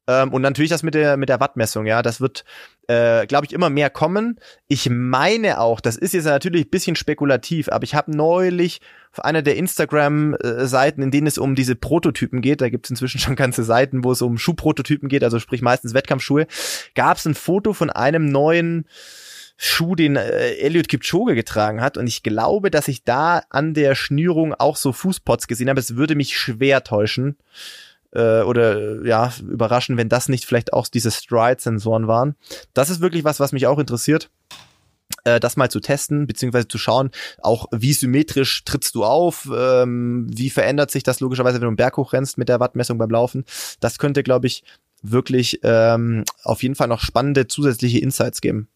Ähm, 0.07 0.33
und 0.33 0.41
natürlich 0.41 0.69
das 0.69 0.83
mit 0.83 0.93
der 0.93 1.17
mit 1.17 1.29
der 1.29 1.39
Wattmessung, 1.39 1.85
ja, 1.85 2.01
das 2.01 2.21
wird 2.21 2.45
äh, 2.87 3.25
glaube 3.27 3.45
ich 3.45 3.53
immer 3.53 3.69
mehr 3.69 3.89
kommen. 3.89 4.39
Ich 4.67 4.89
meine 4.89 5.59
auch, 5.59 5.81
das 5.81 5.97
ist 5.97 6.13
jetzt 6.13 6.25
natürlich 6.25 6.71
bisschen 6.71 6.95
spekulativ, 6.95 7.69
aber 7.69 7.83
ich 7.83 7.95
habe 7.95 8.15
neulich 8.15 8.81
auf 9.11 9.23
einer 9.23 9.41
der 9.41 9.55
Instagram-Seiten, 9.55 11.01
in 11.01 11.11
denen 11.11 11.27
es 11.27 11.37
um 11.37 11.55
diese 11.55 11.75
Prototypen 11.75 12.41
geht, 12.41 12.59
da 12.59 12.69
gibt 12.69 12.85
es 12.85 12.89
inzwischen 12.89 13.19
schon 13.21 13.35
ganze 13.35 13.63
Seiten, 13.63 14.03
wo 14.03 14.11
es 14.11 14.21
um 14.21 14.37
Schuhprototypen 14.37 15.09
geht, 15.09 15.23
also 15.23 15.39
sprich 15.39 15.61
meistens 15.61 15.93
Wettkampfschuhe, 15.93 16.47
gab 16.95 17.17
es 17.17 17.25
ein 17.25 17.35
Foto 17.35 17.73
von 17.73 17.89
einem 17.89 18.25
neuen 18.25 18.85
Schuh, 19.57 19.95
den 19.95 20.15
äh, 20.15 20.55
Elliot 20.55 20.87
Kipchoge 20.87 21.35
getragen 21.35 21.81
hat. 21.81 21.97
Und 21.97 22.07
ich 22.07 22.23
glaube, 22.23 22.71
dass 22.71 22.87
ich 22.87 23.03
da 23.03 23.43
an 23.49 23.73
der 23.73 23.95
Schnürung 23.95 24.53
auch 24.53 24.75
so 24.75 24.91
Fußpots 24.91 25.47
gesehen 25.47 25.69
habe. 25.69 25.79
Es 25.79 25.95
würde 25.95 26.15
mich 26.15 26.37
schwer 26.37 26.83
täuschen 26.83 27.37
äh, 28.11 28.41
oder 28.41 29.03
äh, 29.03 29.07
ja 29.07 29.31
überraschen, 29.41 29.97
wenn 29.97 30.09
das 30.09 30.29
nicht 30.29 30.45
vielleicht 30.45 30.73
auch 30.73 30.87
diese 30.87 31.11
Stride-Sensoren 31.11 32.07
waren. 32.07 32.35
Das 32.73 32.89
ist 32.89 33.01
wirklich 33.01 33.23
was, 33.23 33.39
was 33.39 33.51
mich 33.51 33.67
auch 33.67 33.79
interessiert 33.79 34.29
äh, 35.23 35.39
das 35.39 35.57
mal 35.57 35.69
zu 35.69 35.79
testen, 35.79 36.27
beziehungsweise 36.27 36.67
zu 36.67 36.77
schauen, 36.77 37.11
auch 37.41 37.67
wie 37.71 37.93
symmetrisch 37.93 38.63
trittst 38.63 38.95
du 38.95 39.03
auf, 39.03 39.49
ähm, 39.55 40.27
wie 40.29 40.49
verändert 40.49 40.91
sich 40.91 41.03
das 41.03 41.19
logischerweise, 41.19 41.55
wenn 41.55 41.61
du 41.61 41.67
einen 41.67 41.75
Berg 41.75 41.97
hochrennst 41.97 42.37
mit 42.37 42.49
der 42.49 42.59
Wattmessung 42.59 42.97
beim 42.97 43.09
Laufen. 43.09 43.45
Das 43.79 43.97
könnte, 43.97 44.23
glaube 44.23 44.47
ich, 44.47 44.63
wirklich 45.01 45.59
ähm, 45.63 46.23
auf 46.43 46.63
jeden 46.63 46.75
Fall 46.75 46.87
noch 46.87 47.01
spannende 47.01 47.47
zusätzliche 47.47 47.99
Insights 47.99 48.41
geben. 48.41 48.67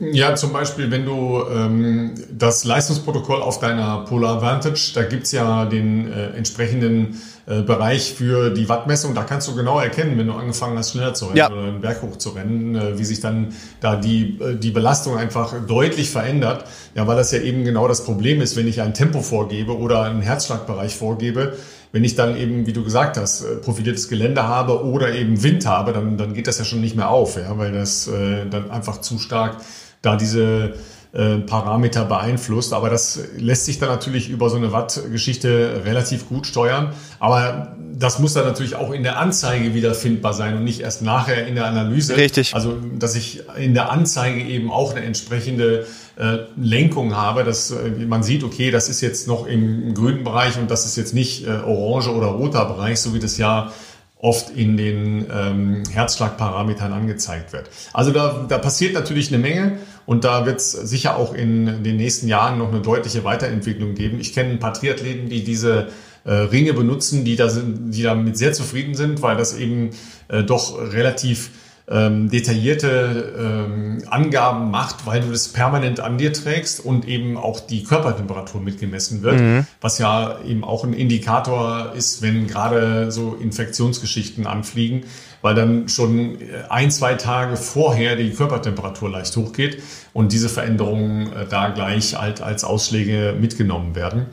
Ja, 0.00 0.34
zum 0.34 0.52
Beispiel, 0.52 0.90
wenn 0.90 1.04
du 1.04 1.40
ähm, 1.54 2.14
das 2.32 2.64
Leistungsprotokoll 2.64 3.42
auf 3.42 3.60
deiner 3.60 3.98
Polar 4.06 4.42
Vantage, 4.42 4.90
da 4.92 5.04
gibt's 5.04 5.30
ja 5.30 5.66
den 5.66 6.10
äh, 6.10 6.30
entsprechenden 6.30 7.20
äh, 7.46 7.62
Bereich 7.62 8.12
für 8.12 8.50
die 8.50 8.68
Wattmessung. 8.68 9.14
Da 9.14 9.22
kannst 9.22 9.46
du 9.46 9.54
genau 9.54 9.78
erkennen, 9.78 10.18
wenn 10.18 10.26
du 10.26 10.32
angefangen 10.32 10.76
hast, 10.76 10.92
schneller 10.92 11.14
zu 11.14 11.26
rennen 11.26 11.36
ja. 11.36 11.50
oder 11.50 11.62
einen 11.62 11.80
Berg 11.80 12.02
hoch 12.02 12.16
zu 12.16 12.30
rennen, 12.30 12.74
äh, 12.74 12.98
wie 12.98 13.04
sich 13.04 13.20
dann 13.20 13.54
da 13.80 13.94
die, 13.94 14.40
äh, 14.40 14.56
die 14.56 14.72
Belastung 14.72 15.16
einfach 15.16 15.54
deutlich 15.64 16.10
verändert. 16.10 16.64
Ja, 16.96 17.06
weil 17.06 17.16
das 17.16 17.30
ja 17.30 17.38
eben 17.38 17.62
genau 17.62 17.86
das 17.86 18.04
Problem 18.04 18.40
ist, 18.40 18.56
wenn 18.56 18.66
ich 18.66 18.82
ein 18.82 18.94
Tempo 18.94 19.20
vorgebe 19.20 19.78
oder 19.78 20.02
einen 20.02 20.22
Herzschlagbereich 20.22 20.96
vorgebe 20.96 21.56
wenn 21.92 22.04
ich 22.04 22.14
dann 22.14 22.36
eben, 22.36 22.66
wie 22.66 22.72
du 22.72 22.84
gesagt 22.84 23.16
hast, 23.16 23.42
äh, 23.42 23.56
profiliertes 23.56 24.08
Gelände 24.08 24.44
habe 24.44 24.84
oder 24.84 25.14
eben 25.14 25.42
Wind 25.42 25.66
habe, 25.66 25.92
dann, 25.92 26.16
dann 26.16 26.34
geht 26.34 26.46
das 26.46 26.58
ja 26.58 26.64
schon 26.64 26.80
nicht 26.80 26.96
mehr 26.96 27.08
auf, 27.08 27.36
ja, 27.36 27.56
weil 27.58 27.72
das 27.72 28.08
äh, 28.08 28.46
dann 28.48 28.70
einfach 28.70 29.00
zu 29.00 29.18
stark 29.18 29.56
da 30.02 30.16
diese 30.16 30.74
äh, 31.12 31.38
Parameter 31.38 32.04
beeinflusst. 32.04 32.72
Aber 32.72 32.90
das 32.90 33.20
lässt 33.36 33.64
sich 33.64 33.78
dann 33.78 33.88
natürlich 33.88 34.28
über 34.28 34.50
so 34.50 34.56
eine 34.56 34.72
Watt-Geschichte 34.72 35.82
relativ 35.84 36.28
gut 36.28 36.46
steuern. 36.46 36.92
Aber 37.18 37.76
das 37.98 38.18
muss 38.18 38.34
dann 38.34 38.44
natürlich 38.44 38.76
auch 38.76 38.92
in 38.92 39.02
der 39.02 39.18
Anzeige 39.18 39.74
wiederfindbar 39.74 40.34
sein 40.34 40.56
und 40.56 40.64
nicht 40.64 40.80
erst 40.80 41.02
nachher 41.02 41.46
in 41.46 41.54
der 41.54 41.66
Analyse. 41.66 42.16
Richtig. 42.16 42.54
Also, 42.54 42.76
dass 42.98 43.14
ich 43.14 43.42
in 43.56 43.74
der 43.74 43.90
Anzeige 43.90 44.40
eben 44.42 44.70
auch 44.70 44.94
eine 44.94 45.04
entsprechende 45.04 45.86
äh, 46.18 46.38
Lenkung 46.56 47.14
habe, 47.14 47.44
dass 47.44 47.70
äh, 47.70 47.90
man 48.06 48.22
sieht, 48.22 48.42
okay, 48.42 48.70
das 48.70 48.88
ist 48.88 49.00
jetzt 49.00 49.28
noch 49.28 49.46
im 49.46 49.94
grünen 49.94 50.24
Bereich 50.24 50.58
und 50.58 50.70
das 50.70 50.84
ist 50.84 50.96
jetzt 50.96 51.14
nicht 51.14 51.46
äh, 51.46 51.50
orange 51.50 52.08
oder 52.08 52.26
roter 52.26 52.64
Bereich, 52.64 53.00
so 53.00 53.14
wie 53.14 53.20
das 53.20 53.38
ja 53.38 53.72
oft 54.20 54.50
in 54.50 54.76
den 54.76 55.26
ähm, 55.32 55.84
Herzschlagparametern 55.92 56.92
angezeigt 56.92 57.52
wird. 57.52 57.70
Also 57.92 58.10
da, 58.10 58.46
da 58.48 58.58
passiert 58.58 58.94
natürlich 58.94 59.28
eine 59.28 59.38
Menge 59.38 59.78
Und 60.08 60.24
da 60.24 60.46
wird 60.46 60.58
es 60.58 60.72
sicher 60.72 61.16
auch 61.16 61.34
in 61.34 61.82
den 61.82 61.96
nächsten 61.98 62.28
Jahren 62.28 62.56
noch 62.56 62.72
eine 62.72 62.80
deutliche 62.80 63.24
Weiterentwicklung 63.24 63.94
geben. 63.94 64.20
Ich 64.20 64.32
kenne 64.32 64.52
ein 64.52 64.58
paar 64.58 64.72
Triathleten, 64.72 65.28
die 65.28 65.44
diese 65.44 65.88
äh, 66.24 66.32
Ringe 66.32 66.72
benutzen, 66.72 67.26
die 67.26 67.36
da 67.36 67.50
sind, 67.50 67.90
die 67.90 68.04
damit 68.04 68.38
sehr 68.38 68.54
zufrieden 68.54 68.94
sind, 68.94 69.20
weil 69.20 69.36
das 69.36 69.54
eben 69.54 69.90
äh, 70.28 70.42
doch 70.42 70.78
relativ 70.78 71.50
ähm, 71.90 72.28
detaillierte 72.30 73.32
ähm, 73.38 74.02
Angaben 74.10 74.70
macht, 74.70 75.06
weil 75.06 75.20
du 75.20 75.30
das 75.30 75.48
permanent 75.48 76.00
an 76.00 76.18
dir 76.18 76.32
trägst 76.32 76.84
und 76.84 77.08
eben 77.08 77.36
auch 77.36 77.60
die 77.60 77.82
Körpertemperatur 77.82 78.60
mitgemessen 78.60 79.22
wird, 79.22 79.40
mhm. 79.40 79.66
was 79.80 79.98
ja 79.98 80.38
eben 80.46 80.64
auch 80.64 80.84
ein 80.84 80.92
Indikator 80.92 81.92
ist, 81.96 82.20
wenn 82.20 82.46
gerade 82.46 83.10
so 83.10 83.34
Infektionsgeschichten 83.40 84.46
anfliegen, 84.46 85.04
weil 85.40 85.54
dann 85.54 85.88
schon 85.88 86.38
ein, 86.68 86.90
zwei 86.90 87.14
Tage 87.14 87.56
vorher 87.56 88.16
die 88.16 88.30
Körpertemperatur 88.30 89.10
leicht 89.10 89.34
hochgeht 89.36 89.82
und 90.12 90.32
diese 90.32 90.48
Veränderungen 90.48 91.32
äh, 91.32 91.46
da 91.48 91.68
gleich 91.68 92.18
halt 92.18 92.42
als 92.42 92.64
Ausschläge 92.64 93.34
mitgenommen 93.38 93.94
werden. 93.94 94.26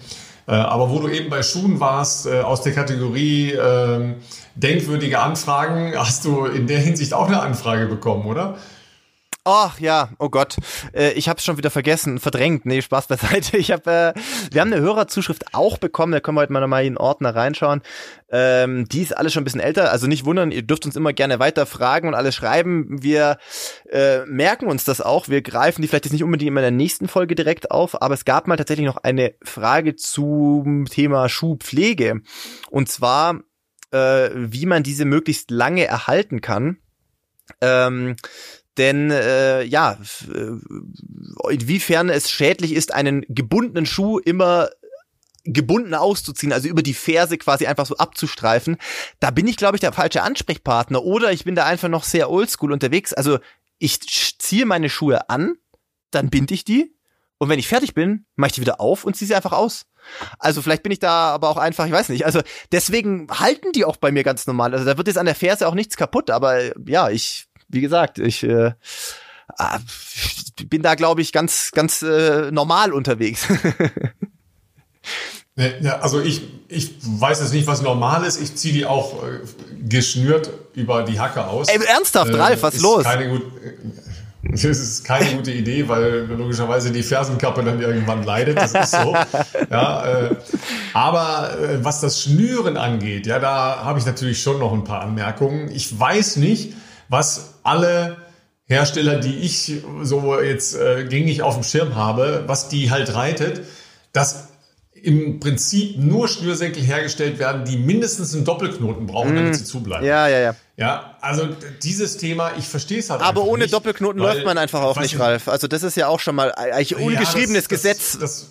Äh, 0.47 0.51
aber 0.51 0.89
wo 0.89 0.99
du 0.99 1.07
eben 1.07 1.29
bei 1.29 1.41
Schuhen 1.41 1.79
warst, 1.79 2.27
äh, 2.27 2.41
aus 2.41 2.61
der 2.61 2.73
Kategorie 2.73 3.51
äh, 3.51 4.13
denkwürdige 4.55 5.19
Anfragen, 5.19 5.93
hast 5.95 6.25
du 6.25 6.45
in 6.45 6.67
der 6.67 6.79
Hinsicht 6.79 7.13
auch 7.13 7.27
eine 7.27 7.41
Anfrage 7.41 7.87
bekommen, 7.87 8.25
oder? 8.25 8.57
Ach 9.47 9.79
ja, 9.79 10.09
oh 10.17 10.29
Gott, 10.29 10.55
äh, 10.91 11.11
ich 11.11 11.29
habe 11.29 11.37
es 11.37 11.45
schon 11.45 11.57
wieder 11.57 11.69
vergessen, 11.69 12.17
verdrängt. 12.17 12.65
Nee, 12.65 12.81
Spaß 12.81 13.05
beiseite. 13.05 13.57
Ich 13.57 13.71
habe, 13.71 14.13
äh, 14.15 14.19
wir 14.51 14.59
haben 14.59 14.73
eine 14.73 14.81
Hörerzuschrift 14.81 15.53
auch 15.53 15.77
bekommen. 15.77 16.13
Da 16.13 16.19
können 16.19 16.35
wir 16.35 16.41
heute 16.41 16.51
mal 16.51 16.61
nochmal 16.61 16.83
in 16.83 16.93
den 16.93 16.97
Ordner 16.97 17.35
reinschauen. 17.35 17.83
Ähm, 18.31 18.87
die 18.89 19.03
ist 19.03 19.15
alles 19.15 19.33
schon 19.33 19.41
ein 19.41 19.43
bisschen 19.43 19.59
älter. 19.59 19.91
Also 19.91 20.07
nicht 20.07 20.25
wundern, 20.25 20.51
ihr 20.51 20.63
dürft 20.63 20.87
uns 20.87 20.95
immer 20.95 21.13
gerne 21.13 21.37
weiter 21.37 21.67
fragen 21.67 22.07
und 22.07 22.15
alles 22.15 22.33
schreiben. 22.33 23.03
Wir 23.03 23.37
äh, 23.91 24.25
merken 24.25 24.65
uns 24.65 24.83
das 24.83 24.99
auch. 24.99 25.29
Wir 25.29 25.43
greifen 25.43 25.83
die 25.83 25.87
vielleicht 25.87 26.05
jetzt 26.05 26.13
nicht 26.13 26.23
unbedingt 26.23 26.49
in 26.49 26.55
der 26.55 26.71
nächsten 26.71 27.07
Folge 27.07 27.35
direkt 27.35 27.69
auf, 27.69 28.01
aber 28.01 28.15
es 28.15 28.25
gab 28.25 28.47
mal 28.47 28.57
tatsächlich 28.57 28.87
noch 28.87 28.97
eine 28.97 29.35
Frage 29.43 29.95
zum 29.95 30.85
Thema 30.85 31.29
Schuhpflege 31.29 32.21
und 32.71 32.89
zwar, 32.89 33.41
äh, 33.91 34.31
wie 34.33 34.65
man 34.65 34.81
diese 34.81 35.05
möglichst 35.05 35.51
lange 35.51 35.85
erhalten 35.85 36.41
kann. 36.41 36.77
Ähm, 37.61 38.15
denn 38.77 39.11
äh, 39.11 39.63
ja, 39.63 39.97
äh, 40.33 41.53
inwiefern 41.53 42.09
es 42.09 42.29
schädlich 42.29 42.73
ist, 42.73 42.93
einen 42.93 43.25
gebundenen 43.29 43.85
Schuh 43.85 44.19
immer 44.19 44.69
gebunden 45.45 45.93
auszuziehen, 45.93 46.51
also 46.51 46.67
über 46.67 46.81
die 46.81 46.95
Ferse 46.95 47.37
quasi 47.37 47.67
einfach 47.67 47.85
so 47.85 47.97
abzustreifen, 47.97 48.77
da 49.19 49.29
bin 49.29 49.47
ich, 49.47 49.57
glaube 49.57 49.77
ich, 49.77 49.81
der 49.81 49.93
falsche 49.93 50.23
Ansprechpartner. 50.23 51.03
Oder 51.03 51.31
ich 51.31 51.43
bin 51.43 51.55
da 51.55 51.65
einfach 51.65 51.87
noch 51.87 52.03
sehr 52.03 52.31
oldschool 52.31 52.71
unterwegs. 52.71 53.13
Also 53.13 53.37
ich 53.77 53.99
ziehe 54.39 54.65
meine 54.65 54.89
Schuhe 54.89 55.29
an, 55.29 55.55
dann 56.09 56.29
binde 56.29 56.53
ich 56.53 56.63
die 56.63 56.95
und 57.37 57.49
wenn 57.49 57.59
ich 57.59 57.67
fertig 57.67 57.93
bin, 57.93 58.25
mache 58.35 58.49
ich 58.49 58.53
die 58.53 58.61
wieder 58.61 58.79
auf 58.79 59.03
und 59.03 59.15
ziehe 59.15 59.27
sie 59.27 59.35
einfach 59.35 59.51
aus. 59.51 59.85
Also 60.39 60.61
vielleicht 60.61 60.83
bin 60.83 60.91
ich 60.91 60.99
da 60.99 61.33
aber 61.33 61.49
auch 61.49 61.57
einfach, 61.57 61.85
ich 61.85 61.91
weiß 61.91 62.09
nicht. 62.09 62.25
Also 62.25 62.41
deswegen 62.71 63.27
halten 63.29 63.71
die 63.73 63.85
auch 63.85 63.97
bei 63.97 64.11
mir 64.11 64.23
ganz 64.23 64.47
normal. 64.47 64.73
Also 64.73 64.85
da 64.85 64.97
wird 64.97 65.07
jetzt 65.07 65.17
an 65.17 65.25
der 65.25 65.35
Ferse 65.35 65.67
auch 65.67 65.73
nichts 65.73 65.97
kaputt, 65.97 66.29
aber 66.29 66.77
ja, 66.87 67.09
ich 67.09 67.47
wie 67.75 67.81
gesagt, 67.81 68.17
ich 68.17 68.41
äh, 68.43 68.71
ah, 69.57 69.79
bin 70.67 70.81
da, 70.81 70.95
glaube 70.95 71.21
ich, 71.21 71.31
ganz, 71.31 71.71
ganz 71.71 72.01
äh, 72.01 72.49
normal 72.51 72.93
unterwegs. 72.93 73.45
Ja, 75.81 75.99
also 75.99 76.19
ich, 76.19 76.41
ich 76.67 76.95
weiß 77.01 77.39
jetzt 77.39 77.53
nicht, 77.53 77.65
was 77.65 77.81
normal 77.81 78.25
ist. 78.25 78.41
Ich 78.41 78.55
ziehe 78.55 78.73
die 78.73 78.85
auch 78.85 79.23
äh, 79.23 79.39
geschnürt 79.87 80.49
über 80.73 81.03
die 81.03 81.17
Hacke 81.17 81.47
aus. 81.47 81.69
Ey, 81.69 81.79
ernsthaft, 81.85 82.31
äh, 82.31 82.35
Ralf, 82.35 82.61
was 82.61 82.75
ist 82.75 82.81
los? 82.81 83.05
Keine 83.05 83.29
gut, 83.29 83.43
das 84.43 84.63
ist 84.63 85.05
keine 85.05 85.33
gute 85.33 85.51
Idee, 85.51 85.87
weil 85.87 86.25
logischerweise 86.25 86.91
die 86.91 87.03
Fersenkappe 87.03 87.63
dann 87.63 87.81
irgendwann 87.81 88.23
leidet. 88.23 88.57
Das 88.57 88.73
ist 88.73 88.91
so. 88.91 89.15
ja, 89.71 90.05
äh, 90.05 90.35
aber 90.93 91.57
äh, 91.57 91.83
was 91.83 92.01
das 92.01 92.21
Schnüren 92.21 92.75
angeht, 92.75 93.25
ja, 93.25 93.39
da 93.39 93.81
habe 93.81 93.97
ich 93.97 94.05
natürlich 94.05 94.41
schon 94.43 94.59
noch 94.59 94.73
ein 94.73 94.83
paar 94.83 95.01
Anmerkungen. 95.03 95.71
Ich 95.71 95.97
weiß 95.97 96.35
nicht, 96.35 96.73
was 97.07 97.54
alle 97.65 98.17
Hersteller, 98.65 99.19
die 99.19 99.39
ich 99.39 99.71
so 100.01 100.41
jetzt 100.41 100.75
äh, 100.75 101.05
gängig 101.05 101.41
auf 101.41 101.53
dem 101.55 101.63
Schirm 101.63 101.95
habe, 101.95 102.43
was 102.47 102.67
die 102.67 102.89
halt 102.89 103.13
reitet, 103.13 103.61
dass 104.11 104.49
im 105.05 105.39
Prinzip 105.39 105.99
nur 105.99 106.27
Schnürsenkel 106.27 106.81
hergestellt 106.81 107.37
werden, 107.37 107.63
die 107.63 107.77
mindestens 107.77 108.33
einen 108.33 108.43
Doppelknoten 108.43 109.05
brauchen, 109.05 109.33
mm. 109.33 109.35
damit 109.35 109.55
sie 109.55 109.63
zubleiben. 109.63 110.05
Ja, 110.05 110.27
ja, 110.27 110.39
ja. 110.39 110.55
Ja, 110.77 111.15
also 111.21 111.47
dieses 111.83 112.17
Thema, 112.17 112.53
ich 112.57 112.67
verstehe 112.67 112.99
es 112.99 113.09
halt 113.11 113.21
Aber 113.21 113.43
ohne 113.43 113.63
nicht, 113.63 113.73
Doppelknoten 113.73 114.19
weil, 114.19 114.33
läuft 114.33 114.45
man 114.45 114.57
einfach 114.57 114.81
auch 114.81 114.99
nicht, 114.99 115.19
Ralf. 115.19 115.47
Also 115.47 115.67
das 115.67 115.83
ist 115.83 115.95
ja 115.95 116.07
auch 116.07 116.19
schon 116.19 116.35
mal 116.35 116.53
eigentlich 116.55 116.95
ungeschriebenes 116.95 117.49
ja, 117.49 117.59
das, 117.61 117.67
Gesetz. 117.69 118.11
Das, 118.13 118.19
das, 118.19 118.47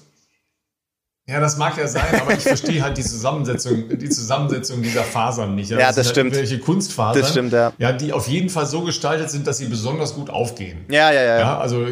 ja, 1.26 1.40
das 1.40 1.56
mag 1.56 1.78
ja 1.78 1.88
sein, 1.88 2.20
aber 2.20 2.34
ich 2.34 2.42
verstehe 2.42 2.82
halt 2.82 2.98
die 2.98 3.02
Zusammensetzung, 3.02 3.88
die 3.88 4.08
Zusammensetzung 4.10 4.82
dieser 4.82 5.04
Fasern 5.04 5.54
nicht. 5.54 5.70
Ja, 5.70 5.78
das, 5.78 5.96
das 5.96 6.10
stimmt. 6.10 6.34
Welche 6.34 6.58
Kunstfasern, 6.58 7.22
das 7.22 7.30
stimmt, 7.30 7.52
ja. 7.52 7.72
ja, 7.78 7.92
die 7.92 8.12
auf 8.12 8.28
jeden 8.28 8.50
Fall 8.50 8.66
so 8.66 8.82
gestaltet 8.82 9.30
sind, 9.30 9.46
dass 9.46 9.56
sie 9.56 9.66
besonders 9.66 10.14
gut 10.14 10.28
aufgehen. 10.28 10.84
Ja, 10.90 11.10
ja, 11.10 11.22
ja. 11.22 11.38
ja 11.38 11.58
also, 11.58 11.86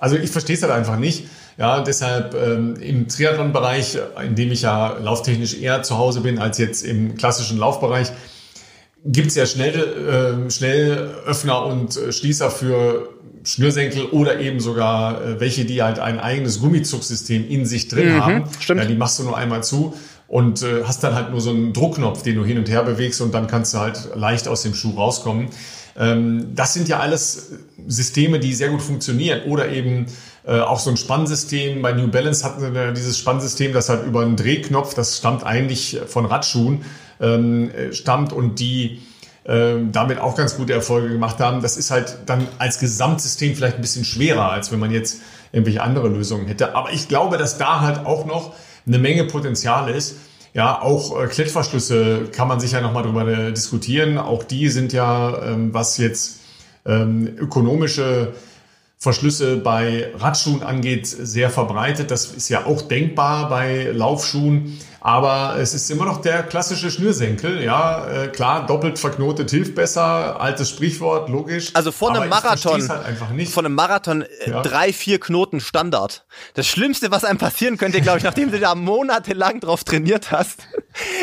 also 0.00 0.16
ich 0.16 0.30
verstehe 0.30 0.56
es 0.56 0.62
halt 0.62 0.72
einfach 0.72 0.98
nicht. 0.98 1.28
Ja, 1.56 1.82
deshalb 1.82 2.34
ähm, 2.34 2.74
im 2.80 3.06
Triathlon-Bereich, 3.06 3.96
in 4.26 4.34
dem 4.34 4.50
ich 4.50 4.62
ja 4.62 4.98
lauftechnisch 4.98 5.54
eher 5.60 5.84
zu 5.84 5.96
Hause 5.96 6.20
bin 6.20 6.40
als 6.40 6.58
jetzt 6.58 6.82
im 6.82 7.16
klassischen 7.16 7.58
Laufbereich, 7.58 8.10
gibt's 9.04 9.34
ja 9.34 9.46
schnell, 9.46 10.46
äh, 10.46 10.50
Schnellöffner 10.50 11.66
und 11.66 11.96
äh, 11.96 12.12
Schließer 12.12 12.50
für 12.50 13.10
Schnürsenkel 13.44 14.06
oder 14.06 14.40
eben 14.40 14.60
sogar 14.60 15.22
äh, 15.22 15.40
welche, 15.40 15.64
die 15.64 15.82
halt 15.82 15.98
ein 15.98 16.18
eigenes 16.18 16.60
Gummizugsystem 16.60 17.46
in 17.48 17.66
sich 17.66 17.88
drin 17.88 18.14
mhm, 18.14 18.24
haben. 18.24 18.44
Stimmt. 18.58 18.80
Ja, 18.80 18.86
die 18.86 18.94
machst 18.94 19.18
du 19.18 19.24
nur 19.24 19.36
einmal 19.36 19.62
zu 19.62 19.94
und 20.26 20.62
äh, 20.62 20.84
hast 20.84 21.04
dann 21.04 21.14
halt 21.14 21.30
nur 21.30 21.40
so 21.40 21.50
einen 21.50 21.74
Druckknopf, 21.74 22.22
den 22.22 22.36
du 22.36 22.44
hin 22.44 22.58
und 22.58 22.68
her 22.68 22.82
bewegst 22.82 23.20
und 23.20 23.34
dann 23.34 23.46
kannst 23.46 23.74
du 23.74 23.78
halt 23.78 24.08
leicht 24.14 24.48
aus 24.48 24.62
dem 24.62 24.74
Schuh 24.74 24.96
rauskommen. 24.96 25.48
Ähm, 25.96 26.54
das 26.54 26.72
sind 26.72 26.88
ja 26.88 27.00
alles 27.00 27.52
Systeme, 27.86 28.40
die 28.40 28.54
sehr 28.54 28.70
gut 28.70 28.80
funktionieren 28.80 29.42
oder 29.42 29.68
eben 29.68 30.06
äh, 30.46 30.60
auch 30.60 30.80
so 30.80 30.90
ein 30.90 30.96
Spannsystem. 30.96 31.82
Bei 31.82 31.92
New 31.92 32.08
Balance 32.08 32.44
hatten 32.44 32.74
wir 32.74 32.92
dieses 32.92 33.18
Spannsystem, 33.18 33.74
das 33.74 33.90
halt 33.90 34.06
über 34.06 34.22
einen 34.22 34.36
Drehknopf, 34.36 34.94
das 34.94 35.18
stammt 35.18 35.44
eigentlich 35.44 36.00
von 36.06 36.24
Radschuhen, 36.24 36.80
ähm, 37.20 37.70
stammt 37.92 38.32
und 38.32 38.58
die 38.58 39.00
ähm, 39.46 39.92
damit 39.92 40.18
auch 40.18 40.36
ganz 40.36 40.56
gute 40.56 40.72
Erfolge 40.72 41.10
gemacht 41.10 41.38
haben. 41.38 41.60
Das 41.60 41.76
ist 41.76 41.90
halt 41.90 42.16
dann 42.26 42.46
als 42.58 42.78
Gesamtsystem 42.78 43.54
vielleicht 43.54 43.76
ein 43.76 43.82
bisschen 43.82 44.04
schwerer, 44.04 44.50
als 44.50 44.72
wenn 44.72 44.78
man 44.78 44.90
jetzt 44.90 45.20
irgendwelche 45.52 45.82
andere 45.82 46.08
Lösungen 46.08 46.46
hätte. 46.46 46.74
Aber 46.74 46.92
ich 46.92 47.08
glaube, 47.08 47.36
dass 47.36 47.58
da 47.58 47.80
halt 47.80 48.06
auch 48.06 48.24
noch 48.24 48.54
eine 48.86 48.98
Menge 48.98 49.24
Potenzial 49.24 49.90
ist. 49.90 50.16
Ja, 50.54 50.80
auch 50.80 51.20
äh, 51.20 51.26
Klettverschlüsse 51.26 52.28
kann 52.32 52.48
man 52.48 52.60
sicher 52.60 52.80
nochmal 52.80 53.02
drüber 53.02 53.26
äh, 53.26 53.52
diskutieren. 53.52 54.18
Auch 54.18 54.44
die 54.44 54.68
sind 54.68 54.92
ja, 54.92 55.42
ähm, 55.42 55.74
was 55.74 55.98
jetzt 55.98 56.40
ähm, 56.86 57.28
ökonomische 57.36 58.32
Verschlüsse 58.98 59.58
bei 59.58 60.10
Radschuhen 60.16 60.62
angeht, 60.62 61.06
sehr 61.06 61.50
verbreitet. 61.50 62.10
Das 62.10 62.26
ist 62.26 62.48
ja 62.48 62.64
auch 62.64 62.82
denkbar 62.82 63.50
bei 63.50 63.90
Laufschuhen. 63.92 64.78
Aber 65.04 65.56
es 65.58 65.74
ist 65.74 65.90
immer 65.90 66.06
noch 66.06 66.22
der 66.22 66.42
klassische 66.44 66.90
Schnürsenkel. 66.90 67.62
Ja, 67.62 68.06
äh, 68.08 68.28
klar, 68.28 68.66
doppelt 68.66 68.98
verknotet 68.98 69.50
hilft 69.50 69.74
besser. 69.74 70.40
Altes 70.40 70.70
Sprichwort, 70.70 71.28
logisch. 71.28 71.72
Also 71.74 71.92
von 71.92 72.16
einem 72.16 72.30
Marathon, 72.30 72.88
halt 72.88 73.48
von 73.48 73.66
einem 73.66 73.74
Marathon 73.74 74.22
äh, 74.22 74.50
ja. 74.50 74.62
drei, 74.62 74.94
vier 74.94 75.20
Knoten 75.20 75.60
Standard. 75.60 76.24
Das 76.54 76.66
Schlimmste, 76.66 77.10
was 77.10 77.22
einem 77.22 77.36
passieren 77.36 77.76
könnte, 77.76 78.00
glaube 78.00 78.16
ich, 78.16 78.24
nachdem 78.24 78.50
du 78.50 78.58
da 78.58 78.74
monatelang 78.74 79.60
drauf 79.60 79.84
trainiert 79.84 80.32
hast, 80.32 80.68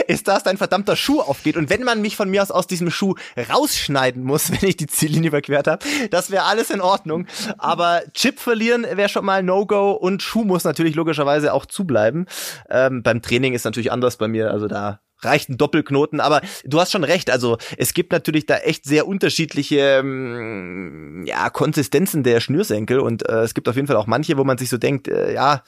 ist, 0.08 0.28
dass 0.28 0.44
dein 0.44 0.58
verdammter 0.58 0.96
Schuh 0.96 1.22
aufgeht. 1.22 1.58
Und 1.58 1.70
wenn 1.70 1.84
man 1.84 2.02
mich 2.02 2.16
von 2.16 2.30
mir 2.30 2.42
aus 2.42 2.52
aus 2.52 2.68
diesem 2.68 2.92
Schuh 2.92 3.16
rausschneiden 3.50 4.24
muss, 4.24 4.52
wenn 4.62 4.68
ich 4.68 4.78
die 4.78 4.88
Ziellinie 4.88 5.30
überquert 5.30 5.68
habe, 5.68 5.86
das 6.10 6.32
wäre 6.32 6.44
alles 6.44 6.70
in 6.70 6.82
Ordnung. 6.82 7.28
Aber 7.58 8.02
Chip 8.14 8.40
verlieren 8.40 8.86
wäre 8.94 9.10
schon 9.10 9.26
mal 9.26 9.44
No-Go 9.44 9.92
und 9.92 10.22
Schuh 10.22 10.44
muss 10.44 10.64
natürlich 10.64 10.96
logischerweise 10.96 11.54
auch 11.54 11.66
zubleiben. 11.66 12.28
Ähm, 12.70 13.04
beim 13.04 13.22
Training 13.22 13.54
ist 13.54 13.66
natürlich 13.66 13.92
anders 13.92 14.18
bei 14.18 14.28
mir. 14.28 14.52
Also 14.52 14.68
da 14.68 15.00
reicht 15.24 15.50
ein 15.50 15.58
Doppelknoten, 15.58 16.20
aber 16.20 16.42
du 16.66 16.80
hast 16.80 16.92
schon 16.92 17.04
recht, 17.04 17.30
also 17.30 17.58
es 17.78 17.94
gibt 17.94 18.12
natürlich 18.12 18.46
da 18.46 18.58
echt 18.58 18.86
sehr 18.86 19.08
unterschiedliche 19.08 20.00
ähm, 20.00 21.24
ja, 21.26 21.50
Konsistenzen 21.50 22.24
der 22.24 22.40
Schnürsenkel 22.40 23.00
und 23.00 23.28
äh, 23.28 23.42
es 23.42 23.54
gibt 23.54 23.70
auf 23.70 23.76
jeden 23.76 23.88
Fall 23.88 23.98
auch 23.98 24.08
manche, 24.08 24.38
wo 24.38 24.44
man 24.44 24.58
sich 24.58 24.70
so 24.70 24.78
denkt, 24.78 25.08
äh, 25.08 25.34
ja, 25.34 25.64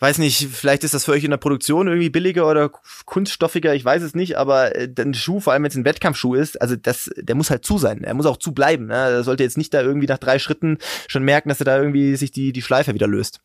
weiß 0.00 0.18
nicht, 0.18 0.48
vielleicht 0.48 0.84
ist 0.84 0.94
das 0.94 1.04
für 1.04 1.12
euch 1.12 1.24
in 1.24 1.30
der 1.30 1.38
Produktion 1.38 1.88
irgendwie 1.88 2.10
billiger 2.10 2.48
oder 2.48 2.70
kunststoffiger, 3.04 3.74
ich 3.74 3.84
weiß 3.84 4.02
es 4.02 4.14
nicht, 4.14 4.36
aber 4.36 4.76
äh, 4.76 4.88
ein 4.98 5.14
Schuh, 5.14 5.40
vor 5.40 5.52
allem 5.52 5.64
wenn 5.64 5.70
es 5.70 5.76
ein 5.76 5.84
Wettkampfschuh 5.84 6.34
ist, 6.34 6.60
also 6.60 6.76
das, 6.76 7.10
der 7.16 7.34
muss 7.34 7.50
halt 7.50 7.64
zu 7.64 7.78
sein, 7.78 8.04
er 8.04 8.14
muss 8.14 8.26
auch 8.26 8.36
zu 8.36 8.52
bleiben, 8.52 8.86
ne? 8.86 8.94
er 8.94 9.24
sollte 9.24 9.42
jetzt 9.42 9.58
nicht 9.58 9.74
da 9.74 9.82
irgendwie 9.82 10.06
nach 10.06 10.18
drei 10.18 10.38
Schritten 10.38 10.78
schon 11.08 11.24
merken, 11.24 11.48
dass 11.48 11.60
er 11.60 11.66
da 11.66 11.78
irgendwie 11.78 12.16
sich 12.16 12.30
die, 12.30 12.52
die 12.52 12.62
Schleife 12.62 12.94
wieder 12.94 13.08
löst. 13.08 13.40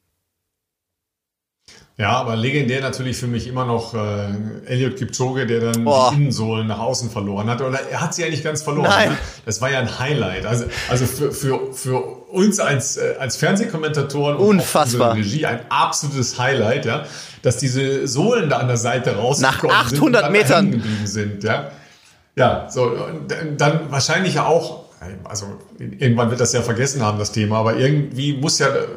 Ja, 1.95 2.13
aber 2.13 2.35
legendär 2.35 2.81
natürlich 2.81 3.17
für 3.17 3.27
mich 3.27 3.47
immer 3.47 3.65
noch 3.65 3.93
äh, 3.93 4.29
Elliot 4.65 4.97
Kipchoge, 4.97 5.45
der 5.45 5.59
dann 5.59 5.83
Boah. 5.83 6.09
die 6.09 6.21
Innensohlen 6.21 6.65
nach 6.65 6.79
außen 6.79 7.11
verloren 7.11 7.47
hat. 7.47 7.61
Oder 7.61 7.81
er 7.91 8.01
hat 8.01 8.15
sie 8.15 8.27
nicht 8.27 8.43
ganz 8.43 8.63
verloren. 8.63 8.89
Nein. 8.89 9.09
Ne? 9.09 9.17
Das 9.45 9.61
war 9.61 9.69
ja 9.69 9.77
ein 9.79 9.99
Highlight. 9.99 10.47
Also, 10.47 10.65
also 10.89 11.05
für, 11.05 11.31
für, 11.31 11.71
für 11.71 11.99
uns 12.31 12.59
als, 12.59 12.97
äh, 12.97 13.13
als 13.19 13.37
Fernsehkommentatoren 13.37 14.37
und 14.37 14.47
Unfassbar. 14.59 15.15
Regie 15.15 15.45
ein 15.45 15.59
absolutes 15.69 16.39
Highlight, 16.39 16.85
ja, 16.85 17.05
dass 17.43 17.57
diese 17.57 18.07
Sohlen 18.07 18.49
da 18.49 18.57
an 18.57 18.67
der 18.67 18.77
Seite 18.77 19.15
rausgekommen 19.15 19.75
Nach 19.75 19.89
sind 19.89 19.99
und 19.99 20.15
800 20.15 20.23
dann 20.23 20.31
Metern. 20.31 20.71
geblieben 20.71 21.05
sind. 21.05 21.43
Ja, 21.43 21.71
ja 22.35 22.67
so 22.71 22.85
und 22.85 23.61
dann 23.61 23.91
wahrscheinlich 23.91 24.39
auch 24.39 24.82
also 25.23 25.45
irgendwann 25.79 26.29
wird 26.29 26.39
das 26.39 26.53
ja 26.53 26.61
vergessen 26.61 27.01
haben, 27.01 27.19
das 27.19 27.31
Thema, 27.31 27.57
aber 27.57 27.77
irgendwie 27.77 28.33
muss 28.33 28.59
ja 28.59 28.67
äh, 28.67 28.87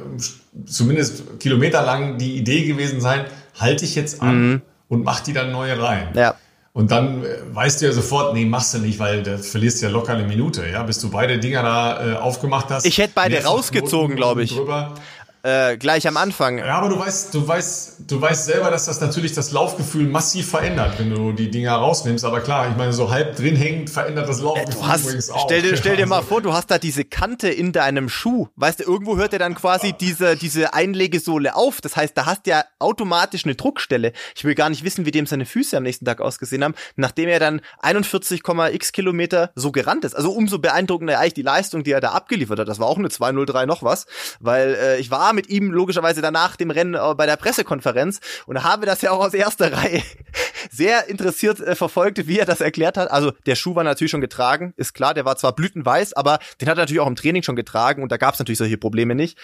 zumindest 0.67 1.41
kilometerlang 1.41 2.19
die 2.19 2.37
Idee 2.37 2.65
gewesen 2.67 3.01
sein, 3.01 3.25
halte 3.59 3.85
ich 3.85 3.95
jetzt 3.95 4.23
an 4.23 4.63
und 4.89 5.05
mach 5.05 5.21
die 5.21 5.33
dann 5.33 5.53
neue 5.53 5.81
rein. 5.81 6.11
Mhm. 6.13 6.19
Ja. 6.19 6.35
Und 6.77 6.91
dann 6.91 7.25
äh, 7.25 7.29
weißt 7.53 7.81
du 7.81 7.87
ja 7.87 7.93
sofort, 7.93 8.35
nee, 8.35 8.45
machst 8.45 8.75
du 8.75 8.79
nicht, 8.79 8.99
weil 8.99 9.23
da 9.23 9.39
verlierst 9.39 9.81
du 9.81 9.87
ja 9.87 9.93
locker 9.93 10.13
eine 10.13 10.27
Minute, 10.27 10.67
ja, 10.71 10.83
bis 10.83 10.99
du 10.99 11.11
beide 11.11 11.39
Dinger 11.39 11.63
da 11.63 12.13
äh, 12.13 12.15
aufgemacht 12.17 12.69
hast. 12.69 12.85
Ich 12.85 12.99
hätte 12.99 13.13
beide 13.15 13.43
rausgezogen, 13.43 14.15
Knoten 14.15 14.17
glaub 14.17 14.39
ich. 14.39 14.55
Drüber. 14.55 14.95
Äh, 15.47 15.77
gleich 15.79 16.09
am 16.09 16.17
Anfang. 16.17 16.59
Ja, 16.59 16.79
aber 16.79 16.89
du 16.89 16.99
weißt, 16.99 17.33
du 17.33 17.47
weißt, 17.47 18.11
du 18.11 18.21
weißt 18.21 18.47
selber, 18.47 18.73
dass 18.73 18.87
das 18.87 19.01
natürlich 19.01 19.33
das 19.33 19.53
Laufgefühl 19.53 20.09
massiv 20.09 20.51
verändert, 20.51 20.99
wenn 20.99 21.11
du 21.11 21.31
die 21.31 21.53
Dinger 21.53 21.73
rausnimmst. 21.77 22.25
Aber 22.25 22.41
klar, 22.41 22.69
ich 22.69 22.77
meine, 22.77 22.93
so 22.93 23.11
halb 23.13 23.37
drin 23.37 23.55
hängend 23.55 23.89
verändert 23.89 24.29
das 24.29 24.41
Laufgefühl 24.41 24.75
Du 24.75 24.87
hast, 24.89 25.05
übrigens 25.05 25.31
auch. 25.31 25.45
stell 25.45 25.63
dir, 25.63 25.77
stell 25.77 25.97
dir 25.97 26.07
mal 26.09 26.17
Also, 26.17 26.29
vor, 26.29 26.43
du 26.43 26.53
hast 26.53 26.69
da 26.73 26.79
diese 26.79 27.05
Kante 27.05 27.49
in 27.49 27.71
deinem 27.71 28.09
Schuh. 28.09 28.49
Weißt 28.57 28.81
du, 28.81 28.85
irgendwo 28.85 29.17
hört 29.17 29.35
er 29.35 29.39
dann 29.39 29.55
quasi 29.55 29.93
diese, 29.93 30.35
diese 30.35 30.75
Einlegesohle 30.75 31.55
auf. 31.55 31.81
Das 31.81 31.95
heißt, 31.95 32.17
da 32.19 32.27
hast 32.27 32.47
du 32.47 32.51
ja 32.51 32.65
automatisch 32.81 33.45
eine 33.45 33.55
Druckstelle. 33.55 34.13
Ich 34.35 34.43
will 34.43 34.57
gar 34.57 34.69
nicht 34.69 34.83
wissen, 34.83 35.07
wie 35.07 35.13
dem 35.13 35.27
seine 35.27 35.47
Füße 35.47 35.77
am 35.77 35.85
nächsten 35.85 36.05
Tag 36.07 36.21
ausgesehen 36.21 36.65
haben, 36.65 36.75
nachdem 36.97 37.29
er 37.29 37.39
dann 37.39 37.61
41,x 37.85 38.91
Kilometer 38.91 39.53
so 39.55 39.71
gerannt 39.71 40.05
ist. 40.05 40.17
Also 40.17 40.33
umso 40.33 40.59
beeindruckender 40.59 41.21
eigentlich 41.21 41.35
die 41.35 41.43
Leistung, 41.43 41.85
die 41.85 41.93
er 41.93 42.01
da 42.01 42.11
abgeliefert 42.11 42.59
hat. 42.59 42.67
Das 42.69 42.81
war 42.81 42.89
auch 42.89 42.99
eine 42.99 43.11
203 43.11 43.67
noch 43.67 43.85
was, 43.85 44.07
weil 44.41 44.75
äh, 44.75 44.99
ich 44.99 45.11
war 45.13 45.36
mit 45.37 45.49
ihm 45.49 45.71
logischerweise 45.71 46.21
danach 46.21 46.57
dem 46.57 46.71
Rennen 46.71 46.95
äh, 46.95 47.15
bei 47.15 47.27
der 47.27 47.37
Pressekonferenz 47.37 48.21
und 48.47 48.65
habe 48.65 48.87
das 48.87 49.03
ja 49.03 49.13
auch 49.13 49.25
aus 49.25 49.35
erster 49.35 49.73
Reihe 49.73 50.03
sehr 50.73 51.09
interessiert 51.09 51.61
äh, 51.61 51.77
verfolgt, 51.77 52.27
wie 52.27 52.39
er 52.39 52.47
das 52.47 52.61
erklärt 52.61 52.97
hat. 52.97 53.11
Also 53.11 53.33
der 53.47 53.55
Schuh 53.55 53.75
war 53.77 53.85
natürlich 53.85 54.11
schon 54.11 54.21
getragen, 54.21 54.75
ist 54.77 54.95
klar, 54.95 55.15
der 55.15 55.25
war 55.25 55.37
zwar 55.37 55.55
blütenweiß, 55.55 56.15
aber 56.15 56.41
den 56.61 56.69
hat 56.69 56.77
er 56.77 56.83
natürlich 56.83 57.01
auch 57.01 57.07
im 57.07 57.17
Training 57.17 57.43
schon 57.43 57.57
getragen 57.57 58.03
und 58.03 58.11
da 58.11 58.17
gab 58.17 58.35
es 58.35 58.41
natürlich 58.41 58.59
solche 58.59 58.79
Probleme 58.79 59.15
nicht. 59.15 59.39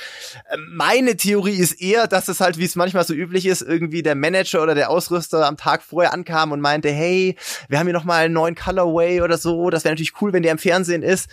Ähm, 0.53 0.72
Meine 0.74 1.16
Theorie 1.16 1.57
ist 1.57 1.80
eher, 1.80 2.07
dass 2.07 2.28
es 2.28 2.40
halt, 2.40 2.59
wie 2.59 2.64
es 2.64 2.76
manchmal 2.76 3.05
so 3.05 3.14
üblich 3.14 3.47
ist, 3.47 3.62
irgendwie 3.62 4.03
der 4.03 4.14
Manager 4.14 4.62
oder 4.62 4.74
der 4.74 4.90
Ausrüster 4.90 5.47
am 5.47 5.57
Tag 5.57 5.82
vorher 5.82 6.12
ankam 6.12 6.53
und 6.53 6.61
meinte, 6.61 6.90
hey, 6.90 7.36
wir 7.68 7.78
haben 7.78 7.86
hier 7.86 7.95
noch 7.95 8.05
mal 8.05 8.24
einen 8.24 8.34
neuen 8.34 8.55
Colorway 8.55 9.20
oder 9.20 9.38
so, 9.38 9.70
das 9.70 9.84
wäre 9.84 9.93
natürlich 9.93 10.20
cool, 10.20 10.32
wenn 10.32 10.43
der 10.43 10.53
im 10.53 10.59
Fernsehen 10.59 11.03
ist. 11.03 11.28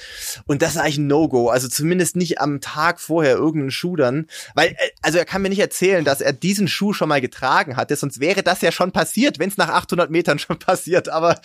Und 0.45 0.62
das 0.62 0.72
ist 0.72 0.78
eigentlich 0.78 0.97
ein 0.97 1.07
No-Go, 1.07 1.49
also 1.49 1.68
zumindest 1.68 2.16
nicht 2.16 2.41
am 2.41 2.62
Tag 2.62 2.99
vorher 2.99 3.36
irgendeinen 3.36 3.72
Schuh 3.72 3.95
dann, 3.95 4.28
weil, 4.56 4.70
äh, 4.70 4.90
also 5.02 5.18
er 5.18 5.26
kann 5.26 5.42
mir 5.42 5.50
nicht 5.50 5.60
erzählen, 5.60 6.06
dass 6.06 6.22
er 6.22 6.34
diesen 6.34 6.68
Schuh 6.68 6.94
schon 6.94 7.10
mal 7.10 7.22
getragen 7.22 7.78
hatte, 7.78 7.96
sonst 7.96 8.20
wäre 8.20 8.44
das 8.44 8.62
ja 8.62 8.72
schon 8.72 8.92
passiert, 8.92 9.40
wenn 9.40 9.50
es 9.50 9.58
nach 9.58 9.70
800 9.70 10.10
Metern 10.10 10.40
schon 10.40 10.60
passiert, 10.60 11.10
aber 11.10 11.40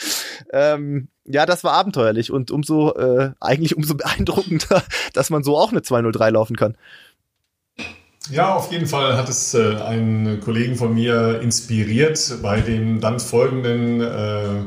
ähm, 0.52 1.08
ja, 1.24 1.46
das 1.46 1.64
war 1.64 1.72
abenteuerlich 1.72 2.30
und 2.30 2.50
umso, 2.50 2.94
äh, 2.94 3.32
eigentlich 3.40 3.76
umso 3.76 3.94
beeindruckender, 3.94 4.82
dass 5.12 5.30
man 5.30 5.42
so 5.42 5.56
auch 5.56 5.72
eine 5.72 5.82
203 5.82 6.30
laufen 6.30 6.56
kann. 6.56 6.76
Ja, 8.30 8.54
auf 8.54 8.72
jeden 8.72 8.86
Fall 8.86 9.18
hat 9.18 9.28
es 9.28 9.52
äh, 9.52 9.76
einen 9.76 10.40
Kollegen 10.40 10.76
von 10.76 10.94
mir 10.94 11.40
inspiriert 11.42 12.38
bei 12.42 12.60
dem 12.60 13.00
dann 13.00 13.20
folgenden 13.20 14.00
äh, 14.00 14.64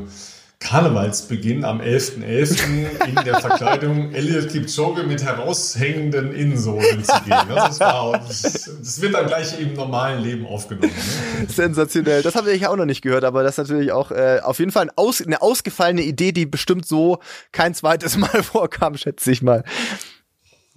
Karnevalsbeginn 0.60 1.64
am 1.64 1.80
11.11. 1.80 3.06
in 3.06 3.14
der 3.24 3.40
Verkleidung 3.40 4.10
Elliot 4.12 4.48
Kipchoge 4.50 5.04
mit 5.04 5.22
heraushängenden 5.22 6.32
Innensohlen 6.32 7.04
zu 7.04 7.12
gehen. 7.22 7.38
Das, 7.48 7.78
war, 7.78 8.18
das, 8.18 8.42
das 8.42 9.00
wird 9.00 9.14
dann 9.14 9.28
gleich 9.28 9.58
im 9.60 9.74
normalen 9.74 10.22
Leben 10.22 10.46
aufgenommen. 10.46 10.92
Ne? 11.40 11.46
Sensationell. 11.48 12.22
Das 12.22 12.34
habe 12.34 12.52
ich 12.52 12.66
auch 12.66 12.76
noch 12.76 12.86
nicht 12.86 13.02
gehört, 13.02 13.24
aber 13.24 13.44
das 13.44 13.56
ist 13.56 13.68
natürlich 13.68 13.92
auch 13.92 14.10
äh, 14.10 14.40
auf 14.42 14.58
jeden 14.58 14.72
Fall 14.72 14.86
ein 14.86 14.90
aus, 14.96 15.24
eine 15.24 15.40
ausgefallene 15.40 16.02
Idee, 16.02 16.32
die 16.32 16.44
bestimmt 16.44 16.86
so 16.86 17.20
kein 17.52 17.72
zweites 17.74 18.16
Mal 18.16 18.42
vorkam, 18.42 18.96
schätze 18.96 19.30
ich 19.30 19.42
mal. 19.42 19.62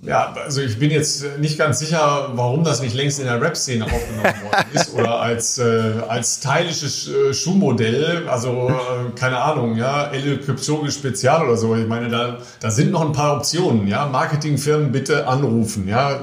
Ja, 0.04 0.34
also 0.34 0.62
ich 0.62 0.80
bin 0.80 0.90
jetzt 0.90 1.38
nicht 1.40 1.60
ganz 1.60 1.78
sicher, 1.78 2.32
warum 2.34 2.64
das 2.64 2.82
nicht 2.82 2.96
längst 2.96 3.20
in 3.20 3.26
der 3.26 3.40
Rap-Szene 3.40 3.86
aufgenommen 3.86 4.24
worden 4.24 4.66
ist 4.74 4.94
oder 4.96 5.20
als, 5.20 5.60
äh, 5.60 5.94
als 6.08 6.38
stylisches 6.38 7.08
äh, 7.08 7.34
Schuhmodell, 7.34 8.28
also 8.28 8.70
äh, 8.70 9.12
keine 9.16 9.40
Ahnung, 9.40 9.76
ja, 9.76 10.12
Kipchoge 10.12 10.92
Spezial 10.92 11.46
oder 11.46 11.56
so. 11.56 11.76
Ich 11.76 11.88
meine, 11.88 12.10
da, 12.10 12.40
da 12.60 12.72
sind 12.72 12.92
noch 12.92 13.02
ein 13.02 13.12
paar 13.12 13.38
Optionen, 13.38 13.88
ja. 13.88 14.08
Marketingfirmen 14.08 14.92
bitte 14.92 15.28
anrufen, 15.28 15.88
ja. 15.88 16.22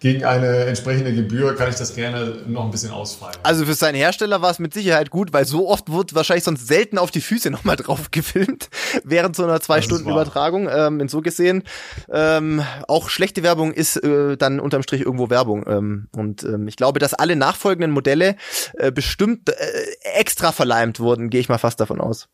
Gegen 0.00 0.24
eine 0.24 0.64
entsprechende 0.64 1.14
Gebühr 1.14 1.54
kann 1.56 1.68
ich 1.68 1.74
das 1.74 1.94
gerne 1.94 2.38
noch 2.46 2.64
ein 2.64 2.70
bisschen 2.70 2.90
ausfallen. 2.90 3.36
Also 3.42 3.66
für 3.66 3.74
seinen 3.74 3.96
Hersteller 3.96 4.40
war 4.40 4.50
es 4.50 4.58
mit 4.58 4.72
Sicherheit 4.72 5.10
gut, 5.10 5.34
weil 5.34 5.44
so 5.44 5.68
oft 5.68 5.92
wird 5.92 6.14
wahrscheinlich 6.14 6.44
sonst 6.44 6.66
selten 6.66 6.96
auf 6.96 7.10
die 7.10 7.20
Füße 7.20 7.50
nochmal 7.50 7.76
drauf 7.76 8.10
gefilmt, 8.10 8.70
während 9.04 9.36
so 9.36 9.44
einer 9.44 9.60
zwei 9.60 9.82
Stunden 9.82 10.08
Übertragung. 10.08 10.70
Ähm, 10.72 11.00
in 11.00 11.08
so 11.08 11.20
gesehen, 11.20 11.64
ähm, 12.10 12.64
auch 12.88 13.10
schlechte 13.10 13.42
Werbung 13.42 13.74
ist 13.74 13.96
äh, 13.96 14.38
dann 14.38 14.58
unterm 14.58 14.82
Strich 14.82 15.02
irgendwo 15.02 15.28
Werbung. 15.28 15.66
Ähm, 15.66 16.08
und 16.16 16.44
ähm, 16.44 16.66
ich 16.66 16.76
glaube, 16.76 16.98
dass 16.98 17.12
alle 17.12 17.36
nachfolgenden 17.36 17.90
Modelle 17.90 18.36
äh, 18.78 18.90
bestimmt 18.90 19.50
äh, 19.50 19.54
extra 20.14 20.52
verleimt 20.52 20.98
wurden, 20.98 21.28
gehe 21.28 21.40
ich 21.40 21.50
mal 21.50 21.58
fast 21.58 21.78
davon 21.78 22.00
aus. 22.00 22.28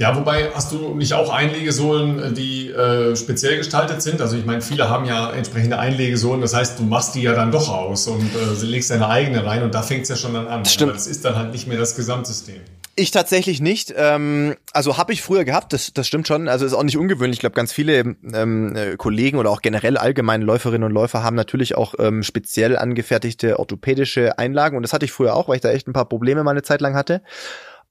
Ja, 0.00 0.14
wobei 0.14 0.52
hast 0.54 0.70
du 0.70 0.94
nicht 0.94 1.12
auch 1.14 1.28
Einlegesohlen, 1.28 2.32
die 2.32 2.70
äh, 2.70 3.16
speziell 3.16 3.56
gestaltet 3.56 4.00
sind? 4.00 4.20
Also 4.20 4.36
ich 4.36 4.44
meine, 4.44 4.62
viele 4.62 4.88
haben 4.88 5.06
ja 5.06 5.32
entsprechende 5.32 5.80
Einlegesohlen, 5.80 6.40
das 6.40 6.54
heißt, 6.54 6.78
du 6.78 6.84
machst 6.84 7.16
die 7.16 7.22
ja 7.22 7.34
dann 7.34 7.50
doch 7.50 7.68
aus 7.68 8.06
und 8.06 8.30
äh, 8.32 8.64
legst 8.64 8.92
deine 8.92 9.08
eigene 9.08 9.44
rein 9.44 9.64
und 9.64 9.74
da 9.74 9.82
fängt 9.82 10.04
es 10.04 10.08
ja 10.08 10.14
schon 10.14 10.34
dann 10.34 10.46
an. 10.46 10.64
Stimmt. 10.64 10.90
Aber 10.90 10.98
das 10.98 11.08
ist 11.08 11.24
dann 11.24 11.34
halt 11.34 11.50
nicht 11.50 11.66
mehr 11.66 11.78
das 11.78 11.96
Gesamtsystem. 11.96 12.60
Ich 12.94 13.10
tatsächlich 13.10 13.60
nicht. 13.60 13.92
Ähm, 13.96 14.54
also 14.72 14.98
habe 14.98 15.12
ich 15.12 15.20
früher 15.20 15.44
gehabt, 15.44 15.72
das, 15.72 15.92
das 15.92 16.06
stimmt 16.06 16.28
schon. 16.28 16.46
Also 16.46 16.64
ist 16.64 16.74
auch 16.74 16.84
nicht 16.84 16.96
ungewöhnlich. 16.96 17.38
Ich 17.38 17.40
glaube, 17.40 17.56
ganz 17.56 17.72
viele 17.72 18.16
ähm, 18.32 18.76
äh, 18.76 18.96
Kollegen 18.96 19.38
oder 19.38 19.50
auch 19.50 19.62
generell 19.62 19.96
allgemeine 19.96 20.44
Läuferinnen 20.44 20.84
und 20.84 20.92
Läufer 20.92 21.24
haben 21.24 21.34
natürlich 21.34 21.76
auch 21.76 21.94
ähm, 21.98 22.22
speziell 22.22 22.76
angefertigte 22.76 23.58
orthopädische 23.58 24.38
Einlagen. 24.38 24.76
Und 24.76 24.84
das 24.84 24.92
hatte 24.92 25.06
ich 25.06 25.12
früher 25.12 25.34
auch, 25.34 25.48
weil 25.48 25.56
ich 25.56 25.62
da 25.62 25.70
echt 25.70 25.88
ein 25.88 25.92
paar 25.92 26.08
Probleme 26.08 26.44
mal 26.44 26.52
eine 26.52 26.62
Zeit 26.62 26.80
lang 26.80 26.94
hatte. 26.94 27.22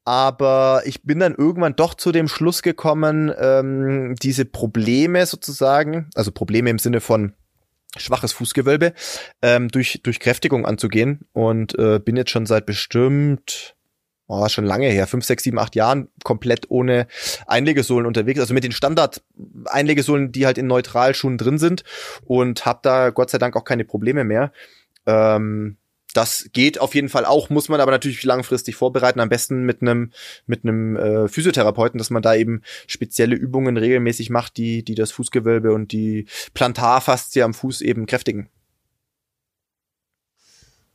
Aber 0.07 0.83
ich 0.85 1.03
bin 1.03 1.19
dann 1.19 1.35
irgendwann 1.35 1.75
doch 1.75 1.93
zu 1.93 2.13
dem 2.13 2.29
Schluss 2.29 2.61
gekommen, 2.61 3.29
ähm, 3.37 4.15
diese 4.15 4.45
Probleme 4.45 5.25
sozusagen, 5.25 6.09
also 6.15 6.31
Probleme 6.31 6.69
im 6.69 6.79
Sinne 6.79 7.01
von 7.01 7.33
schwaches 7.97 8.31
Fußgewölbe, 8.31 8.93
ähm, 9.41 9.67
durch, 9.67 9.99
durch 10.03 10.21
Kräftigung 10.21 10.65
anzugehen. 10.65 11.27
Und 11.33 11.77
äh, 11.77 11.99
bin 11.99 12.15
jetzt 12.15 12.31
schon 12.31 12.45
seit 12.45 12.65
bestimmt 12.65 13.75
oh, 14.27 14.47
schon 14.47 14.63
lange 14.63 14.87
her, 14.87 15.07
fünf, 15.07 15.25
sechs, 15.25 15.43
sieben, 15.43 15.59
acht 15.59 15.75
Jahren 15.75 16.07
komplett 16.23 16.71
ohne 16.71 17.07
Einlegesohlen 17.45 18.05
unterwegs, 18.05 18.39
also 18.39 18.53
mit 18.53 18.63
den 18.63 18.71
Standard-Einlegesohlen, 18.71 20.31
die 20.31 20.45
halt 20.45 20.57
in 20.57 20.67
Neutralschuhen 20.67 21.37
drin 21.37 21.57
sind 21.57 21.83
und 22.23 22.65
habe 22.65 22.79
da 22.81 23.09
Gott 23.09 23.29
sei 23.29 23.39
Dank 23.39 23.57
auch 23.57 23.65
keine 23.65 23.83
Probleme 23.83 24.23
mehr. 24.23 24.53
Ähm, 25.05 25.75
das 26.17 26.49
geht 26.51 26.81
auf 26.81 26.95
jeden 26.95 27.09
Fall 27.09 27.25
auch, 27.25 27.49
muss 27.49 27.69
man 27.69 27.79
aber 27.79 27.91
natürlich 27.91 28.23
langfristig 28.23 28.75
vorbereiten, 28.75 29.19
am 29.19 29.29
besten 29.29 29.63
mit 29.63 29.81
einem 29.81 30.11
mit 30.47 30.63
einem 30.63 30.97
äh, 30.97 31.27
Physiotherapeuten, 31.27 31.97
dass 31.99 32.09
man 32.09 32.23
da 32.23 32.33
eben 32.33 32.63
spezielle 32.87 33.35
Übungen 33.35 33.77
regelmäßig 33.77 34.29
macht, 34.29 34.57
die 34.57 34.83
die 34.83 34.95
das 34.95 35.11
Fußgewölbe 35.11 35.71
und 35.71 35.91
die 35.91 36.25
Plantarfaszie 36.53 37.43
am 37.43 37.53
Fuß 37.53 37.81
eben 37.81 38.07
kräftigen. 38.07 38.49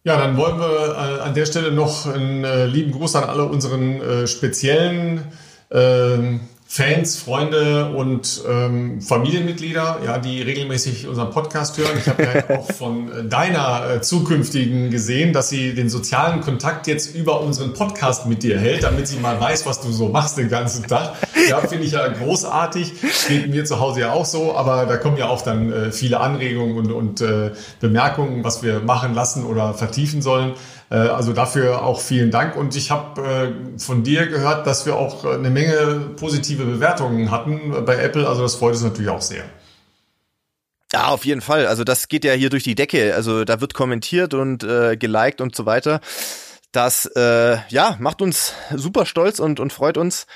Ja, 0.04 0.18
dann 0.18 0.36
wollen 0.36 0.58
wir 0.58 0.96
äh, 0.96 1.20
an 1.20 1.34
der 1.34 1.46
Stelle 1.46 1.70
noch 1.70 2.06
einen 2.06 2.42
äh, 2.42 2.66
lieben 2.66 2.90
Gruß 2.90 3.14
an 3.14 3.24
alle 3.24 3.44
unseren 3.44 4.00
äh, 4.00 4.26
speziellen 4.26 5.24
ähm, 5.70 6.40
Fans, 6.74 7.18
Freunde 7.18 7.92
und 7.94 8.44
ähm, 8.48 9.02
Familienmitglieder, 9.02 9.98
ja, 10.06 10.16
die 10.16 10.40
regelmäßig 10.40 11.06
unseren 11.06 11.28
Podcast 11.28 11.76
hören. 11.76 11.98
Ich 11.98 12.08
habe 12.08 12.22
ja 12.22 12.56
auch 12.58 12.72
von 12.72 13.12
äh, 13.12 13.24
deiner 13.26 13.96
äh, 13.96 14.00
zukünftigen 14.00 14.90
gesehen, 14.90 15.34
dass 15.34 15.50
sie 15.50 15.74
den 15.74 15.90
sozialen 15.90 16.40
Kontakt 16.40 16.86
jetzt 16.86 17.14
über 17.14 17.42
unseren 17.42 17.74
Podcast 17.74 18.24
mit 18.24 18.42
dir 18.42 18.58
hält, 18.58 18.84
damit 18.84 19.06
sie 19.06 19.18
mal 19.18 19.38
weiß, 19.38 19.66
was 19.66 19.82
du 19.82 19.92
so 19.92 20.08
machst 20.08 20.38
den 20.38 20.48
ganzen 20.48 20.86
Tag. 20.86 21.12
Ja, 21.46 21.58
finde 21.58 21.84
ich 21.84 21.92
ja 21.92 22.08
großartig. 22.08 22.94
Geht 23.28 23.50
mir 23.50 23.66
zu 23.66 23.78
Hause 23.78 24.00
ja 24.00 24.12
auch 24.14 24.24
so, 24.24 24.56
aber 24.56 24.86
da 24.86 24.96
kommen 24.96 25.18
ja 25.18 25.28
auch 25.28 25.42
dann 25.42 25.70
äh, 25.70 25.92
viele 25.92 26.20
Anregungen 26.20 26.78
und, 26.78 26.90
und 26.90 27.20
äh, 27.20 27.50
Bemerkungen, 27.80 28.44
was 28.44 28.62
wir 28.62 28.80
machen 28.80 29.12
lassen 29.12 29.44
oder 29.44 29.74
vertiefen 29.74 30.22
sollen. 30.22 30.54
Äh, 30.92 31.08
Also 31.08 31.32
dafür 31.32 31.82
auch 31.82 32.00
vielen 32.00 32.30
Dank. 32.30 32.54
Und 32.54 32.76
ich 32.76 32.90
habe 32.90 33.22
äh, 33.22 33.78
von 33.78 34.02
dir 34.02 34.26
gehört, 34.26 34.66
dass 34.66 34.84
wir 34.84 34.96
auch 34.96 35.24
äh, 35.24 35.34
eine 35.34 35.50
Menge 35.50 36.10
positive 36.16 36.64
Bewertungen 36.64 37.30
hatten 37.30 37.84
bei 37.86 37.96
Apple. 37.96 38.28
Also 38.28 38.42
das 38.42 38.56
freut 38.56 38.74
uns 38.74 38.82
natürlich 38.82 39.10
auch 39.10 39.22
sehr. 39.22 39.44
Ja, 40.92 41.06
auf 41.06 41.24
jeden 41.24 41.40
Fall. 41.40 41.66
Also 41.66 41.84
das 41.84 42.08
geht 42.08 42.24
ja 42.24 42.34
hier 42.34 42.50
durch 42.50 42.64
die 42.64 42.74
Decke. 42.74 43.14
Also 43.14 43.44
da 43.44 43.62
wird 43.62 43.72
kommentiert 43.72 44.34
und 44.34 44.62
äh, 44.62 44.98
geliked 44.98 45.40
und 45.40 45.56
so 45.56 45.64
weiter. 45.64 46.00
Das 46.72 47.06
äh, 47.16 47.56
ja 47.68 47.96
macht 47.98 48.20
uns 48.20 48.52
super 48.74 49.06
stolz 49.06 49.38
und 49.38 49.60
und 49.60 49.72
freut 49.72 49.96
uns. 49.96 50.26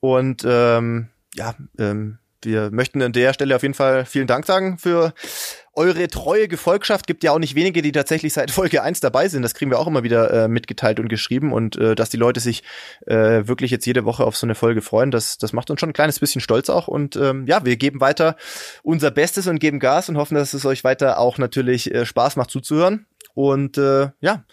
Und 0.00 0.42
ähm, 0.44 1.08
ja, 1.34 1.54
ähm, 1.78 2.18
wir 2.44 2.70
möchten 2.70 3.02
an 3.02 3.12
der 3.12 3.32
Stelle 3.32 3.56
auf 3.56 3.62
jeden 3.62 3.74
Fall 3.74 4.04
vielen 4.04 4.26
Dank 4.26 4.46
sagen 4.46 4.78
für 4.78 5.12
eure 5.74 6.06
treue 6.08 6.48
Gefolgschaft. 6.48 7.06
Gibt 7.06 7.24
ja 7.24 7.32
auch 7.32 7.38
nicht 7.38 7.54
wenige, 7.54 7.82
die 7.82 7.92
tatsächlich 7.92 8.32
seit 8.32 8.50
Folge 8.50 8.82
1 8.82 9.00
dabei 9.00 9.28
sind. 9.28 9.42
Das 9.42 9.54
kriegen 9.54 9.70
wir 9.70 9.78
auch 9.78 9.86
immer 9.86 10.02
wieder 10.02 10.44
äh, 10.44 10.48
mitgeteilt 10.48 11.00
und 11.00 11.08
geschrieben. 11.08 11.52
Und 11.52 11.76
äh, 11.76 11.94
dass 11.94 12.10
die 12.10 12.16
Leute 12.16 12.40
sich 12.40 12.62
äh, 13.06 13.46
wirklich 13.46 13.70
jetzt 13.70 13.86
jede 13.86 14.04
Woche 14.04 14.24
auf 14.24 14.36
so 14.36 14.46
eine 14.46 14.54
Folge 14.54 14.82
freuen, 14.82 15.10
das, 15.10 15.38
das 15.38 15.52
macht 15.52 15.70
uns 15.70 15.80
schon 15.80 15.90
ein 15.90 15.94
kleines 15.94 16.20
bisschen 16.20 16.40
stolz 16.40 16.68
auch. 16.68 16.88
Und 16.88 17.16
ähm, 17.16 17.46
ja, 17.46 17.64
wir 17.64 17.76
geben 17.76 18.00
weiter 18.00 18.36
unser 18.82 19.10
Bestes 19.10 19.46
und 19.46 19.58
geben 19.58 19.80
Gas 19.80 20.08
und 20.08 20.16
hoffen, 20.16 20.34
dass 20.34 20.54
es 20.54 20.66
euch 20.66 20.84
weiter 20.84 21.18
auch 21.18 21.38
natürlich 21.38 21.94
äh, 21.94 22.04
Spaß 22.04 22.36
macht 22.36 22.50
zuzuhören. 22.50 23.06
Und 23.34 23.78
äh, 23.78 24.10
ja, 24.20 24.44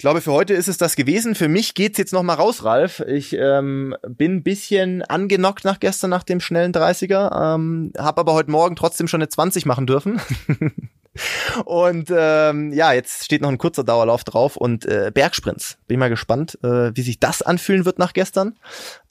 ich 0.00 0.02
glaube, 0.02 0.22
für 0.22 0.32
heute 0.32 0.54
ist 0.54 0.66
es 0.66 0.78
das 0.78 0.96
gewesen. 0.96 1.34
Für 1.34 1.48
mich 1.48 1.74
geht's 1.74 1.98
jetzt 1.98 2.14
noch 2.14 2.22
mal 2.22 2.32
raus, 2.32 2.64
Ralf. 2.64 3.00
Ich 3.00 3.34
ähm, 3.34 3.94
bin 4.08 4.42
bisschen 4.42 5.02
angenockt 5.02 5.62
nach 5.66 5.78
gestern, 5.78 6.08
nach 6.08 6.22
dem 6.22 6.40
schnellen 6.40 6.72
30er, 6.72 7.54
ähm, 7.54 7.92
habe 7.98 8.22
aber 8.22 8.32
heute 8.32 8.50
Morgen 8.50 8.76
trotzdem 8.76 9.08
schon 9.08 9.20
eine 9.20 9.28
20 9.28 9.66
machen 9.66 9.86
dürfen. 9.86 10.18
und 11.66 12.10
ähm, 12.16 12.72
ja, 12.72 12.94
jetzt 12.94 13.26
steht 13.26 13.42
noch 13.42 13.50
ein 13.50 13.58
kurzer 13.58 13.84
Dauerlauf 13.84 14.24
drauf 14.24 14.56
und 14.56 14.86
äh, 14.86 15.10
Bergsprints. 15.12 15.76
Bin 15.86 15.98
mal 15.98 16.08
gespannt, 16.08 16.58
äh, 16.62 16.96
wie 16.96 17.02
sich 17.02 17.20
das 17.20 17.42
anfühlen 17.42 17.84
wird 17.84 17.98
nach 17.98 18.14
gestern. 18.14 18.56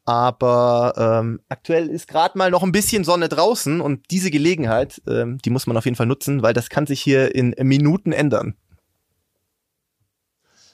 Aber 0.05 0.95
ähm, 0.97 1.39
aktuell 1.49 1.87
ist 1.87 2.07
gerade 2.07 2.35
mal 2.35 2.49
noch 2.49 2.63
ein 2.63 2.71
bisschen 2.71 3.03
Sonne 3.03 3.29
draußen 3.29 3.79
und 3.79 4.09
diese 4.09 4.31
Gelegenheit, 4.31 5.03
ähm, 5.07 5.37
die 5.45 5.51
muss 5.51 5.67
man 5.67 5.77
auf 5.77 5.85
jeden 5.85 5.97
Fall 5.97 6.07
nutzen, 6.07 6.41
weil 6.41 6.55
das 6.55 6.71
kann 6.71 6.87
sich 6.87 6.99
hier 6.99 7.35
in 7.35 7.53
Minuten 7.59 8.11
ändern. 8.11 8.55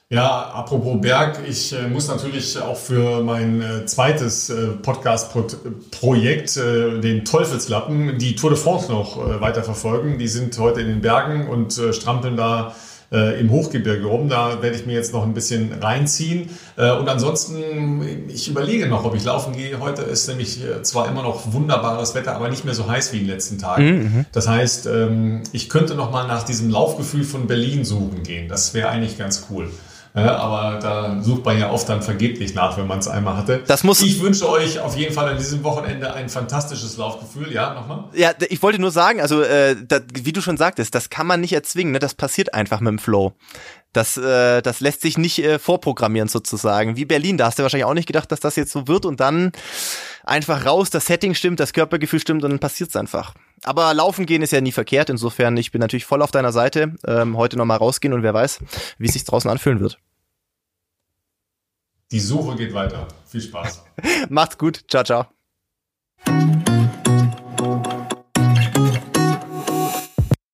Ja, 0.08 0.52
apropos 0.54 1.00
Berg, 1.00 1.40
ich 1.48 1.72
äh, 1.72 1.88
muss 1.88 2.06
natürlich 2.06 2.56
auch 2.60 2.76
für 2.76 3.24
mein 3.24 3.60
äh, 3.60 3.86
zweites 3.86 4.48
äh, 4.50 4.68
Podcast-Projekt, 4.80 6.56
äh, 6.56 7.00
den 7.00 7.24
Teufelslappen, 7.24 8.16
die 8.16 8.36
Tour 8.36 8.50
de 8.50 8.58
France 8.58 8.88
noch 8.92 9.16
äh, 9.16 9.40
weiter 9.40 9.64
verfolgen. 9.64 10.16
Die 10.16 10.28
sind 10.28 10.56
heute 10.60 10.80
in 10.80 10.86
den 10.86 11.00
Bergen 11.00 11.48
und 11.48 11.76
äh, 11.78 11.92
strampeln 11.92 12.36
da 12.36 12.74
im 13.08 13.52
Hochgebirge 13.52 14.04
rum. 14.04 14.28
Da 14.28 14.62
werde 14.62 14.76
ich 14.76 14.84
mir 14.84 14.94
jetzt 14.94 15.12
noch 15.12 15.22
ein 15.22 15.32
bisschen 15.32 15.72
reinziehen. 15.80 16.50
und 16.76 17.08
ansonsten, 17.08 18.26
ich 18.28 18.48
überlege 18.48 18.88
noch, 18.88 19.04
ob 19.04 19.14
ich 19.14 19.22
laufen 19.22 19.54
gehe. 19.54 19.78
Heute 19.78 20.02
ist 20.02 20.26
nämlich 20.26 20.58
zwar 20.82 21.06
immer 21.06 21.22
noch 21.22 21.52
wunderbares 21.52 22.16
Wetter, 22.16 22.34
aber 22.34 22.48
nicht 22.48 22.64
mehr 22.64 22.74
so 22.74 22.88
heiß 22.88 23.12
wie 23.12 23.18
in 23.18 23.22
den 23.22 23.30
letzten 23.30 23.58
Tagen. 23.58 23.84
Mhm. 23.84 24.02
mhm. 24.02 24.26
Das 24.32 24.48
heißt, 24.48 24.86
ähm, 24.86 25.44
ich 25.52 25.68
könnte 25.68 25.94
noch 25.94 26.10
mal 26.10 26.26
nach 26.26 26.42
diesem 26.42 26.68
Laufgefühl 26.68 27.22
von 27.22 27.46
Berlin 27.46 27.84
suchen 27.84 28.24
gehen. 28.24 28.48
Das 28.48 28.74
wäre 28.74 28.88
eigentlich 28.88 29.16
ganz 29.16 29.46
cool. 29.50 29.70
Ja, 30.16 30.36
aber 30.36 30.78
da 30.80 31.22
sucht 31.22 31.44
man 31.44 31.58
ja 31.58 31.70
oft 31.70 31.86
dann 31.90 32.00
vergeblich 32.00 32.54
nach, 32.54 32.78
wenn 32.78 32.86
man 32.86 33.00
es 33.00 33.06
einmal 33.06 33.36
hatte. 33.36 33.62
Das 33.66 33.84
muss 33.84 34.00
ich 34.00 34.22
wünsche 34.22 34.48
euch 34.48 34.80
auf 34.80 34.96
jeden 34.96 35.12
Fall 35.12 35.28
an 35.28 35.36
diesem 35.36 35.62
Wochenende 35.62 36.14
ein 36.14 36.30
fantastisches 36.30 36.96
Laufgefühl. 36.96 37.52
Ja, 37.52 37.74
nochmal. 37.74 38.04
Ja, 38.14 38.32
ich 38.48 38.62
wollte 38.62 38.78
nur 38.78 38.90
sagen, 38.90 39.20
also 39.20 39.42
äh, 39.42 39.76
das, 39.86 40.02
wie 40.14 40.32
du 40.32 40.40
schon 40.40 40.56
sagtest, 40.56 40.94
das 40.94 41.10
kann 41.10 41.26
man 41.26 41.42
nicht 41.42 41.52
erzwingen. 41.52 41.92
Ne? 41.92 41.98
Das 41.98 42.14
passiert 42.14 42.54
einfach 42.54 42.80
mit 42.80 42.92
dem 42.92 42.98
Flow. 42.98 43.34
Das, 43.92 44.16
äh, 44.16 44.62
das 44.62 44.80
lässt 44.80 45.02
sich 45.02 45.18
nicht 45.18 45.38
äh, 45.38 45.58
vorprogrammieren 45.58 46.28
sozusagen. 46.28 46.96
Wie 46.96 47.04
Berlin, 47.04 47.36
da 47.36 47.46
hast 47.46 47.58
du 47.58 47.62
wahrscheinlich 47.62 47.84
auch 47.84 47.94
nicht 47.94 48.06
gedacht, 48.06 48.32
dass 48.32 48.40
das 48.40 48.56
jetzt 48.56 48.72
so 48.72 48.88
wird 48.88 49.04
und 49.04 49.20
dann 49.20 49.52
einfach 50.24 50.64
raus, 50.64 50.88
das 50.88 51.06
Setting 51.06 51.34
stimmt, 51.34 51.60
das 51.60 51.74
Körpergefühl 51.74 52.20
stimmt 52.20 52.42
und 52.42 52.50
dann 52.50 52.58
passiert's 52.58 52.96
einfach. 52.96 53.34
Aber 53.64 53.92
laufen 53.92 54.24
gehen 54.26 54.42
ist 54.42 54.52
ja 54.52 54.60
nie 54.60 54.72
verkehrt. 54.72 55.10
Insofern, 55.10 55.56
ich 55.56 55.72
bin 55.72 55.80
natürlich 55.80 56.04
voll 56.04 56.22
auf 56.22 56.30
deiner 56.30 56.52
Seite. 56.52 56.94
Ähm, 57.06 57.36
heute 57.36 57.56
nochmal 57.56 57.78
rausgehen 57.78 58.14
und 58.14 58.22
wer 58.22 58.34
weiß, 58.34 58.60
wie 58.98 59.06
es 59.06 59.12
sich 59.12 59.24
draußen 59.24 59.50
anfühlen 59.50 59.80
wird. 59.80 59.98
Die 62.12 62.20
Suche 62.20 62.56
geht 62.56 62.72
weiter. 62.72 63.08
Viel 63.26 63.42
Spaß. 63.42 63.84
Macht's 64.28 64.58
gut. 64.58 64.84
Ciao, 64.88 65.02
ciao. 65.02 65.26